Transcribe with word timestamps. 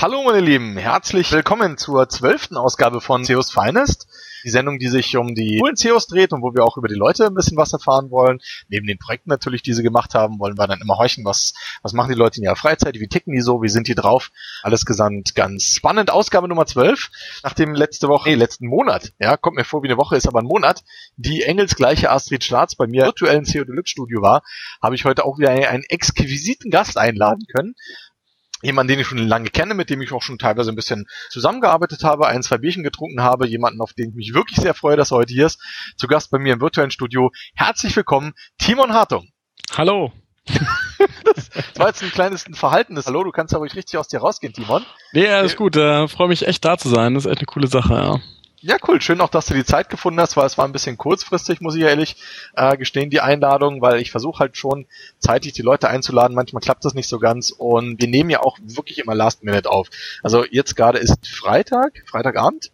Hallo 0.00 0.22
meine 0.22 0.38
Lieben, 0.38 0.76
herzlich 0.76 1.32
willkommen 1.32 1.76
zur 1.76 2.08
zwölften 2.08 2.56
Ausgabe 2.56 3.00
von 3.00 3.24
CEOs 3.24 3.50
Finest. 3.50 4.06
Die 4.44 4.48
Sendung, 4.48 4.78
die 4.78 4.86
sich 4.86 5.16
um 5.16 5.34
die 5.34 5.58
coolen 5.58 5.74
CEOs 5.74 6.06
dreht 6.06 6.32
und 6.32 6.40
wo 6.40 6.54
wir 6.54 6.62
auch 6.62 6.76
über 6.76 6.86
die 6.86 6.94
Leute 6.94 7.26
ein 7.26 7.34
bisschen 7.34 7.56
was 7.56 7.72
erfahren 7.72 8.12
wollen. 8.12 8.38
Neben 8.68 8.86
den 8.86 9.00
Projekten 9.00 9.28
natürlich, 9.28 9.62
die 9.62 9.74
sie 9.74 9.82
gemacht 9.82 10.14
haben, 10.14 10.38
wollen 10.38 10.56
wir 10.56 10.68
dann 10.68 10.80
immer 10.80 10.98
horchen, 10.98 11.24
was, 11.24 11.52
was 11.82 11.94
machen 11.94 12.10
die 12.12 12.16
Leute 12.16 12.38
in 12.38 12.44
ihrer 12.44 12.54
Freizeit, 12.54 12.94
wie 13.00 13.08
ticken 13.08 13.34
die 13.34 13.40
so, 13.40 13.60
wie 13.60 13.68
sind 13.68 13.88
die 13.88 13.96
drauf. 13.96 14.30
Alles 14.62 14.86
gesamt 14.86 15.34
ganz 15.34 15.74
spannend. 15.74 16.12
Ausgabe 16.12 16.46
Nummer 16.46 16.66
12, 16.66 17.10
nachdem 17.42 17.74
letzte 17.74 18.06
Woche, 18.06 18.28
nee, 18.28 18.36
letzten 18.36 18.68
Monat, 18.68 19.14
ja, 19.18 19.36
kommt 19.36 19.56
mir 19.56 19.64
vor 19.64 19.82
wie 19.82 19.88
eine 19.88 19.96
Woche, 19.96 20.14
ist 20.14 20.28
aber 20.28 20.38
ein 20.38 20.46
Monat, 20.46 20.84
die 21.16 21.42
engelsgleiche 21.42 22.12
Astrid 22.12 22.44
Schwarz 22.44 22.76
bei 22.76 22.86
mir 22.86 23.06
virtuellen 23.06 23.44
CEO 23.44 23.64
Deluxe 23.64 23.90
Studio 23.90 24.22
war, 24.22 24.44
habe 24.80 24.94
ich 24.94 25.04
heute 25.04 25.24
auch 25.24 25.38
wieder 25.38 25.50
einen 25.50 25.82
exquisiten 25.88 26.70
Gast 26.70 26.96
einladen 26.96 27.46
können 27.52 27.74
jemanden, 28.62 28.88
den 28.88 29.00
ich 29.00 29.06
schon 29.06 29.18
lange 29.18 29.50
kenne, 29.50 29.74
mit 29.74 29.90
dem 29.90 30.02
ich 30.02 30.12
auch 30.12 30.22
schon 30.22 30.38
teilweise 30.38 30.70
ein 30.72 30.76
bisschen 30.76 31.06
zusammengearbeitet 31.30 32.04
habe, 32.04 32.26
ein, 32.26 32.42
zwei 32.42 32.58
Bierchen 32.58 32.82
getrunken 32.82 33.22
habe, 33.22 33.46
jemanden, 33.46 33.80
auf 33.80 33.92
den 33.92 34.10
ich 34.10 34.14
mich 34.14 34.34
wirklich 34.34 34.58
sehr 34.58 34.74
freue, 34.74 34.96
dass 34.96 35.12
er 35.12 35.18
heute 35.18 35.32
hier 35.32 35.46
ist, 35.46 35.60
zu 35.96 36.06
Gast 36.06 36.30
bei 36.30 36.38
mir 36.38 36.54
im 36.54 36.60
virtuellen 36.60 36.90
Studio. 36.90 37.30
Herzlich 37.54 37.94
willkommen, 37.96 38.34
Timon 38.58 38.92
Hartung. 38.92 39.28
Hallo. 39.76 40.12
das, 41.24 41.50
das 41.50 41.78
war 41.78 41.88
jetzt 41.88 42.02
ein 42.02 42.10
kleines 42.10 42.46
Verhaltenes. 42.52 43.06
Hallo, 43.06 43.22
du 43.22 43.30
kannst 43.30 43.54
aber 43.54 43.64
richtig 43.64 43.96
aus 43.96 44.08
dir 44.08 44.20
rausgehen, 44.20 44.52
Timon. 44.52 44.84
Nee, 45.12 45.28
alles 45.28 45.56
gut, 45.56 45.76
äh, 45.76 46.08
freue 46.08 46.28
mich 46.28 46.46
echt 46.46 46.64
da 46.64 46.78
zu 46.78 46.88
sein, 46.88 47.14
das 47.14 47.26
ist 47.26 47.30
echt 47.30 47.40
eine 47.40 47.46
coole 47.46 47.68
Sache, 47.68 47.94
ja. 47.94 48.20
Ja, 48.60 48.76
cool. 48.88 49.00
Schön 49.00 49.20
auch, 49.20 49.28
dass 49.28 49.46
du 49.46 49.54
die 49.54 49.64
Zeit 49.64 49.88
gefunden 49.88 50.20
hast, 50.20 50.36
weil 50.36 50.46
es 50.46 50.58
war 50.58 50.64
ein 50.64 50.72
bisschen 50.72 50.98
kurzfristig, 50.98 51.60
muss 51.60 51.76
ich 51.76 51.82
ehrlich 51.82 52.16
äh, 52.56 52.76
gestehen, 52.76 53.08
die 53.08 53.20
Einladung, 53.20 53.80
weil 53.82 54.00
ich 54.00 54.10
versuche 54.10 54.40
halt 54.40 54.56
schon 54.56 54.86
zeitig 55.20 55.52
die 55.52 55.62
Leute 55.62 55.88
einzuladen. 55.88 56.34
Manchmal 56.34 56.60
klappt 56.60 56.84
das 56.84 56.94
nicht 56.94 57.08
so 57.08 57.20
ganz 57.20 57.50
und 57.50 58.00
wir 58.00 58.08
nehmen 58.08 58.30
ja 58.30 58.40
auch 58.40 58.58
wirklich 58.60 58.98
immer 58.98 59.14
Last 59.14 59.44
Minute 59.44 59.70
auf. 59.70 59.88
Also 60.24 60.44
jetzt 60.44 60.74
gerade 60.74 60.98
ist 60.98 61.28
Freitag, 61.28 62.02
Freitagabend 62.06 62.72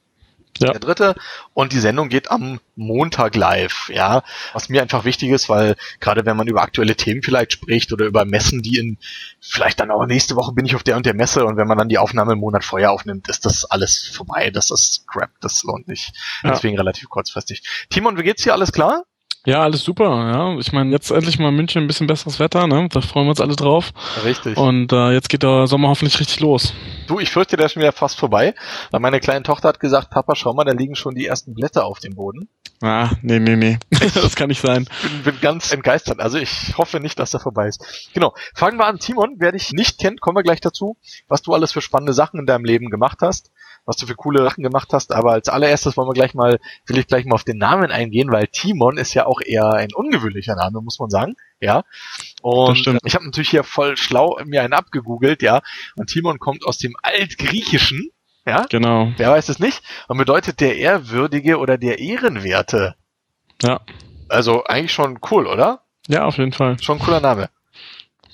ja. 0.58 0.70
der 0.70 0.80
dritte. 0.80 1.14
Und 1.52 1.72
die 1.72 1.78
Sendung 1.78 2.08
geht 2.08 2.30
am 2.30 2.60
Montag 2.77 3.34
live, 3.34 3.91
ja. 3.92 4.22
Was 4.52 4.69
mir 4.69 4.83
einfach 4.83 5.05
wichtig 5.05 5.30
ist, 5.30 5.48
weil 5.48 5.77
gerade 6.00 6.27
wenn 6.27 6.36
man 6.36 6.47
über 6.47 6.62
aktuelle 6.62 6.97
Themen 6.97 7.22
vielleicht 7.22 7.52
spricht 7.52 7.92
oder 7.92 8.06
über 8.06 8.24
Messen, 8.24 8.62
die 8.62 8.78
in 8.78 8.98
vielleicht 9.41 9.80
dann 9.80 9.91
auch 9.91 10.06
nächste 10.06 10.36
Woche 10.36 10.52
bin 10.52 10.66
ich 10.66 10.75
auf 10.75 10.82
der 10.82 10.97
und 10.97 11.06
der 11.06 11.14
Messe 11.14 11.44
und 11.44 11.56
wenn 11.56 11.69
man 11.69 11.78
dann 11.78 11.88
die 11.88 11.98
Aufnahme 11.98 12.32
im 12.32 12.41
Monat 12.41 12.64
vorher 12.64 12.92
aufnimmt, 12.92 13.28
ist 13.28 13.44
das 13.44 13.64
alles 13.64 14.08
vorbei. 14.08 14.50
Das 14.50 14.70
ist 14.70 15.06
crap, 15.06 15.30
das 15.41 15.62
lohnt 15.62 15.88
nicht. 15.88 16.12
Ja. 16.42 16.50
Deswegen 16.50 16.77
relativ 16.77 17.08
kurzfristig. 17.08 17.62
Timon, 17.91 18.19
wie 18.19 18.22
geht's 18.22 18.42
dir? 18.42 18.52
Alles 18.52 18.72
klar? 18.72 19.05
Ja, 19.47 19.62
alles 19.62 19.83
super, 19.83 20.05
ja. 20.05 20.59
Ich 20.59 20.73
meine, 20.73 20.91
jetzt 20.91 21.11
endlich 21.11 21.39
mal 21.39 21.53
München 21.53 21.83
ein 21.83 21.87
bisschen 21.87 22.06
besseres 22.06 22.41
Wetter, 22.41 22.67
ne? 22.67 22.89
Da 22.91 23.03
freuen 23.03 23.27
wir 23.27 23.31
uns 23.31 23.42
alle 23.42 23.56
drauf. 23.56 23.92
Richtig. 24.25 24.56
Und 24.56 24.91
äh, 24.92 25.12
jetzt 25.12 25.28
geht 25.28 25.42
der 25.42 25.67
Sommer 25.67 25.89
hoffentlich 25.89 26.19
richtig 26.19 26.41
los. 26.41 26.73
Du, 27.06 27.20
ich 27.20 27.31
fürchte, 27.31 27.59
der 27.59 27.67
ist 27.67 27.72
schon 27.72 27.83
wieder 27.83 27.92
fast 27.92 28.19
vorbei. 28.19 28.55
Weil 28.91 29.00
meine 29.00 29.20
kleine 29.20 29.42
Tochter 29.42 29.69
hat 29.69 29.81
gesagt, 29.81 30.09
Papa, 30.09 30.34
schau 30.34 30.55
mal, 30.55 30.65
da 30.65 30.72
liegen 30.72 30.95
schon 30.95 31.15
die 31.15 31.27
ersten 31.27 31.53
Blätter 31.53 31.84
auf 31.84 31.98
dem 31.98 32.15
Boden. 32.15 32.48
Ah, 32.81 33.11
nee, 33.20 33.39
nee, 33.39 33.56
nee. 33.56 33.78
das 34.15 34.34
kann 34.34 34.48
nicht 34.48 34.62
sein. 34.62 34.87
Bin, 35.03 35.22
bin 35.22 35.41
ganz 35.42 35.72
entgeistert. 35.72 36.20
Also 36.20 36.39
ich 36.39 36.77
hoffe 36.78 37.00
nicht, 37.00 37.19
dass 37.19 37.34
er 37.34 37.41
vorbei 37.41 37.69
ist. 37.69 38.11
Genau. 38.15 38.34
Fangen 38.55 38.78
wir 38.78 38.87
an. 38.87 38.98
Timon, 38.98 39.37
wer 39.39 39.53
dich 39.53 39.72
nicht 39.72 39.98
kennt, 39.98 40.22
kommen 40.22 40.39
wir 40.39 40.42
gleich 40.42 40.61
dazu, 40.62 40.97
was 41.28 41.42
du 41.42 41.53
alles 41.53 41.72
für 41.72 41.83
spannende 41.83 42.15
Sachen 42.15 42.41
in 42.41 42.47
deinem 42.47 42.65
Leben 42.65 42.89
gemacht 42.89 43.19
hast 43.20 43.50
was 43.86 43.96
du 43.96 44.06
für 44.06 44.14
coole 44.14 44.42
Sachen 44.42 44.62
gemacht 44.62 44.92
hast. 44.92 45.12
Aber 45.12 45.32
als 45.32 45.48
allererstes 45.48 45.96
wollen 45.96 46.08
wir 46.08 46.14
gleich 46.14 46.34
mal, 46.34 46.58
will 46.86 46.98
ich 46.98 47.06
gleich 47.06 47.24
mal 47.24 47.34
auf 47.34 47.44
den 47.44 47.58
Namen 47.58 47.91
eingehen, 47.91 48.30
weil 48.30 48.46
Timon 48.48 48.96
ist 48.96 49.14
ja 49.14 49.26
auch 49.26 49.41
eher 49.41 49.72
ein 49.72 49.92
ungewöhnlicher 49.94 50.56
Name, 50.56 50.80
muss 50.80 50.98
man 50.98 51.10
sagen. 51.10 51.34
Ja. 51.60 51.84
Und 52.42 52.86
ich 53.04 53.14
habe 53.14 53.24
natürlich 53.24 53.50
hier 53.50 53.64
voll 53.64 53.96
schlau 53.96 54.38
mir 54.44 54.62
einen 54.62 54.72
abgegoogelt, 54.72 55.42
ja. 55.42 55.60
Und 55.96 56.08
Timon 56.08 56.38
kommt 56.38 56.66
aus 56.66 56.78
dem 56.78 56.94
Altgriechischen. 57.02 58.10
Ja. 58.46 58.66
Genau. 58.68 59.12
Wer 59.16 59.30
weiß 59.30 59.48
es 59.48 59.58
nicht? 59.58 59.82
Und 60.08 60.19
bedeutet 60.19 60.60
der 60.60 60.76
Ehrwürdige 60.76 61.58
oder 61.58 61.78
der 61.78 61.98
Ehrenwerte. 61.98 62.94
Ja. 63.62 63.80
Also 64.28 64.64
eigentlich 64.64 64.92
schon 64.92 65.19
cool, 65.30 65.47
oder? 65.47 65.80
Ja, 66.09 66.25
auf 66.25 66.36
jeden 66.36 66.53
Fall. 66.53 66.76
Schon 66.82 66.98
ein 66.98 67.04
cooler 67.04 67.20
Name. 67.20 67.48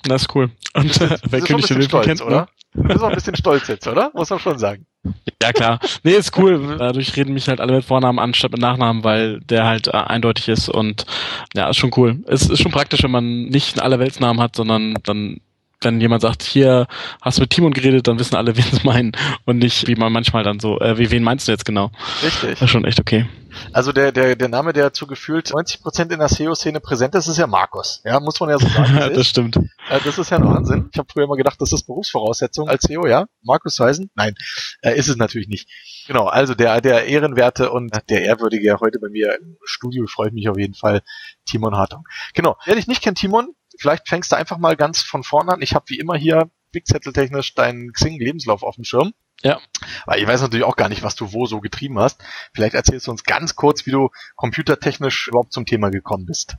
Das 0.03 0.23
ist 0.23 0.35
cool. 0.35 0.51
Und 0.73 0.99
äh, 0.99 1.17
wer 1.29 1.41
König 1.41 1.67
der 1.67 1.77
Löwen 1.77 2.01
kennt, 2.01 2.21
oder? 2.21 2.49
Du 2.73 2.83
bist 2.83 3.03
auch 3.03 3.09
ein 3.09 3.15
bisschen 3.15 3.35
stolz 3.35 3.67
jetzt, 3.67 3.87
oder? 3.87 4.11
Muss 4.13 4.29
man 4.29 4.39
schon 4.39 4.57
sagen. 4.57 4.85
Ja, 5.41 5.51
klar. 5.51 5.79
Nee, 6.03 6.11
ist 6.11 6.37
cool. 6.37 6.77
Dadurch 6.77 7.15
reden 7.15 7.33
mich 7.33 7.47
halt 7.47 7.59
alle 7.59 7.73
mit 7.73 7.85
Vornamen 7.85 8.19
an 8.19 8.33
statt 8.33 8.51
mit 8.51 8.61
Nachnamen, 8.61 9.03
weil 9.03 9.39
der 9.41 9.65
halt 9.65 9.87
äh, 9.87 9.91
eindeutig 9.91 10.47
ist 10.47 10.69
und 10.69 11.05
ja, 11.55 11.69
ist 11.69 11.77
schon 11.77 11.91
cool. 11.97 12.19
Es 12.27 12.49
ist 12.49 12.61
schon 12.61 12.71
praktisch, 12.71 13.03
wenn 13.03 13.11
man 13.11 13.45
nicht 13.45 13.75
einen 13.75 13.83
Allerweltsnamen 13.83 14.41
hat, 14.41 14.55
sondern 14.55 14.95
dann 15.03 15.41
wenn 15.81 15.99
jemand 15.99 16.21
sagt, 16.21 16.43
hier 16.43 16.87
hast 17.21 17.37
du 17.37 17.41
mit 17.41 17.49
Timon 17.49 17.73
geredet, 17.73 18.07
dann 18.07 18.19
wissen 18.19 18.35
alle, 18.35 18.55
wen 18.57 18.63
sie 18.63 18.85
meinen 18.85 19.11
und 19.45 19.57
nicht, 19.57 19.87
wie 19.87 19.95
man 19.95 20.13
manchmal 20.13 20.43
dann 20.43 20.59
so, 20.59 20.79
äh, 20.79 20.97
wie 20.97 21.11
wen 21.11 21.23
meinst 21.23 21.47
du 21.47 21.51
jetzt 21.51 21.65
genau? 21.65 21.91
Richtig. 22.23 22.51
Das 22.51 22.61
ist 22.61 22.69
schon 22.69 22.85
echt 22.85 22.99
okay. 22.99 23.27
Also 23.73 23.91
der, 23.91 24.11
der, 24.11 24.35
der 24.35 24.47
Name, 24.47 24.73
der 24.73 24.93
zu 24.93 25.07
gefühlt 25.07 25.51
90 25.51 25.81
Prozent 25.81 26.11
in 26.11 26.19
der 26.19 26.29
SEO-Szene 26.29 26.79
präsent 26.79 27.15
ist, 27.15 27.27
ist 27.27 27.37
ja 27.37 27.47
Markus. 27.47 28.01
Ja, 28.05 28.19
muss 28.19 28.39
man 28.39 28.49
ja 28.49 28.59
so 28.59 28.67
sagen. 28.67 28.97
das 29.13 29.27
stimmt. 29.27 29.57
Äh, 29.57 29.99
das 30.03 30.17
ist 30.17 30.31
ja 30.31 30.37
ein 30.37 30.45
Wahnsinn. 30.45 30.89
Ich 30.91 30.97
habe 30.97 31.07
früher 31.11 31.25
immer 31.25 31.35
gedacht, 31.35 31.59
das 31.59 31.73
ist 31.73 31.85
Berufsvoraussetzung 31.85 32.69
als 32.69 32.83
SEO, 32.83 33.07
ja? 33.07 33.25
Markus 33.43 33.79
Weisen? 33.79 34.09
Nein, 34.15 34.35
äh, 34.81 34.97
ist 34.97 35.09
es 35.09 35.17
natürlich 35.17 35.47
nicht. 35.47 35.67
Genau, 36.07 36.25
also 36.25 36.55
der, 36.55 36.81
der 36.81 37.05
Ehrenwerte 37.05 37.71
und 37.71 37.91
der 38.09 38.23
Ehrwürdige 38.23 38.79
heute 38.79 38.99
bei 38.99 39.09
mir 39.09 39.37
im 39.39 39.57
Studio 39.63 40.07
freut 40.07 40.33
mich 40.33 40.49
auf 40.49 40.57
jeden 40.57 40.73
Fall, 40.73 41.01
Timon 41.45 41.75
Hartung. 41.75 42.05
Genau, 42.33 42.57
wer 42.65 42.75
dich 42.75 42.87
nicht 42.87 43.03
kennt, 43.03 43.17
Timon, 43.17 43.55
vielleicht 43.77 44.07
fängst 44.07 44.31
du 44.31 44.35
einfach 44.35 44.57
mal 44.57 44.75
ganz 44.75 45.01
von 45.01 45.23
vorne 45.23 45.53
an. 45.53 45.61
Ich 45.61 45.75
habe 45.75 45.85
wie 45.89 45.99
immer 45.99 46.15
hier 46.15 46.49
Bigzettel-technisch 46.71 47.53
deinen 47.53 47.91
Xing-Lebenslauf 47.91 48.63
auf 48.63 48.75
dem 48.75 48.83
Schirm. 48.83 49.13
Ja. 49.43 49.59
Weil 50.05 50.21
ich 50.21 50.27
weiß 50.27 50.41
natürlich 50.41 50.65
auch 50.65 50.75
gar 50.75 50.89
nicht, 50.89 51.03
was 51.03 51.15
du 51.15 51.33
wo 51.33 51.45
so 51.45 51.59
getrieben 51.59 51.99
hast. 51.99 52.23
Vielleicht 52.53 52.75
erzählst 52.75 53.07
du 53.07 53.11
uns 53.11 53.23
ganz 53.23 53.55
kurz, 53.55 53.85
wie 53.85 53.91
du 53.91 54.09
computertechnisch 54.35 55.27
überhaupt 55.27 55.53
zum 55.53 55.65
Thema 55.65 55.89
gekommen 55.89 56.25
bist. 56.25 56.57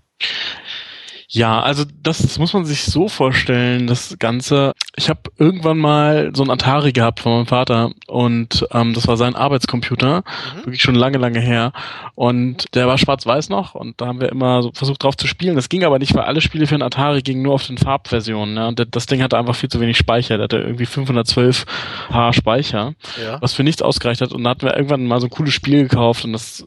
Ja, 1.34 1.62
also 1.62 1.84
das, 2.02 2.18
das 2.18 2.38
muss 2.38 2.52
man 2.52 2.66
sich 2.66 2.84
so 2.84 3.08
vorstellen, 3.08 3.86
das 3.86 4.16
Ganze. 4.18 4.72
Ich 4.96 5.08
habe 5.08 5.20
irgendwann 5.38 5.78
mal 5.78 6.30
so 6.34 6.42
ein 6.42 6.50
Atari 6.50 6.92
gehabt 6.92 7.20
von 7.20 7.32
meinem 7.32 7.46
Vater 7.46 7.92
und 8.06 8.66
ähm, 8.70 8.92
das 8.92 9.08
war 9.08 9.16
sein 9.16 9.34
Arbeitscomputer, 9.34 10.18
mhm. 10.18 10.58
wirklich 10.58 10.82
schon 10.82 10.94
lange, 10.94 11.16
lange 11.16 11.40
her. 11.40 11.72
Und 12.14 12.66
der 12.74 12.86
war 12.86 12.98
schwarz-weiß 12.98 13.48
noch 13.48 13.74
und 13.74 13.98
da 13.98 14.08
haben 14.08 14.20
wir 14.20 14.28
immer 14.28 14.62
so 14.62 14.72
versucht 14.74 15.02
drauf 15.02 15.16
zu 15.16 15.26
spielen. 15.26 15.56
Das 15.56 15.70
ging 15.70 15.84
aber 15.84 15.98
nicht, 15.98 16.14
weil 16.14 16.24
alle 16.24 16.42
Spiele 16.42 16.66
für 16.66 16.74
den 16.74 16.82
Atari 16.82 17.22
gingen 17.22 17.40
nur 17.40 17.54
auf 17.54 17.66
den 17.66 17.78
Farbversionen. 17.78 18.54
Ne? 18.54 18.68
Und 18.68 18.86
das 18.94 19.06
Ding 19.06 19.22
hatte 19.22 19.38
einfach 19.38 19.56
viel 19.56 19.70
zu 19.70 19.80
wenig 19.80 19.96
Speicher. 19.96 20.36
Der 20.36 20.44
hatte 20.44 20.58
irgendwie 20.58 20.84
512 20.84 21.64
H 22.10 22.34
Speicher, 22.34 22.92
ja. 23.24 23.40
was 23.40 23.54
für 23.54 23.64
nichts 23.64 23.80
ausgereicht 23.80 24.20
hat. 24.20 24.32
Und 24.32 24.44
da 24.44 24.50
hatten 24.50 24.66
wir 24.66 24.76
irgendwann 24.76 25.06
mal 25.06 25.18
so 25.18 25.28
ein 25.28 25.30
cooles 25.30 25.54
Spiel 25.54 25.84
gekauft 25.84 26.26
und 26.26 26.34
das 26.34 26.66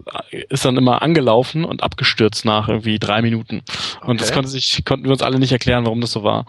ist 0.49 0.65
dann 0.65 0.75
immer 0.75 1.03
angelaufen 1.03 1.65
und 1.65 1.83
abgestürzt 1.83 2.45
nach 2.45 2.67
irgendwie 2.67 2.97
drei 2.97 3.21
Minuten. 3.21 3.61
Und 4.01 4.09
okay. 4.09 4.17
das 4.17 4.31
konnte 4.31 4.54
sich, 4.55 4.83
konnten 4.85 5.05
wir 5.05 5.11
uns 5.11 5.21
alle 5.21 5.39
nicht 5.39 5.51
erklären, 5.51 5.85
warum 5.85 6.01
das 6.01 6.11
so 6.11 6.23
war. 6.23 6.45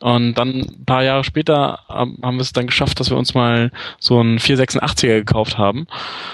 Und 0.00 0.34
dann 0.34 0.60
ein 0.60 0.84
paar 0.86 1.02
Jahre 1.02 1.24
später 1.24 1.80
haben 1.88 2.18
wir 2.20 2.40
es 2.40 2.52
dann 2.52 2.66
geschafft, 2.66 3.00
dass 3.00 3.10
wir 3.10 3.16
uns 3.16 3.34
mal 3.34 3.70
so 3.98 4.20
einen 4.20 4.38
486er 4.38 5.18
gekauft 5.18 5.58
haben. 5.58 5.86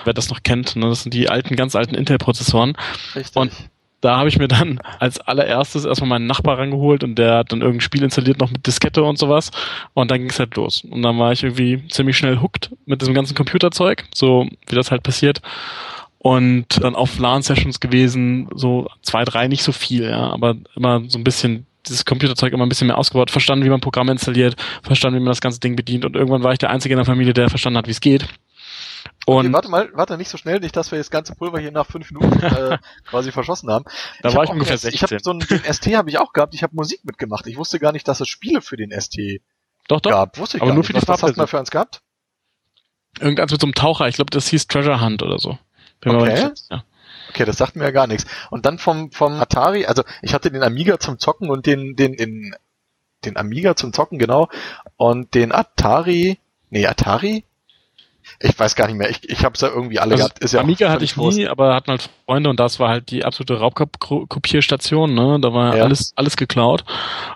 Wer 0.04 0.14
das 0.14 0.30
noch 0.30 0.42
kennt, 0.42 0.76
ne? 0.76 0.88
das 0.88 1.02
sind 1.02 1.14
die 1.14 1.28
alten, 1.28 1.56
ganz 1.56 1.74
alten 1.74 1.94
Intel-Prozessoren. 1.94 2.76
Und 3.34 3.52
da 4.00 4.18
habe 4.18 4.28
ich 4.28 4.38
mir 4.38 4.48
dann 4.48 4.80
als 5.00 5.18
allererstes 5.18 5.86
erstmal 5.86 6.10
meinen 6.10 6.26
Nachbar 6.26 6.58
rangeholt 6.58 7.02
und 7.02 7.14
der 7.14 7.38
hat 7.38 7.52
dann 7.52 7.62
irgendein 7.62 7.80
Spiel 7.80 8.02
installiert, 8.02 8.38
noch 8.38 8.50
mit 8.50 8.66
Diskette 8.66 9.02
und 9.02 9.18
sowas. 9.18 9.50
Und 9.94 10.10
dann 10.10 10.18
ging 10.18 10.28
es 10.28 10.38
halt 10.38 10.54
los. 10.56 10.84
Und 10.84 11.00
dann 11.00 11.18
war 11.18 11.32
ich 11.32 11.42
irgendwie 11.42 11.88
ziemlich 11.88 12.18
schnell 12.18 12.42
hooked 12.42 12.70
mit 12.84 13.00
diesem 13.00 13.14
ganzen 13.14 13.34
Computerzeug, 13.34 14.04
so 14.14 14.46
wie 14.66 14.74
das 14.74 14.90
halt 14.90 15.02
passiert 15.02 15.40
und 16.24 16.82
dann 16.82 16.94
auf 16.94 17.18
LAN-Sessions 17.18 17.80
gewesen, 17.80 18.48
so 18.54 18.88
zwei, 19.02 19.26
drei, 19.26 19.46
nicht 19.46 19.62
so 19.62 19.72
viel, 19.72 20.04
ja, 20.04 20.30
aber 20.30 20.54
immer 20.74 21.02
so 21.06 21.18
ein 21.18 21.24
bisschen 21.24 21.66
dieses 21.86 22.06
Computerzeug 22.06 22.54
immer 22.54 22.64
ein 22.64 22.70
bisschen 22.70 22.86
mehr 22.86 22.96
ausgebaut, 22.96 23.30
verstanden, 23.30 23.62
wie 23.66 23.68
man 23.68 23.82
Programme 23.82 24.10
installiert, 24.10 24.56
verstanden, 24.82 25.18
wie 25.18 25.22
man 25.22 25.32
das 25.32 25.42
ganze 25.42 25.60
Ding 25.60 25.76
bedient 25.76 26.06
und 26.06 26.16
irgendwann 26.16 26.42
war 26.42 26.52
ich 26.52 26.58
der 26.58 26.70
Einzige 26.70 26.94
in 26.94 26.96
der 26.96 27.04
Familie, 27.04 27.34
der 27.34 27.50
verstanden 27.50 27.76
hat, 27.76 27.88
wie 27.88 27.90
es 27.90 28.00
geht. 28.00 28.26
Und 29.26 29.44
okay, 29.44 29.52
warte 29.52 29.68
mal, 29.68 29.90
warte 29.92 30.16
nicht 30.16 30.30
so 30.30 30.38
schnell, 30.38 30.60
nicht, 30.60 30.74
dass 30.74 30.92
wir 30.92 30.96
das 30.96 31.10
ganze 31.10 31.34
Pulver 31.34 31.58
hier 31.58 31.72
nach 31.72 31.84
fünf 31.84 32.10
Minuten 32.10 32.40
äh, 32.42 32.78
quasi 33.04 33.30
verschossen 33.30 33.70
haben. 33.70 33.84
Da 34.22 34.30
ich 34.30 34.34
war 34.34 34.44
ich 34.44 34.50
ungefähr 34.50 34.78
16. 34.78 34.94
Ich 34.94 35.02
habe 35.02 35.22
so 35.22 35.30
einen, 35.32 35.40
den 35.40 35.74
ST 35.74 35.94
habe 35.94 36.08
ich 36.08 36.18
auch 36.18 36.32
gehabt. 36.32 36.54
Ich 36.54 36.62
habe 36.62 36.74
Musik 36.74 37.04
mitgemacht. 37.04 37.46
Ich 37.46 37.58
wusste 37.58 37.78
gar 37.78 37.92
nicht, 37.92 38.08
dass 38.08 38.20
es 38.20 38.28
Spiele 38.28 38.62
für 38.62 38.78
den 38.78 38.98
ST 38.98 39.42
doch, 39.88 40.00
doch. 40.00 40.10
gab. 40.10 40.38
Wusste 40.38 40.56
ich 40.56 40.62
aber 40.62 40.70
gar 40.70 40.74
nur 40.74 40.80
nicht. 40.80 40.86
für 40.86 40.92
die 40.94 41.02
Was, 41.02 41.08
was 41.08 41.22
hast 41.22 41.36
du 41.36 41.40
mal 41.40 41.46
für 41.46 41.58
eins 41.58 41.70
gehabt? 41.70 42.00
Irgendeins 43.20 43.52
mit 43.52 43.60
so 43.60 43.66
einem 43.66 43.74
Taucher. 43.74 44.08
Ich 44.08 44.16
glaube, 44.16 44.30
das 44.30 44.48
hieß 44.48 44.68
Treasure 44.68 45.02
Hunt 45.02 45.22
oder 45.22 45.38
so. 45.38 45.58
Okay. 46.06 46.50
Ja. 46.70 46.84
Okay, 47.30 47.44
das 47.44 47.56
sagt 47.56 47.74
mir 47.74 47.84
ja 47.84 47.90
gar 47.90 48.06
nichts. 48.06 48.26
Und 48.50 48.64
dann 48.64 48.78
vom, 48.78 49.10
vom 49.10 49.34
Atari, 49.34 49.86
also 49.86 50.04
ich 50.22 50.34
hatte 50.34 50.50
den 50.50 50.62
Amiga 50.62 51.00
zum 51.00 51.18
Zocken 51.18 51.50
und 51.50 51.66
den, 51.66 51.96
den, 51.96 52.16
den, 52.16 52.54
den 53.24 53.36
Amiga 53.36 53.74
zum 53.74 53.92
Zocken, 53.92 54.18
genau. 54.18 54.48
Und 54.96 55.34
den 55.34 55.50
Atari, 55.50 56.38
nee, 56.70 56.86
Atari? 56.86 57.44
Ich 58.40 58.58
weiß 58.58 58.74
gar 58.74 58.86
nicht 58.86 58.96
mehr. 58.96 59.10
Ich, 59.10 59.28
ich 59.28 59.44
habe 59.44 59.54
es 59.54 59.60
ja 59.60 59.68
irgendwie 59.68 59.98
alle 59.98 60.12
also 60.12 60.24
gehabt. 60.24 60.38
Ist 60.38 60.54
ja 60.54 60.60
Amiga 60.60 60.90
hatte 60.90 61.04
ich 61.04 61.16
nie, 61.16 61.46
aber 61.46 61.74
hatten 61.74 61.90
halt 61.90 62.08
Freunde 62.24 62.48
und 62.50 62.58
das 62.58 62.80
war 62.80 62.88
halt 62.88 63.10
die 63.10 63.24
absolute 63.24 63.58
Raubkopierstation. 63.58 65.12
Ne? 65.12 65.38
Da 65.40 65.52
war 65.52 65.76
ja. 65.76 65.84
alles 65.84 66.12
alles 66.16 66.36
geklaut. 66.36 66.84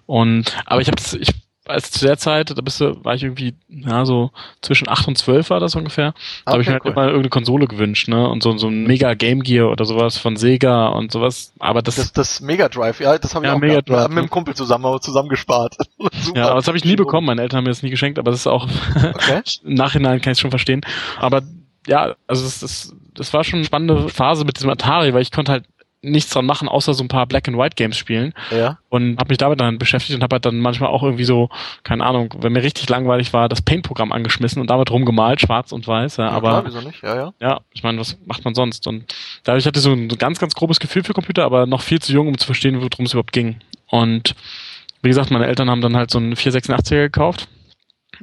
Und 0.06 0.56
aber 0.64 0.80
ich 0.80 0.88
habe 0.88 1.02
ich 1.20 1.34
als 1.68 1.90
zu 1.90 2.04
der 2.04 2.18
Zeit, 2.18 2.50
da 2.50 2.60
bist 2.60 2.80
du, 2.80 3.04
war 3.04 3.14
ich 3.14 3.22
irgendwie, 3.22 3.54
ja, 3.68 4.04
so 4.04 4.30
zwischen 4.62 4.88
8 4.88 5.08
und 5.08 5.18
12 5.18 5.50
war 5.50 5.60
das 5.60 5.74
ungefähr. 5.74 6.12
Da 6.44 6.52
okay, 6.52 6.52
habe 6.52 6.62
ich 6.62 6.68
mir 6.68 6.72
halt 6.74 6.84
cool. 6.84 6.92
immer 6.92 7.04
irgendeine 7.04 7.30
Konsole 7.30 7.66
gewünscht, 7.66 8.08
ne? 8.08 8.28
Und 8.28 8.42
so, 8.42 8.56
so 8.56 8.68
ein 8.68 8.84
Mega 8.84 9.14
Game 9.14 9.42
Gear 9.42 9.70
oder 9.70 9.84
sowas 9.84 10.18
von 10.18 10.36
Sega 10.36 10.88
und 10.88 11.12
sowas. 11.12 11.52
Aber 11.58 11.82
das. 11.82 11.96
Das, 11.96 12.12
das 12.12 12.40
Mega 12.40 12.68
Drive, 12.68 13.00
ja, 13.00 13.18
das 13.18 13.34
habe 13.34 13.46
ich 13.46 13.50
ja, 13.50 13.54
auch 13.54 13.60
Mega 13.60 13.80
gehabt, 13.80 13.88
Drive, 13.90 14.08
mit 14.08 14.24
dem 14.24 14.30
Kumpel 14.30 14.54
zusammen, 14.54 15.00
zusammen 15.00 15.28
gespart. 15.28 15.76
Super. 16.20 16.38
Ja, 16.38 16.46
aber 16.46 16.56
das 16.56 16.68
habe 16.68 16.76
ich 16.76 16.84
nie 16.84 16.96
bekommen. 16.96 17.26
Meine 17.26 17.42
Eltern 17.42 17.58
haben 17.58 17.64
mir 17.64 17.70
das 17.70 17.82
nie 17.82 17.90
geschenkt, 17.90 18.18
aber 18.18 18.30
das 18.30 18.40
ist 18.40 18.46
auch 18.46 18.68
okay. 18.94 19.42
im 19.64 19.74
Nachhinein 19.74 20.20
kann 20.20 20.32
ich 20.32 20.38
es 20.38 20.40
schon 20.40 20.50
verstehen. 20.50 20.80
Aber 21.18 21.42
ja, 21.86 22.14
also 22.26 22.44
das, 22.44 22.60
das, 22.60 22.94
das 23.14 23.32
war 23.32 23.44
schon 23.44 23.58
eine 23.58 23.64
spannende 23.64 24.08
Phase 24.08 24.44
mit 24.44 24.56
diesem 24.56 24.70
Atari, 24.70 25.14
weil 25.14 25.22
ich 25.22 25.32
konnte 25.32 25.52
halt 25.52 25.64
nichts 26.00 26.30
dran 26.30 26.46
machen, 26.46 26.68
außer 26.68 26.94
so 26.94 27.02
ein 27.02 27.08
paar 27.08 27.26
Black 27.26 27.48
and 27.48 27.58
White 27.58 27.74
Games 27.74 27.96
spielen. 27.96 28.32
Ja. 28.50 28.78
Und 28.88 29.18
habe 29.18 29.30
mich 29.30 29.38
damit 29.38 29.60
dann 29.60 29.78
beschäftigt 29.78 30.16
und 30.16 30.22
habe 30.22 30.34
halt 30.34 30.46
dann 30.46 30.60
manchmal 30.60 30.90
auch 30.90 31.02
irgendwie 31.02 31.24
so, 31.24 31.48
keine 31.82 32.04
Ahnung, 32.04 32.34
wenn 32.38 32.52
mir 32.52 32.62
richtig 32.62 32.88
langweilig 32.88 33.32
war, 33.32 33.48
das 33.48 33.62
Paint-Programm 33.62 34.12
angeschmissen 34.12 34.60
und 34.60 34.70
damit 34.70 34.90
rumgemalt, 34.90 35.40
schwarz 35.40 35.72
und 35.72 35.86
weiß. 35.86 36.18
Ja, 36.18 36.26
ja 36.26 36.30
aber 36.30 36.48
klar, 36.48 36.66
wieso 36.66 36.80
nicht? 36.80 37.02
Ja, 37.02 37.16
ja. 37.16 37.32
Ja, 37.40 37.60
ich 37.72 37.82
meine, 37.82 37.98
was 37.98 38.16
macht 38.26 38.44
man 38.44 38.54
sonst? 38.54 38.86
Und 38.86 39.14
dadurch 39.44 39.66
hatte 39.66 39.78
ich 39.78 39.84
so 39.84 39.92
ein 39.92 40.08
ganz, 40.08 40.38
ganz 40.38 40.54
grobes 40.54 40.80
Gefühl 40.80 41.02
für 41.02 41.14
Computer, 41.14 41.44
aber 41.44 41.66
noch 41.66 41.82
viel 41.82 42.00
zu 42.00 42.12
jung, 42.12 42.28
um 42.28 42.38
zu 42.38 42.46
verstehen, 42.46 42.80
worum 42.80 43.06
es 43.06 43.12
überhaupt 43.12 43.32
ging. 43.32 43.56
Und 43.88 44.34
wie 45.02 45.08
gesagt, 45.08 45.30
meine 45.30 45.46
Eltern 45.46 45.70
haben 45.70 45.80
dann 45.80 45.96
halt 45.96 46.10
so 46.10 46.18
einen 46.18 46.34
486er 46.34 47.02
gekauft. 47.02 47.48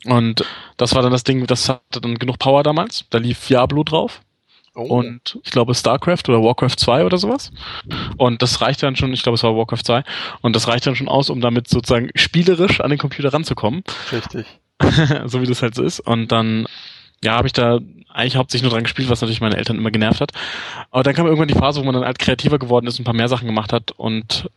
Und 0.06 0.44
das 0.78 0.94
war 0.94 1.02
dann 1.02 1.12
das 1.12 1.24
Ding, 1.24 1.46
das 1.48 1.70
hatte 1.70 2.02
dann 2.02 2.20
genug 2.20 2.40
Power 2.40 2.64
damals. 2.64 3.06
Da 3.10 3.18
lief 3.18 3.48
Diablo 3.48 3.84
drauf. 3.84 4.22
Oh. 4.76 4.84
Und 4.84 5.40
ich 5.44 5.52
glaube 5.52 5.74
StarCraft 5.74 6.28
oder 6.28 6.44
Warcraft 6.44 6.76
2 6.78 7.06
oder 7.06 7.18
sowas. 7.18 7.52
Und 8.18 8.42
das 8.42 8.62
reicht 8.62 8.84
dann 8.84 8.98
schon, 8.98 9.14
ich 9.14 9.24
glaube 9.24 9.36
es 9.36 9.44
war 9.44 9.56
Warcraft 9.56 9.84
2, 9.84 10.04
und 10.42 10.56
das 10.56 10.68
reicht 10.68 10.86
dann 10.86 10.98
schon 10.98 11.08
aus, 11.08 11.30
um 11.30 11.40
damit 11.40 11.70
sozusagen 11.70 12.10
spielerisch 12.16 12.82
an 12.82 12.90
den 12.90 13.00
Computer 13.00 13.34
ranzukommen. 13.34 13.84
Richtig. 14.12 14.46
so 15.26 15.42
wie 15.42 15.46
das 15.46 15.62
halt 15.62 15.76
so 15.76 15.84
ist. 15.84 16.02
Und 16.02 16.32
dann, 16.34 16.68
ja, 17.24 17.38
habe 17.38 17.48
ich 17.48 17.54
da 17.54 17.80
eigentlich 18.14 18.36
hauptsächlich 18.36 18.64
nur 18.64 18.72
dran 18.72 18.84
gespielt, 18.84 19.10
was 19.10 19.22
natürlich 19.22 19.40
meine 19.40 19.56
Eltern 19.56 19.78
immer 19.78 19.92
genervt 19.92 20.20
hat. 20.20 20.32
Aber 20.92 21.04
dann 21.04 21.16
kam 21.16 21.26
irgendwann 21.26 21.48
die 21.48 21.54
Phase, 21.54 21.80
wo 21.80 21.86
man 21.86 21.94
dann 21.94 22.06
halt 22.06 22.20
kreativer 22.20 22.60
geworden 22.60 22.88
ist 22.88 23.00
und 23.00 23.04
ein 23.04 23.06
paar 23.06 23.14
mehr 23.14 23.30
Sachen 23.30 23.48
gemacht 23.48 23.72
hat. 23.72 23.92
Und 23.92 24.50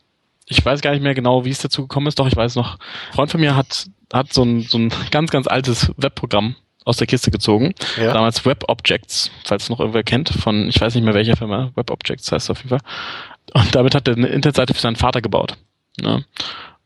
ich 0.46 0.64
weiß 0.64 0.80
gar 0.80 0.90
nicht 0.90 1.02
mehr 1.02 1.14
genau, 1.14 1.44
wie 1.44 1.50
es 1.50 1.60
dazu 1.60 1.82
gekommen 1.82 2.08
ist, 2.08 2.18
doch 2.18 2.26
ich 2.26 2.36
weiß 2.36 2.56
noch, 2.56 2.74
ein 2.74 3.14
Freund 3.14 3.30
von 3.30 3.40
mir 3.40 3.54
hat, 3.54 3.86
hat 4.12 4.32
so 4.32 4.42
ein, 4.42 4.62
so 4.62 4.78
ein 4.78 4.92
ganz, 5.12 5.30
ganz 5.30 5.46
altes 5.46 5.92
Webprogramm 5.96 6.56
aus 6.88 6.96
der 6.96 7.06
Kiste 7.06 7.30
gezogen. 7.30 7.74
Ja. 8.00 8.12
Damals 8.12 8.44
Web 8.44 8.64
Objects, 8.68 9.30
falls 9.44 9.64
es 9.64 9.70
noch 9.70 9.78
irgendwer 9.78 10.02
kennt, 10.02 10.30
von, 10.30 10.68
ich 10.68 10.80
weiß 10.80 10.94
nicht 10.94 11.04
mehr 11.04 11.14
welcher 11.14 11.36
Firma, 11.36 11.70
Web 11.74 11.90
Objects 11.90 12.32
heißt 12.32 12.46
es 12.46 12.50
auf 12.50 12.58
jeden 12.58 12.70
Fall. 12.70 12.80
Und 13.54 13.74
damit 13.74 13.94
hat 13.94 14.08
er 14.08 14.16
eine 14.16 14.28
Internetseite 14.28 14.74
für 14.74 14.80
seinen 14.80 14.96
Vater 14.96 15.20
gebaut. 15.20 15.56
Ne? 16.00 16.24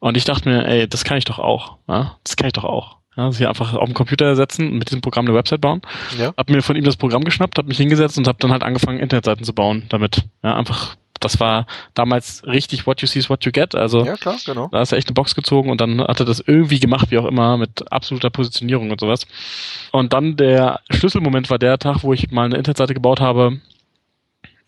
Und 0.00 0.16
ich 0.16 0.24
dachte 0.24 0.48
mir, 0.48 0.66
ey, 0.66 0.88
das 0.88 1.04
kann 1.04 1.18
ich 1.18 1.24
doch 1.24 1.38
auch. 1.38 1.76
Ja? 1.88 2.16
Das 2.24 2.36
kann 2.36 2.48
ich 2.48 2.52
doch 2.52 2.64
auch. 2.64 2.96
Ja, 3.16 3.30
sich 3.30 3.46
einfach 3.46 3.74
auf 3.74 3.84
den 3.84 3.94
Computer 3.94 4.34
setzen 4.36 4.72
und 4.72 4.78
mit 4.78 4.88
diesem 4.88 5.02
Programm 5.02 5.26
eine 5.26 5.34
Website 5.34 5.60
bauen. 5.60 5.82
Ja. 6.18 6.32
Hab 6.36 6.48
mir 6.48 6.62
von 6.62 6.76
ihm 6.76 6.84
das 6.84 6.96
Programm 6.96 7.24
geschnappt, 7.24 7.58
hab 7.58 7.66
mich 7.66 7.76
hingesetzt 7.76 8.16
und 8.16 8.26
hab 8.26 8.38
dann 8.40 8.50
halt 8.50 8.62
angefangen, 8.62 9.00
Internetseiten 9.00 9.44
zu 9.44 9.52
bauen 9.52 9.84
damit. 9.90 10.24
Ja, 10.42 10.56
einfach 10.56 10.96
das 11.24 11.40
war 11.40 11.66
damals 11.94 12.42
richtig 12.46 12.86
What 12.86 13.00
You 13.00 13.06
See 13.06 13.18
is 13.18 13.30
What 13.30 13.44
You 13.44 13.52
Get. 13.52 13.74
Also 13.74 14.04
ja, 14.04 14.16
klar, 14.16 14.36
genau. 14.44 14.68
da 14.68 14.82
ist 14.82 14.92
er 14.92 14.98
echt 14.98 15.08
eine 15.08 15.14
Box 15.14 15.34
gezogen 15.34 15.70
und 15.70 15.80
dann 15.80 16.00
hat 16.00 16.20
er 16.20 16.26
das 16.26 16.40
irgendwie 16.40 16.80
gemacht, 16.80 17.10
wie 17.10 17.18
auch 17.18 17.26
immer, 17.26 17.56
mit 17.56 17.90
absoluter 17.92 18.30
Positionierung 18.30 18.90
und 18.90 19.00
sowas. 19.00 19.26
Und 19.92 20.12
dann 20.12 20.36
der 20.36 20.80
Schlüsselmoment 20.90 21.50
war 21.50 21.58
der 21.58 21.78
Tag, 21.78 22.02
wo 22.02 22.12
ich 22.12 22.30
mal 22.30 22.46
eine 22.46 22.56
Internetseite 22.56 22.94
gebaut 22.94 23.20
habe 23.20 23.60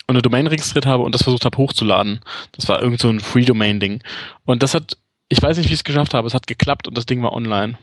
und 0.07 0.15
eine 0.15 0.23
Domain 0.23 0.47
registriert 0.47 0.87
habe 0.87 1.03
und 1.03 1.15
das 1.15 1.23
versucht 1.23 1.45
habe 1.45 1.57
hochzuladen. 1.57 2.21
Das 2.53 2.69
war 2.69 2.83
irgend 2.83 3.01
so 3.01 3.09
ein 3.09 3.21
Free-Domain-Ding. 3.21 4.03
Und 4.45 4.63
das 4.63 4.75
hat, 4.75 4.97
ich 5.29 5.43
weiß 5.43 5.57
nicht, 5.57 5.69
wie 5.69 5.75
ich 5.75 5.81
es 5.81 5.85
geschafft 5.85 6.15
habe, 6.15 6.27
es 6.27 6.35
hat 6.35 6.47
geklappt 6.47 6.87
und 6.89 6.97
das 6.97 7.07
Ding 7.07 7.23
war 7.23 7.33
online. 7.33 7.79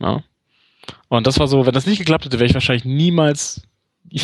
Ja. 0.00 0.22
Und 1.08 1.26
das 1.26 1.38
war 1.38 1.48
so, 1.48 1.66
wenn 1.66 1.74
das 1.74 1.86
nicht 1.86 1.98
geklappt 1.98 2.24
hätte, 2.24 2.38
wäre 2.38 2.46
ich 2.46 2.54
wahrscheinlich 2.54 2.84
niemals 2.84 3.62
in 4.10 4.20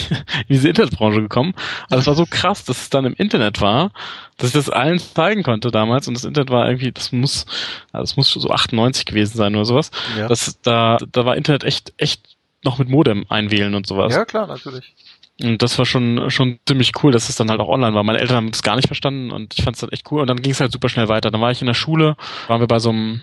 diese 0.48 0.68
Internetbranche 0.68 1.22
gekommen. 1.22 1.54
Also 1.90 2.00
es 2.00 2.06
war 2.06 2.14
so 2.14 2.26
krass, 2.26 2.64
dass 2.64 2.82
es 2.82 2.90
dann 2.90 3.04
im 3.04 3.14
Internet 3.14 3.60
war, 3.60 3.90
dass 4.36 4.48
ich 4.48 4.54
das 4.54 4.70
allen 4.70 4.98
zeigen 4.98 5.42
konnte 5.42 5.70
damals. 5.70 6.08
Und 6.08 6.14
das 6.14 6.24
Internet 6.24 6.50
war 6.50 6.66
irgendwie, 6.66 6.92
das 6.92 7.12
muss, 7.12 7.46
das 7.92 8.16
muss 8.16 8.32
so 8.32 8.50
98 8.50 9.04
gewesen 9.04 9.36
sein 9.36 9.54
oder 9.54 9.64
sowas. 9.64 9.90
Ja. 10.16 10.28
Das, 10.28 10.60
da, 10.62 10.98
da 11.10 11.24
war 11.24 11.36
Internet 11.36 11.64
echt, 11.64 11.92
echt 11.96 12.36
noch 12.64 12.78
mit 12.78 12.88
Modem 12.88 13.24
einwählen 13.28 13.74
und 13.74 13.86
sowas. 13.86 14.14
Ja, 14.14 14.24
klar, 14.24 14.46
natürlich. 14.46 14.94
Und 15.40 15.62
das 15.62 15.78
war 15.78 15.86
schon, 15.86 16.30
schon 16.30 16.58
ziemlich 16.66 16.92
cool, 17.02 17.10
dass 17.10 17.28
es 17.28 17.36
dann 17.36 17.50
halt 17.50 17.60
auch 17.60 17.68
online 17.68 17.94
war. 17.94 18.04
Meine 18.04 18.20
Eltern 18.20 18.36
haben 18.36 18.50
das 18.50 18.62
gar 18.62 18.76
nicht 18.76 18.86
verstanden 18.86 19.30
und 19.30 19.54
ich 19.56 19.64
fand 19.64 19.76
es 19.76 19.80
dann 19.80 19.90
echt 19.90 20.10
cool. 20.12 20.20
Und 20.20 20.28
dann 20.28 20.40
ging 20.40 20.52
es 20.52 20.60
halt 20.60 20.72
super 20.72 20.88
schnell 20.88 21.08
weiter. 21.08 21.30
Dann 21.30 21.40
war 21.40 21.50
ich 21.50 21.60
in 21.60 21.66
der 21.66 21.74
Schule, 21.74 22.16
waren 22.48 22.60
wir 22.60 22.68
bei 22.68 22.78
so 22.78 22.90
einem 22.90 23.22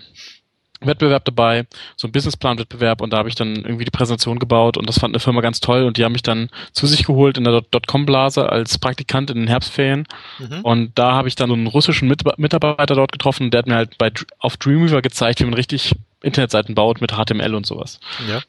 Wettbewerb 0.80 1.24
dabei, 1.24 1.66
so 1.96 2.08
ein 2.08 2.12
Businessplan-Wettbewerb 2.12 3.00
und 3.00 3.12
da 3.12 3.18
habe 3.18 3.28
ich 3.28 3.34
dann 3.34 3.56
irgendwie 3.56 3.84
die 3.84 3.90
Präsentation 3.90 4.38
gebaut 4.38 4.76
und 4.76 4.88
das 4.88 4.98
fand 4.98 5.14
eine 5.14 5.20
Firma 5.20 5.40
ganz 5.40 5.60
toll 5.60 5.84
und 5.84 5.96
die 5.96 6.04
haben 6.04 6.12
mich 6.12 6.22
dann 6.22 6.48
zu 6.72 6.86
sich 6.86 7.04
geholt 7.04 7.38
in 7.38 7.44
der 7.44 7.62
Dotcom-Blase 7.70 8.48
als 8.50 8.78
Praktikant 8.78 9.30
in 9.30 9.38
den 9.38 9.48
Herbstferien 9.48 10.06
mhm. 10.38 10.60
und 10.62 10.98
da 10.98 11.12
habe 11.12 11.28
ich 11.28 11.34
dann 11.34 11.48
so 11.48 11.54
einen 11.54 11.66
russischen 11.66 12.08
Mit 12.08 12.22
Mitarbeiter 12.38 12.94
dort 12.94 13.12
getroffen, 13.12 13.50
der 13.50 13.58
hat 13.58 13.66
mir 13.66 13.76
halt 13.76 13.98
bei, 13.98 14.10
auf 14.38 14.56
Dreamweaver 14.56 15.02
gezeigt, 15.02 15.40
wie 15.40 15.44
man 15.44 15.54
richtig 15.54 15.92
Internetseiten 16.22 16.74
baut 16.74 17.00
mit 17.00 17.12
HTML 17.12 17.54
und 17.54 17.66
sowas. 17.66 17.98
Ja. 18.28 18.40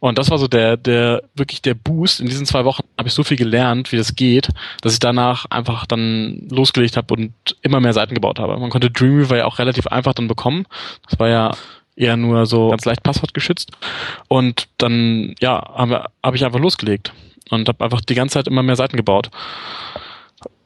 Und 0.00 0.18
das 0.18 0.30
war 0.30 0.38
so 0.38 0.48
der, 0.48 0.76
der, 0.76 1.22
wirklich 1.34 1.60
der 1.60 1.74
Boost. 1.74 2.20
In 2.20 2.28
diesen 2.28 2.46
zwei 2.46 2.64
Wochen 2.64 2.84
habe 2.96 3.08
ich 3.08 3.14
so 3.14 3.22
viel 3.22 3.36
gelernt, 3.36 3.92
wie 3.92 3.96
das 3.96 4.14
geht, 4.14 4.48
dass 4.80 4.94
ich 4.94 4.98
danach 4.98 5.44
einfach 5.50 5.84
dann 5.84 6.48
losgelegt 6.50 6.96
habe 6.96 7.12
und 7.14 7.32
immer 7.60 7.80
mehr 7.80 7.92
Seiten 7.92 8.14
gebaut 8.14 8.38
habe. 8.38 8.56
Man 8.56 8.70
konnte 8.70 8.90
Dreamweaver 8.90 9.36
ja 9.36 9.44
auch 9.44 9.58
relativ 9.58 9.86
einfach 9.88 10.14
dann 10.14 10.28
bekommen. 10.28 10.66
Das 11.08 11.18
war 11.18 11.28
ja 11.28 11.52
eher 11.98 12.16
nur 12.16 12.46
so 12.46 12.70
ganz 12.70 12.84
leicht 12.84 13.02
Passwort 13.02 13.34
geschützt. 13.34 13.72
Und 14.28 14.68
dann, 14.78 15.34
ja, 15.40 15.74
habe 15.74 16.06
hab 16.22 16.34
ich 16.34 16.44
einfach 16.44 16.60
losgelegt 16.60 17.12
und 17.50 17.68
habe 17.68 17.84
einfach 17.84 18.00
die 18.00 18.14
ganze 18.14 18.34
Zeit 18.34 18.46
immer 18.46 18.62
mehr 18.62 18.76
Seiten 18.76 18.96
gebaut. 18.96 19.30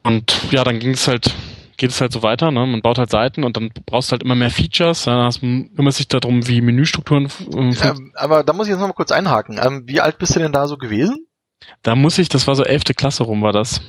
Und 0.03 0.51
ja, 0.51 0.63
dann 0.63 0.79
ging 0.79 0.91
es 0.91 1.07
halt, 1.07 1.33
geht 1.77 1.89
es 1.89 2.01
halt 2.01 2.11
so 2.11 2.23
weiter, 2.23 2.51
ne? 2.51 2.65
Man 2.65 2.81
baut 2.81 2.97
halt 2.97 3.09
Seiten 3.09 3.43
und 3.43 3.57
dann 3.57 3.71
brauchst 3.85 4.09
du 4.09 4.13
halt 4.13 4.23
immer 4.23 4.35
mehr 4.35 4.51
Features. 4.51 5.05
Ja, 5.05 5.29
dann 5.29 5.69
kümmert 5.75 5.95
sich 5.95 6.07
darum, 6.07 6.47
wie 6.47 6.61
Menüstrukturen. 6.61 7.29
Ähm, 7.53 8.11
aber 8.15 8.43
da 8.43 8.53
muss 8.53 8.67
ich 8.67 8.71
jetzt 8.71 8.79
nochmal 8.79 8.95
kurz 8.95 9.11
einhaken. 9.11 9.59
Ähm, 9.63 9.83
wie 9.87 10.01
alt 10.01 10.17
bist 10.19 10.35
du 10.35 10.39
denn 10.39 10.51
da 10.51 10.67
so 10.67 10.77
gewesen? 10.77 11.25
Da 11.81 11.95
muss 11.95 12.17
ich, 12.17 12.29
das 12.29 12.45
war 12.47 12.55
so 12.55 12.63
elfte 12.63 12.93
Klasse 12.93 13.23
rum, 13.23 13.41
war 13.41 13.53
das. 13.53 13.81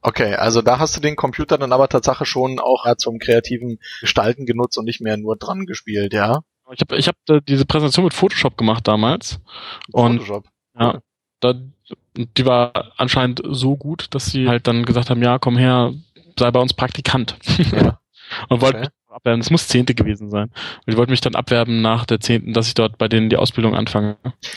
Okay, 0.00 0.34
also 0.34 0.62
da 0.62 0.78
hast 0.78 0.96
du 0.96 1.00
den 1.00 1.16
Computer 1.16 1.58
dann 1.58 1.72
aber 1.72 1.88
tatsächlich 1.88 2.28
schon 2.28 2.60
auch 2.60 2.86
zum 2.96 3.18
kreativen 3.18 3.78
Gestalten 4.00 4.46
genutzt 4.46 4.78
und 4.78 4.84
nicht 4.84 5.00
mehr 5.00 5.16
nur 5.16 5.36
dran 5.36 5.66
gespielt, 5.66 6.12
ja? 6.12 6.40
Ich 6.72 6.80
habe 6.80 6.96
ich 6.96 7.08
hab 7.08 7.16
diese 7.46 7.66
Präsentation 7.66 8.04
mit 8.04 8.14
Photoshop 8.14 8.56
gemacht 8.56 8.86
damals. 8.88 9.40
Und 9.92 10.18
Photoshop. 10.18 10.46
Ja, 10.78 11.00
da, 11.40 11.54
die 12.14 12.46
war 12.46 12.92
anscheinend 12.96 13.42
so 13.44 13.76
gut, 13.76 14.06
dass 14.10 14.26
sie 14.26 14.48
halt 14.48 14.66
dann 14.66 14.84
gesagt 14.84 15.10
haben, 15.10 15.22
ja, 15.22 15.38
komm 15.38 15.56
her, 15.56 15.92
sei 16.38 16.50
bei 16.50 16.60
uns 16.60 16.74
Praktikant. 16.74 17.36
Ja. 17.72 17.98
und 18.48 18.60
wollte 18.60 18.78
okay. 18.78 18.88
mich 18.88 19.14
abwerben. 19.14 19.40
Das 19.40 19.50
muss 19.50 19.68
Zehnte 19.68 19.94
gewesen 19.94 20.30
sein. 20.30 20.50
Und 20.50 20.92
die 20.92 20.96
wollten 20.96 21.10
mich 21.10 21.20
dann 21.20 21.34
abwerben 21.34 21.82
nach 21.82 22.06
der 22.06 22.20
Zehnten, 22.20 22.52
dass 22.52 22.68
ich 22.68 22.74
dort 22.74 22.98
bei 22.98 23.08
denen 23.08 23.28
die 23.28 23.36
Ausbildung 23.36 23.74
anfange. 23.74 24.16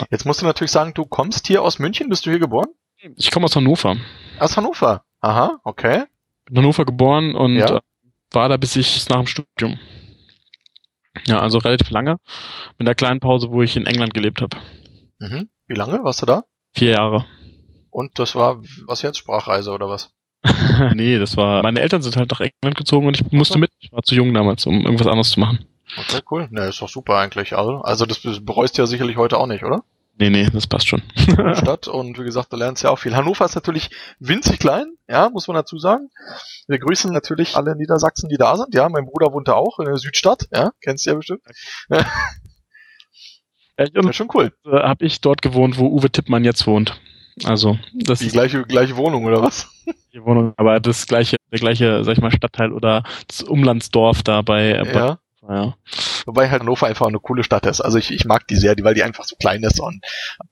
Jetzt 0.10 0.26
musst 0.26 0.42
du 0.42 0.46
natürlich 0.46 0.72
sagen, 0.72 0.94
du 0.94 1.06
kommst 1.06 1.48
hier 1.48 1.62
aus 1.62 1.80
München, 1.80 2.10
bist 2.10 2.26
du 2.26 2.30
hier 2.30 2.40
geboren? 2.40 2.68
Ich 3.16 3.32
komme 3.32 3.46
aus 3.46 3.56
Hannover. 3.56 3.98
Aus 4.40 4.58
Hannover? 4.58 5.04
Aha, 5.22 5.60
okay. 5.64 6.06
Bin 6.46 6.56
in 6.56 6.58
Hannover 6.58 6.86
geboren 6.86 7.36
und 7.36 7.56
ja. 7.56 7.78
Äh, 7.78 7.82
war 8.32 8.50
da 8.50 8.58
bis 8.58 8.76
ich 8.76 9.08
nach 9.10 9.18
dem 9.18 9.28
Studium. 9.28 9.80
Ja, 11.26 11.40
also 11.40 11.58
relativ 11.58 11.90
lange. 11.90 12.18
Mit 12.78 12.88
der 12.88 12.96
kleinen 12.96 13.20
Pause, 13.20 13.50
wo 13.50 13.62
ich 13.62 13.76
in 13.76 13.86
England 13.86 14.14
gelebt 14.14 14.42
habe. 14.42 14.58
Mhm. 15.20 15.50
Wie 15.68 15.76
lange 15.76 16.04
warst 16.04 16.22
du 16.22 16.26
da? 16.26 16.44
Vier 16.74 16.92
Jahre. 16.92 17.26
Und 17.90 18.20
das 18.20 18.36
war 18.36 18.62
was 18.86 19.02
jetzt 19.02 19.18
Sprachreise 19.18 19.72
oder 19.72 19.90
was? 19.90 20.14
nee, 20.94 21.18
das 21.18 21.36
war. 21.36 21.64
Meine 21.64 21.82
Eltern 21.82 22.02
sind 22.02 22.16
halt 22.16 22.32
nach 22.32 22.42
England 22.42 22.78
gezogen 22.78 23.08
und 23.08 23.20
ich 23.20 23.32
musste 23.32 23.58
mit. 23.58 23.72
Ich 23.80 23.92
war 23.92 24.04
zu 24.04 24.16
jung 24.16 24.34
damals, 24.34 24.66
um 24.66 24.82
irgendwas 24.82 25.08
anderes 25.08 25.32
zu 25.32 25.40
machen. 25.40 25.66
Okay, 25.98 26.22
cool. 26.30 26.48
Ne, 26.52 26.66
ist 26.66 26.82
doch 26.82 26.90
super 26.90 27.18
eigentlich. 27.18 27.58
Also, 27.58 27.82
also 27.82 28.06
das 28.06 28.22
bereust 28.42 28.78
du 28.78 28.84
ja 28.84 28.86
sicherlich 28.86 29.18
heute 29.18 29.38
auch 29.38 29.48
nicht, 29.48 29.64
oder? 29.64 29.84
Nee, 30.20 30.32
nee, 30.32 30.48
das 30.52 30.66
passt 30.66 30.88
schon. 30.88 31.04
Stadt 31.56 31.88
und 31.88 32.18
wie 32.20 32.24
gesagt, 32.24 32.52
du 32.52 32.58
lernst 32.58 32.84
ja 32.84 32.90
auch 32.90 33.00
viel. 33.00 33.16
Hannover 33.16 33.46
ist 33.46 33.56
natürlich 33.56 33.92
winzig 34.20 34.60
klein, 34.60 34.94
ja, 35.08 35.30
muss 35.30 35.48
man 35.48 35.56
dazu 35.56 35.78
sagen. 35.78 36.10
Wir 36.68 36.80
grüßen 36.80 37.12
natürlich 37.14 37.56
alle 37.56 37.76
Niedersachsen, 37.76 38.28
die 38.28 38.38
da 38.38 38.58
sind. 38.58 38.74
Ja, 38.74 38.90
mein 38.90 39.06
Bruder 39.06 39.32
wohnt 39.32 39.48
da 39.48 39.54
auch 39.54 39.80
in 39.80 39.86
der 39.86 39.98
Südstadt, 39.98 40.48
ja, 40.52 40.72
kennst 40.82 41.06
du 41.06 41.12
ja 41.12 41.16
bestimmt. 41.16 41.42
Ja. 41.90 42.06
Ja, 43.80 44.12
schon 44.12 44.30
cool. 44.34 44.52
Äh, 44.66 44.72
Habe 44.72 45.06
ich 45.06 45.22
dort 45.22 45.44
gewohnt, 45.44 45.78
wo 45.78 45.88
Uwe 45.88 46.10
Tippmann 46.10 46.44
jetzt 46.44 46.66
wohnt. 46.66 47.00
Also 47.44 47.78
das 47.94 48.18
die 48.18 48.30
gleiche 48.30 48.64
gleiche 48.64 48.98
Wohnung 48.98 49.26
oder 49.26 49.44
was? 49.44 49.68
Die 50.14 50.24
Wohnung, 50.24 50.54
aber 50.58 50.80
das 50.80 51.06
gleiche 51.06 51.38
der 51.52 51.60
gleiche, 51.60 52.04
sag 52.04 52.14
ich 52.14 52.22
mal 52.22 52.32
Stadtteil 52.32 52.74
oder 52.74 53.04
das 53.28 53.44
Umlandsdorf 53.44 54.24
da 54.24 54.42
bei, 54.42 54.74
ja. 54.74 55.20
Ja. 55.50 55.76
Wobei 56.26 56.50
halt 56.50 56.62
Hannover 56.62 56.88
einfach 56.88 57.08
eine 57.08 57.20
coole 57.20 57.44
Stadt 57.44 57.66
ist. 57.66 57.80
Also 57.80 57.98
ich, 57.98 58.12
ich 58.12 58.26
mag 58.26 58.46
die 58.48 58.58
sehr, 58.58 58.76
die, 58.76 58.84
weil 58.84 58.96
die 58.96 59.04
einfach 59.04 59.24
so 59.24 59.38
klein 59.38 59.64
ist 59.64 59.80
und 59.80 60.04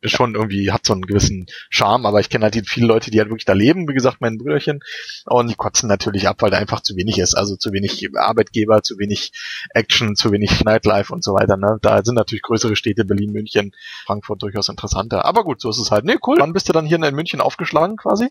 schon 0.03 0.35
irgendwie 0.35 0.71
hat 0.71 0.85
so 0.85 0.93
einen 0.93 1.01
gewissen 1.01 1.47
Charme, 1.69 2.05
aber 2.05 2.21
ich 2.21 2.29
kenne 2.29 2.45
halt 2.45 2.55
viele 2.67 2.87
Leute, 2.87 3.11
die 3.11 3.19
halt 3.19 3.29
wirklich 3.29 3.45
da 3.45 3.53
leben, 3.53 3.87
wie 3.89 3.93
gesagt, 3.93 4.21
mein 4.21 4.37
Brüderchen, 4.37 4.79
und 5.25 5.49
die 5.49 5.55
kotzen 5.55 5.89
natürlich 5.89 6.29
ab, 6.29 6.37
weil 6.41 6.49
da 6.49 6.57
einfach 6.57 6.79
zu 6.81 6.95
wenig 6.95 7.17
ist. 7.17 7.35
Also 7.35 7.57
zu 7.57 7.73
wenig 7.73 8.07
Arbeitgeber, 8.15 8.83
zu 8.83 8.97
wenig 8.97 9.31
Action, 9.71 10.15
zu 10.15 10.31
wenig 10.31 10.63
Nightlife 10.63 11.13
und 11.13 11.23
so 11.23 11.33
weiter. 11.33 11.57
Ne? 11.57 11.77
Da 11.81 12.03
sind 12.03 12.15
natürlich 12.15 12.43
größere 12.43 12.77
Städte, 12.77 13.03
Berlin, 13.03 13.31
München, 13.31 13.73
Frankfurt 14.05 14.41
durchaus 14.43 14.69
interessanter. 14.69 15.25
Aber 15.25 15.43
gut, 15.43 15.59
so 15.59 15.69
ist 15.69 15.79
es 15.79 15.91
halt. 15.91 16.05
Nee, 16.05 16.17
cool. 16.25 16.37
Wann 16.39 16.53
bist 16.53 16.69
du 16.69 16.73
dann 16.73 16.85
hier 16.85 17.01
in 17.01 17.15
München 17.15 17.41
aufgeschlagen 17.41 17.97
quasi? 17.97 18.29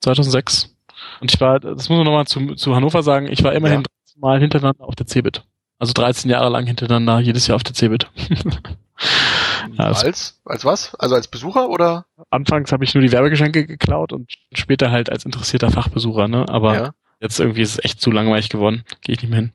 2006. 0.00 0.76
Und 1.20 1.32
ich 1.32 1.40
war, 1.40 1.60
das 1.60 1.88
muss 1.88 1.96
man 1.96 2.04
nochmal 2.04 2.26
zu, 2.26 2.54
zu 2.54 2.74
Hannover 2.74 3.02
sagen, 3.02 3.26
ich 3.26 3.42
war 3.42 3.54
immerhin 3.54 3.80
ja. 3.80 3.86
Mal 4.18 4.40
hintereinander 4.40 4.84
auf 4.84 4.94
der 4.94 5.06
CeBIT. 5.06 5.44
Also 5.78 5.92
13 5.92 6.30
Jahre 6.30 6.48
lang 6.48 6.66
hintereinander, 6.66 7.20
jedes 7.20 7.46
Jahr 7.46 7.56
auf 7.56 7.62
der 7.62 7.74
CeBIT. 7.74 8.10
als? 9.76 10.40
Als 10.44 10.64
was? 10.64 10.94
Also 10.94 11.14
als 11.14 11.28
Besucher 11.28 11.68
oder? 11.68 12.06
Anfangs 12.30 12.72
habe 12.72 12.84
ich 12.84 12.94
nur 12.94 13.02
die 13.02 13.12
Werbegeschenke 13.12 13.66
geklaut 13.66 14.12
und 14.12 14.32
später 14.52 14.90
halt 14.90 15.10
als 15.10 15.24
interessierter 15.24 15.70
Fachbesucher, 15.70 16.28
ne? 16.28 16.46
Aber 16.48 16.74
ja. 16.74 16.90
jetzt 17.20 17.38
irgendwie 17.40 17.62
ist 17.62 17.72
es 17.72 17.84
echt 17.84 18.00
zu 18.00 18.10
langweilig 18.10 18.48
geworden. 18.48 18.84
Gehe 19.02 19.14
ich 19.14 19.22
nicht 19.22 19.30
mehr 19.30 19.40
hin. 19.40 19.52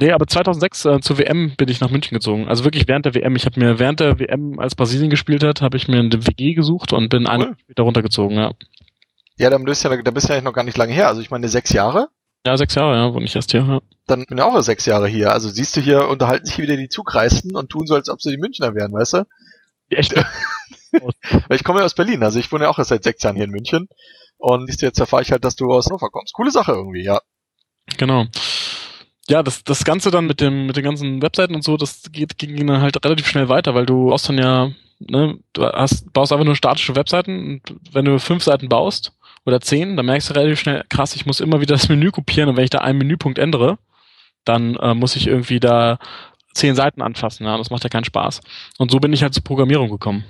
Nee, 0.00 0.12
aber 0.12 0.26
2006 0.26 0.84
äh, 0.84 1.00
zur 1.00 1.18
WM 1.18 1.54
bin 1.56 1.68
ich 1.68 1.80
nach 1.80 1.90
München 1.90 2.14
gezogen. 2.14 2.48
Also 2.48 2.64
wirklich 2.64 2.88
während 2.88 3.06
der 3.06 3.14
WM. 3.14 3.36
Ich 3.36 3.46
habe 3.46 3.60
mir 3.60 3.78
während 3.78 4.00
der 4.00 4.18
WM, 4.18 4.58
als 4.58 4.74
Brasilien 4.74 5.10
gespielt 5.10 5.44
hat, 5.44 5.62
habe 5.62 5.76
ich 5.76 5.86
mir 5.86 6.00
eine 6.00 6.26
WG 6.26 6.54
gesucht 6.54 6.92
und 6.92 7.08
bin 7.08 7.24
cool. 7.24 7.30
eine 7.30 7.56
später 7.60 7.84
runtergezogen, 7.84 8.36
ja. 8.36 8.52
Ja, 9.36 9.50
dann 9.50 9.64
bist 9.64 9.82
ja, 9.82 10.02
da 10.02 10.10
bist 10.10 10.28
ja 10.28 10.40
noch 10.40 10.52
gar 10.52 10.64
nicht 10.64 10.78
lange 10.78 10.92
her. 10.92 11.08
Also 11.08 11.20
ich 11.20 11.30
meine 11.30 11.48
sechs 11.48 11.72
Jahre. 11.72 12.08
Ja, 12.46 12.56
sechs 12.56 12.74
Jahre, 12.74 12.96
ja, 12.96 13.14
wohne 13.14 13.24
ich 13.24 13.34
erst 13.34 13.52
hier. 13.52 13.62
Ja. 13.62 13.80
Dann 14.06 14.26
bin 14.26 14.36
ich 14.36 14.44
auch 14.44 14.60
sechs 14.60 14.84
Jahre 14.84 15.08
hier. 15.08 15.32
Also 15.32 15.48
siehst 15.48 15.76
du, 15.76 15.80
hier 15.80 16.08
unterhalten 16.08 16.44
sich 16.44 16.58
wieder 16.58 16.76
die 16.76 16.88
Zugreisten 16.88 17.56
und 17.56 17.70
tun 17.70 17.86
so, 17.86 17.94
als 17.94 18.10
ob 18.10 18.20
sie 18.20 18.30
die 18.30 18.38
Münchner 18.38 18.74
wären, 18.74 18.92
weißt 18.92 19.14
du? 19.14 19.26
Echt? 19.88 20.14
Weil 20.92 21.56
ich 21.56 21.64
komme 21.64 21.80
ja 21.80 21.86
aus 21.86 21.94
Berlin, 21.94 22.22
also 22.22 22.38
ich 22.38 22.52
wohne 22.52 22.64
ja 22.64 22.70
auch 22.70 22.78
erst 22.78 22.90
seit 22.90 23.02
sechs 23.02 23.22
Jahren 23.22 23.36
hier 23.36 23.46
in 23.46 23.50
München. 23.50 23.88
Und 24.36 24.66
siehst 24.66 24.82
du, 24.82 24.86
jetzt 24.86 25.00
erfahre 25.00 25.22
ich 25.22 25.32
halt, 25.32 25.44
dass 25.44 25.56
du 25.56 25.72
aus 25.72 25.86
Hannover 25.86 26.10
kommst. 26.10 26.34
Coole 26.34 26.50
Sache 26.50 26.72
irgendwie, 26.72 27.02
ja. 27.02 27.20
Genau. 27.96 28.26
Ja, 29.28 29.42
das, 29.42 29.64
das 29.64 29.84
Ganze 29.84 30.10
dann 30.10 30.26
mit 30.26 30.40
dem, 30.40 30.66
mit 30.66 30.76
den 30.76 30.84
ganzen 30.84 31.22
Webseiten 31.22 31.54
und 31.54 31.64
so, 31.64 31.78
das 31.78 32.02
geht, 32.12 32.36
ging 32.36 32.66
dann 32.66 32.82
halt 32.82 33.02
relativ 33.04 33.26
schnell 33.26 33.48
weiter, 33.48 33.74
weil 33.74 33.86
du 33.86 34.08
brauchst 34.08 34.28
dann 34.28 34.36
ja, 34.36 34.70
ne, 34.98 35.38
du 35.54 35.64
hast, 35.64 36.12
baust 36.12 36.32
einfach 36.32 36.44
nur 36.44 36.56
statische 36.56 36.94
Webseiten 36.94 37.62
und 37.64 37.80
wenn 37.92 38.04
du 38.04 38.18
fünf 38.18 38.44
Seiten 38.44 38.68
baust, 38.68 39.12
oder 39.44 39.60
zehn, 39.60 39.96
dann 39.96 40.06
merkst 40.06 40.30
du 40.30 40.34
relativ 40.34 40.60
schnell, 40.60 40.84
krass, 40.88 41.14
ich 41.14 41.26
muss 41.26 41.40
immer 41.40 41.60
wieder 41.60 41.74
das 41.74 41.88
Menü 41.88 42.10
kopieren 42.10 42.48
und 42.48 42.56
wenn 42.56 42.64
ich 42.64 42.70
da 42.70 42.78
einen 42.78 42.98
Menüpunkt 42.98 43.38
ändere, 43.38 43.78
dann 44.44 44.76
äh, 44.76 44.94
muss 44.94 45.16
ich 45.16 45.26
irgendwie 45.26 45.60
da 45.60 45.98
zehn 46.54 46.74
Seiten 46.74 47.02
anfassen. 47.02 47.44
Ja, 47.44 47.58
das 47.58 47.70
macht 47.70 47.84
ja 47.84 47.90
keinen 47.90 48.04
Spaß. 48.04 48.40
Und 48.78 48.90
so 48.90 48.98
bin 48.98 49.12
ich 49.12 49.22
halt 49.22 49.34
zur 49.34 49.44
Programmierung 49.44 49.90
gekommen. 49.90 50.24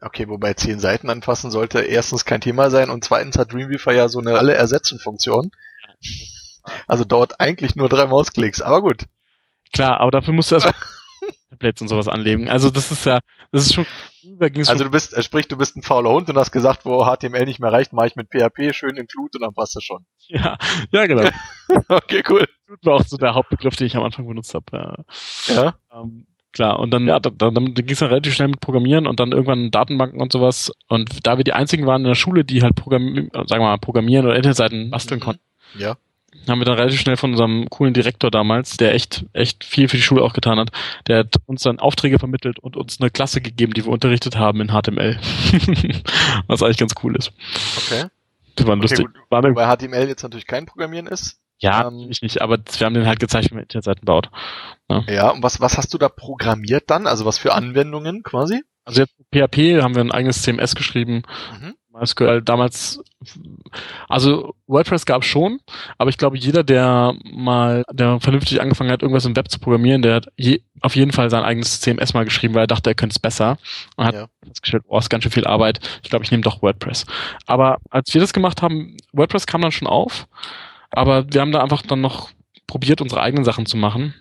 Okay, 0.00 0.28
wobei 0.28 0.52
zehn 0.54 0.78
Seiten 0.78 1.08
anfassen 1.08 1.50
sollte 1.50 1.80
erstens 1.80 2.24
kein 2.24 2.42
Thema 2.42 2.70
sein 2.70 2.90
und 2.90 3.04
zweitens 3.04 3.38
hat 3.38 3.52
Dreamweaver 3.52 3.92
ja 3.92 4.08
so 4.08 4.20
eine 4.20 4.38
alle 4.38 4.54
ersetzen 4.54 4.98
Funktion. 4.98 5.50
Also 6.86 7.04
dauert 7.04 7.40
eigentlich 7.40 7.74
nur 7.76 7.88
drei 7.88 8.06
Mausklicks, 8.06 8.60
aber 8.60 8.82
gut. 8.82 9.04
Klar, 9.72 10.00
aber 10.00 10.10
dafür 10.10 10.34
musst 10.34 10.50
du 10.50 10.56
erst 10.56 10.66
Templates 11.54 11.82
und 11.82 11.88
sowas 11.88 12.08
anlegen. 12.08 12.48
Also 12.48 12.70
das 12.70 12.90
ist 12.90 13.06
ja, 13.06 13.20
das 13.52 13.66
ist 13.66 13.74
schon. 13.74 13.86
Also 14.66 14.84
du 14.84 14.90
bist, 14.90 15.22
sprich, 15.22 15.48
du 15.48 15.56
bist 15.56 15.76
ein 15.76 15.82
fauler 15.82 16.10
Hund 16.10 16.28
und 16.30 16.36
hast 16.36 16.50
gesagt, 16.50 16.84
wo 16.84 17.04
HTML 17.04 17.44
nicht 17.44 17.60
mehr 17.60 17.72
reicht, 17.72 17.92
mache 17.92 18.06
ich 18.08 18.16
mit 18.16 18.28
PHP 18.30 18.74
schön 18.74 18.96
include 18.96 19.38
und 19.38 19.42
dann 19.42 19.54
passt 19.54 19.76
das 19.76 19.84
schon. 19.84 20.04
Ja, 20.28 20.56
ja 20.90 21.06
genau. 21.06 21.28
okay, 21.88 22.22
cool. 22.28 22.46
Das 22.68 22.78
war 22.82 22.94
auch 22.94 23.04
so 23.04 23.16
der 23.16 23.34
Hauptbegriff, 23.34 23.76
den 23.76 23.86
ich 23.86 23.96
am 23.96 24.02
Anfang 24.02 24.26
benutzt 24.26 24.54
habe. 24.54 25.04
Ja. 25.46 25.74
Ähm, 25.92 26.26
klar, 26.52 26.78
und 26.78 26.90
dann, 26.90 27.06
ja, 27.06 27.20
dann, 27.20 27.36
dann, 27.36 27.54
dann 27.54 27.74
ging 27.74 27.90
es 27.90 27.98
dann 27.98 28.08
relativ 28.08 28.34
schnell 28.34 28.48
mit 28.48 28.60
Programmieren 28.60 29.06
und 29.06 29.20
dann 29.20 29.32
irgendwann 29.32 29.70
Datenbanken 29.70 30.20
und 30.20 30.32
sowas. 30.32 30.72
Und 30.88 31.26
da 31.26 31.36
wir 31.36 31.44
die 31.44 31.52
einzigen 31.52 31.86
waren 31.86 32.02
in 32.02 32.08
der 32.08 32.14
Schule, 32.14 32.44
die 32.44 32.62
halt 32.62 32.76
programmieren, 32.76 33.30
sagen 33.32 33.62
wir 33.62 33.68
mal, 33.68 33.78
programmieren 33.78 34.24
oder 34.26 34.36
Internetseiten 34.36 34.90
basteln 34.90 35.20
mhm. 35.20 35.24
konnten. 35.24 35.42
Ja 35.76 35.96
haben 36.48 36.60
wir 36.60 36.64
dann 36.64 36.76
relativ 36.76 37.00
schnell 37.00 37.16
von 37.16 37.32
unserem 37.32 37.68
coolen 37.70 37.94
Direktor 37.94 38.30
damals, 38.30 38.76
der 38.76 38.94
echt, 38.94 39.24
echt 39.32 39.64
viel 39.64 39.88
für 39.88 39.96
die 39.96 40.02
Schule 40.02 40.22
auch 40.22 40.32
getan 40.32 40.58
hat, 40.58 40.70
der 41.06 41.20
hat 41.20 41.36
uns 41.46 41.62
dann 41.62 41.78
Aufträge 41.78 42.18
vermittelt 42.18 42.58
und 42.58 42.76
uns 42.76 43.00
eine 43.00 43.10
Klasse 43.10 43.40
gegeben, 43.40 43.72
die 43.72 43.84
wir 43.84 43.92
unterrichtet 43.92 44.36
haben 44.36 44.60
in 44.60 44.68
HTML. 44.68 45.18
Was 46.46 46.62
eigentlich 46.62 46.78
ganz 46.78 46.94
cool 47.02 47.16
ist. 47.16 47.32
Okay. 47.76 48.04
Das 48.56 48.66
war 48.66 48.74
okay, 48.74 48.82
lustig. 48.82 49.06
Gut, 49.06 49.16
war 49.30 49.44
eine, 49.44 49.56
weil 49.56 49.76
HTML 49.76 50.08
jetzt 50.08 50.22
natürlich 50.22 50.46
kein 50.46 50.66
Programmieren 50.66 51.06
ist. 51.06 51.40
Ja, 51.58 51.88
ähm, 51.88 52.08
ich 52.10 52.22
nicht, 52.22 52.40
aber 52.42 52.58
wir 52.58 52.86
haben 52.86 52.94
den 52.94 53.06
halt 53.06 53.20
gezeigt, 53.20 53.50
wie 53.50 53.54
man 53.54 53.62
Internetseiten 53.62 54.04
baut. 54.04 54.30
Ja. 54.90 55.04
ja, 55.08 55.30
und 55.30 55.42
was, 55.42 55.60
was 55.60 55.78
hast 55.78 55.94
du 55.94 55.98
da 55.98 56.08
programmiert 56.08 56.90
dann? 56.90 57.06
Also 57.06 57.24
was 57.24 57.38
für 57.38 57.54
Anwendungen 57.54 58.22
quasi? 58.22 58.62
Also 58.84 59.02
jetzt 59.02 59.14
PHP 59.32 59.82
haben 59.82 59.94
wir 59.94 60.02
ein 60.02 60.12
eigenes 60.12 60.42
CMS 60.42 60.74
geschrieben. 60.74 61.22
Mhm. 61.58 61.74
MySQL 61.94 62.42
damals, 62.42 63.00
also 64.08 64.54
WordPress 64.66 65.06
gab 65.06 65.22
es 65.22 65.28
schon, 65.28 65.60
aber 65.96 66.10
ich 66.10 66.18
glaube, 66.18 66.36
jeder, 66.36 66.64
der 66.64 67.14
mal, 67.24 67.84
der 67.90 68.20
vernünftig 68.20 68.60
angefangen 68.60 68.90
hat, 68.90 69.02
irgendwas 69.02 69.24
im 69.24 69.36
Web 69.36 69.50
zu 69.50 69.58
programmieren, 69.60 70.02
der 70.02 70.16
hat 70.16 70.26
je, 70.36 70.60
auf 70.80 70.96
jeden 70.96 71.12
Fall 71.12 71.30
sein 71.30 71.44
eigenes 71.44 71.80
CMS 71.80 72.12
mal 72.12 72.24
geschrieben, 72.24 72.54
weil 72.54 72.64
er 72.64 72.68
dachte, 72.68 72.90
er 72.90 72.94
könnte 72.94 73.14
es 73.14 73.18
besser. 73.18 73.58
Und 73.96 74.06
hat 74.06 74.14
ja. 74.14 74.26
festgestellt, 74.46 74.84
oh, 74.88 74.98
ist 74.98 75.08
ganz 75.08 75.22
schön 75.22 75.32
viel 75.32 75.46
Arbeit. 75.46 75.80
Ich 76.02 76.10
glaube, 76.10 76.24
ich 76.24 76.30
nehme 76.30 76.42
doch 76.42 76.62
WordPress. 76.62 77.06
Aber 77.46 77.78
als 77.90 78.12
wir 78.12 78.20
das 78.20 78.32
gemacht 78.32 78.60
haben, 78.60 78.96
WordPress 79.12 79.46
kam 79.46 79.62
dann 79.62 79.72
schon 79.72 79.88
auf, 79.88 80.26
aber 80.90 81.32
wir 81.32 81.40
haben 81.40 81.52
da 81.52 81.62
einfach 81.62 81.82
dann 81.82 82.00
noch 82.00 82.30
probiert, 82.66 83.00
unsere 83.00 83.22
eigenen 83.22 83.44
Sachen 83.44 83.66
zu 83.66 83.76
machen. 83.76 84.14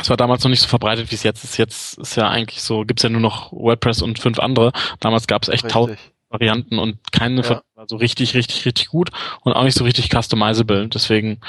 Es 0.00 0.10
war 0.10 0.16
damals 0.16 0.44
noch 0.44 0.50
nicht 0.50 0.60
so 0.60 0.68
verbreitet, 0.68 1.10
wie 1.10 1.14
es 1.16 1.24
jetzt 1.24 1.42
ist. 1.42 1.56
Jetzt 1.56 1.98
ist 1.98 2.16
ja 2.16 2.28
eigentlich 2.28 2.62
so, 2.62 2.84
gibt's 2.84 3.02
ja 3.02 3.08
nur 3.08 3.20
noch 3.20 3.52
WordPress 3.52 4.02
und 4.02 4.18
fünf 4.18 4.38
andere. 4.38 4.72
Damals 5.00 5.26
gab 5.26 5.42
es 5.42 5.48
echt 5.48 5.68
tausend 5.68 5.98
Varianten 6.30 6.78
und 6.78 6.98
keine 7.12 7.42
ja. 7.42 7.62
war 7.74 7.88
so 7.88 7.96
richtig, 7.96 8.34
richtig, 8.34 8.66
richtig 8.66 8.88
gut 8.88 9.10
und 9.42 9.52
auch 9.52 9.64
nicht 9.64 9.76
so 9.76 9.84
richtig 9.84 10.10
customizable. 10.10 10.88
Deswegen 10.88 11.40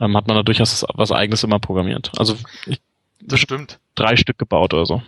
ähm, 0.00 0.16
hat 0.16 0.26
man 0.26 0.36
da 0.36 0.42
durchaus 0.42 0.84
was 0.94 1.12
eigenes 1.12 1.44
immer 1.44 1.58
programmiert. 1.58 2.12
Also 2.18 2.36
ich, 2.66 2.80
das 3.20 3.40
stimmt. 3.40 3.78
Drei 3.94 4.16
Stück 4.16 4.38
gebaut 4.38 4.74
oder 4.74 4.86
so. 4.86 5.02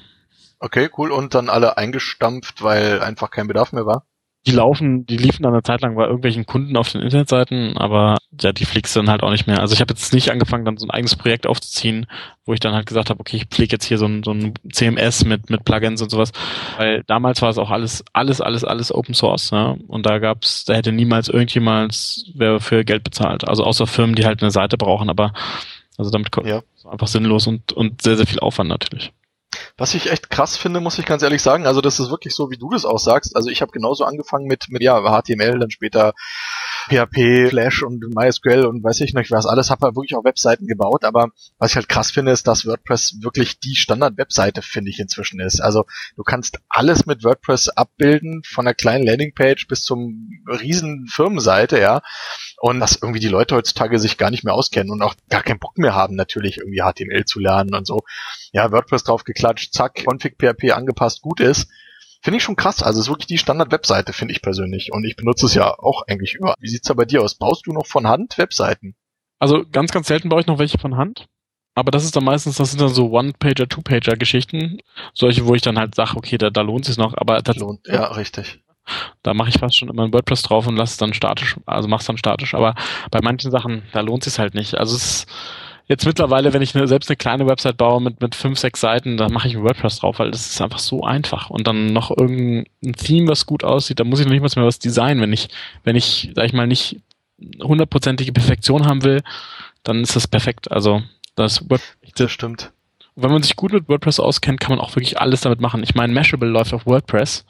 Okay, 0.58 0.90
cool. 0.98 1.10
Und 1.10 1.34
dann 1.34 1.48
alle 1.48 1.76
eingestampft, 1.76 2.62
weil 2.62 3.02
einfach 3.02 3.30
kein 3.30 3.46
Bedarf 3.46 3.72
mehr 3.72 3.86
war? 3.86 4.04
Die 4.46 4.52
laufen, 4.52 5.04
die 5.04 5.18
liefen 5.18 5.42
dann 5.42 5.52
eine 5.52 5.62
Zeit 5.62 5.82
lang 5.82 5.96
bei 5.96 6.04
irgendwelchen 6.04 6.46
Kunden 6.46 6.76
auf 6.76 6.90
den 6.90 7.02
Internetseiten, 7.02 7.76
aber 7.76 8.16
ja, 8.40 8.52
die 8.52 8.64
pflegst 8.64 8.96
du 8.96 9.00
dann 9.00 9.10
halt 9.10 9.22
auch 9.22 9.30
nicht 9.30 9.46
mehr. 9.46 9.60
Also 9.60 9.74
ich 9.74 9.82
habe 9.82 9.92
jetzt 9.92 10.14
nicht 10.14 10.30
angefangen, 10.30 10.64
dann 10.64 10.78
so 10.78 10.86
ein 10.86 10.90
eigenes 10.90 11.14
Projekt 11.14 11.46
aufzuziehen, 11.46 12.06
wo 12.46 12.54
ich 12.54 12.60
dann 12.60 12.72
halt 12.72 12.86
gesagt 12.86 13.10
habe, 13.10 13.20
okay, 13.20 13.36
ich 13.36 13.46
pflege 13.46 13.72
jetzt 13.72 13.84
hier 13.84 13.98
so 13.98 14.06
ein, 14.06 14.22
so 14.22 14.30
ein 14.30 14.54
CMS 14.72 15.26
mit, 15.26 15.50
mit 15.50 15.64
Plugins 15.64 16.00
und 16.00 16.10
sowas. 16.10 16.32
Weil 16.78 17.04
damals 17.06 17.42
war 17.42 17.50
es 17.50 17.58
auch 17.58 17.70
alles, 17.70 18.02
alles, 18.14 18.40
alles, 18.40 18.64
alles 18.64 18.94
Open 18.94 19.14
Source, 19.14 19.50
ja. 19.50 19.76
Und 19.88 20.06
da 20.06 20.18
gab's, 20.18 20.64
da 20.64 20.72
hätte 20.72 20.92
niemals 20.92 21.28
irgendjemals 21.28 22.30
wer 22.34 22.60
für 22.60 22.84
Geld 22.84 23.04
bezahlt. 23.04 23.46
Also 23.46 23.64
außer 23.64 23.86
Firmen, 23.86 24.14
die 24.14 24.24
halt 24.24 24.42
eine 24.42 24.50
Seite 24.50 24.78
brauchen, 24.78 25.10
aber 25.10 25.34
also 25.98 26.10
damit 26.10 26.32
kommt 26.32 26.46
ja. 26.46 26.62
einfach 26.90 27.08
sinnlos 27.08 27.46
und, 27.46 27.74
und 27.74 28.00
sehr, 28.00 28.16
sehr 28.16 28.26
viel 28.26 28.40
Aufwand 28.40 28.70
natürlich. 28.70 29.12
Was 29.76 29.94
ich 29.94 30.10
echt 30.10 30.30
krass 30.30 30.56
finde, 30.56 30.80
muss 30.80 30.98
ich 30.98 31.06
ganz 31.06 31.22
ehrlich 31.22 31.42
sagen, 31.42 31.66
also 31.66 31.80
das 31.80 32.00
ist 32.00 32.10
wirklich 32.10 32.34
so, 32.34 32.50
wie 32.50 32.56
du 32.56 32.70
das 32.70 32.84
auch 32.84 32.98
sagst. 32.98 33.36
Also 33.36 33.50
ich 33.50 33.62
habe 33.62 33.72
genauso 33.72 34.04
angefangen 34.04 34.46
mit, 34.46 34.66
mit 34.68 34.82
ja, 34.82 35.00
HTML, 35.00 35.58
dann 35.58 35.70
später 35.70 36.12
PHP, 36.90 37.48
Flash 37.48 37.82
und 37.82 38.02
MySQL 38.14 38.66
und 38.66 38.82
weiß 38.82 39.00
ich 39.00 39.14
nicht 39.14 39.30
was 39.30 39.46
alles, 39.46 39.70
habe 39.70 39.86
halt 39.86 39.96
wirklich 39.96 40.16
auch 40.16 40.24
Webseiten 40.24 40.66
gebaut, 40.66 41.04
aber 41.04 41.28
was 41.58 41.70
ich 41.70 41.76
halt 41.76 41.88
krass 41.88 42.10
finde, 42.10 42.32
ist, 42.32 42.48
dass 42.48 42.66
WordPress 42.66 43.18
wirklich 43.22 43.60
die 43.60 43.76
Standard-Webseite, 43.76 44.60
finde 44.62 44.90
ich, 44.90 44.98
inzwischen 44.98 45.40
ist. 45.40 45.60
Also 45.60 45.84
du 46.16 46.24
kannst 46.24 46.58
alles 46.68 47.06
mit 47.06 47.22
WordPress 47.22 47.68
abbilden, 47.68 48.42
von 48.44 48.66
einer 48.66 48.74
kleinen 48.74 49.04
Landingpage 49.04 49.68
bis 49.68 49.84
zum 49.84 50.42
riesen 50.46 51.06
Firmenseite, 51.06 51.80
ja. 51.80 52.02
Und 52.60 52.80
dass 52.80 52.98
irgendwie 53.00 53.20
die 53.20 53.28
Leute 53.28 53.54
heutzutage 53.54 53.98
sich 53.98 54.18
gar 54.18 54.30
nicht 54.30 54.44
mehr 54.44 54.54
auskennen 54.54 54.90
und 54.90 55.02
auch 55.02 55.14
gar 55.28 55.42
keinen 55.42 55.60
Bock 55.60 55.78
mehr 55.78 55.94
haben, 55.94 56.16
natürlich 56.16 56.58
irgendwie 56.58 56.80
HTML 56.80 57.24
zu 57.24 57.38
lernen 57.38 57.74
und 57.74 57.86
so. 57.86 58.00
Ja, 58.52 58.72
WordPress 58.72 59.04
draufgeklatscht, 59.04 59.72
zack, 59.72 60.04
Config 60.06 60.36
PHP 60.38 60.72
angepasst, 60.72 61.22
gut 61.22 61.40
ist. 61.40 61.68
Finde 62.22 62.36
ich 62.36 62.42
schon 62.42 62.56
krass. 62.56 62.82
Also 62.82 63.00
es 63.00 63.06
ist 63.06 63.10
wirklich 63.10 63.28
die 63.28 63.38
Standard-Webseite, 63.38 64.12
finde 64.12 64.34
ich 64.34 64.42
persönlich. 64.42 64.92
Und 64.92 65.04
ich 65.04 65.16
benutze 65.16 65.46
es 65.46 65.54
ja 65.54 65.78
auch 65.78 66.02
eigentlich 66.06 66.34
über. 66.34 66.54
Wie 66.60 66.68
sieht's 66.68 66.88
da 66.88 66.94
bei 66.94 67.04
dir 67.06 67.22
aus? 67.22 67.34
Baust 67.34 67.66
du 67.66 67.72
noch 67.72 67.86
von 67.86 68.06
Hand 68.06 68.36
Webseiten? 68.36 68.94
Also 69.38 69.64
ganz, 69.70 69.90
ganz 69.90 70.06
selten 70.08 70.28
baue 70.28 70.40
ich 70.40 70.46
noch 70.46 70.58
welche 70.58 70.78
von 70.78 70.96
Hand. 70.96 71.26
Aber 71.74 71.90
das 71.90 72.04
ist 72.04 72.14
dann 72.16 72.24
meistens, 72.24 72.56
das 72.56 72.70
sind 72.70 72.80
dann 72.80 72.90
so 72.90 73.10
One-Pager, 73.10 73.68
Two-Pager-Geschichten. 73.68 74.78
Solche, 75.14 75.46
wo 75.46 75.54
ich 75.54 75.62
dann 75.62 75.78
halt 75.78 75.94
sage, 75.94 76.16
okay, 76.16 76.36
da, 76.36 76.50
da 76.50 76.60
lohnt 76.60 76.88
es 76.88 76.98
noch. 76.98 77.14
Aber 77.16 77.40
das 77.40 77.56
lohnt, 77.56 77.86
ja, 77.86 78.06
richtig. 78.08 78.60
Da 79.22 79.34
mache 79.34 79.50
ich 79.50 79.58
fast 79.58 79.76
schon 79.76 79.88
immer 79.88 80.04
ein 80.04 80.12
WordPress 80.12 80.42
drauf 80.42 80.66
und 80.66 80.76
lasse 80.76 80.92
es 80.92 80.96
dann 80.96 81.14
statisch, 81.14 81.56
also 81.64 81.88
mach's 81.88 82.06
dann 82.06 82.18
statisch. 82.18 82.54
Aber 82.54 82.74
bei 83.10 83.20
manchen 83.22 83.50
Sachen, 83.50 83.82
da 83.92 84.00
lohnt 84.00 84.26
es 84.26 84.38
halt 84.38 84.54
nicht. 84.54 84.76
Also 84.76 84.96
es 84.96 85.04
ist, 85.04 85.26
jetzt 85.90 86.06
mittlerweile, 86.06 86.52
wenn 86.52 86.62
ich 86.62 86.74
eine, 86.74 86.86
selbst 86.86 87.10
eine 87.10 87.16
kleine 87.16 87.46
Website 87.48 87.76
baue 87.76 88.00
mit, 88.00 88.20
mit 88.20 88.34
fünf, 88.36 88.58
sechs 88.58 88.80
Seiten, 88.80 89.16
dann 89.16 89.32
mache 89.32 89.48
ich 89.48 89.58
WordPress 89.58 89.98
drauf, 89.98 90.20
weil 90.20 90.30
das 90.30 90.46
ist 90.48 90.60
einfach 90.62 90.78
so 90.78 91.02
einfach. 91.02 91.50
Und 91.50 91.66
dann 91.66 91.86
noch 91.92 92.16
irgendein 92.16 92.94
Theme, 92.94 93.28
was 93.28 93.44
gut 93.44 93.64
aussieht, 93.64 93.98
da 93.98 94.04
muss 94.04 94.20
ich 94.20 94.24
noch 94.26 94.32
nicht 94.32 94.40
mal 94.40 94.50
mehr 94.54 94.66
was 94.66 94.78
designen. 94.78 95.20
Wenn 95.20 95.32
ich, 95.32 95.48
wenn 95.82 95.96
ich, 95.96 96.30
sag 96.34 96.46
ich 96.46 96.52
mal, 96.52 96.68
nicht 96.68 97.00
hundertprozentige 97.60 98.32
Perfektion 98.32 98.86
haben 98.86 99.02
will, 99.02 99.22
dann 99.82 100.02
ist 100.02 100.14
das 100.14 100.28
perfekt. 100.28 100.70
Also 100.70 101.02
Das, 101.34 101.68
Web 101.68 101.80
das 102.16 102.30
stimmt. 102.30 102.70
wenn 103.16 103.32
man 103.32 103.42
sich 103.42 103.56
gut 103.56 103.72
mit 103.72 103.88
WordPress 103.88 104.20
auskennt, 104.20 104.60
kann 104.60 104.70
man 104.76 104.78
auch 104.84 104.94
wirklich 104.94 105.20
alles 105.20 105.40
damit 105.40 105.60
machen. 105.60 105.82
Ich 105.82 105.94
meine, 105.96 106.12
Mashable 106.12 106.48
läuft 106.48 106.72
auf 106.72 106.86
WordPress. 106.86 107.44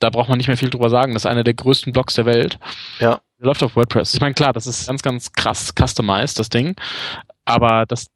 Da 0.00 0.08
braucht 0.10 0.28
man 0.30 0.38
nicht 0.38 0.48
mehr 0.48 0.56
viel 0.56 0.70
drüber 0.70 0.88
sagen. 0.90 1.12
Das 1.12 1.22
ist 1.22 1.30
einer 1.30 1.44
der 1.44 1.54
größten 1.54 1.92
Blogs 1.92 2.14
der 2.14 2.24
Welt. 2.24 2.58
Ja. 3.00 3.20
Der 3.38 3.46
läuft 3.46 3.62
auf 3.62 3.76
WordPress. 3.76 4.14
Ich 4.14 4.20
meine, 4.20 4.34
klar, 4.34 4.52
das 4.52 4.66
ist 4.66 4.86
ganz, 4.86 5.02
ganz 5.02 5.32
krass 5.32 5.72
customized, 5.78 6.38
das 6.38 6.48
Ding. 6.48 6.74
Aber 7.44 7.84
das, 7.86 8.06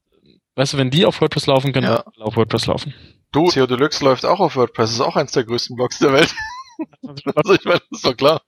weißt 0.56 0.72
du, 0.74 0.76
wenn 0.78 0.90
die 0.90 1.04
auf 1.06 1.20
WordPress 1.20 1.46
laufen, 1.46 1.72
können 1.72 1.86
Ja. 1.86 2.04
alle 2.16 2.24
auf 2.24 2.36
WordPress 2.36 2.66
laufen. 2.66 2.94
Du, 3.32 3.50
SEO 3.50 3.66
Deluxe 3.66 4.02
läuft 4.04 4.24
auch 4.24 4.40
auf 4.40 4.56
WordPress, 4.56 4.90
ist 4.92 5.00
auch 5.00 5.16
eins 5.16 5.32
der 5.32 5.44
größten 5.44 5.76
Blogs 5.76 5.98
der 5.98 6.12
Welt. 6.12 6.34
Also 7.34 7.54
ich 7.54 7.64
meine, 7.64 7.80
das 7.90 7.98
ist 7.98 8.06
doch 8.06 8.16
klar. 8.16 8.40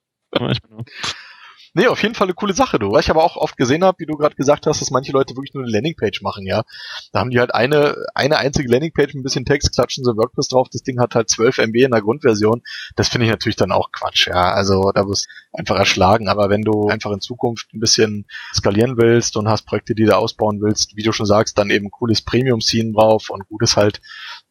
Nee, 1.72 1.86
auf 1.86 2.02
jeden 2.02 2.16
Fall 2.16 2.26
eine 2.26 2.34
coole 2.34 2.52
Sache, 2.52 2.80
du. 2.80 2.90
Was 2.90 3.04
ich 3.04 3.10
aber 3.10 3.22
auch 3.22 3.36
oft 3.36 3.56
gesehen 3.56 3.84
habe, 3.84 3.98
wie 4.00 4.06
du 4.06 4.16
gerade 4.16 4.34
gesagt 4.34 4.66
hast, 4.66 4.80
dass 4.80 4.90
manche 4.90 5.12
Leute 5.12 5.36
wirklich 5.36 5.54
nur 5.54 5.62
eine 5.62 5.72
Landingpage 5.72 6.20
machen, 6.22 6.44
ja. 6.44 6.64
Da 7.12 7.20
haben 7.20 7.30
die 7.30 7.38
halt 7.38 7.54
eine, 7.54 7.96
eine 8.14 8.38
einzige 8.38 8.68
Landingpage 8.68 9.14
mit 9.14 9.20
ein 9.20 9.22
bisschen 9.22 9.44
Text, 9.44 9.72
klatschen 9.72 10.04
sie 10.04 10.16
WordPress 10.16 10.48
drauf, 10.48 10.68
das 10.72 10.82
Ding 10.82 10.98
hat 11.00 11.14
halt 11.14 11.28
12 11.28 11.58
MB 11.58 11.76
in 11.76 11.92
der 11.92 12.02
Grundversion. 12.02 12.62
Das 12.96 13.08
finde 13.08 13.26
ich 13.26 13.30
natürlich 13.30 13.54
dann 13.54 13.70
auch 13.70 13.92
Quatsch, 13.92 14.26
ja. 14.26 14.52
Also 14.52 14.90
da 14.92 15.06
wirst 15.06 15.26
du 15.26 15.58
einfach 15.58 15.76
erschlagen. 15.76 16.28
Aber 16.28 16.50
wenn 16.50 16.62
du 16.62 16.88
einfach 16.88 17.12
in 17.12 17.20
Zukunft 17.20 17.72
ein 17.72 17.80
bisschen 17.80 18.26
skalieren 18.52 18.96
willst 18.96 19.36
und 19.36 19.48
hast 19.48 19.62
Projekte, 19.66 19.94
die 19.94 20.04
du 20.04 20.16
ausbauen 20.16 20.60
willst, 20.60 20.96
wie 20.96 21.02
du 21.02 21.12
schon 21.12 21.26
sagst, 21.26 21.56
dann 21.56 21.70
eben 21.70 21.90
cooles 21.90 22.22
Premium-Scene 22.22 22.92
drauf 22.92 23.30
und 23.30 23.46
gutes 23.48 23.76
halt, 23.76 24.00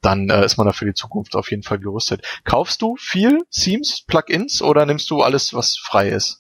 dann 0.02 0.30
äh, 0.30 0.46
ist 0.46 0.58
man 0.58 0.68
da 0.68 0.74
für 0.74 0.86
die 0.86 0.94
Zukunft 0.94 1.36
auf 1.36 1.52
jeden 1.52 1.64
Fall 1.64 1.80
gerüstet. 1.80 2.26
Kaufst 2.46 2.82
du 2.82 2.96
viel 2.98 3.44
Themes, 3.52 4.04
Plugins 4.08 4.62
oder 4.62 4.86
nimmst 4.86 5.10
du 5.10 5.22
alles, 5.22 5.54
was 5.54 5.78
frei 5.78 6.10
ist? 6.10 6.39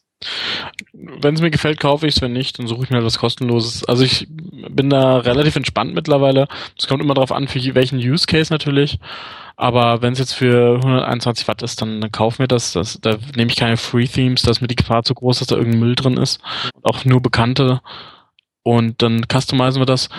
Wenn 0.93 1.35
es 1.35 1.41
mir 1.41 1.51
gefällt, 1.51 1.79
kaufe 1.79 2.07
ich 2.07 2.15
es. 2.15 2.21
Wenn 2.21 2.33
nicht, 2.33 2.59
dann 2.59 2.67
suche 2.67 2.83
ich 2.83 2.89
mir 2.89 2.97
etwas 2.97 3.19
kostenloses. 3.19 3.85
Also 3.85 4.03
ich 4.03 4.27
bin 4.29 4.89
da 4.89 5.17
relativ 5.17 5.55
entspannt 5.55 5.93
mittlerweile. 5.93 6.47
Es 6.77 6.87
kommt 6.87 7.01
immer 7.01 7.13
darauf 7.13 7.31
an, 7.31 7.47
für 7.47 7.75
welchen 7.75 7.99
Use 7.99 8.25
Case 8.27 8.51
natürlich. 8.51 8.99
Aber 9.55 10.01
wenn 10.01 10.13
es 10.13 10.19
jetzt 10.19 10.33
für 10.33 10.75
121 10.75 11.47
Watt 11.47 11.61
ist, 11.61 11.81
dann, 11.81 11.99
dann 11.99 12.11
kaufen 12.11 12.39
wir 12.39 12.47
das. 12.47 12.73
das. 12.73 12.99
Da 13.01 13.17
nehme 13.35 13.51
ich 13.51 13.57
keine 13.57 13.77
Free 13.77 14.07
Themes, 14.07 14.41
da 14.41 14.51
ist 14.51 14.61
mir 14.61 14.67
die 14.67 14.75
Gefahr 14.75 15.03
zu 15.03 15.13
groß, 15.13 15.39
dass 15.39 15.47
da 15.47 15.55
irgendein 15.55 15.81
Müll 15.81 15.95
drin 15.95 16.17
ist. 16.17 16.39
Auch 16.83 17.03
nur 17.05 17.21
bekannte. 17.21 17.81
Und 18.63 19.01
dann 19.01 19.25
customizen 19.29 19.81
wir 19.81 19.85
das. 19.85 20.09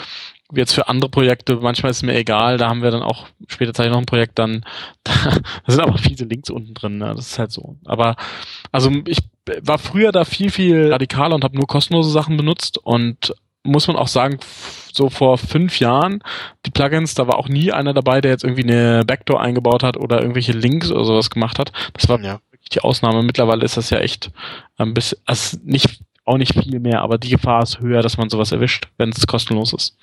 Jetzt 0.55 0.75
für 0.75 0.89
andere 0.89 1.11
Projekte, 1.11 1.57
manchmal 1.57 1.91
ist 1.91 1.99
es 1.99 2.03
mir 2.03 2.15
egal, 2.15 2.57
da 2.59 2.69
haben 2.69 2.83
wir 2.83 2.91
dann 2.91 3.03
auch, 3.03 3.27
später 3.49 3.73
zeige 3.75 3.89
ich 3.89 3.93
noch 3.93 4.01
ein 4.01 4.07
Projekt, 4.07 4.39
dann, 4.39 4.65
da, 5.05 5.13
da 5.67 5.73
sind 5.73 5.81
aber 5.81 5.99
fiese 5.99 6.25
Links 6.25 6.51
unten 6.51 6.75
drin, 6.75 6.99
ne? 6.99 7.15
das 7.17 7.29
ist 7.29 7.39
halt 7.39 7.53
so. 7.53 7.77
Aber, 7.85 8.17
also 8.73 8.91
ich 9.07 9.19
war 9.63 9.79
früher 9.79 10.13
da 10.13 10.25
viel, 10.25 10.51
viel 10.51 10.93
radikaler 10.93 11.35
und 11.35 11.45
habe 11.45 11.57
nur 11.57 11.67
kostenlose 11.67 12.11
Sachen 12.11 12.37
benutzt 12.37 12.79
und 12.79 13.35
muss 13.63 13.87
man 13.89 13.97
auch 13.97 14.09
sagen, 14.09 14.39
so 14.93 15.11
vor 15.11 15.37
fünf 15.39 15.81
Jahren, 15.81 16.23
die 16.67 16.71
Plugins, 16.71 17.15
da 17.15 17.27
war 17.27 17.37
auch 17.39 17.49
nie 17.49 17.73
einer 17.73 17.93
dabei, 17.93 18.21
der 18.21 18.31
jetzt 18.31 18.45
irgendwie 18.45 18.63
eine 18.63 19.05
Backdoor 19.05 19.41
eingebaut 19.41 19.83
hat 19.83 19.97
oder 19.97 20.21
irgendwelche 20.21 20.53
Links 20.53 20.91
oder 20.91 21.05
sowas 21.05 21.31
gemacht 21.31 21.59
hat. 21.59 21.71
Das 21.93 22.09
war 22.09 22.19
Ja. 22.21 22.41
wirklich 22.51 22.71
die 22.71 22.81
Ausnahme. 22.81 23.23
Mittlerweile 23.23 23.65
ist 23.65 23.77
das 23.77 23.91
ja 23.91 23.99
echt 23.99 24.31
ein 24.79 24.95
bisschen, 24.95 25.19
also 25.27 25.59
nicht, 25.63 26.01
auch 26.31 26.39
nicht 26.39 26.55
viel 26.55 26.81
mehr, 26.81 27.03
aber 27.03 27.19
die 27.19 27.29
Gefahr 27.31 27.63
ist 27.63 27.81
höher, 27.81 28.03
dass 28.03 28.17
man 28.17 28.31
sowas 28.31 28.53
erwischt, 28.53 28.89
wenn 28.99 29.11
es 29.11 29.27
kostenlos 29.27 29.73
ist. 29.73 29.97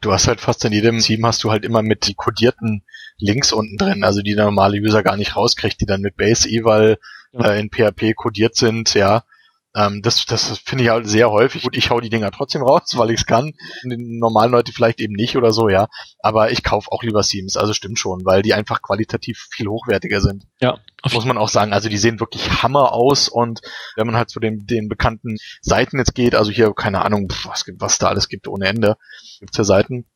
Du 0.00 0.12
hast 0.12 0.26
halt 0.26 0.40
fast 0.40 0.64
in 0.64 0.72
jedem 0.72 0.98
Team 0.98 1.24
hast 1.26 1.44
du 1.44 1.50
halt 1.50 1.64
immer 1.64 1.82
mit 1.82 2.06
die 2.08 2.14
kodierten 2.14 2.82
Links 3.18 3.52
unten 3.52 3.76
drin, 3.76 4.04
also 4.04 4.22
die 4.22 4.34
der 4.34 4.44
normale 4.46 4.78
User 4.78 5.02
gar 5.02 5.16
nicht 5.16 5.36
rauskriegt, 5.36 5.80
die 5.80 5.86
dann 5.86 6.00
mit 6.00 6.16
Base 6.16 6.48
Eval 6.48 6.98
Ja. 7.32 7.50
äh, 7.52 7.60
in 7.60 7.68
PHP 7.70 8.14
kodiert 8.14 8.56
sind, 8.56 8.94
ja. 8.94 9.22
Ähm, 9.78 10.02
das 10.02 10.26
das 10.26 10.58
finde 10.58 10.84
ich 10.84 10.90
halt 10.90 11.06
sehr 11.06 11.30
häufig. 11.30 11.62
Gut, 11.62 11.76
ich 11.76 11.90
hau 11.90 12.00
die 12.00 12.10
Dinger 12.10 12.32
trotzdem 12.32 12.62
raus, 12.62 12.82
weil 12.96 13.10
ich 13.10 13.20
es 13.20 13.26
kann. 13.26 13.52
Die 13.84 14.18
normalen 14.18 14.50
Leute 14.50 14.72
vielleicht 14.72 15.00
eben 15.00 15.14
nicht 15.14 15.36
oder 15.36 15.52
so, 15.52 15.68
ja. 15.68 15.86
Aber 16.18 16.50
ich 16.50 16.64
kaufe 16.64 16.90
auch 16.90 17.04
lieber 17.04 17.22
Themes, 17.22 17.56
also 17.56 17.72
stimmt 17.72 17.98
schon, 17.98 18.24
weil 18.24 18.42
die 18.42 18.54
einfach 18.54 18.82
qualitativ 18.82 19.46
viel 19.52 19.68
hochwertiger 19.68 20.20
sind. 20.20 20.46
Ja, 20.60 20.78
muss 21.12 21.24
man 21.24 21.38
auch 21.38 21.48
sagen. 21.48 21.72
Also 21.72 21.88
die 21.88 21.96
sehen 21.96 22.18
wirklich 22.18 22.62
Hammer 22.62 22.92
aus 22.92 23.28
und 23.28 23.60
wenn 23.94 24.06
man 24.06 24.16
halt 24.16 24.30
zu 24.30 24.40
den, 24.40 24.66
den 24.66 24.88
bekannten 24.88 25.36
Seiten 25.60 25.98
jetzt 25.98 26.14
geht, 26.14 26.34
also 26.34 26.50
hier, 26.50 26.72
keine 26.74 27.04
Ahnung, 27.04 27.28
was, 27.44 27.64
was 27.78 27.98
da 27.98 28.08
alles 28.08 28.28
gibt 28.28 28.48
ohne 28.48 28.66
Ende, 28.66 28.96
gibt's 29.38 29.56
ja 29.56 29.64
Seiten. 29.64 30.06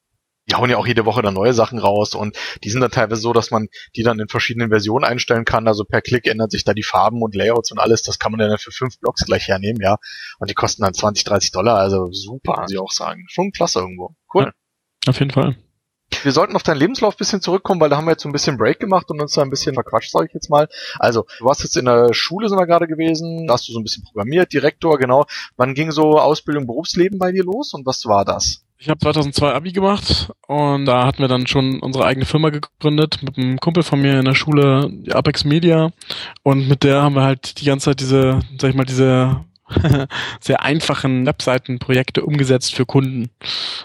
Die 0.51 0.55
hauen 0.57 0.69
ja 0.69 0.77
auch 0.77 0.87
jede 0.87 1.05
Woche 1.05 1.23
dann 1.23 1.35
neue 1.35 1.55
Sachen 1.55 1.79
raus 1.79 2.15
und 2.15 2.37
die 2.65 2.71
sind 2.71 2.81
dann 2.81 2.91
teilweise 2.91 3.21
so, 3.21 3.33
dass 3.33 3.51
man 3.51 3.69
die 3.95 4.03
dann 4.03 4.19
in 4.19 4.29
verschiedenen 4.29 4.71
Versionen 4.71 5.05
einstellen 5.05 5.45
kann. 5.45 5.69
Also 5.69 5.85
per 5.85 6.03
Klick 6.03 6.27
ändert 6.27 6.51
sich 6.51 6.65
da 6.65 6.75
die 6.75 6.83
Farben 6.83 7.23
und 7.23 7.35
Layouts 7.35 7.71
und 7.71 7.79
alles. 7.79 8.03
Das 8.03 8.19
kann 8.19 8.33
man 8.33 8.41
dann 8.41 8.59
für 8.59 8.73
fünf 8.73 8.99
Blocks 8.99 9.25
gleich 9.25 9.47
hernehmen, 9.47 9.81
ja. 9.81 9.99
Und 10.39 10.51
die 10.51 10.55
kosten 10.55 10.83
dann 10.83 10.95
20, 10.95 11.25
30 11.25 11.53
Dollar. 11.53 11.77
Also 11.77 12.11
super, 12.11 12.61
muss 12.61 12.73
ich 12.73 12.79
auch 12.79 12.91
sagen. 12.91 13.25
Schon 13.29 13.53
klasse 13.53 13.79
irgendwo. 13.79 14.17
Cool. 14.35 14.45
Ja. 14.47 14.53
Auf 15.07 15.19
jeden 15.21 15.31
Fall. 15.31 15.57
Wir 16.23 16.33
sollten 16.33 16.55
auf 16.55 16.63
deinen 16.63 16.79
Lebenslauf 16.79 17.15
ein 17.15 17.19
bisschen 17.19 17.41
zurückkommen, 17.41 17.81
weil 17.81 17.89
da 17.89 17.97
haben 17.97 18.05
wir 18.05 18.13
jetzt 18.13 18.23
so 18.23 18.29
ein 18.29 18.33
bisschen 18.33 18.57
Break 18.57 18.79
gemacht 18.79 19.11
und 19.11 19.21
uns 19.21 19.33
da 19.33 19.43
ein 19.43 19.51
bisschen 19.51 19.75
verquatscht, 19.75 20.11
sage 20.11 20.27
ich 20.27 20.35
jetzt 20.35 20.51
mal. 20.51 20.69
Also, 20.99 21.27
du 21.39 21.45
warst 21.45 21.63
jetzt 21.63 21.77
in 21.77 21.87
der 21.87 22.13
Schule, 22.13 22.49
sind 22.49 22.59
wir 22.59 22.67
gerade 22.67 22.87
gewesen, 22.87 23.47
da 23.47 23.55
hast 23.55 23.69
du 23.69 23.73
so 23.73 23.81
ein 23.81 23.83
bisschen 23.83 24.05
programmiert, 24.05 24.53
Direktor, 24.53 24.99
genau. 24.99 25.25
Wann 25.57 25.75
ging 25.75 25.91
so 25.91 26.19
Ausbildung, 26.19 26.67
Berufsleben 26.67 27.19
bei 27.19 27.33
dir 27.33 27.45
los 27.45 27.73
und 27.73 27.87
was 27.87 28.05
war 28.05 28.25
das? 28.25 28.62
Ich 28.83 28.89
habe 28.89 28.99
2002 28.99 29.55
Abi 29.55 29.71
gemacht 29.71 30.33
und 30.49 30.87
da 30.87 31.07
hatten 31.07 31.21
wir 31.21 31.29
dann 31.29 31.47
schon 31.47 31.79
unsere 31.79 32.05
eigene 32.05 32.27
Firma 32.27 32.51
gegründet 32.51 33.21
mit 33.23 33.39
einem 33.39 33.61
Kumpel 33.61 33.85
von 33.85 34.03
mir 34.03 34.19
in 34.19 34.25
der 34.25 34.35
Schule, 34.35 34.91
die 34.91 35.13
Apex 35.13 35.45
Media. 35.45 35.93
Und 36.43 36.67
mit 36.67 36.83
der 36.83 37.01
haben 37.01 37.15
wir 37.15 37.23
halt 37.23 37.61
die 37.61 37.65
ganze 37.65 37.91
Zeit 37.91 38.01
diese, 38.01 38.41
sag 38.59 38.71
ich 38.71 38.75
mal, 38.75 38.85
diese 38.85 39.45
sehr 40.41 40.63
einfachen 40.63 41.27
Webseitenprojekte 41.27 42.25
umgesetzt 42.27 42.75
für 42.75 42.85
Kunden. 42.85 43.31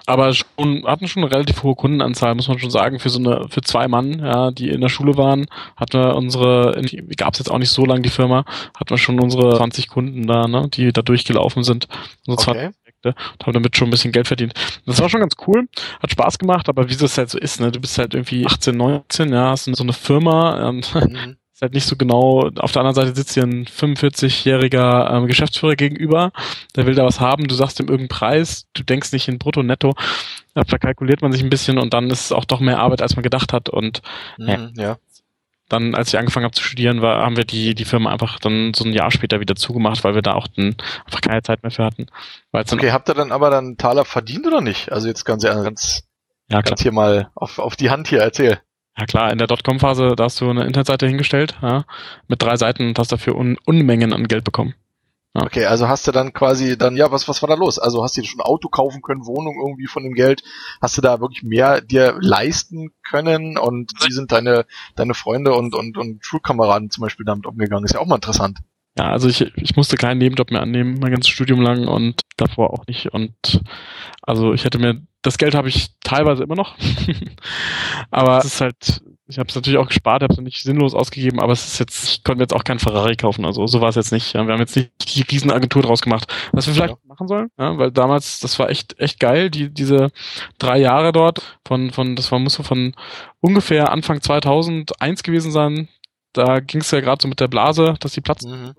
Aber 0.07 0.33
schon, 0.33 0.83
hatten 0.87 1.07
schon 1.07 1.21
eine 1.23 1.31
relativ 1.31 1.61
hohe 1.61 1.75
Kundenanzahl, 1.75 2.33
muss 2.33 2.47
man 2.47 2.57
schon 2.57 2.71
sagen, 2.71 2.99
für 2.99 3.11
so 3.11 3.19
eine, 3.19 3.49
für 3.49 3.61
zwei 3.61 3.87
Mann, 3.87 4.17
ja, 4.17 4.49
die 4.49 4.69
in 4.69 4.81
der 4.81 4.89
Schule 4.89 5.15
waren, 5.15 5.45
hatten 5.75 5.93
wir 5.93 6.15
unsere, 6.15 6.81
gab 7.17 7.33
es 7.33 7.39
jetzt 7.39 7.51
auch 7.51 7.59
nicht 7.59 7.69
so 7.69 7.85
lange 7.85 8.01
die 8.01 8.09
Firma, 8.09 8.45
hatten 8.75 8.89
wir 8.89 8.97
schon 8.97 9.19
unsere 9.19 9.57
20 9.57 9.89
Kunden 9.89 10.25
da, 10.25 10.47
ne, 10.47 10.69
die 10.73 10.91
da 10.91 11.03
durchgelaufen 11.03 11.63
sind. 11.63 11.87
Unsere 12.25 12.49
Okay. 12.49 12.71
Projekte 13.01 13.15
und 13.37 13.45
haben 13.45 13.53
damit 13.53 13.77
schon 13.77 13.87
ein 13.87 13.91
bisschen 13.91 14.11
Geld 14.11 14.27
verdient. 14.27 14.53
Das 14.85 14.99
war 15.01 15.09
schon 15.09 15.19
ganz 15.21 15.35
cool, 15.47 15.67
hat 16.01 16.11
Spaß 16.11 16.39
gemacht, 16.39 16.69
aber 16.69 16.89
wie 16.89 16.95
das 16.95 17.17
halt 17.17 17.29
so 17.29 17.37
ist, 17.37 17.59
ne, 17.59 17.71
du 17.71 17.79
bist 17.79 17.97
halt 17.97 18.13
irgendwie 18.13 18.45
18, 18.45 18.75
19, 18.75 19.33
ja, 19.33 19.49
hast 19.51 19.65
so 19.65 19.83
eine 19.83 19.93
Firma, 19.93 20.69
ähm, 20.69 20.77
Mhm. 20.93 21.37
ist 21.53 21.61
halt 21.61 21.73
nicht 21.73 21.85
so 21.87 21.95
genau. 21.95 22.49
Auf 22.57 22.71
der 22.71 22.81
anderen 22.81 22.95
Seite 22.95 23.15
sitzt 23.15 23.33
hier 23.33 23.43
ein 23.43 23.65
45-jähriger 23.65 25.11
ähm, 25.13 25.27
Geschäftsführer 25.27 25.75
gegenüber, 25.75 26.31
der 26.75 26.85
will 26.85 26.95
da 26.95 27.05
was 27.05 27.19
haben, 27.19 27.47
du 27.47 27.55
sagst 27.55 27.79
ihm 27.79 27.87
irgendeinen 27.87 28.09
Preis, 28.09 28.67
du 28.73 28.83
denkst 28.83 29.11
nicht 29.11 29.27
in 29.27 29.37
Brutto, 29.39 29.63
Netto, 29.63 29.93
da 30.53 30.63
verkalkuliert 30.65 31.21
man 31.21 31.31
sich 31.31 31.43
ein 31.43 31.49
bisschen 31.49 31.77
und 31.77 31.93
dann 31.93 32.09
ist 32.09 32.25
es 32.25 32.31
auch 32.31 32.45
doch 32.45 32.59
mehr 32.59 32.79
Arbeit, 32.79 33.01
als 33.01 33.15
man 33.15 33.23
gedacht 33.23 33.53
hat 33.53 33.69
und 33.69 34.01
Mhm. 34.37 34.73
Ja. 34.75 34.97
Dann, 35.69 35.95
als 35.95 36.09
ich 36.09 36.19
angefangen 36.19 36.45
habe 36.45 36.55
zu 36.55 36.63
studieren, 36.63 37.01
war, 37.01 37.25
haben 37.25 37.37
wir 37.37 37.45
die, 37.45 37.75
die 37.75 37.85
Firma 37.85 38.11
einfach 38.11 38.39
dann 38.39 38.73
so 38.73 38.85
ein 38.85 38.93
Jahr 38.93 39.11
später 39.11 39.39
wieder 39.39 39.55
zugemacht, 39.55 40.03
weil 40.03 40.15
wir 40.15 40.21
da 40.21 40.33
auch 40.33 40.47
dann 40.47 40.75
einfach 41.05 41.21
keine 41.21 41.41
Zeit 41.43 41.63
mehr 41.63 41.71
für 41.71 41.83
hatten. 41.83 42.07
Okay, 42.51 42.91
habt 42.91 43.09
ihr 43.09 43.15
dann 43.15 43.31
aber 43.31 43.49
dann 43.49 43.77
Taler 43.77 44.05
verdient 44.05 44.47
oder 44.47 44.61
nicht? 44.61 44.91
Also 44.91 45.07
jetzt 45.07 45.25
ganz, 45.25 45.43
ganz, 45.43 46.03
ja, 46.49 46.61
klar. 46.61 46.71
ganz 46.71 46.81
hier 46.81 46.93
mal 46.93 47.29
auf, 47.35 47.59
auf 47.59 47.75
die 47.75 47.89
Hand 47.89 48.07
hier 48.07 48.19
erzähl. 48.19 48.61
Ja 48.97 49.05
klar, 49.05 49.31
in 49.31 49.37
der 49.37 49.47
Dotcom-Phase, 49.47 50.15
da 50.15 50.23
hast 50.23 50.41
du 50.41 50.49
eine 50.49 50.65
Internetseite 50.65 51.05
hingestellt, 51.05 51.55
ja, 51.61 51.83
mit 52.27 52.41
drei 52.41 52.55
Seiten 52.55 52.87
und 52.87 52.97
hast 52.97 53.11
dafür 53.11 53.35
Un 53.35 53.57
Unmengen 53.65 54.11
an 54.13 54.27
Geld 54.27 54.43
bekommen. 54.43 54.73
Ja. 55.35 55.43
Okay, 55.43 55.65
also 55.65 55.87
hast 55.87 56.07
du 56.07 56.11
dann 56.11 56.33
quasi 56.33 56.77
dann, 56.77 56.95
ja, 56.95 57.11
was, 57.11 57.27
was 57.27 57.41
war 57.41 57.49
da 57.49 57.55
los? 57.55 57.77
Also 57.77 58.03
hast 58.03 58.17
du 58.17 58.21
dir 58.21 58.27
schon 58.27 58.39
ein 58.39 58.45
Auto 58.45 58.69
kaufen 58.69 59.01
können, 59.01 59.25
Wohnung 59.25 59.55
irgendwie 59.59 59.87
von 59.87 60.03
dem 60.03 60.13
Geld? 60.13 60.43
Hast 60.81 60.97
du 60.97 61.01
da 61.01 61.19
wirklich 61.19 61.43
mehr 61.43 61.81
dir 61.81 62.17
leisten 62.19 62.91
können? 63.07 63.57
Und 63.57 63.91
wie 64.03 64.11
sind 64.11 64.31
deine, 64.31 64.65
deine 64.95 65.13
Freunde 65.13 65.53
und, 65.53 65.75
und, 65.75 65.97
und 65.97 66.25
Schulkameraden 66.25 66.89
zum 66.89 67.01
Beispiel 67.03 67.25
damit 67.25 67.45
umgegangen? 67.45 67.85
Ist 67.85 67.93
ja 67.93 67.99
auch 67.99 68.07
mal 68.07 68.15
interessant. 68.15 68.59
Ja, 68.97 69.11
also 69.11 69.29
ich, 69.29 69.41
ich 69.41 69.75
musste 69.75 69.95
keinen 69.95 70.17
Nebenjob 70.17 70.49
mehr 70.49 70.61
annehmen, 70.61 70.97
mein 70.99 71.11
ganzes 71.11 71.29
Studium 71.29 71.61
lang 71.61 71.87
und 71.87 72.21
davor 72.35 72.73
auch 72.73 72.87
nicht. 72.87 73.13
Und 73.13 73.61
also 74.23 74.53
ich 74.53 74.65
hätte 74.65 74.79
mir, 74.79 75.03
das 75.21 75.37
Geld 75.37 75.53
habe 75.53 75.69
ich 75.69 75.89
teilweise 76.03 76.43
immer 76.43 76.55
noch. 76.55 76.75
aber 78.11 78.39
es 78.39 78.45
ist 78.45 78.61
halt, 78.61 79.03
ich 79.27 79.39
habe 79.39 79.49
es 79.49 79.55
natürlich 79.55 79.77
auch 79.77 79.87
gespart, 79.87 80.23
habe 80.23 80.33
es 80.33 80.39
nicht 80.39 80.63
sinnlos 80.63 80.93
ausgegeben, 80.93 81.39
aber 81.41 81.51
es 81.51 81.67
ist 81.67 81.79
jetzt, 81.79 82.03
ich 82.05 82.23
konnte 82.23 82.43
jetzt 82.43 82.53
auch 82.53 82.63
keinen 82.63 82.79
Ferrari 82.79 83.15
kaufen. 83.15 83.45
Also 83.45 83.67
so 83.67 83.81
war 83.81 83.89
es 83.89 83.95
jetzt 83.95 84.11
nicht. 84.11 84.33
Ja, 84.33 84.45
wir 84.45 84.53
haben 84.53 84.59
jetzt 84.61 84.75
nicht 84.75 84.91
die 85.15 85.21
Riesenagentur 85.21 85.81
draus 85.81 86.01
gemacht. 86.01 86.33
Was 86.53 86.67
wir 86.67 86.73
vielleicht 86.73 87.05
machen 87.05 87.27
sollen, 87.27 87.49
ja, 87.57 87.77
weil 87.77 87.91
damals, 87.91 88.39
das 88.39 88.57
war 88.59 88.69
echt, 88.69 88.99
echt 88.99 89.19
geil, 89.19 89.49
die, 89.49 89.69
diese 89.69 90.11
drei 90.59 90.77
Jahre 90.77 91.11
dort 91.11 91.59
von, 91.65 91.91
von, 91.91 92.15
das 92.15 92.31
war, 92.31 92.39
muss 92.39 92.53
so 92.53 92.63
von 92.63 92.95
ungefähr 93.41 93.91
Anfang 93.91 94.21
2001 94.21 95.23
gewesen 95.23 95.51
sein. 95.51 95.89
Da 96.33 96.59
ging 96.59 96.81
es 96.81 96.91
ja 96.91 97.01
gerade 97.01 97.21
so 97.21 97.27
mit 97.27 97.39
der 97.39 97.47
Blase, 97.47 97.95
dass 97.99 98.13
die 98.13 98.21
Platz 98.21 98.45
Mhm. 98.45 98.73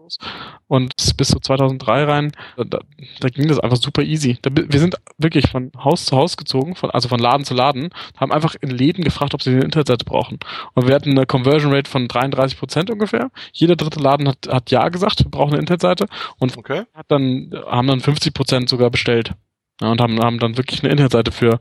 Und 0.68 0.92
bis 1.16 1.28
zu 1.28 1.40
2003 1.40 2.04
rein, 2.04 2.33
da, 2.57 2.78
da, 3.20 3.28
ging 3.28 3.48
das 3.48 3.59
einfach 3.59 3.78
super 3.78 4.02
easy. 4.02 4.38
Da, 4.42 4.50
wir 4.52 4.78
sind 4.78 4.96
wirklich 5.16 5.50
von 5.50 5.72
Haus 5.76 6.04
zu 6.04 6.16
Haus 6.16 6.37
gezogen, 6.37 6.74
von, 6.76 6.90
also 6.90 7.09
von 7.09 7.18
Laden 7.18 7.44
zu 7.44 7.54
Laden, 7.54 7.88
haben 8.16 8.33
einfach 8.33 8.54
in 8.61 8.70
Läden 8.70 9.02
gefragt, 9.02 9.35
ob 9.35 9.42
sie 9.42 9.50
eine 9.50 9.64
Internetseite 9.64 10.04
brauchen. 10.04 10.38
Und 10.74 10.87
wir 10.87 10.94
hatten 10.94 11.11
eine 11.11 11.26
Conversion 11.26 11.72
Rate 11.72 11.90
von 11.90 12.07
33 12.07 12.59
Prozent 12.59 12.90
ungefähr. 12.90 13.31
Jeder 13.52 13.76
dritte 13.76 13.98
Laden 13.98 14.28
hat, 14.28 14.46
hat 14.48 14.70
ja 14.70 14.88
gesagt, 14.90 15.24
wir 15.24 15.31
brauchen 15.31 15.52
eine 15.52 15.61
Internetseite 15.61 16.07
und 16.38 16.57
Okay. 16.57 16.85
hat 16.94 17.07
dann, 17.09 17.50
haben 17.66 17.88
dann 17.88 18.00
50 18.00 18.35
Prozent 18.35 18.68
sogar 18.68 18.90
bestellt. 18.90 19.33
Ja, 19.81 19.90
und 19.90 20.00
haben, 20.00 20.20
haben 20.20 20.38
dann 20.38 20.57
wirklich 20.57 20.83
eine 20.83 20.90
Internetseite 20.90 21.33
für 21.33 21.61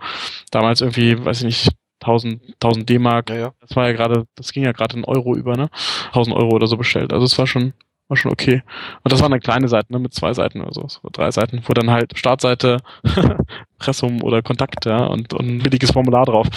damals 0.52 0.82
irgendwie, 0.82 1.24
weiß 1.24 1.40
ich 1.40 1.46
nicht, 1.46 1.70
1000, 2.02 2.42
1000 2.56 2.90
D-Mark. 2.90 3.30
Ja, 3.30 3.36
ja. 3.36 3.52
Das 3.62 3.76
war 3.76 3.88
ja 3.88 3.94
gerade, 3.94 4.26
das 4.36 4.52
ging 4.52 4.64
ja 4.64 4.72
gerade 4.72 4.98
in 4.98 5.06
Euro 5.06 5.36
über, 5.36 5.56
ne? 5.56 5.70
1000 6.08 6.36
Euro 6.36 6.52
oder 6.52 6.68
so 6.68 6.78
bestellt. 6.78 7.14
Also 7.14 7.26
es 7.26 7.38
war 7.38 7.48
schon, 7.48 7.74
war 8.08 8.18
schon 8.18 8.32
okay. 8.32 8.64
Und 9.04 9.12
das 9.12 9.20
war 9.20 9.28
eine 9.28 9.40
kleine 9.40 9.68
Seite, 9.68 9.92
ne, 9.92 10.00
mit 10.00 10.14
zwei 10.14 10.34
Seiten 10.34 10.62
oder 10.62 10.74
so, 10.74 10.88
so 10.88 11.10
drei 11.12 11.32
Seiten, 11.32 11.62
wo 11.66 11.74
dann 11.74 11.92
halt 11.92 12.18
Startseite, 12.18 12.78
Pressum 13.78 14.24
oder 14.24 14.42
Kontakt, 14.42 14.86
ja, 14.86 15.06
und, 15.06 15.34
und 15.34 15.48
ein 15.48 15.60
billiges 15.60 15.92
Formular 15.92 16.26
drauf. 16.26 16.48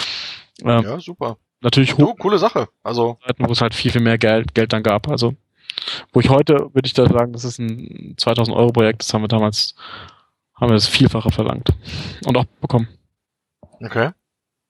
Ähm, 0.63 0.83
Ja, 0.83 0.99
super. 0.99 1.37
Natürlich 1.61 1.95
hoch 1.97 2.15
coole 2.17 2.39
Sache. 2.39 2.69
Also, 2.81 3.17
Seiten, 3.25 3.47
wo 3.47 3.51
es 3.51 3.61
halt 3.61 3.75
viel, 3.75 3.91
viel 3.91 4.01
mehr 4.01 4.17
Geld, 4.17 4.55
Geld 4.55 4.73
dann 4.73 4.81
gab. 4.81 5.07
Also, 5.09 5.35
wo 6.11 6.19
ich 6.19 6.29
heute, 6.29 6.73
würde 6.73 6.85
ich 6.85 6.93
da 6.93 7.07
sagen, 7.07 7.33
das 7.33 7.43
ist 7.43 7.59
ein 7.59 8.15
2000 8.17 8.55
Euro 8.55 8.71
Projekt, 8.71 9.03
das 9.03 9.13
haben 9.13 9.21
wir 9.21 9.27
damals, 9.27 9.75
haben 10.55 10.69
wir 10.69 10.75
das 10.75 10.87
Vielfache 10.87 11.29
verlangt. 11.31 11.69
Und 12.25 12.37
auch 12.37 12.45
bekommen. 12.61 12.87
okay. 13.79 14.11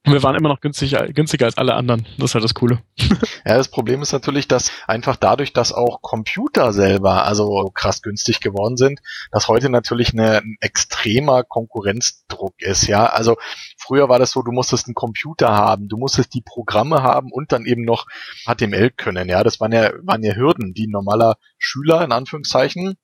Und 0.04 0.14
wir 0.14 0.24
waren 0.24 0.36
immer 0.36 0.50
noch 0.50 0.62
günstig, 0.62 0.96
günstiger 1.14 1.46
als 1.46 1.58
alle 1.58 1.76
anderen. 1.76 2.08
Das 2.18 2.32
ist 2.32 2.34
halt 2.34 2.44
das 2.44 2.54
Coole. 2.54 2.82
Ja, 3.44 3.58
das 3.58 3.70
Problem 3.70 4.04
ist 4.04 4.14
natürlich, 4.14 4.48
dass 4.48 4.72
einfach 4.88 5.16
dadurch, 5.16 5.52
dass 5.52 5.74
auch 5.74 6.02
Computer 6.02 6.74
selber 6.74 7.26
also 7.26 7.72
krass 7.74 8.04
günstig 8.04 8.40
geworden 8.40 8.78
sind, 8.78 9.00
dass 9.32 9.48
heute 9.48 9.70
natürlich 9.70 10.14
eine, 10.14 10.38
ein 10.38 10.58
extremer 10.60 11.44
Konkurrenzdruck 11.44 12.54
ist, 12.60 12.88
ja. 12.88 13.08
Also 13.08 13.38
früher 13.78 14.10
war 14.10 14.20
das 14.20 14.32
so, 14.32 14.44
du 14.44 14.52
musstest 14.52 14.88
einen 14.88 14.94
Computer 14.94 15.50
haben, 15.50 15.88
du 15.88 15.98
musstest 15.98 16.36
die 16.36 16.42
Programme 16.42 17.02
haben 17.02 17.32
und 17.32 17.52
dann 17.52 17.66
eben 17.66 17.84
noch 17.84 18.06
HTML 18.46 18.92
können, 18.92 19.28
ja. 19.28 19.44
Das 19.44 19.60
waren 19.60 19.72
ja, 19.72 19.92
waren 20.04 20.24
ja 20.24 20.36
Hürden, 20.36 20.74
die 20.74 20.86
ein 20.86 20.92
normaler 20.92 21.38
Schüler 21.58 22.04
in 22.04 22.12
Anführungszeichen 22.12 22.96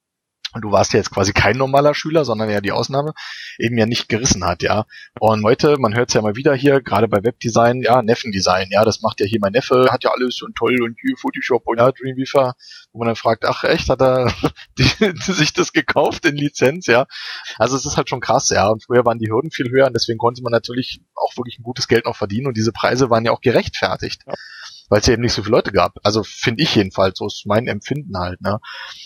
und 0.53 0.61
du 0.61 0.71
warst 0.71 0.93
ja 0.93 0.97
jetzt 0.97 1.11
quasi 1.11 1.33
kein 1.33 1.57
normaler 1.57 1.93
Schüler, 1.93 2.25
sondern 2.25 2.49
ja 2.49 2.61
die 2.61 2.71
Ausnahme, 2.71 3.13
eben 3.57 3.77
ja 3.77 3.85
nicht 3.85 4.09
gerissen 4.09 4.45
hat, 4.45 4.63
ja. 4.63 4.85
Und 5.19 5.43
heute, 5.43 5.77
man 5.77 5.95
hört 5.95 6.09
es 6.09 6.13
ja 6.13 6.21
mal 6.21 6.35
wieder 6.35 6.53
hier, 6.55 6.81
gerade 6.81 7.07
bei 7.07 7.23
Webdesign, 7.23 7.81
ja, 7.81 8.01
Neffendesign, 8.01 8.69
ja, 8.71 8.85
das 8.85 9.01
macht 9.01 9.19
ja 9.19 9.25
hier 9.25 9.39
mein 9.41 9.51
Neffe, 9.51 9.89
hat 9.91 10.03
ja 10.03 10.11
alles 10.11 10.41
und 10.41 10.55
toll 10.55 10.81
und 10.81 10.97
Photoshop 11.17 11.63
und 11.65 11.79
ja, 11.79 11.91
Dreamweaver, 11.91 12.55
wo 12.91 12.99
man 12.99 13.07
dann 13.07 13.15
fragt, 13.15 13.45
ach 13.45 13.63
echt, 13.63 13.89
hat 13.89 14.01
er 14.01 14.31
die, 14.77 14.83
sich 15.19 15.53
das 15.53 15.73
gekauft 15.73 16.25
in 16.25 16.35
Lizenz, 16.35 16.87
ja. 16.87 17.05
Also 17.57 17.75
es 17.75 17.85
ist 17.85 17.97
halt 17.97 18.09
schon 18.09 18.21
krass, 18.21 18.49
ja. 18.49 18.67
Und 18.69 18.83
früher 18.83 19.05
waren 19.05 19.19
die 19.19 19.29
Hürden 19.29 19.51
viel 19.51 19.69
höher 19.69 19.87
und 19.87 19.93
deswegen 19.93 20.17
konnte 20.17 20.41
man 20.41 20.51
natürlich 20.51 21.01
auch 21.15 21.35
wirklich 21.37 21.59
ein 21.59 21.63
gutes 21.63 21.87
Geld 21.87 22.05
noch 22.05 22.15
verdienen 22.15 22.47
und 22.47 22.57
diese 22.57 22.71
Preise 22.71 23.09
waren 23.09 23.25
ja 23.25 23.31
auch 23.31 23.41
gerechtfertigt. 23.41 24.23
Ja. 24.25 24.33
Weil 24.89 24.99
es 24.99 25.07
ja 25.07 25.13
eben 25.13 25.21
nicht 25.21 25.33
so 25.33 25.43
viele 25.43 25.55
Leute 25.55 25.71
gab. 25.71 25.93
Also 26.03 26.23
finde 26.23 26.63
ich 26.63 26.75
jedenfalls, 26.75 27.17
so 27.17 27.27
ist 27.27 27.45
mein 27.45 27.67
Empfinden 27.67 28.17
halt, 28.17 28.41
ne. 28.41 28.59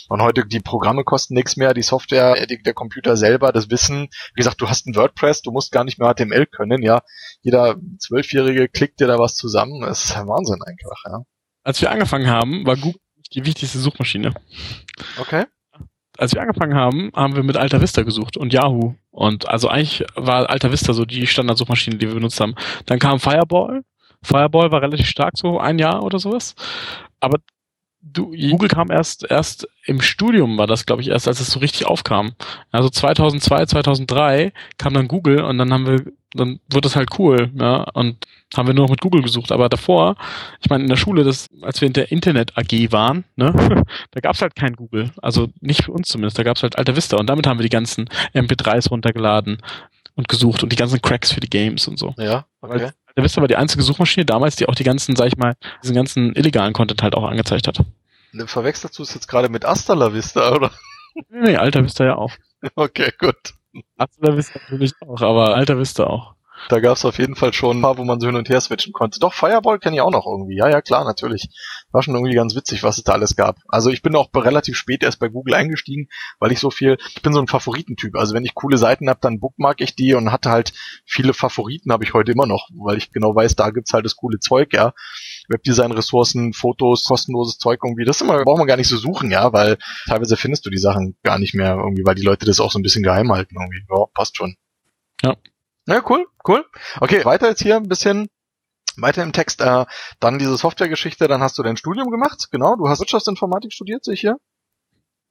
Und 0.10 0.22
heute, 0.22 0.46
die 0.46 0.60
Programme 0.60 1.04
kosten 1.04 1.34
nichts 1.34 1.58
mehr, 1.58 1.74
die 1.74 1.82
Software, 1.82 2.46
die, 2.46 2.62
der 2.62 2.74
Computer 2.74 3.18
selber, 3.18 3.52
das 3.52 3.70
Wissen. 3.70 4.10
Wie 4.34 4.40
gesagt, 4.40 4.62
du 4.62 4.70
hast 4.70 4.88
ein 4.88 4.96
WordPress, 4.96 5.42
du 5.42 5.52
musst 5.52 5.72
gar 5.72 5.84
nicht 5.84 6.00
mehr 6.00 6.14
HTML 6.14 6.46
können, 6.46 6.82
ja. 6.82 7.02
Jeder 7.42 7.78
Zwölfjährige 8.00 8.70
klickt 8.70 9.00
dir 9.00 9.08
da 9.08 9.18
was 9.18 9.36
zusammen. 9.36 9.82
Das 9.82 10.06
ist 10.06 10.16
ja 10.16 10.28
Wahnsinn 10.28 10.62
einfach, 10.64 11.04
ja. 11.06 11.24
Als 11.64 11.82
wir 11.82 11.92
angefangen 11.92 12.28
haben, 12.28 12.66
war 12.66 12.76
Google 12.76 13.00
die 13.34 13.46
wichtigste 13.46 13.80
Suchmaschine. 13.80 14.34
Okay. 15.18 15.46
Als 16.18 16.34
wir 16.34 16.42
angefangen 16.42 16.76
haben, 16.76 17.12
haben 17.16 17.36
wir 17.36 17.44
mit 17.44 17.58
Alta 17.58 17.82
Vista 17.82 18.04
gesucht 18.04 18.38
und 18.38 18.54
Yahoo. 18.54 18.96
Und 19.10 19.48
also 19.48 19.70
eigentlich 19.70 20.06
war 20.16 20.50
Alta 20.50 20.72
Vista 20.72 20.94
so 20.94 21.06
die 21.06 21.26
Standardsuchmaschine, 21.26 21.98
die 21.98 22.08
wir 22.08 22.16
benutzt 22.16 22.40
haben. 22.40 22.56
Dann 22.86 23.00
kam 23.00 23.20
Fireball. 23.20 23.82
Fireball 24.24 24.72
war 24.72 24.82
relativ 24.82 25.08
stark, 25.08 25.38
so 25.38 25.60
ein 25.60 25.80
Jahr 25.80 26.04
oder 26.04 26.20
sowas. 26.20 26.56
Aber 27.20 27.40
du, 28.02 28.32
Google 28.32 28.70
kam 28.70 28.92
erst, 28.92 29.30
erst 29.30 29.68
im 29.86 30.02
Studium 30.02 30.58
war 30.58 30.68
das, 30.68 30.86
glaube 30.86 31.02
ich, 31.02 31.10
erst, 31.10 31.28
als 31.28 31.40
es 31.40 31.52
so 31.52 31.60
richtig 31.60 31.86
aufkam. 31.86 32.34
Also 32.72 32.90
2002, 32.90 33.66
2003 33.66 34.54
kam 34.78 34.94
dann 34.94 35.08
Google 35.08 35.42
und 35.42 35.58
dann 35.58 35.72
haben 35.74 35.86
wir, 35.86 36.12
dann 36.34 36.60
wird 36.70 36.86
das 36.86 36.96
halt 36.96 37.10
cool, 37.20 37.52
ja, 37.56 37.84
und 37.94 38.26
haben 38.56 38.68
wir 38.68 38.74
nur 38.74 38.86
noch 38.86 38.92
mit 38.92 39.02
Google 39.02 39.22
gesucht. 39.22 39.52
Aber 39.52 39.70
davor, 39.70 40.16
ich 40.62 40.70
meine, 40.70 40.84
in 40.84 40.90
der 40.90 40.98
Schule, 40.98 41.24
das, 41.24 41.48
als 41.62 41.82
wir 41.82 41.88
in 41.88 41.94
der 41.94 42.12
Internet 42.12 42.58
AG 42.58 42.92
waren, 42.92 43.24
ne, 43.36 43.54
da 44.12 44.20
gab's 44.20 44.42
halt 44.42 44.56
kein 44.56 44.76
Google. 44.76 45.12
Also 45.22 45.50
nicht 45.60 45.86
für 45.86 45.92
uns 45.92 46.08
zumindest, 46.10 46.38
da 46.38 46.44
gab's 46.44 46.64
halt 46.64 46.78
Alta 46.78 46.96
Vista 46.96 47.18
und 47.18 47.28
damit 47.28 47.48
haben 47.48 47.60
wir 47.60 47.64
die 47.64 47.70
ganzen 47.70 48.10
MP3s 48.34 48.90
runtergeladen 48.90 49.58
und 50.16 50.28
gesucht 50.28 50.64
und 50.64 50.72
die 50.72 50.76
ganzen 50.76 51.02
Cracks 51.02 51.32
für 51.32 51.40
die 51.40 51.50
Games 51.50 51.88
und 51.88 51.98
so. 51.98 52.14
Ja, 52.18 52.46
okay. 52.62 52.92
Alta 53.06 53.24
Vista 53.24 53.42
war 53.42 53.48
die 53.48 53.56
einzige 53.56 53.84
Suchmaschine 53.84 54.26
damals, 54.26 54.56
die 54.56 54.68
auch 54.68 54.76
die 54.76 54.84
ganzen, 54.84 55.16
sag 55.16 55.28
ich 55.28 55.38
mal, 55.38 55.56
diesen 55.84 55.96
ganzen 55.96 56.34
illegalen 56.36 56.74
Content 56.74 57.04
halt 57.04 57.16
auch 57.16 57.24
angezeigt 57.24 57.68
hat. 57.68 57.80
Verwechselst 58.46 58.98
du 58.98 59.04
es 59.04 59.14
jetzt 59.14 59.28
gerade 59.28 59.50
mit 59.50 59.66
Asta 59.66 59.94
La 59.94 60.14
Vista, 60.14 60.56
oder? 60.56 60.72
Nee, 61.30 61.58
Alta 61.58 61.84
Vista 61.84 62.06
ja 62.06 62.16
auch. 62.16 62.32
Okay, 62.76 63.12
gut. 63.18 63.56
Alta 63.98 64.38
Vista 64.38 64.60
natürlich 64.60 64.94
auch, 65.02 65.20
aber 65.22 65.56
Alta 65.56 65.80
Vista 65.80 66.06
auch. 66.06 66.36
Da 66.70 66.80
gab 66.80 66.98
es 66.98 67.06
auf 67.06 67.18
jeden 67.18 67.36
Fall 67.36 67.54
schon 67.54 67.78
ein 67.78 67.82
paar, 67.82 67.98
wo 67.98 68.04
man 68.04 68.20
so 68.20 68.28
hin 68.28 68.36
und 68.36 68.50
her 68.50 68.62
switchen 68.62 68.94
konnte. 68.94 69.20
Doch, 69.20 69.34
Fireball 69.34 69.80
kenne 69.80 69.96
ich 69.96 70.02
auch 70.02 70.12
noch 70.12 70.26
irgendwie. 70.26 70.58
Ja, 70.58 70.70
ja, 70.70 70.82
klar, 70.82 71.04
natürlich. 71.04 71.50
War 71.92 72.04
schon 72.04 72.16
irgendwie 72.16 72.36
ganz 72.36 72.56
witzig, 72.56 72.84
was 72.84 72.98
es 72.98 73.04
da 73.04 73.14
alles 73.14 73.36
gab. 73.36 73.58
Also 73.68 73.90
ich 73.90 74.02
bin 74.02 74.16
auch 74.16 74.30
relativ 74.34 74.78
spät 74.78 75.04
erst 75.04 75.20
bei 75.20 75.28
Google 75.28 75.56
eingestiegen, 75.56 76.08
weil 76.40 76.52
ich 76.52 76.60
so 76.60 76.72
viel, 76.72 76.98
ich 77.16 77.22
bin 77.22 77.34
so 77.34 77.40
ein 77.40 77.48
Favoritentyp. 77.48 78.16
Also 78.16 78.34
wenn 78.34 78.46
ich 78.46 78.56
coole 78.56 78.78
Seiten 78.78 79.10
habe, 79.10 79.20
dann 79.22 79.40
bookmark 79.40 79.82
ich 79.82 79.96
die 79.96 80.14
und 80.14 80.32
hatte 80.32 80.50
halt 80.50 80.74
viele 81.06 81.34
Favoriten, 81.34 81.92
habe 81.92 82.04
ich 82.04 82.14
heute 82.14 82.32
immer 82.32 82.46
noch, 82.48 82.70
weil 82.74 82.98
ich 82.98 83.12
genau 83.12 83.36
weiß, 83.36 83.56
da 83.56 83.72
gibt's 83.72 83.94
halt 83.94 84.06
das 84.06 84.16
coole 84.16 84.40
Zeug, 84.40 84.74
ja. 84.74 84.94
Webdesign-Ressourcen, 85.50 86.54
Fotos, 86.54 87.04
kostenloses 87.04 87.58
Zeug 87.58 87.80
irgendwie. 87.84 88.06
Das 88.06 88.22
immer, 88.22 88.44
braucht 88.44 88.60
man 88.60 88.68
gar 88.68 88.78
nicht 88.78 88.88
so 88.88 88.98
suchen, 88.98 89.32
ja, 89.32 89.52
weil 89.54 89.78
teilweise 90.08 90.38
findest 90.38 90.66
du 90.66 90.70
die 90.70 90.78
Sachen 90.78 91.18
gar 91.24 91.40
nicht 91.40 91.54
mehr 91.54 91.76
irgendwie, 91.76 92.06
weil 92.06 92.16
die 92.16 92.22
Leute 92.22 92.46
das 92.46 92.60
auch 92.60 92.72
so 92.72 92.80
ein 92.80 92.84
bisschen 92.84 93.04
geheim 93.04 93.32
halten 93.32 93.56
irgendwie. 93.60 93.84
Ja, 93.90 94.06
passt 94.14 94.38
schon. 94.38 94.56
Ja. 95.24 95.36
Ja, 95.88 96.04
cool, 96.10 96.26
cool. 96.48 96.66
Okay, 97.00 97.26
weiter 97.26 97.50
jetzt 97.50 97.62
hier 97.62 97.76
ein 97.76 97.88
bisschen 97.88 98.28
weiter 98.98 99.24
im 99.24 99.34
Text. 99.34 99.62
Äh, 99.62 99.86
dann 100.20 100.40
diese 100.40 100.58
Softwaregeschichte, 100.58 101.28
dann 101.28 101.42
hast 101.42 101.58
du 101.58 101.64
dein 101.64 101.78
Studium 101.78 102.12
gemacht. 102.12 102.50
Genau, 102.52 102.76
du 102.76 102.88
hast 102.88 103.00
Wirtschaftsinformatik 103.00 103.74
studiert, 103.74 104.04
sehe 104.04 104.14
ich 104.14 104.22
hier. 104.22 104.38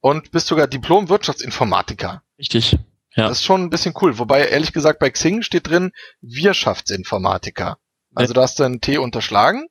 Und 0.01 0.31
bist 0.31 0.47
sogar 0.47 0.67
Diplom-Wirtschaftsinformatiker. 0.67 2.23
Richtig. 2.39 2.79
Ja. 3.15 3.29
Das 3.29 3.39
ist 3.39 3.45
schon 3.45 3.63
ein 3.63 3.71
bisschen 3.71 3.95
cool. 4.01 4.19
Wobei, 4.19 4.47
ehrlich 4.47 4.73
gesagt, 4.73 4.99
bei 4.99 5.11
Xing 5.11 5.43
steht 5.43 5.69
drin 5.69 5.93
Wirtschaftsinformatiker. 6.23 7.79
Also 8.15 8.33
da 8.33 8.43
hast 8.43 8.59
du 8.59 8.65
einen 8.65 8.81
T 8.81 8.99
unterschlagen. 8.99 9.67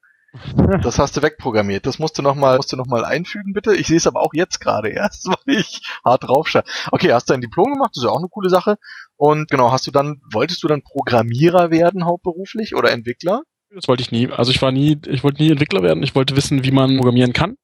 Das 0.83 0.99
hast 0.99 1.17
du 1.17 1.21
wegprogrammiert. 1.21 1.85
Das 1.85 1.97
musst 1.97 2.17
du 2.17 2.21
nochmal, 2.21 2.57
musst 2.57 2.71
du 2.71 2.77
noch 2.77 2.85
mal 2.85 3.03
einfügen, 3.03 3.53
bitte. 3.53 3.75
Ich 3.75 3.87
sehe 3.87 3.97
es 3.97 4.07
aber 4.07 4.21
auch 4.21 4.33
jetzt 4.33 4.59
gerade 4.59 4.89
erst, 4.89 5.27
weil 5.45 5.57
ich 5.57 5.81
hart 6.05 6.23
draufschaue. 6.23 6.63
Okay, 6.91 7.13
hast 7.13 7.29
du 7.29 7.33
ein 7.33 7.41
Diplom 7.41 7.73
gemacht, 7.73 7.91
das 7.95 8.03
ist 8.03 8.07
ja 8.07 8.13
auch 8.13 8.19
eine 8.19 8.29
coole 8.29 8.49
Sache. 8.49 8.77
Und 9.17 9.49
genau, 9.49 9.71
hast 9.71 9.87
du 9.87 9.91
dann, 9.91 10.21
wolltest 10.31 10.61
du 10.63 10.67
dann 10.67 10.83
Programmierer 10.83 11.71
werden 11.71 12.05
hauptberuflich 12.05 12.75
oder 12.75 12.91
Entwickler? 12.91 13.41
Das 13.73 13.87
wollte 13.87 14.01
ich 14.01 14.11
nie. 14.11 14.29
Also 14.29 14.51
ich 14.51 14.61
war 14.61 14.71
nie, 14.71 14.99
ich 15.07 15.23
wollte 15.23 15.41
nie 15.41 15.51
Entwickler 15.51 15.83
werden. 15.83 16.03
Ich 16.03 16.15
wollte 16.15 16.35
wissen, 16.35 16.63
wie 16.63 16.71
man 16.71 16.97
programmieren 16.97 17.33
kann. 17.33 17.57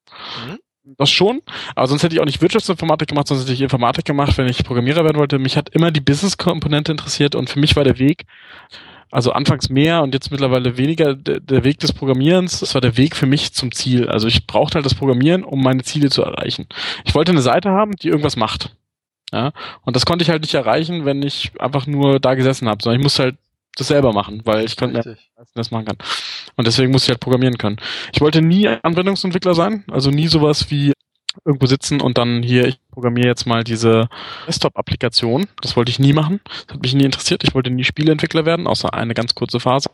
Mhm. 0.47 0.60
Das 0.97 1.10
schon. 1.10 1.41
Aber 1.73 1.88
sonst 1.88 2.04
hätte 2.04 2.15
ich 2.15 2.21
auch 2.21 2.25
nicht 2.25 2.41
Wirtschaftsinformatik 2.41 3.08
gemacht, 3.08 3.28
sonst 3.28 3.41
hätte 3.41 3.54
ich 3.54 3.62
Informatik 3.62 4.06
gemacht, 4.06 4.38
wenn 4.38 4.47
ich 4.47 4.63
Programmierer 4.63 5.04
werden 5.04 5.17
wollte. 5.17 5.39
Mich 5.39 5.58
hat 5.58 5.69
immer 5.69 5.89
die 5.89 6.01
Business-Komponente 6.01 6.91
interessiert 6.91 7.34
und 7.34 7.49
für 7.49 7.60
mich 7.60 7.75
war 7.75 7.84
der 7.84 7.97
Weg, 7.97 8.25
also 9.15 9.32
anfangs 9.32 9.69
mehr 9.69 10.04
und 10.04 10.13
jetzt 10.13 10.30
mittlerweile 10.30 10.75
weniger 10.75 11.15
der, 11.15 11.39
der 11.39 11.63
Weg 11.63 11.80
des 11.80 11.93
Programmierens. 11.93 12.60
Das 12.60 12.73
war 12.73 12.82
der 12.82 12.97
Weg 12.97 13.15
für 13.15 13.25
mich 13.25 13.54
zum 13.54 13.71
Ziel. 13.71 14.10
Also 14.10 14.28
ich 14.28 14.45
brauchte 14.45 14.75
halt 14.75 14.86
das 14.86 14.93
Programmieren, 14.93 15.45
um 15.45 15.63
meine 15.63 15.84
Ziele 15.84 16.10
zu 16.10 16.21
erreichen. 16.21 16.67
Ich 17.06 17.15
wollte 17.15 17.32
eine 17.32 17.41
Seite 17.41 17.71
haben, 17.71 17.95
die 17.95 18.10
irgendwas 18.10 18.36
macht. 18.36 18.75
Ja, 19.32 19.54
und 19.84 19.95
das 19.95 20.06
konnte 20.06 20.23
ich 20.23 20.30
halt 20.30 20.41
nicht 20.41 20.54
erreichen, 20.54 21.06
wenn 21.06 21.23
ich 21.23 21.54
einfach 21.60 21.88
nur 21.88 22.19
da 22.19 22.36
gesessen 22.36 22.67
habe, 22.67 22.84
sondern 22.84 22.99
ich 22.99 23.04
musste 23.04 23.23
halt 23.23 23.36
das 23.78 23.88
selber 23.88 24.12
machen, 24.12 24.41
weil 24.43 24.65
ich 24.65 24.75
konnte 24.75 24.97
Richtig. 24.97 25.32
das 25.54 25.71
machen 25.71 25.86
kann. 25.86 25.97
Und 26.58 26.67
deswegen 26.67 26.91
musste 26.91 27.06
ich 27.06 27.10
halt 27.12 27.21
programmieren 27.21 27.58
können. 27.58 27.78
Ich 28.13 28.19
wollte 28.19 28.41
nie 28.41 28.67
Anwendungsentwickler 28.67 29.56
sein, 29.56 29.86
also 29.89 30.12
nie 30.12 30.28
sowas 30.28 30.69
wie 30.71 30.91
irgendwo 31.43 31.65
sitzen 31.65 32.01
und 32.01 32.17
dann 32.17 32.43
hier, 32.43 32.67
ich 32.67 32.79
programmiere 32.91 33.27
jetzt 33.27 33.45
mal 33.45 33.63
diese 33.63 34.07
Desktop-Applikation. 34.47 35.47
Das 35.61 35.75
wollte 35.75 35.91
ich 35.91 35.99
nie 35.99 36.13
machen. 36.13 36.39
Das 36.67 36.75
hat 36.75 36.81
mich 36.81 36.93
nie 36.93 37.03
interessiert. 37.03 37.43
Ich 37.43 37.53
wollte 37.53 37.69
nie 37.69 37.83
Spieleentwickler 37.83 38.45
werden, 38.45 38.67
außer 38.67 38.93
eine 38.93 39.13
ganz 39.13 39.35
kurze 39.35 39.59
Phase. 39.59 39.89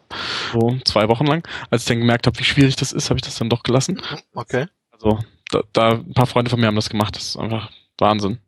So 0.54 0.78
zwei 0.86 1.08
Wochen 1.08 1.26
lang. 1.26 1.48
Als 1.70 1.84
ich 1.84 1.88
dann 1.88 2.00
gemerkt 2.00 2.28
habe, 2.28 2.38
wie 2.40 2.44
schwierig 2.44 2.76
das 2.76 2.92
ist, 2.92 3.10
habe 3.10 3.18
ich 3.18 3.24
das 3.24 3.36
dann 3.36 3.50
doch 3.50 3.64
gelassen. 3.64 4.02
Okay. 4.34 4.68
Also 4.92 5.20
da, 5.52 5.62
da 5.74 5.90
ein 5.92 6.14
paar 6.14 6.28
Freunde 6.28 6.50
von 6.50 6.60
mir 6.60 6.68
haben 6.68 6.76
das 6.76 6.90
gemacht. 6.90 7.16
Das 7.16 7.24
ist 7.24 7.38
einfach 7.38 7.72
Wahnsinn. 7.98 8.40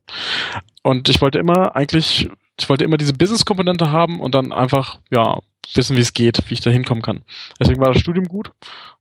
Und 0.84 1.10
ich 1.10 1.22
wollte 1.22 1.40
immer 1.40 1.76
eigentlich, 1.76 2.30
ich 2.60 2.70
wollte 2.70 2.84
immer 2.84 2.98
diese 2.98 3.14
Business-Komponente 3.14 3.92
haben 3.92 4.20
und 4.20 4.36
dann 4.36 4.52
einfach, 4.52 5.00
ja, 5.12 5.40
wissen, 5.74 5.96
wie 5.96 6.02
es 6.02 6.14
geht, 6.14 6.50
wie 6.50 6.54
ich 6.54 6.62
da 6.62 6.70
hinkommen 6.70 7.02
kann. 7.02 7.24
Deswegen 7.60 7.80
war 7.80 7.94
das 7.94 8.02
Studium 8.02 8.26
gut. 8.26 8.52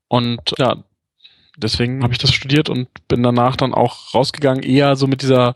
Und 0.09 0.41
ja, 0.59 0.77
deswegen 1.57 2.03
habe 2.03 2.13
ich 2.13 2.19
das 2.19 2.33
studiert 2.33 2.69
und 2.69 2.89
bin 3.09 3.23
danach 3.23 3.57
dann 3.57 3.75
auch 3.75 4.15
rausgegangen, 4.15 4.63
eher 4.63 4.97
so 4.97 5.07
mit 5.07 5.23
dieser 5.23 5.55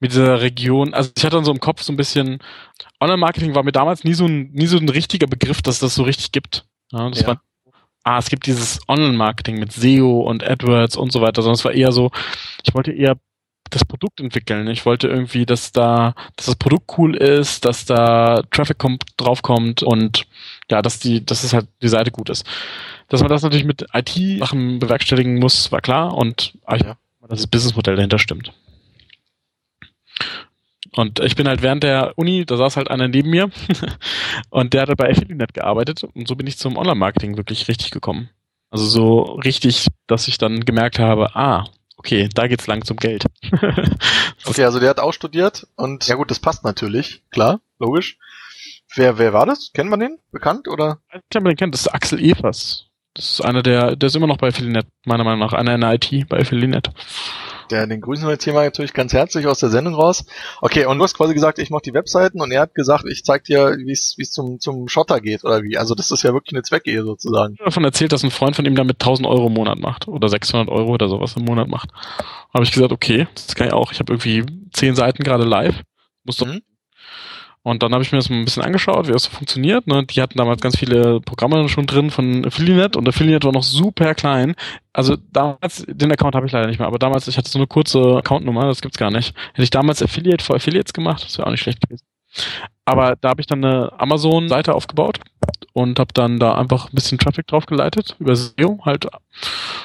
mit 0.00 0.12
dieser 0.12 0.40
Region. 0.40 0.94
Also 0.94 1.12
ich 1.16 1.24
hatte 1.24 1.36
dann 1.36 1.44
so 1.44 1.52
im 1.52 1.60
Kopf 1.60 1.82
so 1.82 1.92
ein 1.92 1.96
bisschen 1.96 2.40
Online-Marketing 3.00 3.54
war 3.54 3.62
mir 3.64 3.72
damals 3.72 4.04
nie 4.04 4.14
so 4.14 4.26
ein 4.26 4.50
nie 4.52 4.66
so 4.66 4.78
ein 4.78 4.88
richtiger 4.88 5.26
Begriff, 5.28 5.62
dass 5.62 5.78
das 5.80 5.94
so 5.94 6.02
richtig 6.04 6.32
gibt. 6.32 6.66
Ja, 6.92 7.08
das 7.10 7.20
Ja. 7.22 7.28
war 7.28 7.42
ah, 8.04 8.18
es 8.18 8.30
gibt 8.30 8.46
dieses 8.46 8.80
Online-Marketing 8.88 9.58
mit 9.58 9.72
SEO 9.72 10.22
und 10.22 10.44
AdWords 10.44 10.96
und 10.96 11.12
so 11.12 11.20
weiter, 11.20 11.42
sondern 11.42 11.54
es 11.56 11.64
war 11.64 11.72
eher 11.72 11.92
so, 11.92 12.10
ich 12.64 12.74
wollte 12.74 12.92
eher 12.92 13.16
das 13.74 13.84
Produkt 13.84 14.20
entwickeln. 14.20 14.68
Ich 14.68 14.86
wollte 14.86 15.08
irgendwie, 15.08 15.46
dass 15.46 15.72
da, 15.72 16.14
dass 16.36 16.46
das 16.46 16.56
Produkt 16.56 16.98
cool 16.98 17.16
ist, 17.16 17.64
dass 17.64 17.84
da 17.84 18.42
Traffic 18.50 18.78
kommt, 18.78 19.04
draufkommt 19.16 19.82
und 19.82 20.24
ja, 20.70 20.82
dass 20.82 20.98
die, 20.98 21.24
dass 21.24 21.44
es 21.44 21.52
halt 21.52 21.68
die 21.82 21.88
Seite 21.88 22.10
gut 22.10 22.30
ist. 22.30 22.46
Dass 23.08 23.20
man 23.20 23.30
das 23.30 23.42
natürlich 23.42 23.66
mit 23.66 23.86
IT-Sachen 23.92 24.78
bewerkstelligen 24.78 25.38
muss, 25.38 25.72
war 25.72 25.80
klar 25.80 26.16
und 26.16 26.54
ja. 26.70 26.96
dass 27.28 27.40
das 27.40 27.46
Businessmodell 27.46 27.96
dahinter 27.96 28.18
stimmt. 28.18 28.52
Und 30.94 31.20
ich 31.20 31.36
bin 31.36 31.48
halt 31.48 31.62
während 31.62 31.82
der 31.82 32.12
Uni, 32.16 32.44
da 32.44 32.56
saß 32.56 32.76
halt 32.76 32.90
einer 32.90 33.08
neben 33.08 33.30
mir 33.30 33.50
und 34.50 34.74
der 34.74 34.82
hat 34.82 34.96
bei 34.96 35.10
Affiliate 35.10 35.52
gearbeitet 35.54 36.04
und 36.04 36.28
so 36.28 36.36
bin 36.36 36.46
ich 36.46 36.58
zum 36.58 36.76
Online-Marketing 36.76 37.36
wirklich 37.36 37.68
richtig 37.68 37.90
gekommen. 37.90 38.28
Also 38.70 38.86
so 38.86 39.20
richtig, 39.44 39.86
dass 40.06 40.28
ich 40.28 40.38
dann 40.38 40.64
gemerkt 40.64 40.98
habe, 40.98 41.34
ah, 41.36 41.64
okay, 42.02 42.28
da 42.34 42.48
geht's 42.48 42.66
lang 42.66 42.84
zum 42.84 42.96
Geld. 42.96 43.26
okay, 44.44 44.64
also 44.64 44.80
der 44.80 44.90
hat 44.90 44.98
auch 44.98 45.12
studiert 45.12 45.68
und 45.76 46.06
ja 46.08 46.16
gut, 46.16 46.32
das 46.32 46.40
passt 46.40 46.64
natürlich, 46.64 47.22
klar, 47.30 47.60
logisch. 47.78 48.18
Wer, 48.94 49.18
wer 49.18 49.32
war 49.32 49.46
das? 49.46 49.70
Kennt 49.72 49.88
man 49.88 50.00
den? 50.00 50.18
Bekannt 50.32 50.66
oder? 50.66 50.98
Ich 51.12 51.36
habe 51.36 51.48
den 51.48 51.56
kennt, 51.56 51.74
das 51.74 51.82
ist 51.82 51.94
Axel 51.94 52.20
Evers. 52.20 52.88
Das 53.14 53.30
ist 53.30 53.40
einer 53.40 53.62
der, 53.62 53.94
der 53.94 54.08
ist 54.08 54.16
immer 54.16 54.26
noch 54.26 54.38
bei 54.38 54.48
Affiliate, 54.48 54.88
meiner 55.06 55.22
Meinung 55.22 55.40
nach, 55.40 55.52
einer 55.52 55.76
in 55.76 55.80
der 55.80 55.94
IT 55.94 56.28
bei 56.28 56.40
Affiliate. 56.40 56.92
Der, 57.72 57.86
den 57.86 58.02
grüßen 58.02 58.26
wir 58.26 58.32
jetzt 58.32 58.44
hier 58.44 58.52
mal 58.52 58.64
natürlich 58.64 58.92
ganz 58.92 59.14
herzlich 59.14 59.46
aus 59.46 59.58
der 59.58 59.70
Sendung 59.70 59.94
raus. 59.94 60.26
Okay, 60.60 60.84
und 60.84 60.98
du 60.98 61.04
hast 61.04 61.16
quasi 61.16 61.32
gesagt, 61.32 61.58
ich 61.58 61.70
mache 61.70 61.82
die 61.82 61.94
Webseiten 61.94 62.40
und 62.42 62.52
er 62.52 62.60
hat 62.60 62.74
gesagt, 62.74 63.04
ich 63.10 63.24
zeig 63.24 63.44
dir, 63.44 63.76
wie 63.78 63.92
es 63.92 64.30
zum, 64.30 64.60
zum 64.60 64.88
Schotter 64.88 65.20
geht 65.20 65.42
oder 65.42 65.62
wie. 65.62 65.78
Also 65.78 65.94
das 65.94 66.10
ist 66.10 66.22
ja 66.22 66.34
wirklich 66.34 66.52
eine 66.54 66.62
Zweckehe 66.62 67.02
sozusagen. 67.02 67.56
Davon 67.56 67.84
erzählt, 67.84 68.12
dass 68.12 68.22
ein 68.24 68.30
Freund 68.30 68.56
von 68.56 68.66
ihm 68.66 68.74
damit 68.74 68.96
1000 69.02 69.26
Euro 69.26 69.46
im 69.46 69.54
Monat 69.54 69.78
macht 69.78 70.06
oder 70.06 70.28
600 70.28 70.68
Euro 70.68 70.92
oder 70.92 71.08
sowas 71.08 71.34
im 71.36 71.44
Monat 71.44 71.68
macht. 71.68 71.88
Habe 72.52 72.64
ich 72.64 72.72
gesagt, 72.72 72.92
okay, 72.92 73.26
das 73.34 73.54
kann 73.54 73.68
ich 73.68 73.72
auch. 73.72 73.90
Ich 73.90 74.00
habe 74.00 74.12
irgendwie 74.12 74.44
zehn 74.72 74.94
Seiten 74.94 75.22
gerade 75.24 75.44
live. 75.44 75.80
Muss 76.24 76.36
doch 76.36 76.46
mhm. 76.46 76.60
Und 77.64 77.82
dann 77.82 77.92
habe 77.92 78.02
ich 78.02 78.10
mir 78.10 78.18
das 78.18 78.28
mal 78.28 78.36
ein 78.36 78.44
bisschen 78.44 78.64
angeschaut, 78.64 79.06
wie 79.06 79.12
das 79.12 79.24
so 79.24 79.30
funktioniert. 79.30 79.86
Ne? 79.86 80.04
Die 80.04 80.20
hatten 80.20 80.36
damals 80.36 80.60
ganz 80.60 80.76
viele 80.76 81.20
Programme 81.20 81.68
schon 81.68 81.86
drin 81.86 82.10
von 82.10 82.44
Affiliate 82.44 82.98
und 82.98 83.08
Affiliate 83.08 83.44
war 83.46 83.52
noch 83.52 83.62
super 83.62 84.14
klein. 84.14 84.54
Also 84.92 85.16
damals, 85.32 85.84
den 85.88 86.10
Account 86.10 86.34
habe 86.34 86.46
ich 86.46 86.52
leider 86.52 86.66
nicht 86.66 86.80
mehr, 86.80 86.88
aber 86.88 86.98
damals, 86.98 87.28
ich 87.28 87.38
hatte 87.38 87.48
so 87.50 87.58
eine 87.58 87.68
kurze 87.68 88.16
Accountnummer, 88.16 88.66
das 88.66 88.80
gibt's 88.82 88.98
gar 88.98 89.10
nicht. 89.12 89.34
Hätte 89.52 89.62
ich 89.62 89.70
damals 89.70 90.02
Affiliate 90.02 90.44
für 90.44 90.54
Affiliates 90.56 90.92
gemacht, 90.92 91.24
das 91.24 91.38
wäre 91.38 91.46
auch 91.46 91.52
nicht 91.52 91.62
schlecht 91.62 91.80
gewesen. 91.80 92.11
Aber 92.84 93.16
da 93.20 93.30
habe 93.30 93.40
ich 93.40 93.46
dann 93.46 93.64
eine 93.64 93.92
Amazon-Seite 93.98 94.74
aufgebaut 94.74 95.20
und 95.72 95.98
habe 95.98 96.12
dann 96.12 96.38
da 96.38 96.56
einfach 96.56 96.86
ein 96.86 96.94
bisschen 96.94 97.18
Traffic 97.18 97.46
draufgeleitet 97.46 98.16
über 98.18 98.34
SEO 98.34 98.80
halt. 98.84 99.06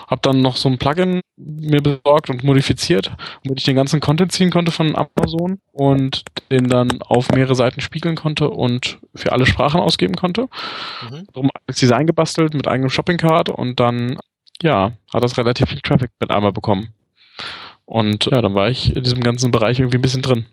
Habe 0.08 0.22
dann 0.22 0.42
noch 0.42 0.56
so 0.56 0.68
ein 0.68 0.78
Plugin 0.78 1.22
mir 1.36 1.82
besorgt 1.82 2.30
und 2.30 2.44
modifiziert, 2.44 3.12
damit 3.44 3.60
ich 3.60 3.66
den 3.66 3.76
ganzen 3.76 4.00
Content 4.00 4.32
ziehen 4.32 4.50
konnte 4.50 4.72
von 4.72 4.96
Amazon 4.96 5.60
und 5.72 6.24
den 6.50 6.70
dann 6.70 7.02
auf 7.02 7.30
mehrere 7.30 7.56
Seiten 7.56 7.82
spiegeln 7.82 8.16
konnte 8.16 8.50
und 8.50 8.98
für 9.14 9.32
alle 9.32 9.46
Sprachen 9.46 9.80
ausgeben 9.80 10.16
konnte. 10.16 10.48
Mhm. 11.10 11.28
Darum 11.34 11.50
als 11.68 11.80
Design 11.80 12.08
gebastelt 12.08 12.54
mit 12.54 12.68
eigenem 12.68 12.90
Shopping 12.90 13.18
Card 13.18 13.50
und 13.50 13.80
dann 13.80 14.18
ja, 14.62 14.94
hat 15.14 15.24
das 15.24 15.38
relativ 15.38 15.70
viel 15.70 15.82
Traffic 15.82 16.12
mit 16.20 16.32
einmal 16.32 16.52
bekommen. 16.52 16.94
Und 17.86 18.26
ja, 18.26 18.42
dann 18.42 18.56
war 18.56 18.70
ich 18.70 18.96
in 18.96 19.04
diesem 19.04 19.22
ganzen 19.22 19.52
Bereich 19.52 19.80
irgendwie 19.80 19.98
ein 19.98 20.02
bisschen 20.02 20.22
drin. 20.22 20.46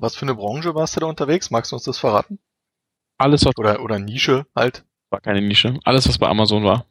Was 0.00 0.16
für 0.16 0.22
eine 0.22 0.34
Branche 0.34 0.74
warst 0.74 0.96
du 0.96 1.00
da 1.00 1.06
unterwegs? 1.06 1.50
Magst 1.50 1.72
du 1.72 1.76
uns 1.76 1.84
das 1.84 1.98
verraten? 1.98 2.38
Alles, 3.18 3.44
was. 3.44 3.54
Oder, 3.58 3.82
oder 3.82 3.98
Nische 3.98 4.46
halt. 4.56 4.82
War 5.10 5.20
keine 5.20 5.42
Nische. 5.42 5.78
Alles, 5.84 6.08
was 6.08 6.16
bei 6.16 6.26
Amazon 6.26 6.64
war. 6.64 6.86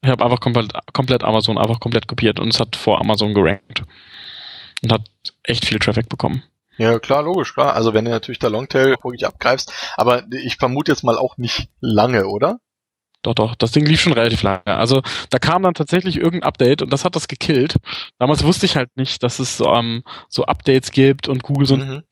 Ich 0.00 0.08
habe 0.08 0.24
einfach 0.24 0.40
komplett, 0.40 0.72
komplett 0.94 1.22
Amazon 1.22 1.58
einfach 1.58 1.78
komplett 1.78 2.08
kopiert 2.08 2.40
und 2.40 2.48
es 2.48 2.60
hat 2.60 2.76
vor 2.76 2.98
Amazon 2.98 3.34
gerankt. 3.34 3.82
Und 4.82 4.90
hat 4.92 5.02
echt 5.42 5.66
viel 5.66 5.78
Traffic 5.78 6.08
bekommen. 6.08 6.42
Ja, 6.78 6.98
klar, 6.98 7.22
logisch, 7.22 7.52
klar. 7.52 7.74
Also 7.74 7.92
wenn 7.92 8.06
du 8.06 8.10
natürlich 8.10 8.38
da 8.38 8.48
Longtail 8.48 8.96
wirklich 9.02 9.26
abgreifst, 9.26 9.70
aber 9.96 10.24
ich 10.30 10.56
vermute 10.56 10.92
jetzt 10.92 11.04
mal 11.04 11.18
auch 11.18 11.36
nicht 11.36 11.68
lange, 11.80 12.26
oder? 12.26 12.58
Doch, 13.26 13.34
doch, 13.34 13.56
das 13.56 13.72
Ding 13.72 13.84
lief 13.84 14.00
schon 14.00 14.12
relativ 14.12 14.42
lange. 14.42 14.64
Also 14.66 15.02
da 15.30 15.40
kam 15.40 15.64
dann 15.64 15.74
tatsächlich 15.74 16.16
irgendein 16.16 16.44
Update 16.44 16.80
und 16.80 16.92
das 16.92 17.04
hat 17.04 17.16
das 17.16 17.26
gekillt. 17.26 17.74
Damals 18.20 18.44
wusste 18.44 18.66
ich 18.66 18.76
halt 18.76 18.96
nicht, 18.96 19.24
dass 19.24 19.40
es 19.40 19.58
ähm, 19.58 20.04
so 20.28 20.44
Updates 20.44 20.92
gibt 20.92 21.26
und 21.26 21.42
Google 21.42 21.66
so 21.66 21.76
mhm. 21.76 22.04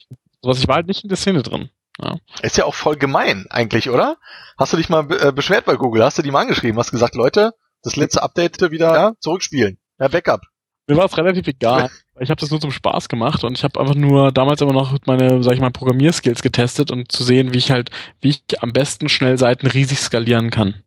sowas. 0.42 0.58
Ich 0.58 0.66
war 0.66 0.74
halt 0.74 0.88
nicht 0.88 1.04
in 1.04 1.08
der 1.08 1.16
Szene 1.16 1.44
drin. 1.44 1.70
Ja. 2.02 2.16
Ist 2.42 2.56
ja 2.56 2.64
auch 2.64 2.74
voll 2.74 2.96
gemein 2.96 3.46
eigentlich, 3.48 3.90
oder? 3.90 4.16
Hast 4.58 4.72
du 4.72 4.76
dich 4.76 4.88
mal 4.88 5.06
äh, 5.12 5.30
beschwert 5.30 5.66
bei 5.66 5.76
Google? 5.76 6.02
Hast 6.02 6.18
du 6.18 6.22
die 6.22 6.32
mal 6.32 6.40
angeschrieben? 6.40 6.80
Hast 6.80 6.90
gesagt, 6.90 7.14
Leute, 7.14 7.52
das 7.84 7.94
letzte 7.94 8.20
Update 8.20 8.60
wieder 8.72 8.92
ja, 8.92 9.12
zurückspielen. 9.20 9.78
Ja, 10.00 10.08
Backup. 10.08 10.40
Mir 10.88 10.96
war 10.96 11.04
es 11.04 11.16
relativ 11.16 11.46
egal. 11.46 11.90
Ich 12.20 12.30
habe 12.30 12.40
das 12.40 12.52
nur 12.52 12.60
zum 12.60 12.70
Spaß 12.70 13.08
gemacht 13.08 13.42
und 13.42 13.58
ich 13.58 13.64
habe 13.64 13.80
einfach 13.80 13.96
nur 13.96 14.30
damals 14.30 14.60
immer 14.60 14.72
noch 14.72 14.96
meine, 15.04 15.42
sag 15.42 15.54
ich 15.54 15.60
mal, 15.60 15.72
Programmierskills 15.72 16.42
getestet 16.42 16.92
und 16.92 17.10
zu 17.10 17.24
sehen, 17.24 17.52
wie 17.52 17.58
ich 17.58 17.72
halt, 17.72 17.90
wie 18.20 18.28
ich 18.28 18.62
am 18.62 18.72
besten 18.72 19.08
schnell 19.08 19.36
Seiten 19.36 19.66
riesig 19.66 19.98
skalieren 19.98 20.50
kann. 20.50 20.83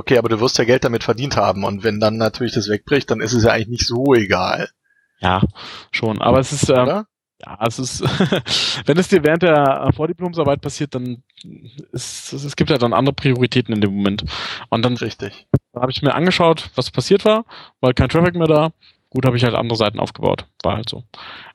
Okay, 0.00 0.16
aber 0.16 0.30
du 0.30 0.40
wirst 0.40 0.56
ja 0.56 0.64
Geld 0.64 0.82
damit 0.82 1.04
verdient 1.04 1.36
haben 1.36 1.62
und 1.62 1.84
wenn 1.84 2.00
dann 2.00 2.16
natürlich 2.16 2.54
das 2.54 2.70
wegbricht, 2.70 3.10
dann 3.10 3.20
ist 3.20 3.34
es 3.34 3.44
ja 3.44 3.50
eigentlich 3.50 3.68
nicht 3.68 3.86
so 3.86 4.14
egal. 4.14 4.70
Ja, 5.20 5.42
schon. 5.90 6.22
Aber 6.22 6.38
es 6.38 6.52
ist, 6.52 6.70
ähm, 6.70 7.04
ja, 7.44 7.58
es 7.66 7.78
ist, 7.78 8.00
wenn 8.86 8.96
es 8.96 9.08
dir 9.08 9.22
während 9.24 9.42
der 9.42 9.90
Vordiplomsarbeit 9.94 10.62
passiert, 10.62 10.94
dann 10.94 11.22
ist, 11.92 12.32
es 12.32 12.56
gibt 12.56 12.70
ja 12.70 12.78
dann 12.78 12.94
andere 12.94 13.14
Prioritäten 13.14 13.74
in 13.74 13.82
dem 13.82 13.94
Moment. 13.94 14.24
Und 14.70 14.82
dann, 14.86 14.96
Richtig. 14.96 15.46
Dann 15.74 15.82
habe 15.82 15.92
ich 15.92 16.00
mir 16.00 16.14
angeschaut, 16.14 16.70
was 16.76 16.90
passiert 16.90 17.26
war, 17.26 17.44
weil 17.82 17.92
kein 17.92 18.08
Traffic 18.08 18.36
mehr 18.36 18.46
da. 18.46 18.70
Gut, 19.10 19.26
habe 19.26 19.36
ich 19.36 19.44
halt 19.44 19.54
andere 19.54 19.76
Seiten 19.76 20.00
aufgebaut. 20.00 20.46
War 20.62 20.76
halt 20.76 20.88
so. 20.88 21.04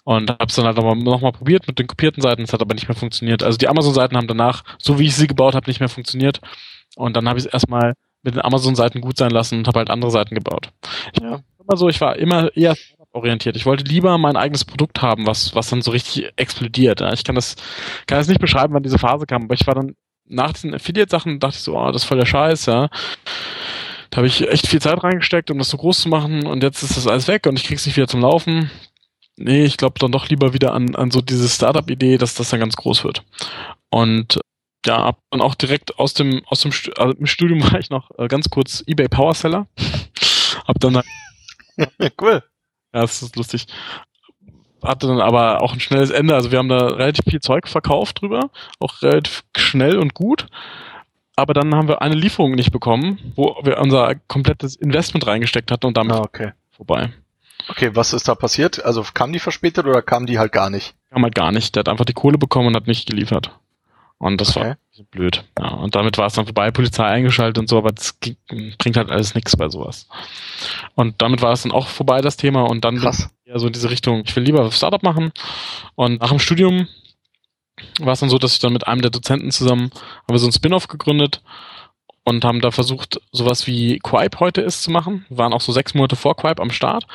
Und 0.03 0.29
habe 0.29 0.45
es 0.45 0.55
dann 0.55 0.65
halt 0.65 0.77
nochmal 0.77 0.97
noch 0.97 1.21
mal 1.21 1.31
probiert 1.31 1.67
mit 1.67 1.79
den 1.79 1.87
kopierten 1.87 2.21
Seiten. 2.21 2.43
Es 2.43 2.53
hat 2.53 2.61
aber 2.61 2.75
nicht 2.75 2.87
mehr 2.87 2.95
funktioniert. 2.95 3.41
Also 3.41 3.57
die 3.57 3.69
Amazon-Seiten 3.69 4.15
haben 4.15 4.27
danach, 4.27 4.63
so 4.77 4.99
wie 4.99 5.07
ich 5.07 5.15
sie 5.15 5.25
gebaut 5.25 5.55
habe, 5.55 5.67
nicht 5.67 5.79
mehr 5.79 5.89
funktioniert. 5.89 6.41
Und 6.95 7.15
dann 7.15 7.27
habe 7.27 7.39
ich 7.39 7.45
es 7.45 7.51
erstmal 7.51 7.95
mit 8.25 8.35
den 8.35 8.41
Amazon-Seiten 8.41 9.01
gut 9.01 9.17
sein 9.17 9.31
lassen 9.31 9.59
und 9.59 9.67
habe 9.67 9.79
halt 9.79 9.89
andere 9.89 10.11
Seiten 10.11 10.35
gebaut. 10.35 10.69
Ich 11.13 11.21
ja. 11.21 11.31
war 11.31 11.43
immer 11.59 11.77
so, 11.77 11.89
ich 11.89 12.01
war 12.01 12.15
immer 12.17 12.55
eher 12.55 12.75
orientiert. 13.13 13.55
Ich 13.55 13.65
wollte 13.65 13.85
lieber 13.85 14.17
mein 14.17 14.35
eigenes 14.35 14.65
Produkt 14.65 15.01
haben, 15.01 15.25
was, 15.25 15.55
was 15.55 15.69
dann 15.69 15.81
so 15.81 15.91
richtig 15.91 16.31
explodiert. 16.35 17.01
Ich 17.13 17.23
kann 17.23 17.35
das, 17.35 17.55
kann 18.07 18.17
das 18.17 18.27
nicht 18.27 18.41
beschreiben, 18.41 18.73
wann 18.73 18.83
diese 18.83 18.99
Phase 18.99 19.25
kam, 19.25 19.43
aber 19.43 19.53
ich 19.53 19.65
war 19.65 19.75
dann 19.75 19.95
nach 20.27 20.53
diesen 20.53 20.73
Affiliate-Sachen, 20.73 21.39
dachte 21.39 21.55
ich 21.55 21.63
so, 21.63 21.77
oh, 21.77 21.91
das 21.91 22.03
ist 22.03 22.07
voll 22.07 22.17
der 22.17 22.25
Scheiß, 22.25 22.65
ja. 22.65 22.89
Da 24.09 24.17
habe 24.17 24.27
ich 24.27 24.47
echt 24.49 24.67
viel 24.67 24.81
Zeit 24.81 25.03
reingesteckt, 25.03 25.49
um 25.51 25.57
das 25.57 25.69
so 25.69 25.77
groß 25.77 26.01
zu 26.01 26.09
machen 26.09 26.45
und 26.45 26.63
jetzt 26.63 26.83
ist 26.83 26.97
das 26.97 27.07
alles 27.07 27.27
weg 27.27 27.45
und 27.47 27.57
ich 27.57 27.65
krieg's 27.65 27.85
nicht 27.85 27.95
wieder 27.95 28.07
zum 28.07 28.21
Laufen. 28.21 28.69
Nee, 29.37 29.65
ich 29.65 29.77
glaube 29.77 29.99
dann 29.99 30.11
doch 30.11 30.29
lieber 30.29 30.53
wieder 30.53 30.73
an, 30.73 30.95
an 30.95 31.11
so 31.11 31.21
diese 31.21 31.49
Startup-Idee, 31.49 32.17
dass 32.17 32.35
das 32.35 32.49
dann 32.49 32.61
ganz 32.61 32.75
groß 32.75 33.03
wird. 33.03 33.23
Und 33.89 34.39
ja, 34.85 35.03
hab 35.03 35.19
dann 35.31 35.41
auch 35.41 35.55
direkt 35.55 35.99
aus 35.99 36.13
dem, 36.13 36.43
aus 36.47 36.61
dem 36.61 36.71
also 36.97 37.13
im 37.17 37.25
Studium 37.25 37.63
war 37.71 37.79
ich 37.79 37.89
noch 37.89 38.11
äh, 38.17 38.27
ganz 38.27 38.49
kurz 38.49 38.83
eBay 38.87 39.07
Power 39.07 39.33
Seller. 39.33 39.67
hab 40.67 40.79
dann 40.79 41.01
cool. 42.21 42.43
Ja, 42.93 43.01
das 43.01 43.21
ist 43.21 43.35
lustig. 43.35 43.67
Hatte 44.81 45.07
dann 45.07 45.19
aber 45.19 45.61
auch 45.61 45.73
ein 45.73 45.79
schnelles 45.79 46.11
Ende. 46.11 46.35
Also 46.35 46.51
wir 46.51 46.59
haben 46.59 46.69
da 46.69 46.87
relativ 46.87 47.25
viel 47.25 47.41
Zeug 47.41 47.67
verkauft 47.67 48.21
drüber, 48.21 48.51
auch 48.79 49.01
relativ 49.01 49.43
schnell 49.57 49.97
und 49.97 50.13
gut. 50.13 50.47
Aber 51.35 51.53
dann 51.53 51.75
haben 51.75 51.87
wir 51.87 52.01
eine 52.01 52.15
Lieferung 52.15 52.53
nicht 52.53 52.71
bekommen, 52.71 53.33
wo 53.35 53.57
wir 53.63 53.79
unser 53.79 54.15
komplettes 54.27 54.75
Investment 54.75 55.27
reingesteckt 55.27 55.71
hatten 55.71 55.87
und 55.87 55.97
damit 55.97 56.15
ah, 56.15 56.21
okay. 56.21 56.53
vorbei. 56.71 57.11
Okay, 57.67 57.91
was 57.93 58.13
ist 58.13 58.27
da 58.27 58.35
passiert? 58.35 58.85
Also 58.85 59.03
kam 59.13 59.33
die 59.33 59.39
verspätet 59.39 59.85
oder 59.85 60.01
kam 60.01 60.27
die 60.27 60.39
halt 60.39 60.51
gar 60.51 60.69
nicht? 60.69 60.95
Kam 61.09 61.23
halt 61.23 61.35
gar 61.35 61.51
nicht. 61.51 61.75
Der 61.75 61.81
hat 61.81 61.89
einfach 61.89 62.05
die 62.05 62.13
Kohle 62.13 62.37
bekommen 62.37 62.67
und 62.67 62.75
hat 62.75 62.87
nicht 62.87 63.09
geliefert. 63.09 63.51
Und 64.17 64.39
das 64.39 64.55
okay. 64.55 64.69
war 64.69 64.77
blöd. 65.11 65.43
Ja, 65.59 65.69
und 65.69 65.95
damit 65.95 66.17
war 66.17 66.27
es 66.27 66.33
dann 66.33 66.45
vorbei, 66.45 66.71
Polizei 66.71 67.05
eingeschaltet 67.05 67.57
und 67.57 67.67
so, 67.67 67.77
aber 67.77 67.91
das 67.91 68.17
bringt 68.77 68.97
halt 68.97 69.11
alles 69.11 69.35
nichts 69.35 69.55
bei 69.57 69.67
sowas. 69.67 70.07
Und 70.95 71.21
damit 71.21 71.41
war 71.41 71.51
es 71.51 71.63
dann 71.63 71.71
auch 71.71 71.87
vorbei, 71.87 72.21
das 72.21 72.37
Thema. 72.37 72.63
Und 72.63 72.85
dann 72.85 72.97
Krass. 72.97 73.29
ja 73.45 73.59
so 73.59 73.67
in 73.67 73.73
diese 73.73 73.89
Richtung, 73.89 74.23
ich 74.25 74.35
will 74.35 74.43
lieber 74.43 74.71
Startup 74.71 75.03
machen. 75.03 75.31
Und 75.95 76.21
nach 76.21 76.29
dem 76.29 76.39
Studium 76.39 76.87
war 77.99 78.13
es 78.13 78.21
dann 78.21 78.29
so, 78.29 78.37
dass 78.37 78.53
ich 78.53 78.59
dann 78.59 78.73
mit 78.73 78.87
einem 78.87 79.01
der 79.01 79.11
Dozenten 79.11 79.51
zusammen 79.51 79.91
haben 79.91 80.33
wir 80.33 80.39
so 80.39 80.47
ein 80.47 80.53
Spin-off 80.53 80.87
gegründet 80.87 81.41
und 82.23 82.43
haben 82.43 82.61
da 82.61 82.71
versucht, 82.71 83.21
sowas 83.31 83.67
wie 83.67 83.99
Quipe 83.99 84.39
heute 84.39 84.61
ist 84.61 84.81
zu 84.81 84.91
machen. 84.91 85.25
Wir 85.29 85.37
waren 85.37 85.53
auch 85.53 85.61
so 85.61 85.71
sechs 85.71 85.93
Monate 85.93 86.15
vor 86.15 86.35
Quipe 86.35 86.61
am 86.61 86.71
Start, 86.71 87.05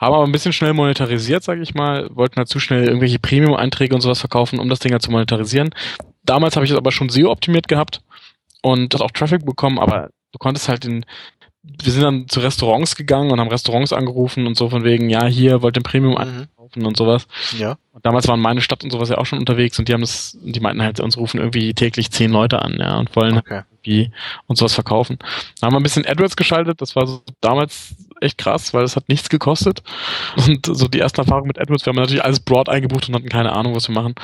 haben 0.00 0.14
aber 0.14 0.24
ein 0.24 0.32
bisschen 0.32 0.52
schnell 0.52 0.72
monetarisiert, 0.74 1.42
sage 1.42 1.62
ich 1.62 1.74
mal, 1.74 2.08
wollten 2.14 2.36
halt 2.36 2.48
zu 2.48 2.60
schnell 2.60 2.84
irgendwelche 2.84 3.18
Premium-Einträge 3.18 3.94
und 3.94 4.02
sowas 4.02 4.20
verkaufen, 4.20 4.60
um 4.60 4.68
das 4.68 4.78
Ding 4.78 4.92
halt 4.92 5.02
zu 5.02 5.10
monetarisieren. 5.10 5.70
Damals 6.24 6.56
habe 6.56 6.64
ich 6.64 6.72
es 6.72 6.76
aber 6.76 6.92
schon 6.92 7.08
SEO 7.08 7.30
optimiert 7.30 7.68
gehabt 7.68 8.02
und 8.62 8.94
das 8.94 9.00
auch 9.00 9.10
Traffic 9.10 9.44
bekommen, 9.44 9.78
aber 9.78 10.10
du 10.32 10.38
konntest 10.38 10.68
halt 10.68 10.84
in 10.84 11.04
wir 11.62 11.92
sind 11.92 12.02
dann 12.02 12.28
zu 12.28 12.40
Restaurants 12.40 12.96
gegangen 12.96 13.30
und 13.30 13.38
haben 13.38 13.48
Restaurants 13.48 13.92
angerufen 13.92 14.46
und 14.46 14.56
so 14.56 14.68
von 14.68 14.82
wegen, 14.82 15.08
ja, 15.08 15.26
hier 15.26 15.62
wollt 15.62 15.76
ihr 15.76 15.82
Premium 15.82 16.18
mhm. 16.18 16.84
und 16.86 16.96
sowas. 16.96 17.28
Ja. 17.56 17.76
Und 17.92 18.04
damals 18.04 18.26
waren 18.26 18.40
meine 18.40 18.60
Stadt 18.60 18.82
und 18.82 18.90
sowas 18.90 19.10
ja 19.10 19.18
auch 19.18 19.26
schon 19.26 19.38
unterwegs 19.38 19.78
und 19.78 19.86
die 19.86 19.92
haben 19.92 20.00
das, 20.00 20.36
die 20.42 20.58
meinten 20.58 20.82
halt, 20.82 20.98
uns 20.98 21.16
rufen 21.16 21.38
irgendwie 21.38 21.72
täglich 21.72 22.10
zehn 22.10 22.32
Leute 22.32 22.62
an, 22.62 22.78
ja, 22.80 22.98
und 22.98 23.14
wollen 23.14 23.38
okay. 23.38 23.62
irgendwie 23.70 24.10
uns 24.46 24.58
sowas 24.58 24.74
verkaufen. 24.74 25.18
Da 25.60 25.66
haben 25.66 25.74
wir 25.74 25.80
ein 25.80 25.84
bisschen 25.84 26.04
AdWords 26.04 26.36
geschaltet, 26.36 26.80
das 26.80 26.96
war 26.96 27.06
so 27.06 27.22
damals 27.40 27.94
echt 28.20 28.38
krass, 28.38 28.74
weil 28.74 28.82
es 28.84 28.96
hat 28.96 29.08
nichts 29.08 29.28
gekostet. 29.28 29.82
Und 30.46 30.66
so 30.66 30.88
die 30.88 31.00
ersten 31.00 31.20
Erfahrungen 31.20 31.48
mit 31.48 31.60
AdWords, 31.60 31.86
wir 31.86 31.90
haben 31.90 31.96
natürlich 31.96 32.24
alles 32.24 32.40
broad 32.40 32.68
eingebucht 32.68 33.08
und 33.08 33.14
hatten 33.14 33.28
keine 33.28 33.52
Ahnung, 33.52 33.74
was 33.74 33.88
wir 33.88 33.94
machen. 33.94 34.14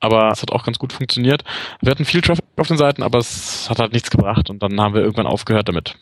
Aber 0.00 0.30
es 0.30 0.42
hat 0.42 0.52
auch 0.52 0.64
ganz 0.64 0.78
gut 0.78 0.92
funktioniert. 0.92 1.44
Wir 1.80 1.90
hatten 1.90 2.04
viel 2.04 2.20
Traffic 2.20 2.44
auf 2.56 2.68
den 2.68 2.78
Seiten, 2.78 3.02
aber 3.02 3.18
es 3.18 3.68
hat 3.68 3.78
halt 3.78 3.92
nichts 3.92 4.10
gebracht 4.10 4.48
und 4.50 4.62
dann 4.62 4.80
haben 4.80 4.94
wir 4.94 5.02
irgendwann 5.02 5.26
aufgehört 5.26 5.68
damit. 5.68 5.96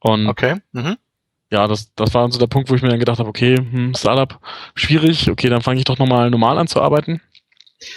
Und 0.00 0.26
okay. 0.26 0.56
Mhm. 0.72 0.96
ja, 1.50 1.66
das, 1.66 1.94
das 1.94 2.14
war 2.14 2.30
so 2.30 2.38
der 2.38 2.46
Punkt, 2.46 2.70
wo 2.70 2.74
ich 2.74 2.82
mir 2.82 2.88
dann 2.88 2.98
gedacht 2.98 3.18
habe, 3.18 3.28
okay, 3.28 3.56
hm, 3.56 3.94
Startup, 3.94 4.38
schwierig, 4.74 5.30
okay, 5.30 5.48
dann 5.48 5.62
fange 5.62 5.78
ich 5.78 5.84
doch 5.84 5.98
nochmal 5.98 6.30
normal 6.30 6.58
an 6.58 6.66
zu 6.66 6.80
arbeiten. 6.80 7.20